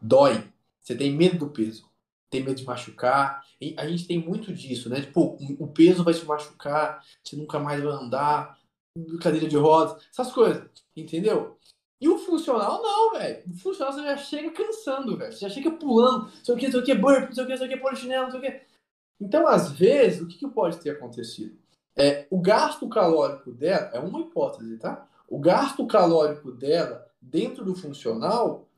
Dói. 0.00 0.50
Você 0.80 0.96
tem 0.96 1.14
medo 1.14 1.38
do 1.38 1.50
peso. 1.50 1.90
Tem 2.32 2.42
medo 2.42 2.56
de 2.56 2.64
machucar. 2.64 3.44
E 3.60 3.74
a 3.78 3.86
gente 3.86 4.08
tem 4.08 4.18
muito 4.18 4.52
disso, 4.54 4.88
né? 4.88 5.02
Tipo, 5.02 5.36
o 5.60 5.68
peso 5.68 6.02
vai 6.02 6.14
te 6.14 6.24
machucar, 6.24 7.04
você 7.22 7.36
nunca 7.36 7.60
mais 7.60 7.82
vai 7.82 7.92
andar, 7.92 8.58
cadeira 9.20 9.46
de 9.46 9.56
rodas, 9.56 10.02
essas 10.10 10.32
coisas. 10.32 10.66
Entendeu? 10.96 11.58
E 12.00 12.08
o 12.08 12.18
funcional, 12.18 12.82
não, 12.82 13.12
velho. 13.12 13.44
O 13.48 13.58
funcional 13.58 13.92
você 13.92 14.02
já 14.02 14.16
chega 14.16 14.50
cansando, 14.50 15.16
velho. 15.16 15.30
Você 15.30 15.40
já 15.40 15.50
chega 15.50 15.70
pulando, 15.70 16.30
sei 16.42 16.54
o 16.54 16.58
que, 16.58 16.70
sei 16.70 16.80
o 16.80 16.84
que, 16.84 16.94
burp, 16.94 17.32
sei 17.32 17.44
o 17.44 17.46
que, 17.46 17.56
sei 17.56 17.66
o 17.66 17.70
que, 17.70 17.76
polichinelo, 17.76 18.30
sei 18.30 18.40
o 18.40 18.42
que. 18.42 18.62
Então, 19.20 19.46
às 19.46 19.70
vezes, 19.70 20.20
o 20.22 20.26
que, 20.26 20.38
que 20.38 20.48
pode 20.48 20.78
ter 20.78 20.90
acontecido? 20.90 21.56
É, 21.94 22.26
o 22.30 22.40
gasto 22.40 22.88
calórico 22.88 23.52
dela, 23.52 23.90
é 23.92 24.00
uma 24.00 24.20
hipótese, 24.20 24.78
tá? 24.78 25.06
O 25.28 25.38
gasto 25.38 25.86
calórico 25.86 26.50
dela 26.50 27.06
dentro 27.20 27.64
do 27.64 27.74
funcional 27.74 28.68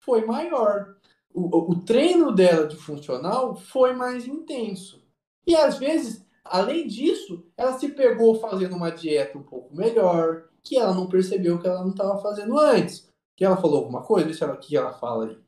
foi 0.00 0.24
maior. 0.24 0.96
O, 1.34 1.72
o 1.72 1.80
treino 1.80 2.32
dela 2.32 2.66
de 2.66 2.76
funcional 2.76 3.56
foi 3.56 3.94
mais 3.94 4.26
intenso. 4.26 5.02
E 5.46 5.56
às 5.56 5.78
vezes, 5.78 6.24
além 6.44 6.86
disso, 6.86 7.44
ela 7.56 7.78
se 7.78 7.88
pegou 7.88 8.38
fazendo 8.38 8.76
uma 8.76 8.90
dieta 8.90 9.38
um 9.38 9.42
pouco 9.42 9.74
melhor, 9.74 10.44
que 10.62 10.76
ela 10.76 10.94
não 10.94 11.08
percebeu 11.08 11.58
que 11.58 11.66
ela 11.66 11.80
não 11.80 11.90
estava 11.90 12.20
fazendo 12.20 12.58
antes. 12.58 13.08
Que 13.34 13.44
ela 13.44 13.56
falou 13.56 13.78
alguma 13.78 14.02
coisa? 14.02 14.26
Deixa 14.26 14.44
ela 14.44 14.56
que 14.56 14.76
ela 14.76 14.92
fala 14.92 15.26
aí. 15.26 15.38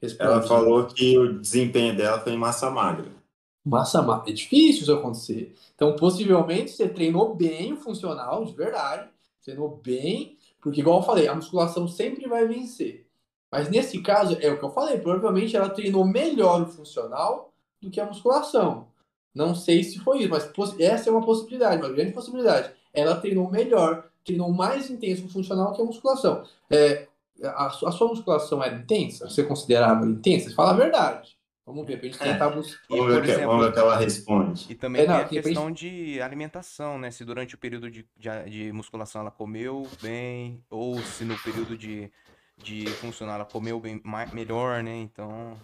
Responde. 0.00 0.30
Ela 0.30 0.42
falou 0.42 0.86
que 0.86 1.18
o 1.18 1.40
desempenho 1.40 1.96
dela 1.96 2.20
foi 2.20 2.32
em 2.32 2.38
massa 2.38 2.70
magra. 2.70 3.12
Massa 3.64 4.02
magra. 4.02 4.30
É 4.30 4.32
difícil 4.34 4.82
isso 4.82 4.92
acontecer. 4.92 5.54
Então, 5.74 5.94
possivelmente, 5.96 6.70
você 6.70 6.88
treinou 6.88 7.34
bem 7.34 7.72
o 7.74 7.76
funcional, 7.76 8.44
de 8.44 8.52
verdade. 8.52 9.08
Treinou 9.44 9.80
bem, 9.82 10.38
porque, 10.60 10.80
igual 10.80 11.00
eu 11.00 11.06
falei, 11.06 11.28
a 11.28 11.34
musculação 11.34 11.86
sempre 11.86 12.26
vai 12.26 12.46
vencer. 12.46 13.06
Mas 13.50 13.68
nesse 13.68 14.00
caso, 14.00 14.38
é 14.40 14.50
o 14.50 14.58
que 14.58 14.64
eu 14.64 14.70
falei, 14.70 14.98
provavelmente 14.98 15.56
ela 15.56 15.68
treinou 15.68 16.04
melhor 16.06 16.62
o 16.62 16.66
funcional 16.66 17.52
do 17.80 17.90
que 17.90 18.00
a 18.00 18.06
musculação. 18.06 18.86
Não 19.34 19.54
sei 19.54 19.82
se 19.82 19.98
foi 19.98 20.20
isso, 20.20 20.30
mas 20.30 20.80
essa 20.80 21.08
é 21.08 21.12
uma 21.12 21.24
possibilidade, 21.24 21.82
uma 21.82 21.92
grande 21.92 22.12
possibilidade. 22.12 22.72
Ela 22.92 23.16
treinou 23.16 23.50
melhor, 23.50 24.04
treinou 24.24 24.52
mais 24.52 24.90
intenso 24.90 25.26
o 25.26 25.28
funcional 25.28 25.72
que 25.72 25.82
a 25.82 25.84
musculação. 25.84 26.44
É, 26.68 27.06
a, 27.42 27.66
a, 27.66 27.70
sua 27.70 28.08
musculação 28.08 28.62
era 28.62 28.76
intensa? 28.76 29.28
Você 29.28 29.42
considerava 29.42 30.04
intensa? 30.06 30.54
Fala 30.54 30.70
a 30.70 30.74
verdade. 30.74 31.38
Vamos 31.64 31.86
ver, 31.86 31.98
pra 31.98 32.08
gente 32.08 32.18
tentar 32.18 32.50
buscar. 32.50 32.80
Vamos 32.88 33.14
ver, 33.14 33.22
que, 33.22 33.44
vamos 33.44 33.64
ver 33.64 33.70
o 33.70 33.72
que 33.72 33.78
ela 33.78 33.96
responde. 33.96 34.66
E 34.68 34.74
também 34.74 35.02
é, 35.02 35.06
não, 35.06 35.14
tem 35.14 35.38
a 35.38 35.42
questão 35.42 35.68
gente... 35.68 35.88
de 35.88 36.20
alimentação, 36.20 36.98
né? 36.98 37.12
Se 37.12 37.24
durante 37.24 37.54
o 37.54 37.58
período 37.58 37.88
de, 37.88 38.04
de, 38.16 38.50
de, 38.50 38.72
musculação 38.72 39.20
ela 39.20 39.30
comeu 39.30 39.86
bem, 40.02 40.64
ou 40.68 40.98
se 40.98 41.24
no 41.24 41.38
período 41.38 41.78
de, 41.78 42.10
de 42.62 42.86
funcionar 42.86 43.44
comeu 43.46 43.80
bem, 43.80 44.00
mais, 44.04 44.32
melhor, 44.32 44.82
né? 44.82 44.96
Então. 44.96 45.56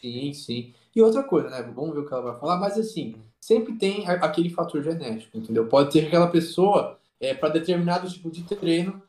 Sim, 0.00 0.32
sim. 0.32 0.74
E 0.94 1.00
outra 1.02 1.22
coisa, 1.22 1.50
né? 1.50 1.62
Vamos 1.74 1.94
ver 1.94 2.00
o 2.00 2.06
que 2.06 2.12
ela 2.12 2.32
vai 2.32 2.40
falar, 2.40 2.58
mas 2.58 2.78
assim, 2.78 3.16
sempre 3.40 3.74
tem 3.74 4.06
aquele 4.08 4.50
fator 4.50 4.82
genético, 4.82 5.36
entendeu? 5.36 5.66
Pode 5.66 5.92
ser 5.92 6.00
que 6.00 6.06
aquela 6.08 6.28
pessoa, 6.28 6.98
é, 7.20 7.34
para 7.34 7.50
determinado 7.50 8.08
tipo 8.08 8.30
de 8.30 8.42
treino, 8.42 9.00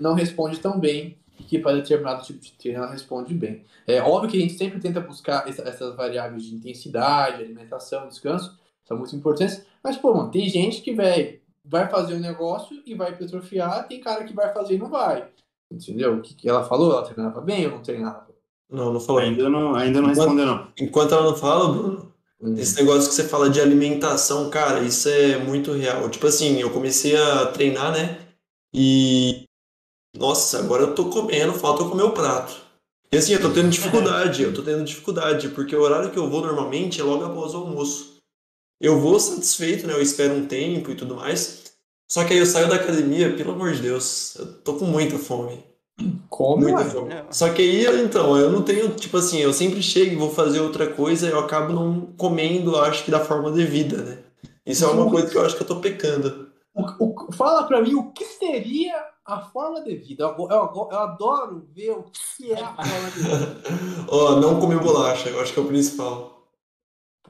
não 0.00 0.14
responde 0.14 0.60
tão 0.60 0.78
bem 0.78 1.18
que 1.48 1.58
para 1.58 1.76
determinado 1.76 2.24
tipo 2.24 2.38
de 2.38 2.52
treino 2.52 2.78
ela 2.78 2.92
responde 2.92 3.34
bem. 3.34 3.64
É 3.86 4.00
óbvio 4.00 4.30
que 4.30 4.36
a 4.36 4.40
gente 4.40 4.54
sempre 4.54 4.78
tenta 4.78 5.00
buscar 5.00 5.48
essa, 5.48 5.62
essas 5.62 5.94
variáveis 5.96 6.44
de 6.44 6.54
intensidade, 6.54 7.42
alimentação, 7.42 8.08
descanso, 8.08 8.58
são 8.84 8.98
muito 8.98 9.16
importantes, 9.16 9.64
mas, 9.82 9.96
pô, 9.96 10.14
mano, 10.14 10.30
tem 10.30 10.48
gente 10.48 10.82
que, 10.82 10.92
velho, 10.92 11.40
vai 11.64 11.88
fazer 11.88 12.14
um 12.14 12.20
negócio 12.20 12.82
e 12.84 12.94
vai 12.94 13.12
hipertrofiar, 13.12 13.88
tem 13.88 14.00
cara 14.00 14.24
que 14.24 14.34
vai 14.34 14.52
fazer 14.52 14.74
e 14.74 14.78
não 14.78 14.88
vai. 14.88 15.26
Entendeu? 15.74 16.14
O 16.14 16.20
que, 16.20 16.34
que 16.34 16.48
ela 16.48 16.64
falou? 16.64 16.92
Ela 16.92 17.02
treinava 17.02 17.40
bem 17.40 17.66
ou 17.66 17.72
não 17.72 17.82
treinava? 17.82 18.26
Não, 18.70 18.92
não 18.92 19.00
falou. 19.00 19.20
Ainda 19.20 19.48
não, 19.48 19.74
ainda 19.74 20.00
não 20.00 20.08
respondeu, 20.08 20.46
não. 20.46 20.68
Enquanto 20.78 21.14
ela 21.14 21.24
não 21.24 21.36
fala, 21.36 21.72
Bruno, 21.72 22.12
hum. 22.40 22.54
esse 22.56 22.76
negócio 22.76 23.08
que 23.08 23.14
você 23.14 23.24
fala 23.24 23.50
de 23.50 23.60
alimentação, 23.60 24.48
cara, 24.50 24.80
isso 24.80 25.08
é 25.08 25.38
muito 25.38 25.72
real. 25.72 26.08
Tipo 26.08 26.26
assim, 26.26 26.60
eu 26.60 26.70
comecei 26.70 27.16
a 27.16 27.46
treinar, 27.46 27.92
né? 27.92 28.18
E 28.72 29.44
nossa, 30.16 30.58
agora 30.58 30.82
eu 30.82 30.94
tô 30.94 31.10
comendo, 31.10 31.52
falta 31.52 31.82
eu 31.82 31.90
comer 31.90 32.04
o 32.04 32.12
prato. 32.12 32.54
E 33.12 33.16
assim, 33.16 33.32
eu 33.32 33.40
tô 33.40 33.50
tendo 33.50 33.70
dificuldade, 33.70 34.42
eu 34.42 34.54
tô 34.54 34.62
tendo 34.62 34.84
dificuldade, 34.84 35.48
porque 35.50 35.74
o 35.74 35.80
horário 35.80 36.10
que 36.10 36.18
eu 36.18 36.28
vou 36.28 36.40
normalmente 36.40 37.00
é 37.00 37.04
logo 37.04 37.24
após 37.24 37.54
o 37.54 37.58
almoço. 37.58 38.14
Eu 38.80 38.98
vou 38.98 39.18
satisfeito, 39.20 39.86
né? 39.86 39.92
Eu 39.92 40.02
espero 40.02 40.34
um 40.34 40.46
tempo 40.46 40.90
e 40.90 40.94
tudo 40.94 41.14
mais. 41.14 41.63
Só 42.08 42.24
que 42.24 42.32
aí 42.32 42.38
eu 42.38 42.46
saio 42.46 42.68
da 42.68 42.76
academia, 42.76 43.34
pelo 43.34 43.52
amor 43.52 43.72
de 43.72 43.82
Deus, 43.82 44.36
eu 44.36 44.52
tô 44.60 44.74
com 44.74 44.84
muita 44.84 45.18
fome. 45.18 45.64
Come, 46.28 46.72
muita 46.72 46.84
fome. 46.84 47.10
Só 47.30 47.48
que 47.50 47.62
aí, 47.62 48.02
então, 48.02 48.36
eu 48.36 48.50
não 48.50 48.62
tenho, 48.62 48.90
tipo 48.90 49.16
assim, 49.16 49.38
eu 49.38 49.52
sempre 49.52 49.82
chego 49.82 50.12
e 50.12 50.16
vou 50.16 50.30
fazer 50.30 50.60
outra 50.60 50.86
coisa, 50.86 51.28
eu 51.28 51.38
acabo 51.38 51.72
não 51.72 52.12
comendo, 52.16 52.76
acho 52.76 53.04
que 53.04 53.10
da 53.10 53.20
forma 53.20 53.50
devida, 53.50 54.02
né? 54.02 54.18
Isso 54.66 54.84
é 54.84 54.88
uma 54.88 55.10
coisa 55.10 55.28
que 55.28 55.36
eu 55.36 55.44
acho 55.44 55.56
que 55.56 55.62
eu 55.62 55.66
tô 55.66 55.76
pecando. 55.76 56.48
O, 56.74 57.28
o, 57.28 57.32
fala 57.32 57.64
pra 57.64 57.80
mim 57.80 57.94
o 57.94 58.10
que 58.10 58.24
seria 58.24 58.94
a 59.24 59.40
forma 59.40 59.82
de 59.82 59.94
vida. 59.94 60.24
Eu, 60.24 60.48
eu, 60.50 60.88
eu, 60.90 60.98
adoro 60.98 61.68
ver 61.72 61.90
o 61.90 62.04
que 62.36 62.52
é 62.52 62.60
a 62.60 62.74
forma 62.74 63.10
de 63.10 63.20
vida. 63.20 63.62
Ó, 64.08 64.32
oh, 64.32 64.40
não 64.40 64.58
comer 64.58 64.80
bolacha, 64.80 65.28
eu 65.28 65.40
acho 65.40 65.52
que 65.52 65.58
é 65.58 65.62
o 65.62 65.68
principal. 65.68 66.48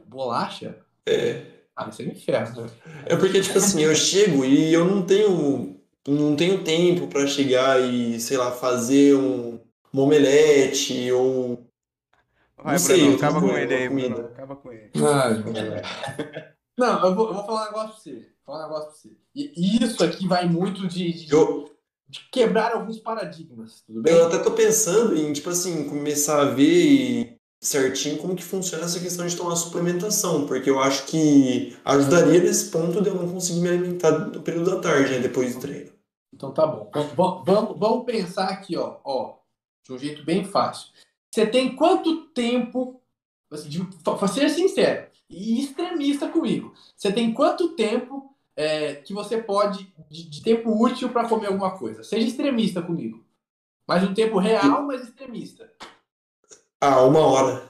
Bolacha? 0.06 0.78
É. 1.06 1.53
Ah, 1.76 1.88
isso 1.88 2.02
é 2.02 2.04
um 2.04 2.08
inferno. 2.08 2.66
É 3.06 3.16
porque, 3.16 3.40
tipo 3.40 3.58
assim, 3.58 3.82
eu 3.82 3.94
chego 3.94 4.44
e 4.44 4.72
eu 4.72 4.84
não 4.84 5.02
tenho. 5.02 5.80
Não 6.06 6.36
tenho 6.36 6.62
tempo 6.62 7.08
para 7.08 7.26
chegar 7.26 7.80
e, 7.80 8.20
sei 8.20 8.36
lá, 8.36 8.52
fazer 8.52 9.14
um, 9.14 9.58
um 9.92 10.00
omelete 10.00 11.10
ou. 11.10 11.66
Vai, 12.62 12.74
não 12.74 12.78
sei, 12.78 13.00
Bruno, 13.00 13.16
acaba 13.16 13.40
com 13.40 13.56
ele 13.56 13.74
aí, 13.74 13.88
Bruno. 13.88 14.26
Acaba 14.26 14.56
com 14.56 14.72
ele. 14.72 14.90
Ai, 14.96 15.42
não, 16.78 17.06
eu 17.06 17.14
vou, 17.14 17.28
eu 17.28 17.34
vou 17.34 17.44
falar 17.46 17.62
um 17.62 17.64
negócio 17.66 17.88
pra 17.88 17.96
você. 17.96 18.28
Falar 18.44 18.58
um 18.58 18.68
negócio 18.68 18.90
pra 18.90 18.98
você. 18.98 19.16
E 19.34 19.84
isso 19.84 20.04
aqui 20.04 20.28
vai 20.28 20.46
muito 20.46 20.86
de, 20.86 21.12
de, 21.12 21.32
eu, 21.32 21.70
de 22.08 22.20
quebrar 22.30 22.72
alguns 22.72 22.98
paradigmas, 22.98 23.82
tudo 23.86 24.02
bem? 24.02 24.12
Eu 24.12 24.26
até 24.26 24.38
tô 24.38 24.50
pensando 24.50 25.16
em, 25.16 25.32
tipo 25.32 25.50
assim, 25.50 25.88
começar 25.88 26.40
a 26.40 26.50
ver 26.50 27.33
certinho 27.64 28.18
como 28.18 28.36
que 28.36 28.44
funciona 28.44 28.84
essa 28.84 29.00
questão 29.00 29.26
de 29.26 29.36
tomar 29.36 29.56
suplementação, 29.56 30.46
porque 30.46 30.68
eu 30.68 30.78
acho 30.78 31.06
que 31.06 31.74
ajudaria 31.84 32.40
nesse 32.40 32.70
ponto 32.70 33.00
de 33.00 33.08
eu 33.08 33.14
não 33.14 33.28
conseguir 33.28 33.60
me 33.60 33.68
alimentar 33.68 34.10
no 34.10 34.42
período 34.42 34.70
da 34.70 34.80
tarde, 34.80 35.12
né, 35.12 35.18
depois 35.18 35.54
do 35.54 35.60
treino. 35.60 35.90
Então 36.32 36.52
tá 36.52 36.66
bom. 36.66 36.90
Vamos, 36.92 37.44
vamos, 37.44 37.78
vamos 37.78 38.04
pensar 38.04 38.48
aqui, 38.48 38.76
ó, 38.76 38.98
ó, 39.02 39.36
de 39.82 39.92
um 39.92 39.98
jeito 39.98 40.24
bem 40.24 40.44
fácil. 40.44 40.88
Você 41.32 41.46
tem 41.46 41.74
quanto 41.74 42.26
tempo, 42.28 43.00
assim, 43.50 43.88
seja 44.32 44.54
sincero 44.54 45.06
e 45.30 45.60
extremista 45.60 46.28
comigo, 46.28 46.74
você 46.94 47.10
tem 47.10 47.32
quanto 47.32 47.70
tempo 47.70 48.30
é, 48.54 48.96
que 48.96 49.14
você 49.14 49.38
pode, 49.38 49.92
de, 50.10 50.28
de 50.28 50.42
tempo 50.42 50.70
útil 50.70 51.08
para 51.08 51.28
comer 51.28 51.46
alguma 51.46 51.76
coisa. 51.76 52.04
Seja 52.04 52.26
extremista 52.26 52.82
comigo. 52.82 53.24
Mas 53.86 54.02
um 54.02 54.14
tempo 54.14 54.38
real, 54.38 54.82
mas 54.84 55.02
extremista. 55.02 55.70
Ah, 56.86 57.00
uma 57.02 57.20
hora. 57.20 57.62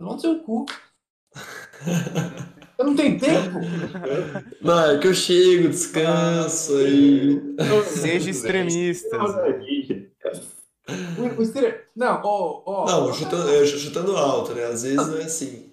Não 0.00 0.18
seu 0.18 0.38
cu. 0.40 0.64
Você 1.84 2.82
não 2.82 2.96
tem 2.96 3.18
tempo? 3.18 3.58
Não, 4.62 4.90
é 4.90 4.98
que 4.98 5.06
eu 5.08 5.14
chego, 5.14 5.68
descanso 5.68 6.76
aí. 6.76 7.38
Seja 7.84 8.30
extremista. 8.30 9.18
O, 11.18 11.40
o 11.42 11.44
Steelers- 11.44 11.82
Não, 11.94 12.20
ó, 12.24 12.62
ó. 12.64 12.86
Não, 12.86 13.12
chutando, 13.12 13.50
eu 13.50 13.66
chutando 13.66 14.16
alto, 14.16 14.54
né? 14.54 14.64
Às 14.64 14.82
vezes 14.82 14.96
não 14.96 15.18
é 15.18 15.24
assim. 15.24 15.70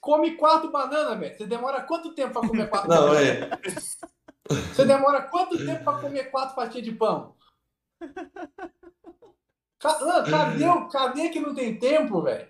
Come 0.00 0.32
quatro 0.36 0.70
bananas, 0.72 1.18
velho. 1.20 1.36
Você 1.38 1.46
demora 1.46 1.82
quanto 1.82 2.12
tempo 2.14 2.32
pra 2.40 2.48
comer 2.48 2.68
quatro 2.68 2.88
Não, 2.88 3.08
bananas? 3.08 3.22
é. 3.28 3.50
Você 4.74 4.84
demora 4.84 5.22
quanto 5.22 5.56
tempo 5.64 5.84
pra 5.84 5.98
comer 6.00 6.24
quatro 6.30 6.54
fatias 6.56 6.82
de 6.84 6.90
pão? 6.92 7.34
Ca- 9.78 9.94
Cadê, 10.30 10.64
cadê 10.90 11.28
que 11.28 11.40
não 11.40 11.54
tem 11.54 11.78
tempo, 11.78 12.20
velho? 12.22 12.48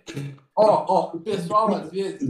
Ó, 0.55 0.85
ó, 0.87 1.15
o 1.15 1.19
pessoal 1.19 1.73
às 1.75 1.89
vezes 1.91 2.27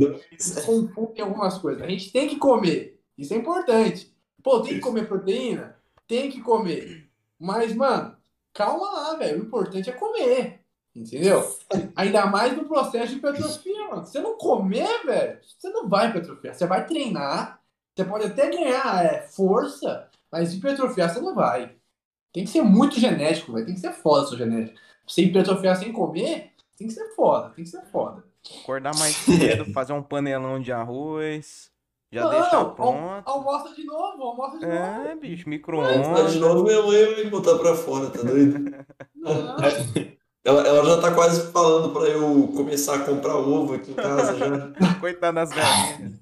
confunde 0.65 1.21
algumas 1.21 1.57
coisas. 1.57 1.81
A 1.81 1.87
gente 1.87 2.11
tem 2.11 2.27
que 2.27 2.35
comer. 2.37 2.99
Isso 3.17 3.33
é 3.33 3.37
importante. 3.37 4.13
Pô, 4.43 4.61
tem 4.61 4.73
que 4.75 4.79
comer 4.81 5.07
proteína? 5.07 5.75
Tem 6.07 6.29
que 6.29 6.41
comer. 6.41 7.07
Mas, 7.39 7.73
mano, 7.73 8.15
calma 8.53 8.91
lá, 8.91 9.15
velho. 9.15 9.39
O 9.41 9.45
importante 9.45 9.89
é 9.89 9.93
comer. 9.93 10.59
Entendeu? 10.95 11.47
Ainda 11.95 12.25
mais 12.25 12.55
no 12.57 12.65
processo 12.65 13.07
de 13.13 13.19
hipertrofia, 13.19 13.87
mano. 13.89 14.05
Se 14.05 14.11
você 14.13 14.19
não 14.19 14.37
comer, 14.37 15.05
velho, 15.05 15.39
você 15.57 15.69
não 15.69 15.87
vai 15.87 16.09
hipertrofiar. 16.09 16.53
Você 16.55 16.65
vai 16.67 16.85
treinar. 16.85 17.61
Você 17.95 18.03
pode 18.05 18.25
até 18.25 18.49
ganhar 18.49 19.05
é, 19.05 19.21
força, 19.21 20.09
mas 20.31 20.53
hipertrofiar 20.53 21.09
você 21.13 21.19
não 21.21 21.33
vai. 21.35 21.75
Tem 22.33 22.43
que 22.43 22.49
ser 22.49 22.61
muito 22.61 22.99
genético, 22.99 23.53
velho. 23.53 23.65
Tem 23.65 23.75
que 23.75 23.81
ser 23.81 23.91
foda 23.93 24.27
sua 24.27 24.37
genética. 24.37 24.79
Pra 25.09 25.13
você 25.15 25.21
hipertrofiar 25.23 25.75
sem 25.75 25.91
comer, 25.91 26.51
tem 26.77 26.87
que 26.87 26.93
ser 26.93 27.09
foda. 27.15 27.49
Tem 27.55 27.63
que 27.63 27.69
ser 27.71 27.81
foda. 27.91 28.23
Acordar 28.61 28.95
mais 28.97 29.15
cedo, 29.25 29.65
fazer 29.73 29.93
um 29.93 30.03
panelão 30.03 30.59
de 30.59 30.71
arroz, 30.71 31.71
já 32.11 32.23
Não, 32.23 32.29
deixar 32.29 32.55
al- 32.57 32.75
pronto. 32.75 33.27
Almoça 33.27 33.73
de 33.75 33.83
novo, 33.85 34.23
almoça 34.23 34.59
de 34.59 34.65
novo. 34.67 34.77
É, 35.07 35.15
bicho, 35.15 35.43
Tá 35.45 35.49
micro-ondas. 35.49 36.33
de 36.33 36.39
novo, 36.39 36.63
minha 36.63 36.81
mãe 36.83 37.05
vai 37.15 37.23
me 37.23 37.29
botar 37.29 37.57
pra 37.57 37.73
fora, 37.75 38.09
tá 38.11 38.21
doido? 38.21 38.59
Não. 39.15 39.57
Ela, 40.43 40.65
ela 40.65 40.85
já 40.85 41.01
tá 41.01 41.11
quase 41.11 41.51
falando 41.51 41.91
pra 41.91 42.03
eu 42.03 42.49
começar 42.55 42.95
a 42.95 42.99
comprar 42.99 43.35
ovo 43.35 43.73
aqui 43.73 43.91
em 43.91 43.95
casa 43.95 44.37
já. 44.37 44.95
Coitado 44.99 45.35
das 45.35 45.49
galinhas. 45.49 46.13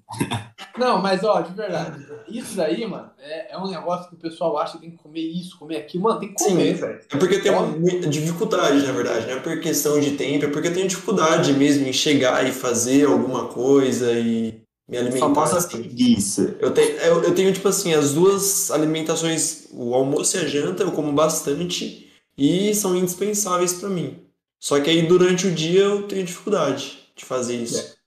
Não, 0.77 1.01
mas 1.01 1.23
ó, 1.23 1.41
de 1.41 1.53
verdade, 1.53 2.03
isso 2.27 2.55
daí, 2.55 2.85
mano, 2.87 3.09
é, 3.19 3.53
é 3.53 3.57
um 3.57 3.69
negócio 3.69 4.09
que 4.09 4.15
o 4.15 4.19
pessoal 4.19 4.57
acha 4.57 4.73
que 4.73 4.81
tem 4.81 4.91
que 4.91 4.97
comer 4.97 5.21
isso, 5.21 5.57
comer 5.57 5.77
aquilo. 5.77 6.03
Mano, 6.03 6.19
tem 6.19 6.29
que 6.29 6.35
comer, 6.35 6.75
Sim. 6.75 6.81
velho. 6.81 6.99
É 7.11 7.17
porque 7.17 7.39
tem 7.39 7.51
uma 7.51 7.63
muita 7.63 8.07
dificuldade, 8.07 8.85
na 8.85 8.91
verdade, 8.91 9.27
não 9.27 9.33
é 9.33 9.39
por 9.39 9.59
questão 9.59 9.99
de 9.99 10.11
tempo, 10.11 10.45
é 10.45 10.49
porque 10.49 10.67
eu 10.67 10.73
tenho 10.73 10.87
dificuldade 10.87 11.53
mesmo 11.53 11.87
em 11.87 11.93
chegar 11.93 12.47
e 12.47 12.51
fazer 12.51 13.07
alguma 13.07 13.45
coisa 13.45 14.11
e 14.13 14.61
me 14.89 14.97
alimentar. 14.97 15.27
Famosa 15.27 15.57
assim. 15.57 15.77
preguiça. 15.77 16.55
Eu 16.59 16.71
tenho, 16.71 16.91
eu, 16.97 17.23
eu 17.23 17.35
tenho, 17.35 17.53
tipo 17.53 17.67
assim, 17.67 17.93
as 17.93 18.13
duas 18.13 18.71
alimentações, 18.71 19.67
o 19.71 19.93
almoço 19.93 20.37
e 20.37 20.39
a 20.39 20.47
janta, 20.47 20.83
eu 20.83 20.91
como 20.91 21.11
bastante 21.11 22.06
e 22.37 22.73
são 22.75 22.95
indispensáveis 22.95 23.73
pra 23.73 23.89
mim. 23.89 24.19
Só 24.59 24.79
que 24.79 24.89
aí 24.89 25.05
durante 25.07 25.47
o 25.47 25.53
dia 25.53 25.81
eu 25.81 26.07
tenho 26.07 26.25
dificuldade 26.25 26.99
de 27.15 27.25
fazer 27.25 27.55
isso. 27.61 27.97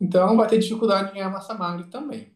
Então 0.00 0.36
vai 0.36 0.48
ter 0.48 0.58
dificuldade 0.58 1.10
em 1.10 1.14
ganhar 1.14 1.30
massa 1.30 1.54
magra 1.54 1.86
também. 1.90 2.28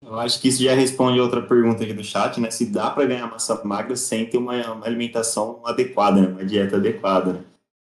Eu 0.00 0.18
acho 0.18 0.40
que 0.40 0.48
isso 0.48 0.62
já 0.62 0.74
responde 0.74 1.20
outra 1.20 1.42
pergunta 1.42 1.84
aqui 1.84 1.92
do 1.92 2.02
chat, 2.02 2.40
né? 2.40 2.50
Se 2.50 2.66
dá 2.66 2.90
para 2.90 3.06
ganhar 3.06 3.30
massa 3.30 3.62
magra 3.64 3.94
sem 3.94 4.28
ter 4.28 4.36
uma, 4.36 4.72
uma 4.72 4.84
alimentação 4.86 5.64
adequada, 5.64 6.20
né? 6.20 6.26
Uma 6.28 6.44
dieta 6.44 6.76
adequada. 6.76 7.34
né? 7.34 7.44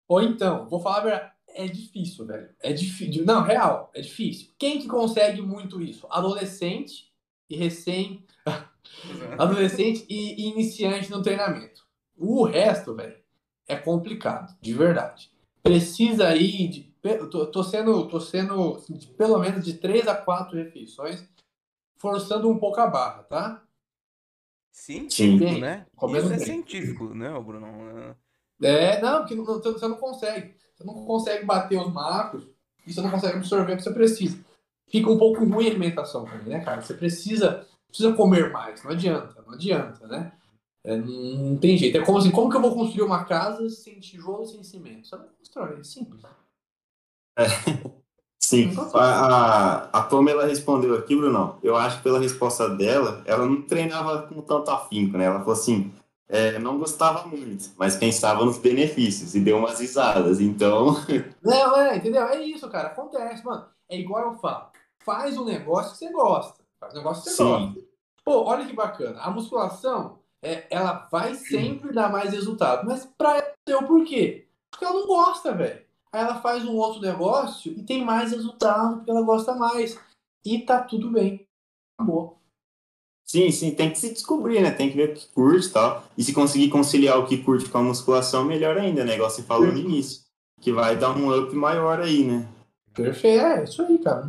Ou 0.07 0.20
então, 0.20 0.69
vou 0.69 0.78
falar 0.78 0.99
a 0.99 1.01
verdade, 1.01 1.32
é 1.55 1.66
difícil, 1.66 2.27
velho. 2.27 2.51
É 2.61 2.73
difícil. 2.73 3.24
Não, 3.24 3.43
real, 3.43 3.90
é 3.94 4.01
difícil. 4.03 4.49
Quem 4.59 4.78
que 4.78 4.86
consegue 4.86 5.40
muito 5.40 5.81
isso? 5.81 6.07
Adolescente 6.11 7.11
e 7.49 7.57
recém. 7.57 8.27
Adolescente 9.39 10.05
e 10.09 10.49
iniciante 10.51 11.11
no 11.11 11.23
treinamento. 11.23 11.82
O 12.24 12.44
resto, 12.44 12.94
velho, 12.94 13.16
é 13.66 13.74
complicado, 13.74 14.57
de 14.61 14.73
verdade. 14.73 15.28
Precisa 15.61 16.28
aí 16.28 16.69
de. 16.69 16.93
Tô, 17.32 17.47
tô 17.47 17.65
sendo, 17.65 18.07
tô 18.07 18.20
sendo 18.20 18.77
assim, 18.77 18.94
de 18.94 19.09
pelo 19.09 19.39
menos 19.40 19.65
de 19.65 19.74
três 19.74 20.07
a 20.07 20.15
quatro 20.15 20.57
refeições, 20.57 21.28
forçando 21.99 22.49
um 22.49 22.59
pouco 22.59 22.81
a 22.81 22.86
barra, 22.86 23.24
tá? 23.24 23.62
Científico, 24.70 25.51
Sim. 25.51 25.61
né? 25.61 25.85
Comendo 25.97 26.27
Isso 26.27 26.35
é 26.35 26.36
bem. 26.36 26.47
científico, 26.47 27.12
né, 27.12 27.28
Bruno? 27.40 28.16
É, 28.62 29.01
não, 29.01 29.19
porque 29.19 29.35
não- 29.35 29.44
você 29.44 29.73
você 29.73 29.89
não 29.89 29.97
consegue. 29.97 30.55
Você 30.77 30.85
não 30.85 31.05
consegue 31.05 31.44
bater 31.44 31.78
os 31.81 31.93
macros 31.93 32.47
e 32.86 32.93
você 32.93 33.01
não 33.01 33.11
consegue 33.11 33.39
absorver 33.39 33.73
o 33.73 33.77
que 33.77 33.82
você 33.82 33.93
precisa. 33.93 34.39
Fica 34.86 35.11
um 35.11 35.19
pouco 35.19 35.44
ruim 35.44 35.66
a 35.66 35.70
alimentação 35.70 36.24
também, 36.24 36.47
né, 36.47 36.65
cara? 36.65 36.81
Você 36.82 36.94
precisa, 36.94 37.66
precisa 37.89 38.12
comer 38.15 38.53
mais, 38.53 38.82
não 38.85 38.93
adianta, 38.93 39.43
não 39.44 39.55
adianta, 39.55 40.07
né? 40.07 40.32
É, 40.85 40.97
não, 40.97 41.57
tem 41.57 41.77
jeito. 41.77 41.97
É 41.99 42.05
como 42.05 42.19
assim, 42.19 42.31
como 42.31 42.51
que 42.51 42.57
eu 42.57 42.61
vou 42.61 42.75
construir 42.75 43.03
uma 43.03 43.25
casa 43.25 43.69
sem 43.71 44.01
tijolo, 44.01 44.45
sem 44.45 44.63
cimento? 44.65 45.07
Você 45.07 45.17
não 45.17 45.29
constrói, 45.39 45.79
é 45.79 45.85
simples. 45.85 46.23
Sim. 48.41 48.73
A, 48.93 48.99
a, 48.99 49.85
a 50.01 50.03
Pamela 50.03 50.45
respondeu 50.45 50.97
aqui, 50.97 51.17
Bruno. 51.17 51.59
Eu 51.63 51.77
acho 51.77 51.99
que 51.99 52.03
pela 52.03 52.19
resposta 52.19 52.69
dela, 52.69 53.23
ela 53.25 53.47
não 53.47 53.63
treinava 53.63 54.23
com 54.23 54.43
tanto 54.43 54.71
afinco, 54.71 55.17
né? 55.17 55.27
Ela 55.27 55.39
falou 55.39 55.55
assim, 55.55 55.93
é, 56.29 56.59
não 56.59 56.79
gostava 56.79 57.27
muito, 57.29 57.71
mas 57.77 57.97
pensava 57.97 58.45
nos 58.45 58.59
benefícios 58.59 59.35
e 59.35 59.41
deu 59.41 59.59
umas 59.59 59.79
risadas. 59.79 60.41
Então, 60.41 60.97
Não, 61.43 61.77
é, 61.77 61.97
entendeu? 61.97 62.25
É 62.25 62.43
isso, 62.43 62.69
cara. 62.69 62.89
Acontece, 62.89 63.45
mano. 63.45 63.67
É 63.89 63.99
igual 63.99 64.33
eu 64.33 64.39
falo. 64.39 64.67
Faz 65.05 65.37
um 65.37 65.45
negócio 65.45 65.93
que 65.93 65.99
você 65.99 66.11
gosta. 66.11 66.63
Faz 66.81 66.95
um 66.95 66.99
negócio 66.99 67.23
que 67.23 67.31
você 67.31 67.37
Sim. 67.37 67.45
gosta. 67.45 67.81
Pô, 68.25 68.45
olha 68.45 68.67
que 68.67 68.75
bacana. 68.75 69.21
A 69.21 69.31
musculação, 69.31 70.19
é, 70.43 70.66
ela 70.69 71.09
vai 71.10 71.35
sempre 71.35 71.93
dar 71.93 72.10
mais 72.10 72.32
resultado. 72.32 72.85
Mas 72.86 73.06
pra 73.16 73.36
ela 73.36 73.52
deu 73.66 73.85
por 73.85 74.05
quê? 74.05 74.47
Porque 74.70 74.85
ela 74.85 74.94
não 74.94 75.06
gosta, 75.06 75.55
velho. 75.55 75.81
Aí 76.12 76.20
ela 76.20 76.40
faz 76.40 76.64
um 76.64 76.77
outro 76.77 77.01
negócio 77.01 77.73
e 77.73 77.82
tem 77.82 78.05
mais 78.05 78.32
resultado 78.32 78.97
porque 78.97 79.10
ela 79.10 79.23
gosta 79.23 79.55
mais. 79.55 79.98
E 80.44 80.59
tá 80.59 80.82
tudo 80.82 81.10
bem. 81.10 81.47
Acabou. 81.97 82.39
sim, 83.24 83.51
sim, 83.52 83.70
tem 83.70 83.90
que 83.90 83.98
se 83.98 84.12
descobrir, 84.12 84.60
né? 84.60 84.73
Tem 84.73 84.90
que 84.90 84.97
ver 84.97 85.10
o 85.10 85.14
que 85.14 85.28
curte 85.28 85.69
e 85.69 85.70
tal. 85.70 86.05
E 86.19 86.24
se 86.24 86.32
conseguir 86.32 86.69
conciliar 86.69 87.19
o 87.19 87.27
que 87.27 87.39
curte 87.39 87.70
com 87.70 87.78
a 87.78 87.82
musculação, 87.82 88.44
melhor 88.44 88.77
ainda, 88.77 89.05
né? 89.05 89.14
Igual 89.14 89.31
você 89.31 89.43
falou 89.43 89.70
no 89.70 89.78
início. 89.78 90.23
Que 90.60 90.73
vai 90.73 90.97
dar 90.97 91.16
um 91.16 91.36
up 91.36 91.55
maior 91.55 92.01
aí, 92.01 92.24
né? 92.24 92.48
Perfeito. 92.93 93.44
É, 93.44 93.64
isso 93.64 93.82
aí, 93.82 93.98
cara. 93.98 94.28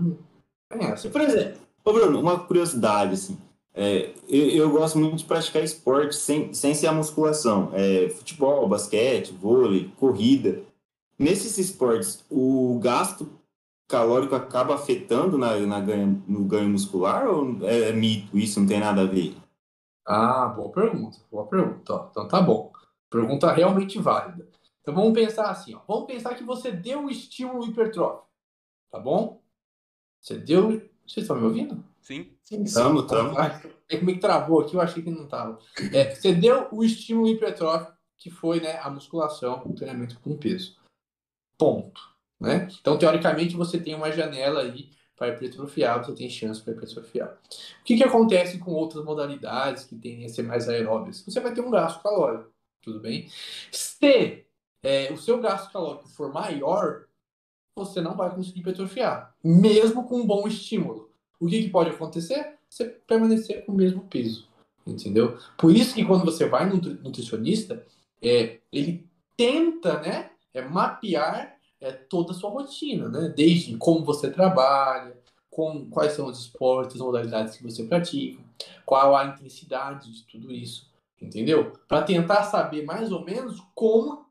Tem 0.69 0.88
essa. 0.88 1.10
Por 1.10 1.22
exemplo, 1.22 1.60
ô 1.84 1.94
Bruno, 1.94 2.19
uma 2.19 2.40
curiosidade, 2.40 3.14
assim. 3.14 3.38
É, 3.74 4.14
eu, 4.30 4.50
eu 4.50 4.70
gosto 4.70 5.00
muito 5.00 5.18
de 5.18 5.26
praticar 5.26 5.64
esporte 5.64 6.16
sem, 6.16 6.54
sem 6.54 6.76
ser 6.76 6.88
a 6.88 6.94
musculação. 6.94 7.72
É, 7.74 8.10
futebol, 8.10 8.68
basquete, 8.68 9.34
vôlei, 9.34 9.91
corrida. 9.98 10.62
Nesses 11.18 11.58
esportes, 11.58 12.24
o 12.30 12.80
gasto 12.80 13.28
calórico 13.88 14.36
acaba 14.36 14.76
afetando 14.76 15.38
na, 15.38 15.58
na 15.60 15.80
no 16.28 16.45
ganho 16.45 16.70
muscular 16.70 17.28
ou 17.28 17.66
é, 17.68 17.91
mito? 17.91 18.38
Isso 18.38 18.60
não 18.60 18.68
tem 18.68 18.80
nada 18.80 19.02
a 19.02 19.06
ver? 19.06 19.36
Ah, 20.06 20.48
boa 20.48 20.72
pergunta, 20.72 21.18
boa 21.32 21.48
pergunta. 21.48 22.08
Então 22.12 22.28
tá 22.28 22.41
bom. 22.41 22.72
Pergunta 23.10 23.52
realmente 23.52 24.00
válida. 24.00 24.48
Então 24.82 24.94
vamos 24.94 25.14
pensar 25.14 25.50
assim, 25.50 25.74
ó. 25.74 25.82
Vamos 25.88 26.08
pensar 26.08 26.36
que 26.36 26.44
você 26.44 26.72
deu 26.72 27.06
o 27.06 27.10
estímulo 27.10 27.66
hipertrófico, 27.66 28.28
tá 28.91 29.00
bom? 29.00 29.41
Você 30.20 30.38
deu. 30.38 30.82
Vocês 31.08 31.24
estão 31.24 31.38
me 31.38 31.45
ouvindo? 31.45 31.84
Sim. 32.04 32.32
Sim, 32.44 32.66
Tamo, 32.66 33.04
tamo. 33.08 33.40
É 33.90 33.98
como 33.98 34.12
é 34.12 34.14
que 34.14 34.20
travou 34.20 34.62
aqui, 34.62 34.76
eu 34.76 34.82
achei 34.82 35.02
que 35.02 35.10
não 35.10 35.28
tava. 35.28 35.58
É, 35.94 36.14
você 36.14 36.34
deu 36.34 36.68
o 36.72 36.84
estímulo 36.84 37.30
hipertrófico, 37.30 37.94
que 38.18 38.30
foi 38.30 38.60
né, 38.60 38.78
a 38.82 38.90
musculação, 38.90 39.64
o 39.66 39.74
treinamento 39.74 40.20
com 40.20 40.38
peso. 40.38 40.78
Ponto. 41.58 42.02
Né? 42.40 42.68
Então, 42.80 42.98
teoricamente, 42.98 43.56
você 43.56 43.80
tem 43.80 43.96
uma 43.96 44.12
janela 44.12 44.62
aí 44.62 44.92
para 45.16 45.30
hipertrofiar, 45.30 46.04
você 46.04 46.14
tem 46.14 46.30
chance 46.30 46.62
para 46.62 46.74
hipertrofiar. 46.74 47.30
O 47.82 47.84
que, 47.86 47.96
que 47.96 48.04
acontece 48.04 48.58
com 48.58 48.72
outras 48.72 49.04
modalidades 49.06 49.86
que 49.86 49.96
tendem 49.96 50.26
a 50.26 50.30
ser 50.30 50.44
mais 50.44 50.68
aeróbias? 50.68 51.24
Você 51.26 51.40
vai 51.40 51.54
ter 51.54 51.62
um 51.62 51.72
gasto 51.72 52.04
calórico, 52.04 52.52
tudo 52.82 53.00
bem? 53.00 53.30
Se 53.72 54.46
é, 54.84 55.12
o 55.14 55.18
seu 55.18 55.40
gasto 55.40 55.72
calórico 55.72 56.10
for 56.10 56.34
maior, 56.34 57.06
você 57.76 58.02
não 58.02 58.16
vai 58.16 58.34
conseguir 58.36 58.60
hipertrofiar, 58.60 59.36
mesmo 59.44 60.06
com 60.06 60.20
um 60.20 60.28
bom 60.28 60.48
estímulo. 60.48 61.03
O 61.44 61.48
que, 61.48 61.64
que 61.64 61.70
pode 61.70 61.90
acontecer? 61.90 62.53
Você 62.70 62.86
permanecer 62.86 63.65
com 63.65 63.72
o 63.72 63.76
mesmo 63.76 64.02
peso, 64.02 64.48
entendeu? 64.88 65.38
Por 65.57 65.76
isso 65.76 65.94
que 65.94 66.06
quando 66.06 66.26
você 66.26 66.48
vai 66.48 66.65
no 66.68 66.76
nutri- 66.76 66.99
nutricionista, 67.03 67.86
é, 68.22 68.60
ele 68.72 69.06
tenta, 69.36 69.99
né, 69.99 70.30
é, 70.53 70.61
mapear 70.61 71.57
é, 71.82 71.91
toda 71.91 72.32
a 72.32 72.36
sua 72.36 72.49
rotina, 72.49 73.10
né? 73.10 73.34
Desde 73.36 73.76
como 73.78 74.06
você 74.06 74.32
trabalha, 74.32 75.15
com, 75.52 75.88
quais 75.90 76.14
são 76.14 76.28
os 76.28 76.40
esportes, 76.40 76.99
modalidades 77.02 77.57
que 77.57 77.64
você 77.64 77.84
pratica, 77.84 78.41
qual 78.86 79.15
a 79.15 79.26
intensidade 79.26 80.11
de 80.11 80.24
tudo 80.24 80.52
isso, 80.52 80.90
entendeu? 81.22 81.74
Para 81.88 82.02
tentar 82.03 82.44
saber 82.44 82.86
mais 82.86 83.11
ou 83.11 83.24
menos 83.24 83.61
como, 83.76 84.26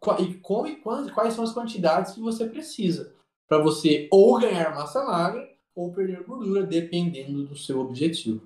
qua- 0.00 0.20
e 0.20 0.34
como 0.34 0.66
e 0.66 0.76
quais, 0.76 1.10
quais 1.12 1.34
são 1.34 1.44
as 1.44 1.52
quantidades 1.52 2.12
que 2.12 2.20
você 2.20 2.46
precisa 2.46 3.14
para 3.48 3.58
você 3.62 4.08
ou 4.10 4.38
ganhar 4.38 4.74
massa 4.74 5.02
magra 5.04 5.47
ou 5.78 5.92
perder 5.92 6.24
gordura, 6.24 6.66
dependendo 6.66 7.44
do 7.44 7.56
seu 7.56 7.78
objetivo. 7.80 8.42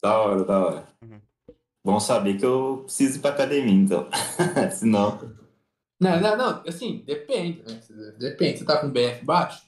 Da 0.00 0.16
hora, 0.20 0.44
da 0.44 0.64
hora. 0.64 0.88
Uhum. 1.02 1.20
Bom 1.84 1.98
saber 1.98 2.38
que 2.38 2.44
eu 2.46 2.82
preciso 2.84 3.18
ir 3.18 3.20
pra 3.20 3.30
academia, 3.30 3.74
então. 3.74 4.08
Senão. 4.70 5.18
Não, 6.00 6.20
não, 6.20 6.36
não. 6.36 6.62
Assim, 6.66 6.98
depende, 7.04 7.62
né? 7.64 7.80
Depende. 8.18 8.58
Você 8.58 8.64
tá 8.64 8.80
com 8.80 8.88
BF 8.90 9.24
baixo? 9.24 9.66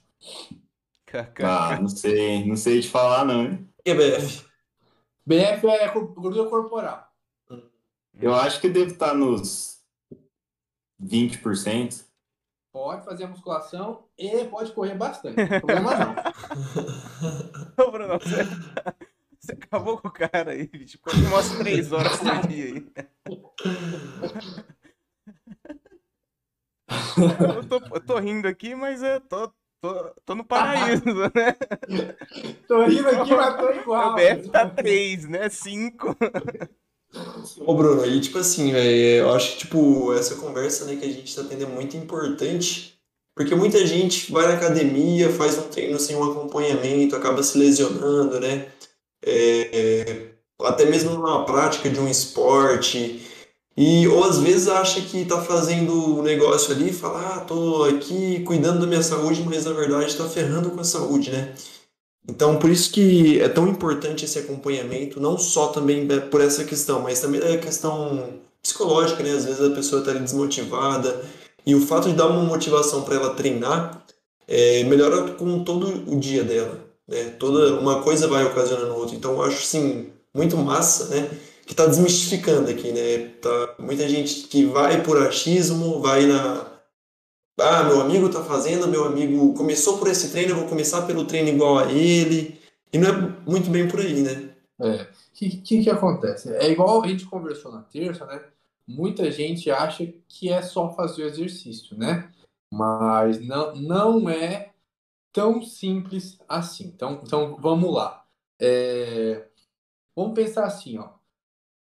Ah, 1.42 1.80
não 1.80 1.88
sei. 1.88 2.46
Não 2.46 2.54
sei 2.54 2.80
te 2.80 2.88
falar, 2.88 3.24
não. 3.24 3.44
hein? 3.44 3.68
O 3.78 3.82
que 3.82 3.90
é 3.90 3.94
BF? 3.94 4.44
BF 5.26 5.66
é 5.66 5.88
gordura 5.92 6.48
corporal. 6.48 7.12
Eu 8.20 8.34
acho 8.34 8.60
que 8.60 8.68
devo 8.68 8.92
estar 8.92 9.14
nos 9.14 9.80
20%. 11.02 12.04
Pode 12.72 13.04
fazer 13.04 13.24
a 13.24 13.28
musculação 13.28 14.04
e 14.16 14.44
pode 14.44 14.72
correr 14.72 14.94
bastante. 14.94 15.36
Problema 15.58 15.94
não. 15.96 16.14
Ô, 17.86 17.90
Bruno, 17.90 18.18
você, 18.18 18.44
você 19.40 19.52
acabou 19.52 19.98
com 19.98 20.08
o 20.08 20.12
cara 20.12 20.52
aí, 20.52 20.66
bicho. 20.66 20.98
Ficou 20.98 21.14
umas 21.14 21.48
três 21.56 21.92
horas 21.92 22.18
por 22.18 22.46
dia 22.48 22.64
aí. 22.66 22.86
Eu 27.54 27.64
tô, 27.64 27.76
eu 27.94 28.00
tô 28.00 28.18
rindo 28.18 28.46
aqui, 28.48 28.74
mas 28.74 29.02
eu 29.02 29.20
tô, 29.20 29.52
tô, 29.80 30.14
tô 30.24 30.34
no 30.34 30.44
paraíso, 30.44 31.04
né? 31.04 31.54
Tô 32.66 32.84
rindo 32.84 33.08
aqui, 33.08 33.34
mas 33.34 33.56
tô 33.56 33.66
O 33.66 33.72
igual. 33.72 34.14
BF 34.14 34.50
tá 34.50 34.68
3, 34.68 35.28
né? 35.28 35.48
5. 35.48 36.16
Ô, 37.60 37.74
Bruno, 37.74 38.04
e 38.06 38.20
tipo 38.20 38.38
assim, 38.38 38.72
velho, 38.72 39.24
eu 39.24 39.32
acho 39.32 39.52
que, 39.52 39.58
tipo, 39.58 40.12
essa 40.12 40.34
conversa, 40.36 40.84
né, 40.84 40.96
que 40.96 41.04
a 41.04 41.08
gente 41.08 41.34
tá 41.34 41.42
tendo 41.44 41.64
é 41.64 41.66
muito 41.66 41.96
importante, 41.96 42.98
porque 43.34 43.54
muita 43.54 43.86
gente 43.86 44.30
vai 44.30 44.46
na 44.46 44.54
academia, 44.54 45.30
faz 45.30 45.56
um 45.58 45.68
treino 45.68 45.98
sem 45.98 46.16
um 46.16 46.24
acompanhamento, 46.30 47.16
acaba 47.16 47.42
se 47.42 47.56
lesionando, 47.56 48.40
né? 48.40 48.68
É, 49.24 49.70
é, 49.72 50.30
até 50.60 50.84
mesmo 50.84 51.12
numa 51.12 51.44
prática 51.44 51.88
de 51.88 51.98
um 52.00 52.08
esporte, 52.08 53.22
e 53.76 54.08
ou 54.08 54.24
às 54.24 54.38
vezes 54.40 54.68
acha 54.68 55.00
que 55.00 55.24
tá 55.24 55.40
fazendo 55.40 56.18
o 56.18 56.22
negócio 56.22 56.74
ali, 56.74 56.92
fala, 56.92 57.36
ah, 57.36 57.40
tô 57.40 57.84
aqui 57.84 58.42
cuidando 58.44 58.80
da 58.80 58.86
minha 58.86 59.02
saúde, 59.02 59.42
mas 59.44 59.64
na 59.64 59.72
verdade 59.72 60.16
tá 60.16 60.28
ferrando 60.28 60.70
com 60.70 60.80
a 60.80 60.84
saúde, 60.84 61.30
né? 61.30 61.54
Então, 62.26 62.58
por 62.58 62.70
isso 62.70 62.90
que 62.92 63.40
é 63.40 63.48
tão 63.48 63.68
importante 63.68 64.24
esse 64.24 64.38
acompanhamento, 64.38 65.20
não 65.20 65.38
só 65.38 65.68
também 65.68 66.06
é 66.10 66.20
por 66.20 66.40
essa 66.40 66.64
questão, 66.64 67.00
mas 67.00 67.20
também 67.20 67.40
é 67.40 67.56
questão 67.56 68.40
psicológica, 68.62 69.22
né? 69.22 69.32
Às 69.32 69.44
vezes 69.44 69.60
a 69.60 69.74
pessoa 69.74 70.00
está 70.00 70.12
desmotivada 70.12 71.22
e 71.64 71.74
o 71.74 71.80
fato 71.80 72.08
de 72.08 72.14
dar 72.14 72.26
uma 72.26 72.42
motivação 72.42 73.02
para 73.02 73.14
ela 73.16 73.34
treinar 73.34 74.04
é, 74.46 74.84
melhora 74.84 75.32
com 75.32 75.62
todo 75.64 76.10
o 76.10 76.18
dia 76.18 76.44
dela, 76.44 76.78
né? 77.06 77.34
Toda 77.38 77.78
uma 77.78 78.02
coisa 78.02 78.28
vai 78.28 78.44
ocasionando 78.44 78.94
outra. 78.94 79.16
Então, 79.16 79.32
eu 79.32 79.42
acho 79.42 79.58
assim 79.58 80.10
muito 80.34 80.56
massa, 80.56 81.08
né? 81.08 81.30
Que 81.66 81.72
está 81.72 81.86
desmistificando 81.86 82.70
aqui, 82.70 82.92
né? 82.92 83.30
Tá 83.40 83.74
muita 83.78 84.08
gente 84.08 84.48
que 84.48 84.64
vai 84.64 85.02
por 85.02 85.22
achismo, 85.22 86.00
vai 86.00 86.26
na 86.26 86.77
ah, 87.58 87.84
meu 87.84 88.00
amigo 88.00 88.28
tá 88.30 88.42
fazendo, 88.42 88.88
meu 88.88 89.04
amigo 89.04 89.54
começou 89.54 89.98
por 89.98 90.08
esse 90.08 90.30
treino, 90.30 90.52
eu 90.52 90.56
vou 90.56 90.68
começar 90.68 91.06
pelo 91.06 91.24
treino 91.24 91.48
igual 91.48 91.78
a 91.78 91.92
ele. 91.92 92.60
E 92.92 92.98
não 92.98 93.08
é 93.08 93.12
muito 93.46 93.70
bem 93.70 93.88
por 93.88 94.00
aí, 94.00 94.22
né? 94.22 94.54
É. 94.80 95.02
O 95.02 95.08
que, 95.34 95.50
que, 95.58 95.84
que 95.84 95.90
acontece? 95.90 96.52
É 96.54 96.70
igual 96.70 97.02
a 97.02 97.06
gente 97.06 97.26
conversou 97.26 97.72
na 97.72 97.82
terça, 97.82 98.24
né? 98.26 98.42
Muita 98.86 99.30
gente 99.30 99.70
acha 99.70 100.06
que 100.26 100.50
é 100.50 100.62
só 100.62 100.94
fazer 100.94 101.24
o 101.24 101.26
exercício, 101.26 101.96
né? 101.96 102.30
Mas 102.72 103.40
não, 103.46 103.76
não 103.76 104.30
é 104.30 104.70
tão 105.32 105.62
simples 105.62 106.38
assim. 106.48 106.84
Então, 106.84 107.20
então 107.22 107.56
vamos 107.60 107.92
lá. 107.92 108.24
É, 108.60 109.48
Vamos 110.18 110.34
pensar 110.34 110.64
assim, 110.64 110.98
ó. 110.98 111.10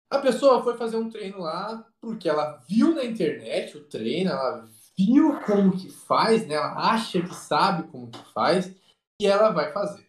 A 0.10 0.20
pessoa 0.20 0.62
foi 0.62 0.76
fazer 0.76 0.98
um 0.98 1.10
treino 1.10 1.40
lá 1.40 1.88
porque 2.02 2.28
ela 2.28 2.62
viu 2.68 2.94
na 2.94 3.06
internet 3.06 3.78
o 3.78 3.86
treino, 3.86 4.30
ela 4.30 4.68
viu 4.98 5.40
como 5.42 5.78
que 5.78 5.90
faz, 5.90 6.48
né? 6.48 6.56
Ela 6.56 6.92
acha 6.94 7.22
que 7.22 7.34
sabe 7.34 7.88
como 7.90 8.10
que 8.10 8.24
faz 8.34 8.74
e 9.22 9.28
ela 9.28 9.50
vai 9.52 9.72
fazer. 9.72 10.06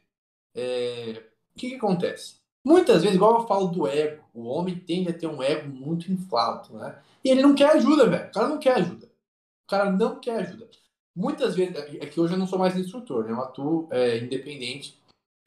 É, 0.55 1.23
O 1.55 1.59
que, 1.59 1.71
que 1.71 1.77
acontece? 1.77 2.37
Muitas 2.65 3.03
vezes, 3.03 3.17
igual 3.17 3.41
eu 3.41 3.47
falo 3.47 3.69
do 3.69 3.87
ego, 3.87 4.25
o 4.35 4.45
homem 4.45 4.77
tende 4.79 5.09
a 5.09 5.17
ter 5.17 5.27
um 5.29 5.43
ego 5.43 5.69
muito 5.69 6.11
inflado, 6.11 6.77
né? 6.77 7.01
E 7.25 7.31
ele 7.31 7.43
não 7.43 7.55
quer 7.55 7.71
ajuda, 7.71 8.09
velho. 8.09 8.29
O 8.29 8.33
cara 8.33 8.49
não 8.49 8.59
quer 8.59 8.75
ajuda. 8.77 9.07
O 9.07 9.69
cara 9.69 9.91
não 9.91 10.21
quer 10.21 10.41
ajuda. 10.41 10.69
Muitas 11.15 11.55
vezes, 11.55 11.77
é 11.77 12.07
que 12.07 12.21
hoje 12.21 12.35
eu 12.35 12.39
não 12.39 12.47
sou 12.47 12.59
mais 12.59 12.77
instrutor, 12.77 13.25
né? 13.25 13.33
Eu 13.33 13.41
atuo 13.41 13.89
é, 13.91 14.19
independente, 14.19 14.99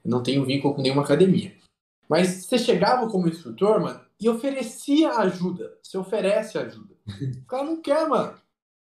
não 0.04 0.22
tenho 0.22 0.44
vínculo 0.44 0.74
com 0.74 0.82
nenhuma 0.82 1.02
academia. 1.02 1.54
Mas 2.08 2.44
você 2.44 2.58
chegava 2.58 3.08
como 3.08 3.28
instrutor, 3.28 3.80
mano, 3.80 4.00
e 4.20 4.28
oferecia 4.28 5.12
ajuda. 5.12 5.78
Você 5.82 5.96
oferece 5.96 6.58
ajuda. 6.58 6.94
O 7.42 7.46
cara 7.46 7.64
não 7.64 7.80
quer, 7.80 8.08
mano. 8.08 8.36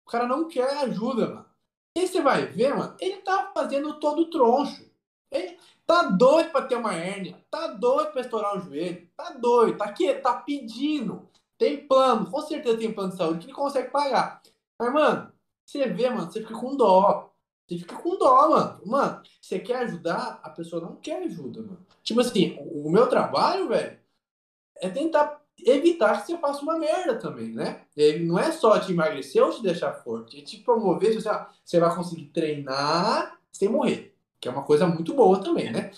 O 0.08 0.10
cara 0.10 0.26
não 0.26 0.48
quer 0.48 0.70
ajuda, 0.84 1.28
mano. 1.28 1.46
E 1.94 2.08
você 2.08 2.22
vai 2.22 2.46
ver, 2.46 2.74
mano, 2.74 2.96
ele 2.98 3.18
tá 3.18 3.52
fazendo 3.54 4.00
todo 4.00 4.30
troncho. 4.30 4.90
Ele 5.30 5.58
tá 5.86 6.04
doido 6.04 6.50
pra 6.50 6.62
ter 6.62 6.76
uma 6.76 6.94
hérnia. 6.94 7.44
Tá 7.50 7.66
doido 7.66 8.12
pra 8.12 8.22
estourar 8.22 8.56
o 8.56 8.60
joelho. 8.60 9.06
Tá 9.14 9.32
doido. 9.32 9.76
Tá 9.76 9.84
aqui, 9.84 10.14
tá 10.14 10.32
pedindo. 10.32 11.28
Tem 11.58 11.86
plano. 11.86 12.30
Com 12.30 12.40
certeza 12.40 12.78
tem 12.78 12.90
plano 12.90 13.10
de 13.10 13.18
saúde 13.18 13.40
que 13.40 13.46
ele 13.48 13.52
consegue 13.52 13.90
pagar. 13.90 14.40
Mas, 14.78 14.92
mano, 14.94 15.30
você 15.62 15.86
vê, 15.86 16.08
mano, 16.08 16.32
você 16.32 16.40
fica 16.40 16.58
com 16.58 16.74
dó. 16.74 17.30
Você 17.68 17.76
fica 17.76 17.96
com 17.96 18.16
dó, 18.16 18.48
mano. 18.48 18.80
Mano, 18.86 19.22
você 19.38 19.58
quer 19.58 19.80
ajudar, 19.80 20.40
a 20.42 20.48
pessoa 20.48 20.80
não 20.80 20.96
quer 20.96 21.22
ajuda, 21.24 21.60
mano. 21.60 21.86
Tipo 22.02 22.22
assim, 22.22 22.56
o 22.72 22.88
meu 22.88 23.10
trabalho, 23.10 23.68
velho, 23.68 24.00
é 24.76 24.88
tentar 24.88 25.38
evitar 25.64 26.20
que 26.20 26.26
você 26.26 26.38
faça 26.38 26.62
uma 26.62 26.78
merda 26.78 27.16
também, 27.16 27.52
né? 27.52 27.82
Ele 27.96 28.24
não 28.24 28.38
é 28.38 28.50
só 28.52 28.78
te 28.78 28.92
emagrecer 28.92 29.42
ou 29.42 29.50
te 29.50 29.62
deixar 29.62 29.92
forte, 29.92 30.38
é 30.38 30.42
te 30.42 30.58
promover 30.58 31.14
você, 31.14 31.28
você 31.64 31.80
vai 31.80 31.94
conseguir 31.94 32.26
treinar 32.26 33.38
sem 33.52 33.68
morrer. 33.68 34.14
Que 34.40 34.48
é 34.48 34.50
uma 34.52 34.62
coisa 34.62 34.86
muito 34.86 35.14
boa 35.14 35.42
também, 35.42 35.72
né? 35.72 35.90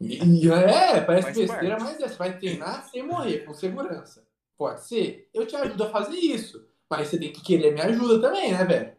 E, 0.00 0.48
é, 0.50 1.00
parece 1.00 1.24
Faz 1.24 1.36
besteira, 1.36 1.76
parte. 1.76 1.82
mas 1.82 2.00
é, 2.00 2.08
você 2.08 2.16
vai 2.16 2.38
treinar 2.38 2.88
sem 2.88 3.02
morrer, 3.02 3.40
com 3.40 3.52
segurança. 3.52 4.26
Pode 4.56 4.84
ser. 4.84 5.28
Eu 5.34 5.46
te 5.46 5.54
ajudo 5.56 5.84
a 5.84 5.90
fazer 5.90 6.16
isso. 6.16 6.66
Mas 6.88 7.08
você 7.08 7.18
tem 7.18 7.32
que 7.32 7.42
querer 7.42 7.72
minha 7.72 7.86
ajuda 7.86 8.20
também, 8.20 8.52
né, 8.52 8.64
velho? 8.64 8.92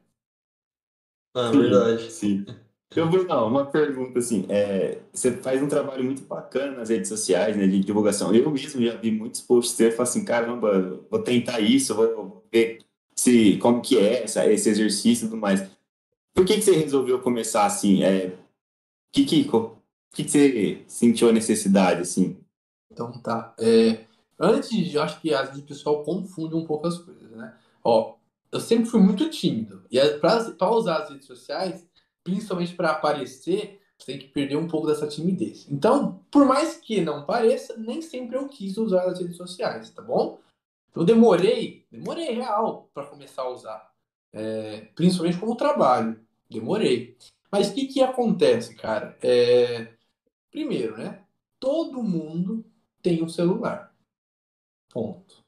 Ah, 1.34 1.50
verdade. 1.50 2.12
Sim. 2.12 2.46
Eu 2.96 3.10
vou 3.10 3.24
não, 3.24 3.48
uma 3.48 3.66
pergunta 3.66 4.20
assim, 4.20 4.46
é, 4.50 5.00
você 5.12 5.32
faz 5.32 5.62
um 5.62 5.68
trabalho 5.68 6.04
muito 6.04 6.24
bacana 6.24 6.78
nas 6.78 6.90
redes 6.90 7.10
sociais, 7.10 7.56
né, 7.58 7.68
de 7.68 7.80
divulgação. 7.80 8.34
Eu 8.34 8.50
mesmo 8.52 8.82
já 8.82 8.96
vi 8.96 9.12
muitos 9.12 9.42
posts 9.42 9.80
e 9.80 9.92
falo 9.92 10.04
assim, 10.04 10.24
caramba, 10.24 11.04
vou 11.10 11.20
tentar 11.22 11.60
isso, 11.60 11.96
vou 11.96 12.46
ver 12.52 12.80
se 13.16 13.58
como 13.58 13.82
que 13.82 13.98
é 13.98 14.24
essa, 14.24 14.46
esse 14.52 14.70
exercício 14.70 15.26
e 15.26 15.30
tudo 15.30 15.40
mais. 15.40 15.68
Por 16.34 16.46
que 16.46 16.56
que 16.56 16.62
você 16.62 16.76
resolveu 16.76 17.20
começar 17.20 17.66
assim? 17.66 18.04
É, 18.04 18.36
que 19.12 19.26
que 19.26 19.44
que 19.46 20.24
que 20.24 20.30
você 20.30 20.84
sentiu 20.88 21.30
a 21.30 21.34
necessidade 21.34 22.02
assim? 22.02 22.38
Então 22.92 23.12
tá. 23.12 23.54
É, 23.60 24.06
antes, 24.40 24.94
eu 24.94 25.02
acho 25.02 25.20
que 25.22 25.30
vezes 25.30 25.58
o 25.58 25.66
pessoal 25.66 26.04
confunde 26.04 26.56
um 26.56 26.66
pouco 26.66 26.88
as 26.88 26.98
coisas, 26.98 27.32
né? 27.32 27.56
Ó, 27.84 28.16
eu 28.52 28.60
sempre 28.60 28.86
fui 28.86 29.00
muito 29.00 29.30
tímido. 29.30 29.84
E 29.92 30.00
para 30.20 30.72
usar 30.72 30.98
as 30.98 31.10
redes 31.10 31.26
sociais, 31.26 31.88
principalmente 32.24 32.74
para 32.76 32.92
aparecer, 32.92 33.82
você 33.98 34.14
tem 34.14 34.20
que 34.20 34.28
perder 34.28 34.58
um 34.58 34.68
pouco 34.68 34.88
dessa 34.88 35.08
timidez. 35.08 35.68
Então, 35.70 36.24
por 36.32 36.46
mais 36.46 36.78
que 36.78 37.02
não 37.02 37.26
pareça, 37.26 37.78
nem 37.78 38.02
sempre 38.02 38.38
eu 38.38 38.48
quis 38.48 38.78
usar 38.78 39.06
as 39.06 39.20
redes 39.20 39.38
sociais, 39.38 39.90
tá 39.92 40.02
bom? 40.02 40.40
Eu 40.96 41.04
demorei, 41.04 41.86
demorei 41.92 42.32
real 42.32 42.90
para 42.94 43.06
começar 43.06 43.44
a 43.44 43.50
usar. 43.50 43.94
É, 44.32 44.82
principalmente 44.96 45.40
como 45.40 45.56
trabalho. 45.56 46.20
Demorei. 46.50 47.18
Mas 47.52 47.70
o 47.70 47.74
que 47.74 47.88
que 47.88 48.02
acontece, 48.02 48.76
cara? 48.76 49.18
É, 49.22 49.94
primeiro, 50.52 50.98
né? 50.98 51.24
Todo 51.60 52.04
mundo 52.04 52.66
tem 53.02 53.24
um 53.24 53.30
celular. 53.30 53.96
Ponto. 54.92 55.44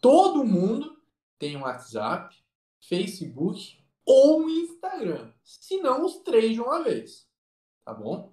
Todo 0.00 0.44
mundo 0.44 1.00
tem 1.38 1.56
um 1.56 1.62
WhatsApp, 1.62 2.36
Facebook 2.80 3.77
ou 4.10 4.40
um 4.40 4.48
Instagram. 4.48 5.30
Se 5.44 5.76
não, 5.80 6.04
os 6.04 6.16
três 6.18 6.52
de 6.54 6.60
uma 6.60 6.82
vez. 6.82 7.26
Tá 7.84 7.92
bom? 7.92 8.32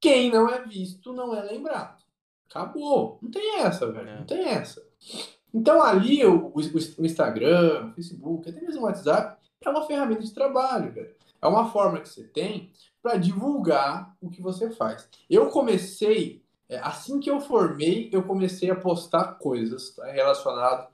Quem 0.00 0.30
não 0.30 0.48
é 0.48 0.64
visto 0.66 1.12
não 1.12 1.34
é 1.34 1.42
lembrado. 1.42 2.02
Acabou. 2.48 3.18
Não 3.22 3.30
tem 3.30 3.60
essa, 3.60 3.90
velho. 3.90 4.08
É. 4.08 4.18
Não 4.18 4.26
tem 4.26 4.44
essa. 4.48 4.82
Então 5.54 5.82
ali 5.82 6.24
o, 6.24 6.46
o- 6.46 6.54
o 6.56 7.04
Instagram, 7.06 7.88
o 7.90 7.92
Facebook, 7.94 8.48
até 8.48 8.60
mesmo 8.60 8.80
o 8.82 8.84
WhatsApp, 8.84 9.36
é 9.60 9.68
uma 9.70 9.86
ferramenta 9.86 10.22
de 10.22 10.32
trabalho, 10.32 10.92
velho. 10.92 11.14
É 11.40 11.46
uma 11.46 11.70
forma 11.70 12.00
que 12.00 12.08
você 12.08 12.24
tem 12.24 12.70
para 13.02 13.16
divulgar 13.16 14.16
o 14.20 14.30
que 14.30 14.40
você 14.40 14.70
faz. 14.70 15.08
Eu 15.28 15.50
comecei, 15.50 16.42
é, 16.68 16.78
assim 16.78 17.20
que 17.20 17.30
eu 17.30 17.40
formei, 17.40 18.08
eu 18.12 18.22
comecei 18.22 18.70
a 18.70 18.76
postar 18.76 19.34
coisas 19.38 19.90
tá, 19.94 20.06
relacionadas 20.06 20.86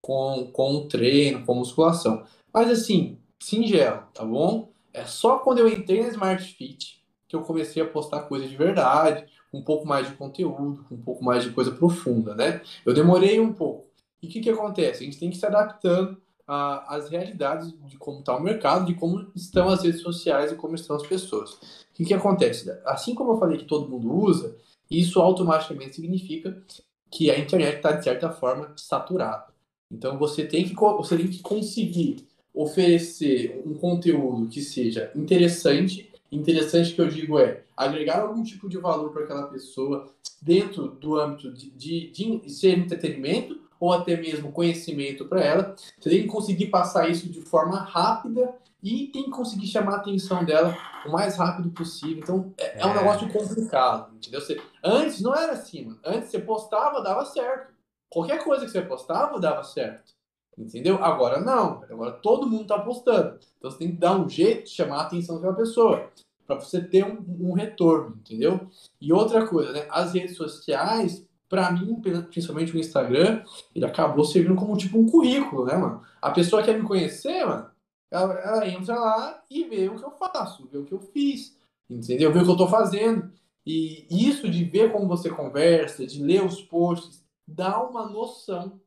com, 0.00 0.50
com 0.52 0.74
o 0.76 0.88
treino, 0.88 1.44
com 1.44 1.54
musculação. 1.54 2.24
Mas 2.52 2.70
assim, 2.70 3.18
singelo, 3.40 4.02
tá 4.12 4.24
bom? 4.24 4.72
É 4.92 5.04
só 5.04 5.38
quando 5.38 5.58
eu 5.58 5.68
entrei 5.68 6.02
na 6.02 6.08
Smart 6.08 6.42
Fit 6.54 6.96
que 7.28 7.34
eu 7.34 7.42
comecei 7.42 7.82
a 7.82 7.86
postar 7.86 8.22
coisa 8.22 8.46
de 8.46 8.56
verdade, 8.56 9.26
um 9.52 9.62
pouco 9.62 9.86
mais 9.86 10.08
de 10.08 10.14
conteúdo, 10.14 10.86
um 10.90 10.96
pouco 10.96 11.24
mais 11.24 11.42
de 11.42 11.50
coisa 11.50 11.70
profunda, 11.70 12.34
né? 12.34 12.60
Eu 12.84 12.94
demorei 12.94 13.40
um 13.40 13.52
pouco. 13.52 13.88
E 14.22 14.26
o 14.26 14.30
que, 14.30 14.40
que 14.40 14.50
acontece? 14.50 15.02
A 15.02 15.06
gente 15.06 15.18
tem 15.18 15.30
que 15.30 15.36
se 15.36 15.46
adaptando 15.46 16.20
às 16.46 17.08
realidades 17.08 17.74
de 17.86 17.98
como 17.98 18.20
está 18.20 18.36
o 18.36 18.42
mercado, 18.42 18.86
de 18.86 18.94
como 18.94 19.26
estão 19.34 19.68
as 19.68 19.82
redes 19.82 20.00
sociais 20.00 20.52
e 20.52 20.56
como 20.56 20.76
estão 20.76 20.94
as 20.94 21.06
pessoas. 21.06 21.54
O 21.54 21.94
que, 21.94 22.04
que 22.04 22.14
acontece? 22.14 22.70
Assim 22.84 23.14
como 23.14 23.32
eu 23.32 23.38
falei 23.38 23.58
que 23.58 23.64
todo 23.64 23.88
mundo 23.88 24.12
usa, 24.14 24.56
isso 24.88 25.20
automaticamente 25.20 25.96
significa 25.96 26.62
que 27.10 27.30
a 27.30 27.38
internet 27.38 27.76
está, 27.76 27.92
de 27.92 28.04
certa 28.04 28.30
forma, 28.30 28.72
saturada. 28.76 29.46
Então 29.90 30.18
você 30.18 30.46
tem 30.46 30.64
que, 30.64 30.74
você 30.74 31.16
tem 31.16 31.28
que 31.28 31.40
conseguir 31.40 32.26
oferecer 32.56 33.62
um 33.66 33.74
conteúdo 33.74 34.48
que 34.48 34.62
seja 34.62 35.12
interessante. 35.14 36.10
Interessante 36.32 36.94
que 36.94 37.00
eu 37.00 37.08
digo 37.08 37.38
é 37.38 37.62
agregar 37.76 38.20
algum 38.20 38.42
tipo 38.42 38.68
de 38.68 38.78
valor 38.78 39.10
para 39.10 39.24
aquela 39.24 39.46
pessoa 39.46 40.10
dentro 40.40 40.88
do 40.88 41.18
âmbito 41.18 41.52
de, 41.52 41.70
de, 41.70 42.10
de 42.10 42.50
ser 42.50 42.78
entretenimento 42.78 43.60
ou 43.78 43.92
até 43.92 44.16
mesmo 44.16 44.50
conhecimento 44.50 45.26
para 45.26 45.44
ela. 45.44 45.76
Você 46.00 46.08
tem 46.08 46.22
que 46.22 46.28
conseguir 46.28 46.66
passar 46.68 47.10
isso 47.10 47.28
de 47.28 47.42
forma 47.42 47.78
rápida 47.78 48.54
e 48.82 49.08
tem 49.08 49.24
que 49.24 49.30
conseguir 49.30 49.66
chamar 49.66 49.94
a 49.94 49.96
atenção 49.96 50.42
dela 50.42 50.74
o 51.04 51.12
mais 51.12 51.36
rápido 51.36 51.68
possível. 51.70 52.22
Então 52.22 52.54
é, 52.56 52.80
é 52.80 52.86
um 52.86 52.90
é. 52.90 52.94
negócio 52.94 53.28
complicado, 53.28 54.14
entendeu? 54.16 54.40
Você, 54.40 54.60
antes 54.82 55.20
não 55.20 55.34
era 55.34 55.52
assim, 55.52 55.84
mano. 55.84 55.98
Antes 56.02 56.30
você 56.30 56.38
postava, 56.38 57.02
dava 57.02 57.24
certo. 57.26 57.74
Qualquer 58.08 58.42
coisa 58.42 58.64
que 58.64 58.70
você 58.70 58.80
postava, 58.80 59.38
dava 59.38 59.62
certo. 59.62 60.15
Entendeu? 60.56 61.02
Agora 61.04 61.40
não. 61.40 61.82
Agora 61.84 62.12
todo 62.12 62.46
mundo 62.46 62.62
está 62.62 62.78
postando. 62.78 63.38
Então 63.58 63.70
você 63.70 63.78
tem 63.78 63.90
que 63.90 63.96
dar 63.96 64.18
um 64.18 64.28
jeito 64.28 64.64
de 64.64 64.70
chamar 64.70 64.98
a 64.98 65.02
atenção 65.02 65.36
daquela 65.36 65.54
pessoa. 65.54 66.10
Para 66.46 66.60
você 66.60 66.80
ter 66.80 67.04
um, 67.04 67.50
um, 67.50 67.52
retorno, 67.52 68.16
entendeu? 68.20 68.68
E 69.00 69.12
outra 69.12 69.46
coisa, 69.46 69.72
né? 69.72 69.86
As 69.90 70.14
redes 70.14 70.36
sociais, 70.36 71.26
para 71.48 71.70
mim, 71.72 72.00
principalmente 72.30 72.74
o 72.74 72.78
Instagram, 72.78 73.42
ele 73.74 73.84
acabou 73.84 74.24
servindo 74.24 74.54
como 74.54 74.76
tipo 74.76 74.98
um 74.98 75.06
currículo, 75.06 75.66
né, 75.66 75.76
mano? 75.76 76.02
A 76.22 76.30
pessoa 76.30 76.62
quer 76.62 76.78
me 76.78 76.86
conhecer, 76.86 77.44
mano, 77.44 77.68
ela, 78.10 78.34
ela 78.34 78.68
entra 78.68 78.94
lá 78.94 79.42
e 79.50 79.64
vê 79.64 79.88
o 79.88 79.96
que 79.96 80.04
eu 80.04 80.12
faço, 80.12 80.68
vê 80.70 80.78
o 80.78 80.84
que 80.84 80.94
eu 80.94 81.00
fiz, 81.00 81.56
entendeu? 81.90 82.32
Vê 82.32 82.38
o 82.38 82.44
que 82.44 82.50
eu 82.50 82.56
tô 82.56 82.68
fazendo. 82.68 83.30
E 83.66 84.06
isso 84.08 84.48
de 84.48 84.62
ver 84.64 84.92
como 84.92 85.08
você 85.08 85.28
conversa, 85.28 86.06
de 86.06 86.22
ler 86.22 86.44
os 86.44 86.62
posts, 86.62 87.24
dá 87.46 87.82
uma 87.82 88.08
noção 88.08 88.80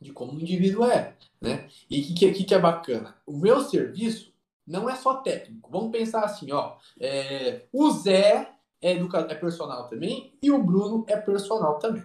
de 0.00 0.12
como 0.12 0.32
o 0.32 0.40
indivíduo 0.40 0.84
é, 0.84 1.16
né? 1.40 1.68
E 1.90 2.00
o 2.00 2.16
que, 2.16 2.32
que, 2.32 2.44
que 2.44 2.54
é 2.54 2.58
bacana? 2.58 3.16
O 3.26 3.36
meu 3.36 3.60
serviço 3.62 4.32
não 4.66 4.88
é 4.88 4.94
só 4.94 5.14
técnico. 5.14 5.70
Vamos 5.70 5.90
pensar 5.90 6.24
assim, 6.24 6.52
ó. 6.52 6.76
É, 7.00 7.62
o 7.72 7.90
Zé 7.90 8.52
é, 8.80 8.92
é 8.92 9.34
personal 9.34 9.88
também 9.88 10.32
e 10.42 10.50
o 10.52 10.62
Bruno 10.62 11.04
é 11.08 11.16
personal 11.16 11.78
também. 11.78 12.04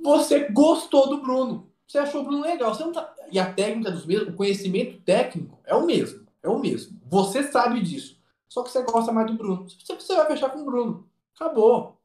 Você 0.00 0.48
gostou 0.50 1.08
do 1.08 1.22
Bruno. 1.22 1.70
Você 1.86 1.98
achou 1.98 2.22
o 2.22 2.24
Bruno 2.24 2.42
legal. 2.42 2.74
Você 2.74 2.84
não 2.84 2.92
tá... 2.92 3.14
E 3.30 3.38
a 3.38 3.52
técnica 3.52 3.90
dos 3.90 4.04
mesmos, 4.04 4.34
o 4.34 4.36
conhecimento 4.36 5.00
técnico 5.02 5.58
é 5.64 5.74
o 5.74 5.86
mesmo. 5.86 6.26
É 6.42 6.48
o 6.48 6.58
mesmo. 6.58 7.00
Você 7.06 7.44
sabe 7.44 7.80
disso. 7.80 8.20
Só 8.48 8.62
que 8.62 8.70
você 8.70 8.82
gosta 8.82 9.12
mais 9.12 9.26
do 9.28 9.34
Bruno. 9.34 9.66
Você 9.68 10.14
vai 10.14 10.26
fechar 10.26 10.50
com 10.50 10.60
o 10.60 10.64
Bruno. 10.64 11.08
Acabou. 11.34 11.98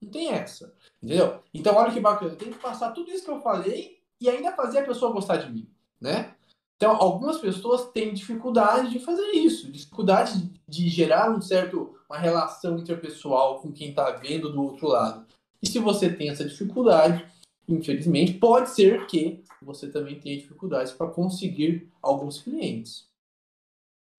Não 0.00 0.10
tem 0.10 0.30
essa. 0.30 0.74
Entendeu? 1.02 1.40
Então, 1.52 1.74
olha 1.74 1.92
que 1.92 2.00
bacana. 2.00 2.36
Tenho 2.36 2.52
que 2.52 2.58
passar 2.58 2.92
tudo 2.92 3.10
isso 3.10 3.24
que 3.24 3.30
eu 3.30 3.40
falei 3.40 4.03
e 4.24 4.28
ainda 4.30 4.52
fazer 4.52 4.78
a 4.78 4.84
pessoa 4.84 5.12
gostar 5.12 5.36
de 5.36 5.52
mim, 5.52 5.68
né? 6.00 6.34
Então, 6.76 6.96
algumas 6.96 7.38
pessoas 7.38 7.90
têm 7.92 8.12
dificuldade 8.12 8.90
de 8.90 8.98
fazer 8.98 9.30
isso, 9.32 9.70
dificuldade 9.70 10.50
de 10.66 10.88
gerar 10.88 11.30
um 11.30 11.40
certo 11.40 11.94
uma 12.08 12.18
relação 12.18 12.78
interpessoal 12.78 13.60
com 13.60 13.72
quem 13.72 13.90
está 13.90 14.10
vendo 14.12 14.50
do 14.52 14.62
outro 14.62 14.88
lado. 14.88 15.26
E 15.62 15.66
se 15.66 15.78
você 15.78 16.12
tem 16.12 16.30
essa 16.30 16.44
dificuldade, 16.44 17.26
infelizmente, 17.68 18.34
pode 18.34 18.70
ser 18.70 19.06
que 19.06 19.42
você 19.62 19.90
também 19.90 20.20
tenha 20.20 20.38
dificuldades 20.38 20.92
para 20.92 21.10
conseguir 21.10 21.90
alguns 22.02 22.40
clientes. 22.40 23.08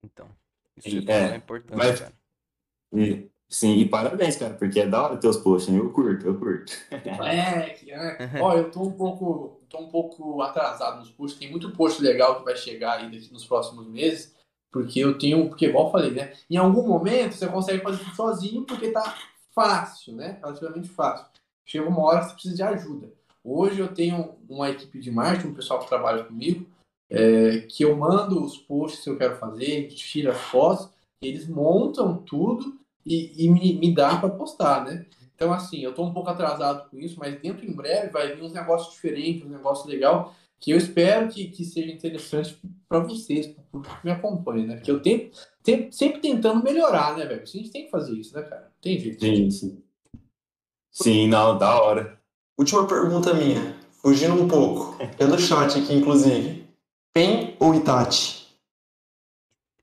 Então, 0.03 0.27
isso 0.77 1.09
é, 1.09 1.31
é 1.31 1.35
importante, 1.35 1.77
mas, 1.77 1.99
cara. 1.99 2.13
E, 2.93 3.29
sim, 3.49 3.77
e 3.77 3.87
parabéns, 3.87 4.35
cara, 4.35 4.53
porque 4.53 4.79
é 4.79 4.87
da 4.87 5.03
hora 5.03 5.17
teus 5.17 5.37
posts, 5.37 5.73
eu 5.73 5.91
curto, 5.91 6.25
eu 6.25 6.39
curto. 6.39 6.73
É, 6.91 7.75
é. 7.89 8.41
Ó, 8.41 8.53
eu 8.53 8.71
tô 8.71 8.83
um 8.83 8.91
pouco, 8.91 9.61
tô 9.69 9.79
um 9.79 9.89
pouco 9.89 10.41
atrasado 10.41 10.99
nos 10.99 11.11
posts, 11.11 11.39
tem 11.39 11.49
muito 11.49 11.71
post 11.71 12.01
legal 12.01 12.39
que 12.39 12.45
vai 12.45 12.55
chegar 12.55 12.99
aí 12.99 13.09
nos 13.31 13.45
próximos 13.45 13.87
meses, 13.87 14.35
porque 14.71 14.99
eu 14.99 15.17
tenho, 15.17 15.47
porque 15.47 15.67
igual 15.67 15.85
eu 15.87 15.91
falei, 15.91 16.11
né? 16.11 16.33
Em 16.49 16.57
algum 16.57 16.85
momento 16.85 17.33
você 17.33 17.47
consegue 17.47 17.81
fazer 17.81 18.03
tudo 18.03 18.15
sozinho 18.15 18.63
porque 18.63 18.91
tá 18.91 19.17
fácil, 19.53 20.13
né? 20.13 20.37
Relativamente 20.41 20.89
fácil. 20.89 21.25
Chega 21.65 21.87
uma 21.87 22.03
hora 22.03 22.19
que 22.19 22.25
você 22.25 22.33
precisa 22.33 22.55
de 22.55 22.63
ajuda. 22.63 23.13
Hoje 23.41 23.79
eu 23.79 23.87
tenho 23.87 24.35
uma 24.49 24.69
equipe 24.69 24.99
de 24.99 25.09
marketing, 25.09 25.47
um 25.47 25.53
pessoal 25.53 25.79
que 25.79 25.87
trabalha 25.87 26.23
comigo, 26.23 26.67
é, 27.09 27.59
que 27.69 27.83
eu 27.83 27.95
mando 27.95 28.43
os 28.43 28.57
posts 28.57 29.03
que 29.03 29.09
eu 29.09 29.17
quero 29.17 29.37
fazer, 29.37 29.87
tira 29.87 30.31
as 30.31 30.41
fotos, 30.41 30.89
eles 31.21 31.47
montam 31.47 32.17
tudo 32.17 32.77
e, 33.05 33.45
e 33.45 33.49
me, 33.49 33.73
me 33.77 33.93
dá 33.93 34.17
para 34.17 34.29
postar, 34.29 34.83
né? 34.85 35.05
Então, 35.35 35.51
assim, 35.51 35.81
eu 35.81 35.89
estou 35.89 36.05
um 36.05 36.13
pouco 36.13 36.29
atrasado 36.29 36.89
com 36.89 36.97
isso, 36.97 37.19
mas 37.19 37.39
dentro 37.41 37.65
em 37.65 37.73
breve 37.73 38.09
vai 38.09 38.33
vir 38.33 38.41
uns 38.41 38.53
negócios 38.53 38.93
diferentes, 38.93 39.45
um 39.45 39.49
negócio 39.49 39.89
legal, 39.89 40.33
que 40.59 40.71
eu 40.71 40.77
espero 40.77 41.27
que, 41.27 41.49
que 41.49 41.65
seja 41.65 41.91
interessante 41.91 42.57
para 42.87 42.99
vocês, 42.99 43.47
para 43.47 43.61
o 43.61 43.65
público 43.65 43.95
que 43.99 44.05
me 44.05 44.11
acompanha, 44.11 44.65
né? 44.65 44.75
Porque 44.75 44.91
eu 44.91 45.01
tenho, 45.01 45.29
tenho, 45.61 45.91
sempre 45.91 46.21
tentando 46.21 46.63
melhorar, 46.63 47.17
né, 47.17 47.25
velho? 47.25 47.41
A 47.41 47.45
gente 47.45 47.69
tem 47.69 47.85
que 47.85 47.91
fazer 47.91 48.13
isso, 48.13 48.33
né, 48.33 48.43
cara? 48.43 48.71
Tem 48.81 48.97
jeito. 48.97 49.19
Sim, 49.19 49.51
sim. 49.51 49.83
Sim, 50.89 51.27
não, 51.27 51.57
da 51.57 51.81
hora. 51.81 52.17
Última 52.57 52.87
pergunta 52.87 53.33
minha, 53.33 53.75
fugindo 54.01 54.33
um 54.41 54.47
pouco, 54.47 54.97
pelo 55.17 55.37
chat 55.37 55.77
aqui, 55.77 55.93
inclusive. 55.93 56.65
PEN 57.13 57.57
ou 57.59 57.75
Itachi? 57.75 58.45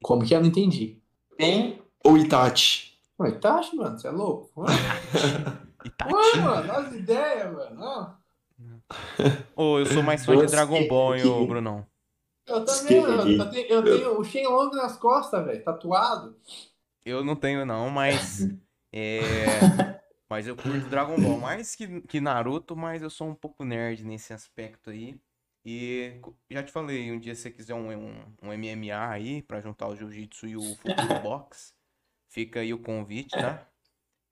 Como 0.03 0.24
que 0.24 0.35
eu 0.35 0.40
não 0.40 0.49
entendi? 0.49 0.99
PEN 1.36 1.78
ou 2.03 2.16
Itachi? 2.16 2.91
Pô, 3.23 3.28
Itachi, 3.28 3.77
mano, 3.77 3.97
você 3.97 4.09
é 4.09 4.11
louco? 4.11 4.65
Itachi? 5.86 6.12
Ué, 6.12 6.40
mano, 6.43 6.73
as 6.73 6.93
ideias, 6.93 7.53
mano. 7.53 8.16
Ô, 9.55 9.74
oh, 9.74 9.78
eu 9.78 9.86
sou 9.86 10.03
mais 10.03 10.24
fã 10.27 10.36
de 10.36 10.51
Dragon 10.51 10.89
Ball, 10.89 11.15
hein, 11.15 11.27
ô, 11.27 11.47
Brunão. 11.47 11.86
Eu 12.44 12.65
também, 12.65 12.97
eu, 12.97 13.09
eu, 13.09 13.51
tenho, 13.51 13.66
eu 13.69 13.85
tenho 13.85 14.19
o 14.19 14.24
Shenlong 14.24 14.74
nas 14.74 14.97
costas, 14.97 15.44
velho, 15.44 15.62
tatuado. 15.62 16.36
Eu 17.05 17.24
não 17.24 17.36
tenho, 17.36 17.65
não, 17.65 17.89
mas. 17.90 18.49
É. 18.94 19.47
Mas 20.28 20.47
eu 20.47 20.55
curto 20.55 20.86
Dragon 20.90 21.19
Ball 21.19 21.39
mais 21.39 21.74
que, 21.74 22.03
que 22.03 22.20
Naruto, 22.20 22.77
mas 22.77 23.01
eu 23.01 23.09
sou 23.09 23.27
um 23.27 23.35
pouco 23.35 23.65
nerd 23.65 24.05
nesse 24.05 24.35
aspecto 24.35 24.90
aí. 24.90 25.19
E 25.65 26.20
já 26.51 26.62
te 26.62 26.70
falei, 26.70 27.11
um 27.11 27.19
dia 27.19 27.35
se 27.35 27.40
você 27.40 27.51
quiser 27.51 27.73
um, 27.73 27.90
um, 27.90 28.15
um 28.43 28.53
MMA 28.53 29.09
aí, 29.09 29.40
pra 29.40 29.62
juntar 29.62 29.89
o 29.89 29.97
Jiu-Jitsu 29.97 30.47
e 30.47 30.57
o 30.59 30.77
Futuro 30.77 31.20
Box, 31.23 31.73
fica 32.32 32.60
aí 32.60 32.72
o 32.72 32.78
convite, 32.78 33.30
tá? 33.30 33.66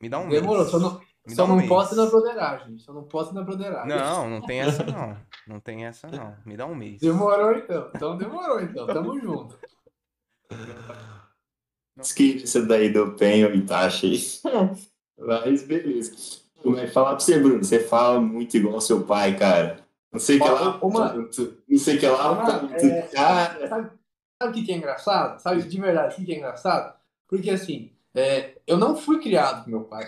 Me 0.01 0.09
dá 0.09 0.19
um 0.19 0.29
Demorou, 0.29 0.61
mês. 0.61 0.71
só 0.71 0.79
não, 0.79 1.01
Me 1.27 1.35
só 1.35 1.45
um 1.45 1.49
não 1.49 1.57
mês. 1.57 1.69
posso 1.69 1.95
ir 1.95 1.97
na 1.99 2.07
broderagem. 2.07 2.79
Só 2.79 2.93
não 2.93 3.05
posso 3.05 3.33
ir 3.33 3.35
na 3.35 3.43
broderagem. 3.43 3.89
Não, 3.89 4.31
não 4.31 4.41
tem 4.41 4.61
essa 4.61 4.83
não. 4.83 5.17
Não 5.47 5.61
tem 5.61 5.85
essa 5.85 6.09
não. 6.09 6.35
Me 6.47 6.57
dá 6.57 6.67
um 6.67 6.75
mês. 6.75 7.01
Demorou 7.01 7.53
então. 7.53 7.91
Então 7.95 8.17
demorou 8.17 8.61
então. 8.61 8.87
Tamo 8.87 9.21
junto. 9.21 9.59
Esquece 12.01 12.67
daí 12.67 12.91
do 12.91 13.13
Penho 13.13 13.55
e 13.55 13.67
aí. 13.73 14.21
Mas 15.19 15.63
beleza. 15.63 16.41
Mas 16.65 16.93
falar 16.93 17.11
pra 17.11 17.21
você, 17.21 17.39
Bruno, 17.39 17.63
você 17.63 17.81
fala 17.81 18.21
muito 18.21 18.57
igual 18.57 18.75
ao 18.75 18.81
seu 18.81 19.03
pai, 19.05 19.37
cara. 19.37 19.85
Não 20.11 20.19
sei 20.19 20.39
o 20.39 20.43
que 20.43 20.49
lá. 20.49 20.79
Uma... 20.83 21.13
Não 21.13 21.33
sei 21.79 21.97
o 21.97 22.01
que 22.01 22.07
lá. 22.07 22.33
Uma, 22.33 22.77
é... 22.77 23.03
cara. 23.03 23.69
Sabe, 23.69 23.91
sabe 24.43 24.51
o 24.51 24.53
que, 24.53 24.65
que 24.65 24.73
é 24.73 24.77
engraçado? 24.77 25.41
Sabe 25.41 25.63
de 25.63 25.81
verdade 25.81 26.15
o 26.15 26.17
que, 26.17 26.25
que 26.25 26.33
é 26.33 26.37
engraçado? 26.39 27.00
Porque 27.31 27.49
assim, 27.49 27.93
é, 28.13 28.59
eu 28.67 28.77
não 28.77 28.97
fui 28.97 29.21
criado 29.21 29.65
com 29.65 29.71
meu 29.71 29.85
pai. 29.85 30.05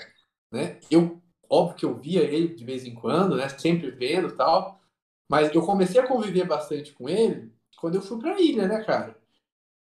Né? 0.50 0.80
Eu, 0.90 1.22
óbvio 1.48 1.76
que 1.76 1.84
eu 1.84 1.94
via 1.94 2.22
ele 2.22 2.48
de 2.48 2.64
vez 2.64 2.84
em 2.84 2.94
quando, 2.94 3.36
né? 3.36 3.48
Sempre 3.48 3.92
vendo 3.92 4.34
tal. 4.34 4.80
Mas 5.30 5.54
eu 5.54 5.64
comecei 5.64 6.00
a 6.00 6.06
conviver 6.06 6.44
bastante 6.44 6.92
com 6.92 7.08
ele 7.08 7.52
quando 7.78 7.94
eu 7.94 8.02
fui 8.02 8.18
pra 8.18 8.40
ilha, 8.40 8.66
né, 8.66 8.82
cara? 8.82 9.16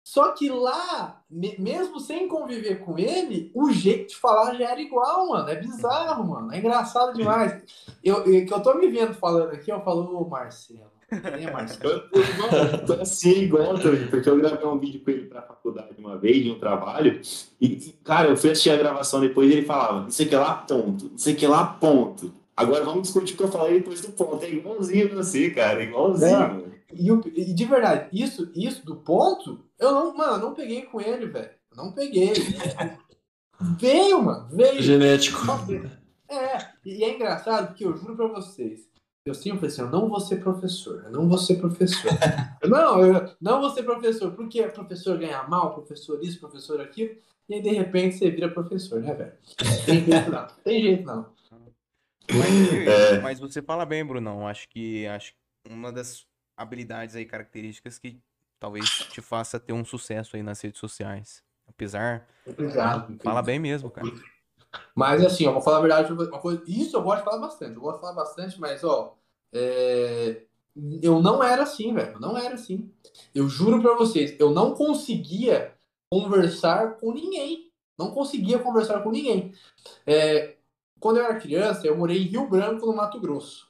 Só 0.03 0.31
que 0.31 0.49
lá, 0.49 1.21
mesmo 1.29 1.99
sem 1.99 2.29
conviver 2.29 2.79
com 2.79 2.97
ele, 2.97 3.51
o 3.53 3.69
jeito 3.71 4.11
de 4.11 4.15
falar 4.15 4.55
já 4.55 4.71
era 4.71 4.81
igual, 4.81 5.27
mano. 5.27 5.49
É 5.49 5.55
bizarro, 5.55 6.25
mano. 6.25 6.53
É 6.53 6.59
engraçado 6.59 7.13
demais. 7.13 7.61
Eu, 8.01 8.23
eu, 8.25 8.45
que 8.45 8.53
eu 8.53 8.61
tô 8.61 8.73
me 8.75 8.87
vendo 8.87 9.13
falando 9.13 9.51
aqui, 9.51 9.69
eu 9.69 9.81
falo, 9.81 10.17
ô 10.17 10.27
Marcelo. 10.27 10.96
É 11.09 11.51
Marcelo? 11.51 12.03
eu 12.11 12.85
tô 12.85 12.93
assim, 12.93 13.43
igual 13.43 13.79
também, 13.79 14.07
porque 14.07 14.27
eu 14.27 14.37
gravei 14.37 14.67
um 14.67 14.77
vídeo 14.77 15.01
com 15.01 15.11
ele 15.11 15.25
pra 15.25 15.41
faculdade 15.41 15.95
uma 15.97 16.17
vez, 16.17 16.43
de 16.43 16.51
um 16.51 16.59
trabalho, 16.59 17.21
e, 17.61 17.75
cara, 18.03 18.29
eu 18.29 18.37
fui 18.37 18.51
assistir 18.51 18.71
a 18.71 18.77
gravação 18.77 19.21
depois 19.21 19.49
e 19.49 19.53
ele 19.53 19.65
falava, 19.65 20.01
não 20.01 20.09
sei 20.09 20.25
o 20.25 20.29
que 20.29 20.35
lá, 20.35 20.53
ponto, 20.53 21.09
não 21.11 21.17
sei 21.17 21.33
o 21.33 21.37
que 21.37 21.47
lá, 21.47 21.65
ponto. 21.65 22.33
Agora 22.57 22.83
vamos 22.83 23.03
discutir 23.03 23.35
o 23.35 23.37
que 23.37 23.43
eu 23.43 23.51
falei 23.51 23.79
depois 23.79 24.01
do 24.01 24.11
ponto. 24.13 24.43
É 24.43 24.49
igualzinho 24.49 25.13
você, 25.15 25.51
cara, 25.51 25.83
igualzinho. 25.83 26.73
É. 26.89 26.93
E, 26.93 27.09
e, 27.41 27.53
de 27.53 27.65
verdade, 27.65 28.09
isso, 28.11 28.51
isso 28.55 28.83
do 28.83 28.95
ponto, 28.95 29.63
eu 29.79 29.91
não, 29.91 30.17
mano, 30.17 30.33
eu 30.33 30.39
não 30.39 30.53
peguei 30.55 30.81
com 30.81 30.99
ele, 30.99 31.27
velho. 31.27 31.51
Não 31.75 31.91
peguei. 31.91 32.33
Veio, 33.79 34.21
mano, 34.21 34.47
veio. 34.51 34.81
Genético. 34.83 35.39
É, 36.29 36.59
e 36.85 37.03
é 37.03 37.15
engraçado 37.15 37.69
porque 37.69 37.85
eu 37.85 37.97
juro 37.97 38.15
pra 38.15 38.27
vocês, 38.27 38.81
eu 39.27 39.35
sempre 39.35 39.59
falei 39.59 39.73
assim, 39.73 39.81
eu 39.81 39.89
não 39.89 40.09
vou 40.09 40.19
ser 40.19 40.37
professor, 40.37 41.03
eu 41.05 41.11
não 41.11 41.27
vou 41.27 41.37
ser 41.37 41.55
professor. 41.55 42.11
não, 42.63 43.05
eu 43.05 43.31
não 43.41 43.61
vou 43.61 43.69
ser 43.69 43.83
professor, 43.83 44.31
porque 44.31 44.63
professor 44.67 45.17
ganha 45.17 45.43
mal, 45.43 45.73
professor 45.73 46.23
isso, 46.23 46.39
professor 46.39 46.79
aquilo, 46.81 47.15
e 47.49 47.55
aí 47.55 47.61
de 47.61 47.69
repente 47.69 48.17
você 48.17 48.29
vira 48.29 48.49
professor, 48.49 48.99
né, 49.01 49.13
velho? 49.13 49.33
Tem 49.85 50.03
jeito 50.03 50.31
não, 50.31 50.47
tem 50.63 50.81
jeito 50.81 51.05
não. 51.05 51.37
Mas, 52.29 52.47
É. 53.13 53.19
mas 53.21 53.39
você 53.39 53.61
fala 53.61 53.85
bem, 53.85 54.05
Brunão. 54.05 54.47
Acho 54.47 54.67
que 54.69 55.07
acho 55.07 55.33
que 55.33 55.71
uma 55.73 55.91
das 55.91 56.25
habilidades 56.55 57.15
aí, 57.15 57.25
características 57.25 57.97
que 57.97 58.19
talvez 58.59 58.85
te 58.89 59.21
faça 59.21 59.59
ter 59.59 59.73
um 59.73 59.85
sucesso 59.85 60.35
aí 60.35 60.43
nas 60.43 60.59
redes 60.61 60.79
sociais. 60.79 61.43
Apesar, 61.67 62.27
Obrigado. 62.45 63.17
fala 63.21 63.41
bem 63.41 63.59
mesmo, 63.59 63.89
cara. 63.91 64.07
Mas 64.95 65.23
assim, 65.23 65.45
ó, 65.47 65.53
vou 65.53 65.61
falar 65.61 65.77
a 65.77 65.81
verdade, 65.81 66.13
uma 66.13 66.39
coisa, 66.39 66.63
isso 66.67 66.95
eu 66.97 67.01
gosto 67.01 67.19
de 67.19 67.25
falar 67.25 67.39
bastante, 67.39 67.75
eu 67.75 67.81
gosto 67.81 67.95
de 67.95 68.01
falar 68.01 68.13
bastante, 68.13 68.59
mas 68.59 68.83
ó, 68.83 69.16
é, 69.53 70.43
eu 71.01 71.21
não 71.21 71.43
era 71.43 71.63
assim, 71.63 71.93
velho, 71.93 72.19
não 72.19 72.37
era 72.37 72.55
assim. 72.55 72.91
Eu 73.33 73.47
juro 73.49 73.81
pra 73.81 73.95
vocês, 73.95 74.35
eu 74.39 74.51
não 74.51 74.75
conseguia 74.75 75.73
conversar 76.11 76.97
com 76.97 77.11
ninguém, 77.11 77.71
não 77.97 78.11
conseguia 78.11 78.59
conversar 78.59 79.01
com 79.01 79.11
ninguém. 79.11 79.53
É, 80.05 80.55
quando 80.99 81.17
eu 81.17 81.25
era 81.25 81.39
criança, 81.39 81.85
eu 81.87 81.97
morei 81.97 82.17
em 82.23 82.27
Rio 82.27 82.47
Branco, 82.47 82.85
no 82.85 82.95
Mato 82.95 83.19
Grosso. 83.19 83.67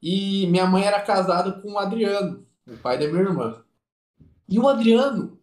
E 0.00 0.46
minha 0.46 0.66
mãe 0.66 0.84
era 0.84 1.00
casada 1.00 1.52
com 1.60 1.72
o 1.72 1.78
Adriano, 1.78 2.46
o 2.66 2.76
pai 2.76 2.98
da 2.98 3.08
minha 3.08 3.22
irmã. 3.22 3.64
E 4.48 4.58
o 4.58 4.68
Adriano, 4.68 5.38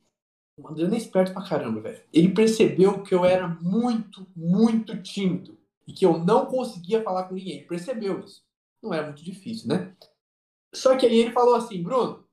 o 0.58 0.68
Adriano 0.68 0.96
é 0.96 0.98
esperto 0.98 1.34
pra 1.34 1.48
caramba, 1.48 1.82
velho. 1.82 2.02
Ele 2.14 2.34
percebeu 2.34 3.04
que 3.04 3.14
eu 3.14 3.26
era 3.26 3.48
muito, 3.48 4.26
muito 4.36 5.02
tímido. 5.02 5.58
E 5.88 5.94
que 5.94 6.06
eu 6.06 6.18
não 6.18 6.46
conseguia 6.48 7.04
falar 7.04 7.26
com 7.26 7.36
ninguém. 7.36 7.58
Ele 7.58 7.68
percebeu 7.68 8.22
isso. 8.22 8.45
Não 8.86 8.94
era 8.94 9.08
muito 9.08 9.24
difícil, 9.24 9.68
né? 9.68 9.96
Só 10.72 10.96
que 10.96 11.08
aí 11.08 11.18
ele 11.18 11.32
falou 11.32 11.56
assim, 11.56 11.82
Bruno, 11.82 12.24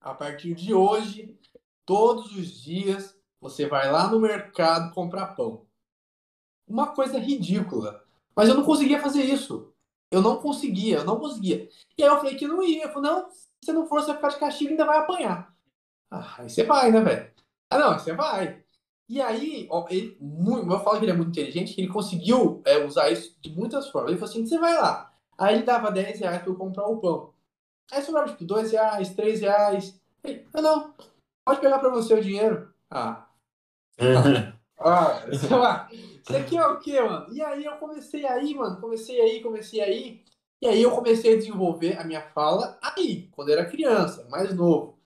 a 0.00 0.14
partir 0.14 0.54
de 0.54 0.72
hoje, 0.72 1.36
todos 1.84 2.36
os 2.36 2.62
dias, 2.62 3.18
você 3.40 3.66
vai 3.66 3.90
lá 3.90 4.08
no 4.08 4.20
mercado 4.20 4.94
comprar 4.94 5.34
pão. 5.34 5.66
Uma 6.66 6.94
coisa 6.94 7.18
ridícula. 7.18 8.04
Mas 8.36 8.48
eu 8.48 8.54
não 8.54 8.64
conseguia 8.64 9.00
fazer 9.00 9.24
isso. 9.24 9.72
Eu 10.10 10.22
não 10.22 10.36
conseguia, 10.36 10.98
eu 10.98 11.04
não 11.04 11.18
conseguia. 11.18 11.68
E 11.98 12.02
aí 12.02 12.08
eu 12.08 12.18
falei 12.18 12.36
que 12.36 12.46
não 12.46 12.62
ia. 12.62 12.84
Eu 12.84 12.92
falei, 12.92 13.10
não, 13.10 13.30
se 13.30 13.48
você 13.60 13.72
não 13.72 13.86
for, 13.86 14.00
você 14.00 14.06
vai 14.08 14.16
ficar 14.16 14.28
de 14.28 14.38
castigo 14.38 14.70
e 14.70 14.72
ainda 14.72 14.84
vai 14.84 14.98
apanhar. 14.98 15.52
Ah, 16.10 16.36
aí 16.38 16.48
você 16.48 16.62
vai, 16.62 16.92
né, 16.92 17.00
velho? 17.00 17.32
Ah, 17.68 17.78
não, 17.78 17.98
você 17.98 18.12
vai. 18.12 18.62
E 19.08 19.20
aí, 19.20 19.66
ó, 19.70 19.86
ele, 19.90 20.16
muito, 20.20 20.70
eu 20.70 20.80
falo 20.80 20.98
que 20.98 21.04
ele 21.04 21.12
é 21.12 21.16
muito 21.16 21.30
inteligente, 21.30 21.74
que 21.74 21.80
ele 21.80 21.92
conseguiu 21.92 22.62
é, 22.64 22.84
usar 22.84 23.10
isso 23.10 23.36
de 23.40 23.50
muitas 23.50 23.90
formas. 23.90 24.10
Ele 24.10 24.20
falou 24.20 24.32
assim: 24.32 24.46
você 24.46 24.58
vai 24.58 24.74
lá. 24.74 25.13
Aí 25.38 25.56
ele 25.56 25.64
dava 25.64 25.90
10 25.90 26.20
reais 26.20 26.42
pra 26.42 26.50
eu 26.50 26.56
comprar 26.56 26.86
o 26.86 26.98
pão. 26.98 27.32
Aí 27.92 28.02
sobrava 28.02 28.28
tipo 28.28 28.44
2 28.44 28.72
reais, 28.72 29.14
3 29.14 29.40
reais. 29.40 30.00
Ele, 30.22 30.46
ah, 30.54 30.62
não, 30.62 30.94
pode 31.44 31.60
pegar 31.60 31.78
pra 31.78 31.90
você 31.90 32.14
o 32.14 32.22
dinheiro. 32.22 32.72
Ah, 32.90 33.26
ah, 34.78 35.20
sei 35.38 35.56
lá. 35.56 35.88
Isso 35.92 36.36
aqui 36.36 36.56
é 36.56 36.66
o 36.66 36.78
quê, 36.78 37.00
mano? 37.00 37.32
E 37.32 37.42
aí 37.42 37.64
eu 37.64 37.76
comecei 37.76 38.26
aí, 38.26 38.54
mano. 38.54 38.80
Comecei 38.80 39.20
aí, 39.20 39.42
comecei 39.42 39.80
aí. 39.80 40.24
E 40.62 40.66
aí 40.66 40.82
eu 40.82 40.90
comecei 40.90 41.34
a 41.34 41.36
desenvolver 41.36 41.98
a 41.98 42.04
minha 42.04 42.22
fala 42.22 42.78
aí, 42.80 43.28
quando 43.32 43.50
eu 43.50 43.58
era 43.58 43.70
criança, 43.70 44.26
mais 44.30 44.54
novo. 44.54 44.98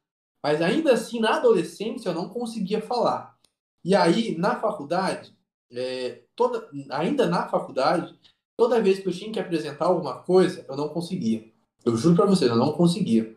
Mas 0.42 0.62
ainda 0.62 0.92
assim, 0.92 1.18
na 1.18 1.36
adolescência, 1.36 2.10
eu 2.10 2.14
não 2.14 2.28
conseguia 2.28 2.80
falar. 2.80 3.36
E 3.84 3.94
aí, 3.94 4.36
na 4.38 4.60
faculdade, 4.60 5.36
é, 5.72 6.22
toda, 6.36 6.68
ainda 6.90 7.26
na 7.26 7.48
faculdade, 7.48 8.16
toda 8.58 8.82
vez 8.82 8.98
que 8.98 9.06
eu 9.06 9.12
tinha 9.12 9.32
que 9.32 9.38
apresentar 9.38 9.86
alguma 9.86 10.16
coisa, 10.16 10.66
eu 10.68 10.76
não 10.76 10.88
conseguia. 10.88 11.48
Eu 11.84 11.96
juro 11.96 12.16
pra 12.16 12.26
vocês, 12.26 12.50
eu 12.50 12.56
não 12.56 12.72
conseguia. 12.72 13.36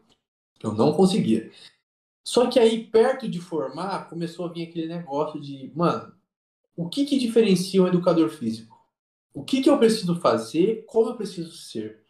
Eu 0.61 0.73
não 0.73 0.91
conseguia. 0.93 1.51
Só 2.25 2.47
que 2.47 2.59
aí, 2.59 2.87
perto 2.87 3.29
de 3.29 3.39
formar, 3.39 4.09
começou 4.09 4.47
a 4.47 4.51
vir 4.51 4.67
aquele 4.67 4.87
negócio 4.87 5.39
de, 5.39 5.71
mano, 5.75 6.11
o 6.75 6.89
que 6.89 7.05
que 7.05 7.19
diferencia 7.19 7.83
um 7.83 7.87
educador 7.87 8.29
físico? 8.29 8.75
O 9.31 9.43
que 9.43 9.61
que 9.61 9.69
eu 9.69 9.77
preciso 9.77 10.19
fazer? 10.19 10.85
Como 10.87 11.11
eu 11.11 11.15
preciso 11.15 11.55
ser? 11.55 12.01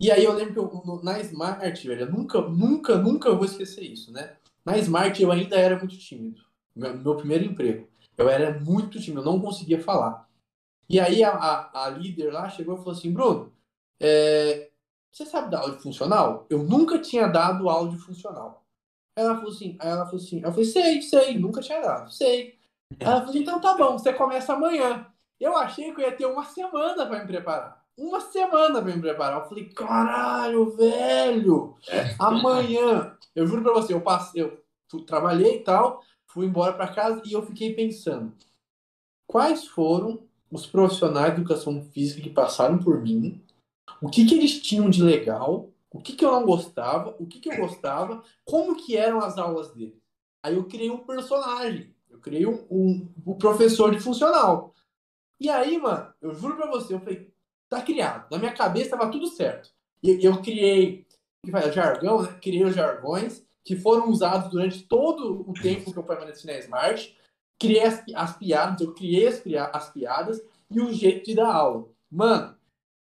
E 0.00 0.10
aí 0.10 0.24
eu 0.24 0.32
lembro 0.32 0.54
que 0.54 0.58
eu, 0.58 1.00
na 1.02 1.20
Smart, 1.20 1.86
velho, 1.86 2.10
nunca, 2.10 2.40
nunca, 2.40 2.96
nunca 2.96 3.34
vou 3.34 3.44
esquecer 3.44 3.82
isso, 3.82 4.10
né? 4.10 4.36
Na 4.64 4.78
Smart 4.78 5.22
eu 5.22 5.30
ainda 5.30 5.56
era 5.56 5.78
muito 5.78 5.98
tímido. 5.98 6.42
Meu, 6.74 6.96
meu 6.96 7.14
primeiro 7.14 7.44
emprego. 7.44 7.86
Eu 8.16 8.28
era 8.28 8.58
muito 8.58 8.98
tímido, 8.98 9.20
eu 9.20 9.26
não 9.26 9.40
conseguia 9.40 9.80
falar. 9.80 10.26
E 10.92 11.00
aí 11.00 11.24
a, 11.24 11.30
a, 11.30 11.84
a 11.86 11.88
líder 11.88 12.30
lá 12.30 12.50
chegou 12.50 12.74
e 12.74 12.76
falou 12.76 12.92
assim, 12.92 13.10
Bruno, 13.10 13.50
é, 13.98 14.70
você 15.10 15.24
sabe 15.24 15.50
dar 15.50 15.62
de 15.70 15.82
funcional? 15.82 16.44
Eu 16.50 16.62
nunca 16.62 16.98
tinha 16.98 17.26
dado 17.26 17.64
de 17.88 17.96
funcional. 17.96 18.62
Ela 19.16 19.36
falou 19.36 19.50
assim, 19.50 19.74
aí 19.80 19.88
ela 19.88 20.04
falou 20.04 20.20
assim, 20.20 20.42
eu 20.44 20.50
falei, 20.50 20.66
sei, 20.66 21.00
sei, 21.00 21.38
nunca 21.38 21.62
tinha 21.62 21.80
dado, 21.80 22.12
sei. 22.12 22.58
Ela 23.00 23.22
falou, 23.22 23.36
então 23.36 23.58
tá 23.58 23.74
bom, 23.74 23.98
você 23.98 24.12
começa 24.12 24.52
amanhã. 24.52 25.06
Eu 25.40 25.56
achei 25.56 25.94
que 25.94 26.02
eu 26.02 26.04
ia 26.04 26.14
ter 26.14 26.26
uma 26.26 26.44
semana 26.44 27.06
para 27.06 27.20
me 27.20 27.26
preparar. 27.26 27.82
Uma 27.96 28.20
semana 28.20 28.82
para 28.82 28.94
me 28.94 29.00
preparar. 29.00 29.40
Eu 29.40 29.48
falei, 29.48 29.70
caralho, 29.70 30.76
velho, 30.76 31.74
amanhã. 32.18 33.16
Eu 33.34 33.46
juro 33.46 33.62
para 33.62 33.72
você, 33.72 33.94
eu 33.94 34.02
passei, 34.02 34.42
eu 34.42 34.62
trabalhei 35.06 35.56
e 35.56 35.60
tal, 35.60 36.02
fui 36.26 36.44
embora 36.44 36.74
para 36.74 36.92
casa 36.92 37.22
e 37.24 37.32
eu 37.32 37.42
fiquei 37.46 37.74
pensando, 37.74 38.34
quais 39.26 39.66
foram 39.66 40.30
os 40.52 40.66
profissionais 40.66 41.34
de 41.34 41.40
educação 41.40 41.82
física 41.82 42.20
que 42.20 42.28
passaram 42.28 42.78
por 42.78 43.00
mim, 43.00 43.42
o 44.02 44.10
que 44.10 44.26
que 44.26 44.34
eles 44.34 44.60
tinham 44.60 44.90
de 44.90 45.02
legal, 45.02 45.70
o 45.90 45.98
que 45.98 46.12
que 46.12 46.24
eu 46.24 46.30
não 46.30 46.44
gostava, 46.44 47.16
o 47.18 47.26
que 47.26 47.40
que 47.40 47.50
eu 47.50 47.56
gostava, 47.56 48.22
como 48.44 48.76
que 48.76 48.96
eram 48.96 49.20
as 49.20 49.38
aulas 49.38 49.72
dele. 49.72 49.98
Aí 50.44 50.54
eu 50.54 50.64
criei 50.64 50.90
um 50.90 50.98
personagem, 50.98 51.94
eu 52.10 52.18
criei 52.18 52.46
um, 52.46 52.66
um, 52.70 53.08
um 53.26 53.34
professor 53.34 53.90
de 53.90 54.00
funcional. 54.00 54.74
E 55.40 55.48
aí, 55.48 55.78
mano, 55.78 56.12
eu 56.20 56.34
juro 56.34 56.56
pra 56.56 56.70
você, 56.70 56.94
eu 56.94 57.00
falei, 57.00 57.32
tá 57.70 57.80
criado. 57.80 58.30
Na 58.30 58.38
minha 58.38 58.52
cabeça 58.52 58.90
tava 58.90 59.10
tudo 59.10 59.26
certo. 59.28 59.70
E 60.02 60.24
eu 60.24 60.42
criei, 60.42 61.06
que 61.44 61.50
faz 61.50 61.74
jargão, 61.74 62.22
né? 62.22 62.38
Criei 62.42 62.64
os 62.64 62.74
jargões 62.74 63.44
que 63.64 63.76
foram 63.76 64.10
usados 64.10 64.50
durante 64.50 64.82
todo 64.82 65.48
o 65.48 65.54
tempo 65.54 65.92
que 65.92 65.98
eu 65.98 66.02
permaneci 66.02 66.46
na 66.46 66.58
Smart. 66.58 67.16
Criei 67.62 67.84
as, 67.84 68.02
as 68.12 68.36
piadas, 68.36 68.80
eu 68.80 68.92
criei 68.92 69.28
as, 69.28 69.40
as 69.72 69.90
piadas 69.90 70.42
e 70.68 70.80
o 70.80 70.92
jeito 70.92 71.26
de 71.26 71.36
dar 71.36 71.54
aula. 71.54 71.86
Mano, 72.10 72.56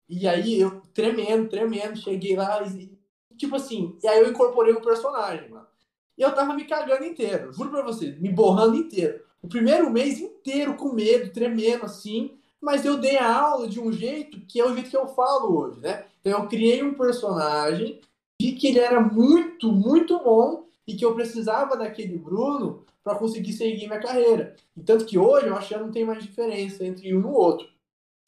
e 0.08 0.26
aí 0.26 0.58
eu 0.58 0.82
tremendo, 0.92 1.48
tremendo, 1.48 1.96
cheguei 1.96 2.34
lá 2.34 2.60
e, 2.64 2.90
tipo 3.36 3.54
assim, 3.54 3.96
e 4.02 4.08
aí 4.08 4.18
eu 4.18 4.28
incorporei 4.28 4.74
um 4.74 4.80
personagem, 4.80 5.48
mano. 5.48 5.68
E 6.16 6.22
eu 6.22 6.34
tava 6.34 6.54
me 6.54 6.64
cagando 6.64 7.04
inteiro, 7.04 7.52
juro 7.52 7.70
pra 7.70 7.82
vocês, 7.82 8.20
me 8.20 8.30
borrando 8.30 8.74
inteiro. 8.74 9.20
O 9.40 9.46
primeiro 9.46 9.88
mês 9.88 10.18
inteiro 10.18 10.74
com 10.74 10.92
medo, 10.92 11.32
tremendo 11.32 11.84
assim, 11.84 12.36
mas 12.60 12.84
eu 12.84 12.96
dei 12.96 13.16
a 13.16 13.32
aula 13.32 13.68
de 13.68 13.78
um 13.78 13.92
jeito 13.92 14.40
que 14.40 14.58
é 14.58 14.66
o 14.66 14.74
jeito 14.74 14.90
que 14.90 14.96
eu 14.96 15.06
falo 15.06 15.56
hoje, 15.56 15.78
né? 15.78 16.04
Então 16.20 16.32
eu 16.32 16.48
criei 16.48 16.82
um 16.82 16.94
personagem 16.94 18.00
vi 18.42 18.52
que 18.52 18.66
ele 18.66 18.80
era 18.80 19.00
muito, 19.00 19.70
muito 19.70 20.18
bom 20.18 20.66
e 20.84 20.96
que 20.96 21.04
eu 21.04 21.14
precisava 21.14 21.76
daquele 21.76 22.18
Bruno 22.18 22.84
para 23.08 23.18
conseguir 23.18 23.54
seguir 23.54 23.86
minha 23.86 24.00
carreira. 24.00 24.54
E 24.76 24.82
tanto 24.82 25.06
que 25.06 25.18
hoje 25.18 25.46
eu 25.46 25.56
acho 25.56 25.68
que 25.68 25.74
já 25.74 25.80
não 25.80 25.90
tem 25.90 26.04
mais 26.04 26.22
diferença 26.22 26.84
entre 26.84 27.14
um 27.14 27.20
e 27.20 27.24
o 27.24 27.32
outro. 27.32 27.66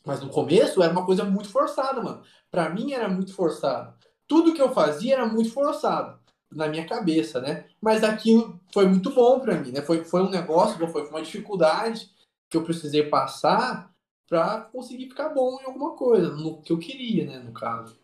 Mas 0.07 0.23
no 0.23 0.31
começo 0.31 0.83
era 0.83 0.91
uma 0.91 1.05
coisa 1.05 1.23
muito 1.23 1.51
forçada, 1.51 2.01
mano. 2.01 2.23
Para 2.51 2.71
mim 2.71 2.93
era 2.93 3.09
muito 3.09 3.35
forçado. 3.35 3.95
Tudo 4.27 4.55
que 4.55 4.63
eu 4.63 4.73
fazia 4.73 5.17
era 5.17 5.27
muito 5.27 5.53
forçado 5.53 6.19
na 6.51 6.67
minha 6.67 6.87
cabeça, 6.87 7.41
né? 7.41 7.67
Mas 7.81 8.03
aquilo 8.03 8.59
foi 8.73 8.87
muito 8.87 9.11
bom 9.11 9.39
para 9.39 9.55
mim, 9.57 9.71
né? 9.71 9.83
Foi, 9.83 10.03
foi 10.03 10.23
um 10.23 10.31
negócio, 10.31 10.89
foi 10.89 11.07
uma 11.09 11.21
dificuldade 11.21 12.11
que 12.49 12.57
eu 12.57 12.65
precisei 12.65 13.03
passar 13.03 13.93
para 14.27 14.63
conseguir 14.63 15.09
ficar 15.09 15.29
bom 15.29 15.61
em 15.61 15.67
alguma 15.67 15.95
coisa, 15.95 16.31
no 16.31 16.63
que 16.63 16.73
eu 16.73 16.79
queria, 16.79 17.27
né, 17.27 17.39
no 17.41 17.53
caso. 17.53 17.99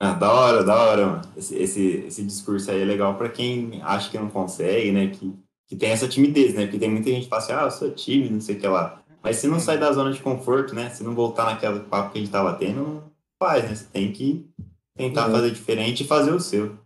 Ah, 0.00 0.12
da 0.12 0.32
hora, 0.32 0.64
da 0.64 0.80
hora, 0.80 1.06
mano. 1.06 1.22
Esse, 1.36 1.56
esse, 1.56 1.82
esse 2.06 2.24
discurso 2.24 2.70
aí 2.70 2.80
é 2.80 2.84
legal 2.84 3.16
pra 3.16 3.28
quem 3.28 3.82
acha 3.82 4.08
que 4.08 4.18
não 4.18 4.30
consegue, 4.30 4.92
né? 4.92 5.08
Que, 5.08 5.36
que 5.68 5.76
tem 5.76 5.90
essa 5.90 6.08
timidez, 6.08 6.54
né? 6.54 6.64
Porque 6.64 6.78
tem 6.78 6.90
muita 6.90 7.10
gente 7.10 7.24
que 7.24 7.28
fala 7.28 7.42
assim, 7.42 7.52
ah, 7.52 7.62
eu 7.62 7.70
sou 7.70 7.90
tímido, 7.90 8.34
não 8.34 8.40
sei 8.40 8.56
o 8.56 8.60
que 8.60 8.66
lá. 8.66 9.02
Mas 9.22 9.36
se 9.36 9.46
não 9.46 9.60
sair 9.60 9.78
da 9.78 9.92
zona 9.92 10.12
de 10.12 10.20
conforto, 10.20 10.74
né? 10.74 10.88
Se 10.90 11.04
não 11.04 11.14
voltar 11.14 11.44
naquele 11.44 11.80
papo 11.80 12.12
que 12.12 12.18
a 12.18 12.20
gente 12.22 12.30
tava 12.30 12.54
tendo, 12.54 12.80
não 12.82 13.02
faz, 13.38 13.64
né? 13.64 13.74
Você 13.74 13.84
tem 13.92 14.10
que 14.12 14.48
tentar 14.96 15.28
É. 15.28 15.32
fazer 15.32 15.50
diferente 15.50 16.02
e 16.02 16.06
fazer 16.06 16.32
o 16.32 16.40
seu. 16.40 16.76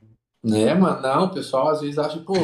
Né, 0.43 0.75
mano? 0.75 1.01
Não, 1.01 1.25
o 1.27 1.31
pessoal 1.31 1.69
às 1.69 1.81
vezes 1.81 1.99
acha, 1.99 2.19
pô, 2.19 2.35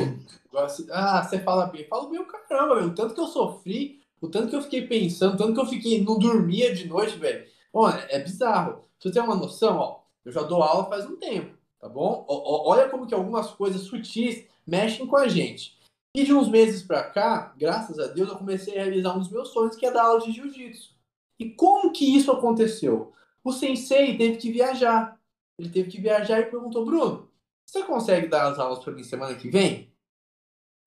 ah, 0.93 1.23
você 1.23 1.41
fala 1.41 1.67
bem. 1.67 1.85
Falo 1.89 2.09
bem 2.09 2.21
o 2.21 2.27
caramba, 2.27 2.77
velho. 2.77 2.89
O 2.89 2.95
tanto 2.95 3.15
que 3.15 3.21
eu 3.21 3.27
sofri, 3.27 3.99
o 4.21 4.29
tanto 4.29 4.49
que 4.49 4.57
eu 4.57 4.63
fiquei 4.63 4.87
pensando, 4.87 5.35
o 5.35 5.37
tanto 5.37 5.55
que 5.55 5.61
eu 5.61 5.67
fiquei, 5.67 6.03
não 6.05 6.19
dormia 6.19 6.75
de 6.75 6.87
noite, 6.87 7.19
velho. 7.19 7.45
Ó, 7.73 7.89
é 7.91 8.07
é 8.11 8.19
bizarro. 8.21 8.73
Pra 8.73 8.83
você 9.01 9.11
ter 9.11 9.21
uma 9.21 9.35
noção, 9.35 9.77
ó, 9.77 9.99
eu 10.25 10.33
já 10.33 10.43
dou 10.43 10.63
aula 10.63 10.85
faz 10.89 11.07
um 11.07 11.17
tempo, 11.17 11.51
tá 11.81 11.89
bom? 11.89 12.25
Ó, 12.29 12.71
olha 12.71 12.89
como 12.89 13.07
que 13.07 13.15
algumas 13.15 13.51
coisas 13.51 13.83
sutis 13.83 14.45
mexem 14.67 15.07
com 15.07 15.17
a 15.17 15.29
gente. 15.29 15.77
E 16.15 16.25
de 16.25 16.33
uns 16.33 16.49
meses 16.49 16.83
para 16.83 17.05
cá, 17.05 17.55
graças 17.57 17.99
a 17.99 18.07
Deus, 18.07 18.29
eu 18.29 18.37
comecei 18.37 18.79
a 18.79 18.85
realizar 18.85 19.15
um 19.15 19.19
dos 19.19 19.31
meus 19.31 19.49
sonhos, 19.49 19.77
que 19.77 19.87
é 19.87 19.91
dar 19.91 20.05
aula 20.05 20.21
de 20.21 20.33
jiu-jitsu. 20.33 20.97
E 21.39 21.51
como 21.51 21.93
que 21.93 22.17
isso 22.17 22.33
aconteceu? 22.33 23.13
O 23.45 23.53
sensei 23.53 24.17
teve 24.17 24.37
que 24.39 24.51
viajar. 24.51 25.19
Ele 25.59 25.69
teve 25.69 25.91
que 25.91 26.01
viajar 26.01 26.41
e 26.41 26.47
perguntou: 26.47 26.85
Bruno, 26.85 27.29
você 27.65 27.83
consegue 27.85 28.27
dar 28.27 28.51
as 28.51 28.59
aulas 28.59 28.81
para 28.81 28.93
mim 28.93 29.05
semana 29.05 29.35
que 29.35 29.49
vem? 29.49 29.93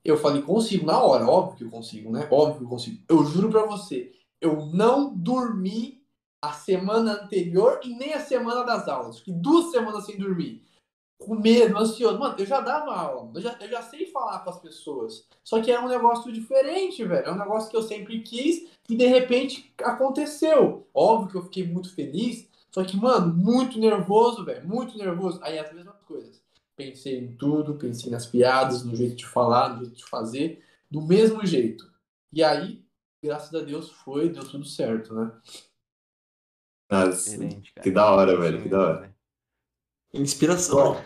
Eu 0.04 0.18
falei: 0.18 0.42
consigo, 0.42 0.86
na 0.86 1.02
hora. 1.02 1.26
Óbvio 1.26 1.58
que 1.58 1.64
eu 1.64 1.70
consigo, 1.70 2.12
né? 2.12 2.28
Óbvio 2.30 2.58
que 2.58 2.64
eu 2.66 2.70
consigo. 2.70 3.04
Eu 3.08 3.24
juro 3.26 3.50
para 3.50 3.66
você, 3.66 4.14
eu 4.42 4.66
não 4.66 5.16
dormi 5.16 6.02
a 6.42 6.52
semana 6.52 7.24
anterior 7.24 7.80
e 7.84 7.96
nem 7.96 8.14
a 8.14 8.20
semana 8.20 8.64
das 8.64 8.88
aulas. 8.88 9.20
Fiquei 9.20 9.36
duas 9.36 9.72
semanas 9.72 10.06
sem 10.06 10.18
dormir 10.18 10.66
com 11.22 11.36
medo, 11.36 11.78
ansioso. 11.78 12.18
Mano, 12.18 12.36
eu 12.38 12.46
já 12.46 12.60
dava 12.60 12.94
aula, 12.94 13.32
eu 13.36 13.42
já, 13.42 13.58
eu 13.62 13.70
já 13.70 13.82
sei 13.84 14.08
falar 14.08 14.40
com 14.40 14.50
as 14.50 14.60
pessoas. 14.60 15.28
Só 15.44 15.62
que 15.62 15.72
é 15.72 15.80
um 15.80 15.88
negócio 15.88 16.32
diferente, 16.32 17.04
velho. 17.04 17.28
É 17.28 17.32
um 17.32 17.38
negócio 17.38 17.70
que 17.70 17.78
eu 17.78 17.84
sempre 17.84 18.22
quis 18.22 18.68
e 18.90 18.96
de 18.96 19.06
repente 19.06 19.74
aconteceu. 19.84 20.88
Óbvio 20.94 21.30
que 21.30 21.38
eu 21.38 21.44
fiquei 21.44 21.68
muito 21.68 21.94
feliz, 21.94 22.48
só 22.72 22.84
que, 22.84 22.98
mano, 22.98 23.34
muito 23.34 23.80
nervoso, 23.80 24.44
velho. 24.44 24.68
Muito 24.68 24.98
nervoso. 24.98 25.40
Aí 25.44 25.60
as 25.60 25.72
mesmas 25.74 26.02
coisas. 26.08 26.42
Pensei 26.76 27.20
em 27.20 27.36
tudo, 27.36 27.76
pensei 27.76 28.12
nas 28.12 28.26
piadas, 28.26 28.84
no 28.84 28.96
jeito 28.96 29.16
de 29.16 29.28
falar, 29.28 29.70
no 29.70 29.86
jeito 29.86 29.98
de 29.98 30.06
fazer, 30.06 30.64
do 30.90 31.02
mesmo 31.02 31.46
jeito. 31.46 31.92
E 32.34 32.44
aí, 32.44 32.84
graças 33.24 33.54
a 33.54 33.64
Deus, 33.64 33.92
foi, 33.92 34.30
deu 34.30 34.44
tudo 34.44 34.66
certo, 34.66 35.14
né? 35.14 35.32
Nossa, 36.90 37.38
que 37.82 37.92
da 37.92 38.12
hora, 38.12 38.38
velho, 38.38 38.64
que 38.64 38.70
da 38.70 38.80
hora. 38.80 39.11
Inspiração. 40.14 40.98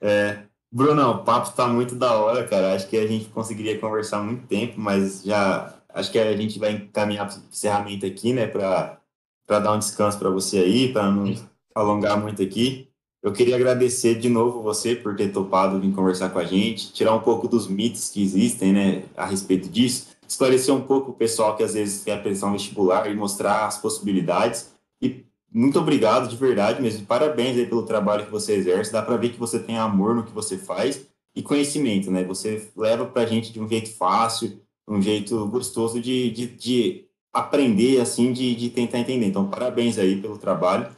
É, 0.00 0.44
Bruno, 0.70 1.10
o 1.10 1.24
papo 1.24 1.50
tá 1.56 1.66
muito 1.66 1.94
da 1.94 2.18
hora, 2.18 2.46
cara. 2.46 2.74
Acho 2.74 2.88
que 2.88 2.96
a 2.96 3.06
gente 3.06 3.26
conseguiria 3.26 3.78
conversar 3.78 4.22
muito 4.22 4.46
tempo, 4.46 4.78
mas 4.78 5.22
já 5.24 5.74
acho 5.88 6.12
que 6.12 6.18
a 6.18 6.36
gente 6.36 6.58
vai 6.58 6.72
encaminhar 6.72 7.26
para 7.26 7.38
encerramento 7.50 8.04
aqui, 8.04 8.32
né, 8.32 8.46
para 8.46 9.00
dar 9.48 9.72
um 9.72 9.78
descanso 9.78 10.18
para 10.18 10.30
você 10.30 10.58
aí, 10.58 10.92
para 10.92 11.10
não 11.10 11.34
alongar 11.74 12.20
muito 12.20 12.42
aqui. 12.42 12.88
Eu 13.22 13.32
queria 13.32 13.56
agradecer 13.56 14.14
de 14.16 14.28
novo 14.28 14.62
você 14.62 14.94
por 14.94 15.16
ter 15.16 15.32
topado 15.32 15.80
vir 15.80 15.92
conversar 15.92 16.28
com 16.28 16.38
a 16.38 16.44
gente, 16.44 16.92
tirar 16.92 17.14
um 17.14 17.20
pouco 17.20 17.48
dos 17.48 17.66
mitos 17.66 18.10
que 18.10 18.22
existem, 18.22 18.72
né, 18.72 19.02
a 19.16 19.24
respeito 19.24 19.68
disso, 19.68 20.08
esclarecer 20.28 20.74
um 20.74 20.82
pouco 20.82 21.10
o 21.10 21.14
pessoal 21.14 21.56
que 21.56 21.62
às 21.62 21.74
vezes 21.74 22.04
quer 22.04 22.22
pressão 22.22 22.52
vestibular 22.52 23.10
e 23.10 23.16
mostrar 23.16 23.66
as 23.66 23.78
possibilidades. 23.78 24.74
E 25.00 25.25
muito 25.52 25.78
obrigado 25.78 26.28
de 26.28 26.36
verdade 26.36 26.82
mesmo. 26.82 27.06
Parabéns 27.06 27.56
aí 27.56 27.66
pelo 27.66 27.84
trabalho 27.84 28.26
que 28.26 28.30
você 28.30 28.54
exerce. 28.54 28.92
Dá 28.92 29.02
para 29.02 29.16
ver 29.16 29.30
que 29.30 29.38
você 29.38 29.58
tem 29.58 29.78
amor 29.78 30.14
no 30.14 30.24
que 30.24 30.32
você 30.32 30.58
faz 30.58 31.06
e 31.34 31.42
conhecimento, 31.42 32.10
né? 32.10 32.24
Você 32.24 32.70
leva 32.76 33.06
para 33.06 33.22
a 33.22 33.26
gente 33.26 33.52
de 33.52 33.60
um 33.60 33.68
jeito 33.68 33.94
fácil, 33.94 34.60
um 34.88 35.00
jeito 35.00 35.46
gostoso 35.46 36.00
de, 36.00 36.30
de, 36.30 36.46
de 36.46 37.04
aprender, 37.32 38.00
assim, 38.00 38.32
de, 38.32 38.54
de 38.54 38.70
tentar 38.70 38.98
entender. 38.98 39.26
Então, 39.26 39.48
parabéns 39.48 39.98
aí 39.98 40.20
pelo 40.20 40.38
trabalho. 40.38 40.88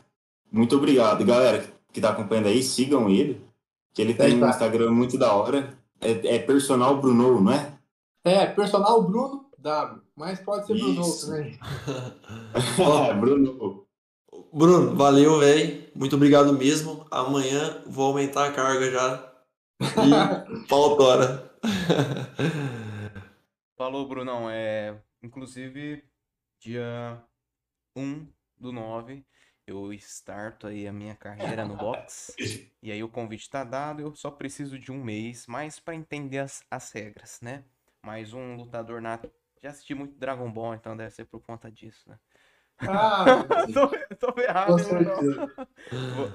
Muito 0.51 0.77
obrigado. 0.77 1.25
Galera 1.25 1.65
que 1.93 1.99
está 1.99 2.11
acompanhando 2.11 2.47
aí, 2.47 2.63
sigam 2.63 3.09
ele, 3.09 3.41
que 3.93 4.03
ele 4.03 4.15
tem 4.15 4.43
um 4.43 4.49
Instagram 4.49 4.91
muito 4.91 5.19
da 5.19 5.33
hora. 5.33 5.77
É, 6.01 6.37
é 6.37 6.39
personal 6.39 7.01
Bruno, 7.01 7.41
não 7.41 7.53
é? 7.53 7.73
É, 8.25 8.47
personal 8.47 9.03
Bruno 9.03 9.47
W. 9.59 10.03
Mas 10.17 10.41
pode 10.41 10.67
ser 10.67 10.75
Bruno 10.79 11.03
também. 11.21 11.59
é, 13.09 13.15
Bruno. 13.15 13.88
Bruno, 14.53 14.97
valeu, 14.97 15.39
velho. 15.39 15.89
Muito 15.95 16.17
obrigado 16.17 16.53
mesmo. 16.53 17.07
Amanhã 17.11 17.83
vou 17.87 18.07
aumentar 18.07 18.49
a 18.49 18.53
carga 18.53 18.91
já. 18.91 19.35
E 19.81 20.67
pau 20.69 20.97
tora. 20.97 21.55
Falou, 23.77 24.09
Brunão. 24.09 24.49
É, 24.51 24.99
inclusive, 25.23 26.03
dia 26.59 27.23
1 27.97 28.27
do 28.57 28.73
9, 28.73 29.25
eu 29.67 29.93
starto 29.93 30.67
aí 30.67 30.89
a 30.89 30.93
minha 30.93 31.15
carreira 31.15 31.65
no 31.65 31.77
box. 31.77 32.35
e 32.83 32.91
aí 32.91 33.03
o 33.03 33.09
convite 33.09 33.51
tá 33.51 33.65
dado, 33.65 34.01
eu 34.01 34.15
só 34.15 34.31
preciso 34.31 34.79
de 34.79 34.91
um 34.91 35.03
mês, 35.03 35.47
mais 35.47 35.79
para 35.79 35.95
entender 35.95 36.39
as, 36.39 36.65
as 36.71 36.91
regras, 36.91 37.39
né? 37.43 37.65
Mais 38.05 38.33
um 38.33 38.57
lutador 38.57 39.01
nato. 39.03 39.31
Já 39.63 39.71
assisti 39.71 39.95
muito 39.95 40.19
Dragon 40.19 40.51
Ball, 40.51 40.75
então 40.75 40.97
deve 40.97 41.11
ser 41.11 41.27
por 41.27 41.41
conta 41.41 41.71
disso, 41.71 42.09
né? 42.09 42.19
Ah, 42.81 43.45
tô, 43.73 44.33
tô 44.33 44.41
errado. 44.41 44.77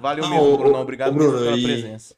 Valeu 0.01 0.23
não, 0.23 0.29
mesmo, 0.29 0.57
Bruno. 0.57 0.77
Obrigado 0.77 1.13
Bruno, 1.13 1.37
pela 1.37 1.57
e... 1.57 1.63
presença. 1.63 2.15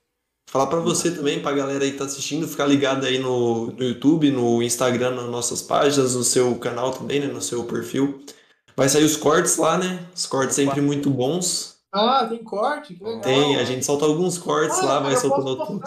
Falar 0.48 0.68
para 0.68 0.80
você 0.80 1.12
também, 1.12 1.42
pra 1.42 1.52
galera 1.52 1.84
aí 1.84 1.92
que 1.92 1.98
tá 1.98 2.06
assistindo, 2.06 2.48
ficar 2.48 2.66
ligado 2.66 3.06
aí 3.06 3.20
no, 3.20 3.72
no 3.72 3.84
YouTube, 3.84 4.32
no 4.32 4.62
Instagram, 4.62 5.12
nas 5.12 5.26
nossas 5.26 5.62
páginas, 5.62 6.16
no 6.16 6.24
seu 6.24 6.58
canal 6.60 6.92
também, 6.92 7.20
né? 7.20 7.28
No 7.28 7.42
seu 7.42 7.64
perfil. 7.66 8.24
Vai 8.76 8.88
sair 8.88 9.04
os 9.04 9.18
cortes 9.18 9.58
lá, 9.58 9.78
né? 9.78 10.08
Os 10.14 10.26
cortes 10.26 10.56
sempre 10.56 10.82
muito 10.82 11.10
bons. 11.10 11.76
Ah, 11.92 12.26
tem 12.26 12.44
corte? 12.44 12.94
Que 12.94 13.04
legal. 13.04 13.22
Tem, 13.22 13.56
a 13.56 13.64
gente 13.64 13.86
solta 13.86 14.06
alguns 14.06 14.38
cortes 14.38 14.78
ah, 14.80 14.86
lá, 14.86 15.00
vai 15.00 15.16
soltando 15.16 15.66
tudo. 15.66 15.84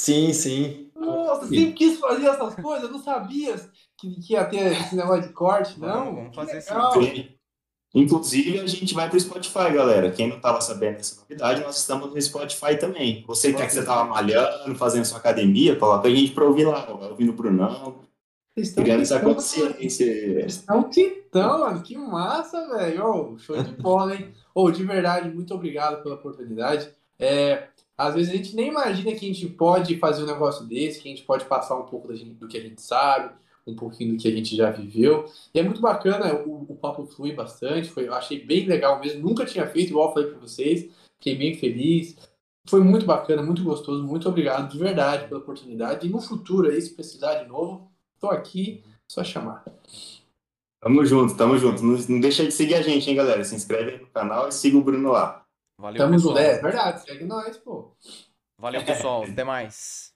Sim, 0.00 0.32
sim. 0.32 0.90
Nossa, 0.94 1.46
sempre 1.46 1.72
quis 1.72 1.98
fazer 1.98 2.26
essas 2.26 2.54
coisas, 2.54 2.84
eu 2.84 2.92
não 2.92 3.02
sabia 3.02 3.56
que, 3.98 4.20
que 4.20 4.32
ia 4.34 4.44
ter 4.44 4.72
esse 4.72 4.94
negócio 4.94 5.22
de 5.22 5.32
corte, 5.32 5.80
não. 5.80 6.14
Vamos 6.14 6.34
fazer 6.34 6.58
isso. 6.58 6.72
Inclusive, 7.96 8.60
a 8.60 8.66
gente 8.66 8.92
vai 8.92 9.08
para 9.08 9.16
o 9.16 9.20
Spotify, 9.20 9.72
galera. 9.72 10.10
Quem 10.10 10.28
não 10.28 10.36
estava 10.36 10.60
sabendo 10.60 10.98
dessa 10.98 11.18
novidade, 11.18 11.62
nós 11.62 11.78
estamos 11.78 12.12
no 12.12 12.20
Spotify 12.20 12.76
também. 12.78 13.24
Você 13.26 13.54
que, 13.54 13.66
que 13.66 13.72
você 13.72 13.80
estava 13.80 14.04
malhando, 14.04 14.74
fazendo 14.74 15.06
sua 15.06 15.16
academia, 15.16 15.76
coloca 15.76 16.06
a 16.06 16.10
gente 16.14 16.32
para 16.32 16.44
ouvir 16.44 16.66
lá, 16.66 16.86
ouvindo 16.90 17.30
o 17.30 17.32
Brunão. 17.32 18.00
Criando 18.74 19.00
essa 19.00 19.18
consciência. 19.18 20.44
Estão 20.44 20.90
mano. 21.58 21.82
Que 21.82 21.96
massa, 21.96 22.68
velho. 22.68 23.02
Oh, 23.02 23.38
show 23.38 23.62
de 23.62 23.72
bola, 23.80 24.14
hein? 24.14 24.30
Oh, 24.54 24.70
de 24.70 24.84
verdade, 24.84 25.30
muito 25.30 25.54
obrigado 25.54 26.02
pela 26.02 26.16
oportunidade. 26.16 26.90
É, 27.18 27.68
às 27.96 28.14
vezes 28.14 28.30
a 28.30 28.36
gente 28.36 28.54
nem 28.54 28.68
imagina 28.68 29.12
que 29.12 29.24
a 29.24 29.32
gente 29.32 29.48
pode 29.48 29.98
fazer 29.98 30.22
um 30.22 30.26
negócio 30.26 30.66
desse, 30.66 31.00
que 31.00 31.08
a 31.08 31.12
gente 31.12 31.24
pode 31.24 31.46
passar 31.46 31.76
um 31.76 31.84
pouco 31.84 32.12
do 32.12 32.46
que 32.46 32.58
a 32.58 32.62
gente 32.62 32.82
sabe, 32.82 33.30
um 33.66 33.74
pouquinho 33.74 34.12
do 34.12 34.22
que 34.22 34.28
a 34.28 34.30
gente 34.30 34.54
já 34.54 34.70
viveu. 34.70 35.26
E 35.52 35.58
é 35.58 35.62
muito 35.62 35.80
bacana, 35.80 36.34
o, 36.34 36.66
o 36.68 36.76
papo 36.76 37.04
flui 37.06 37.32
bastante, 37.32 37.90
foi, 37.90 38.06
eu 38.06 38.14
achei 38.14 38.44
bem 38.44 38.66
legal 38.66 39.00
mesmo, 39.00 39.26
nunca 39.26 39.44
tinha 39.44 39.66
feito, 39.66 39.90
igual 39.90 40.08
eu 40.08 40.14
falei 40.14 40.30
para 40.30 40.38
vocês, 40.38 40.88
fiquei 41.18 41.34
bem 41.34 41.54
feliz. 41.54 42.16
Foi 42.68 42.82
muito 42.82 43.06
bacana, 43.06 43.42
muito 43.42 43.62
gostoso, 43.62 44.02
muito 44.02 44.28
obrigado 44.28 44.70
de 44.70 44.78
verdade 44.78 45.28
pela 45.28 45.40
oportunidade. 45.40 46.06
E 46.06 46.10
no 46.10 46.20
futuro 46.20 46.68
aí, 46.68 46.80
se 46.80 46.94
precisar 46.94 47.36
de 47.36 47.48
novo, 47.48 47.90
tô 48.18 48.28
aqui, 48.28 48.82
só 49.08 49.22
chamar. 49.22 49.64
Tamo 50.80 51.04
junto, 51.04 51.36
tamo 51.36 51.56
junto. 51.58 51.82
Não, 51.84 51.96
não 51.96 52.20
deixa 52.20 52.44
de 52.44 52.50
seguir 52.50 52.74
a 52.74 52.82
gente, 52.82 53.08
hein, 53.08 53.16
galera? 53.16 53.42
Se 53.44 53.54
inscreve 53.54 53.92
aí 53.92 54.00
no 54.00 54.08
canal 54.08 54.48
e 54.48 54.52
siga 54.52 54.76
o 54.76 54.82
Bruno 54.82 55.12
lá. 55.12 55.44
Valeu, 55.78 55.98
tamo 55.98 56.14
pessoal. 56.14 56.36
junto, 56.36 56.44
é, 56.44 56.52
é 56.52 56.62
verdade, 56.62 57.02
segue 57.02 57.24
nós, 57.24 57.56
pô. 57.58 57.92
Valeu, 58.58 58.84
pessoal. 58.84 59.24
Até 59.24 59.44
mais. 59.44 60.15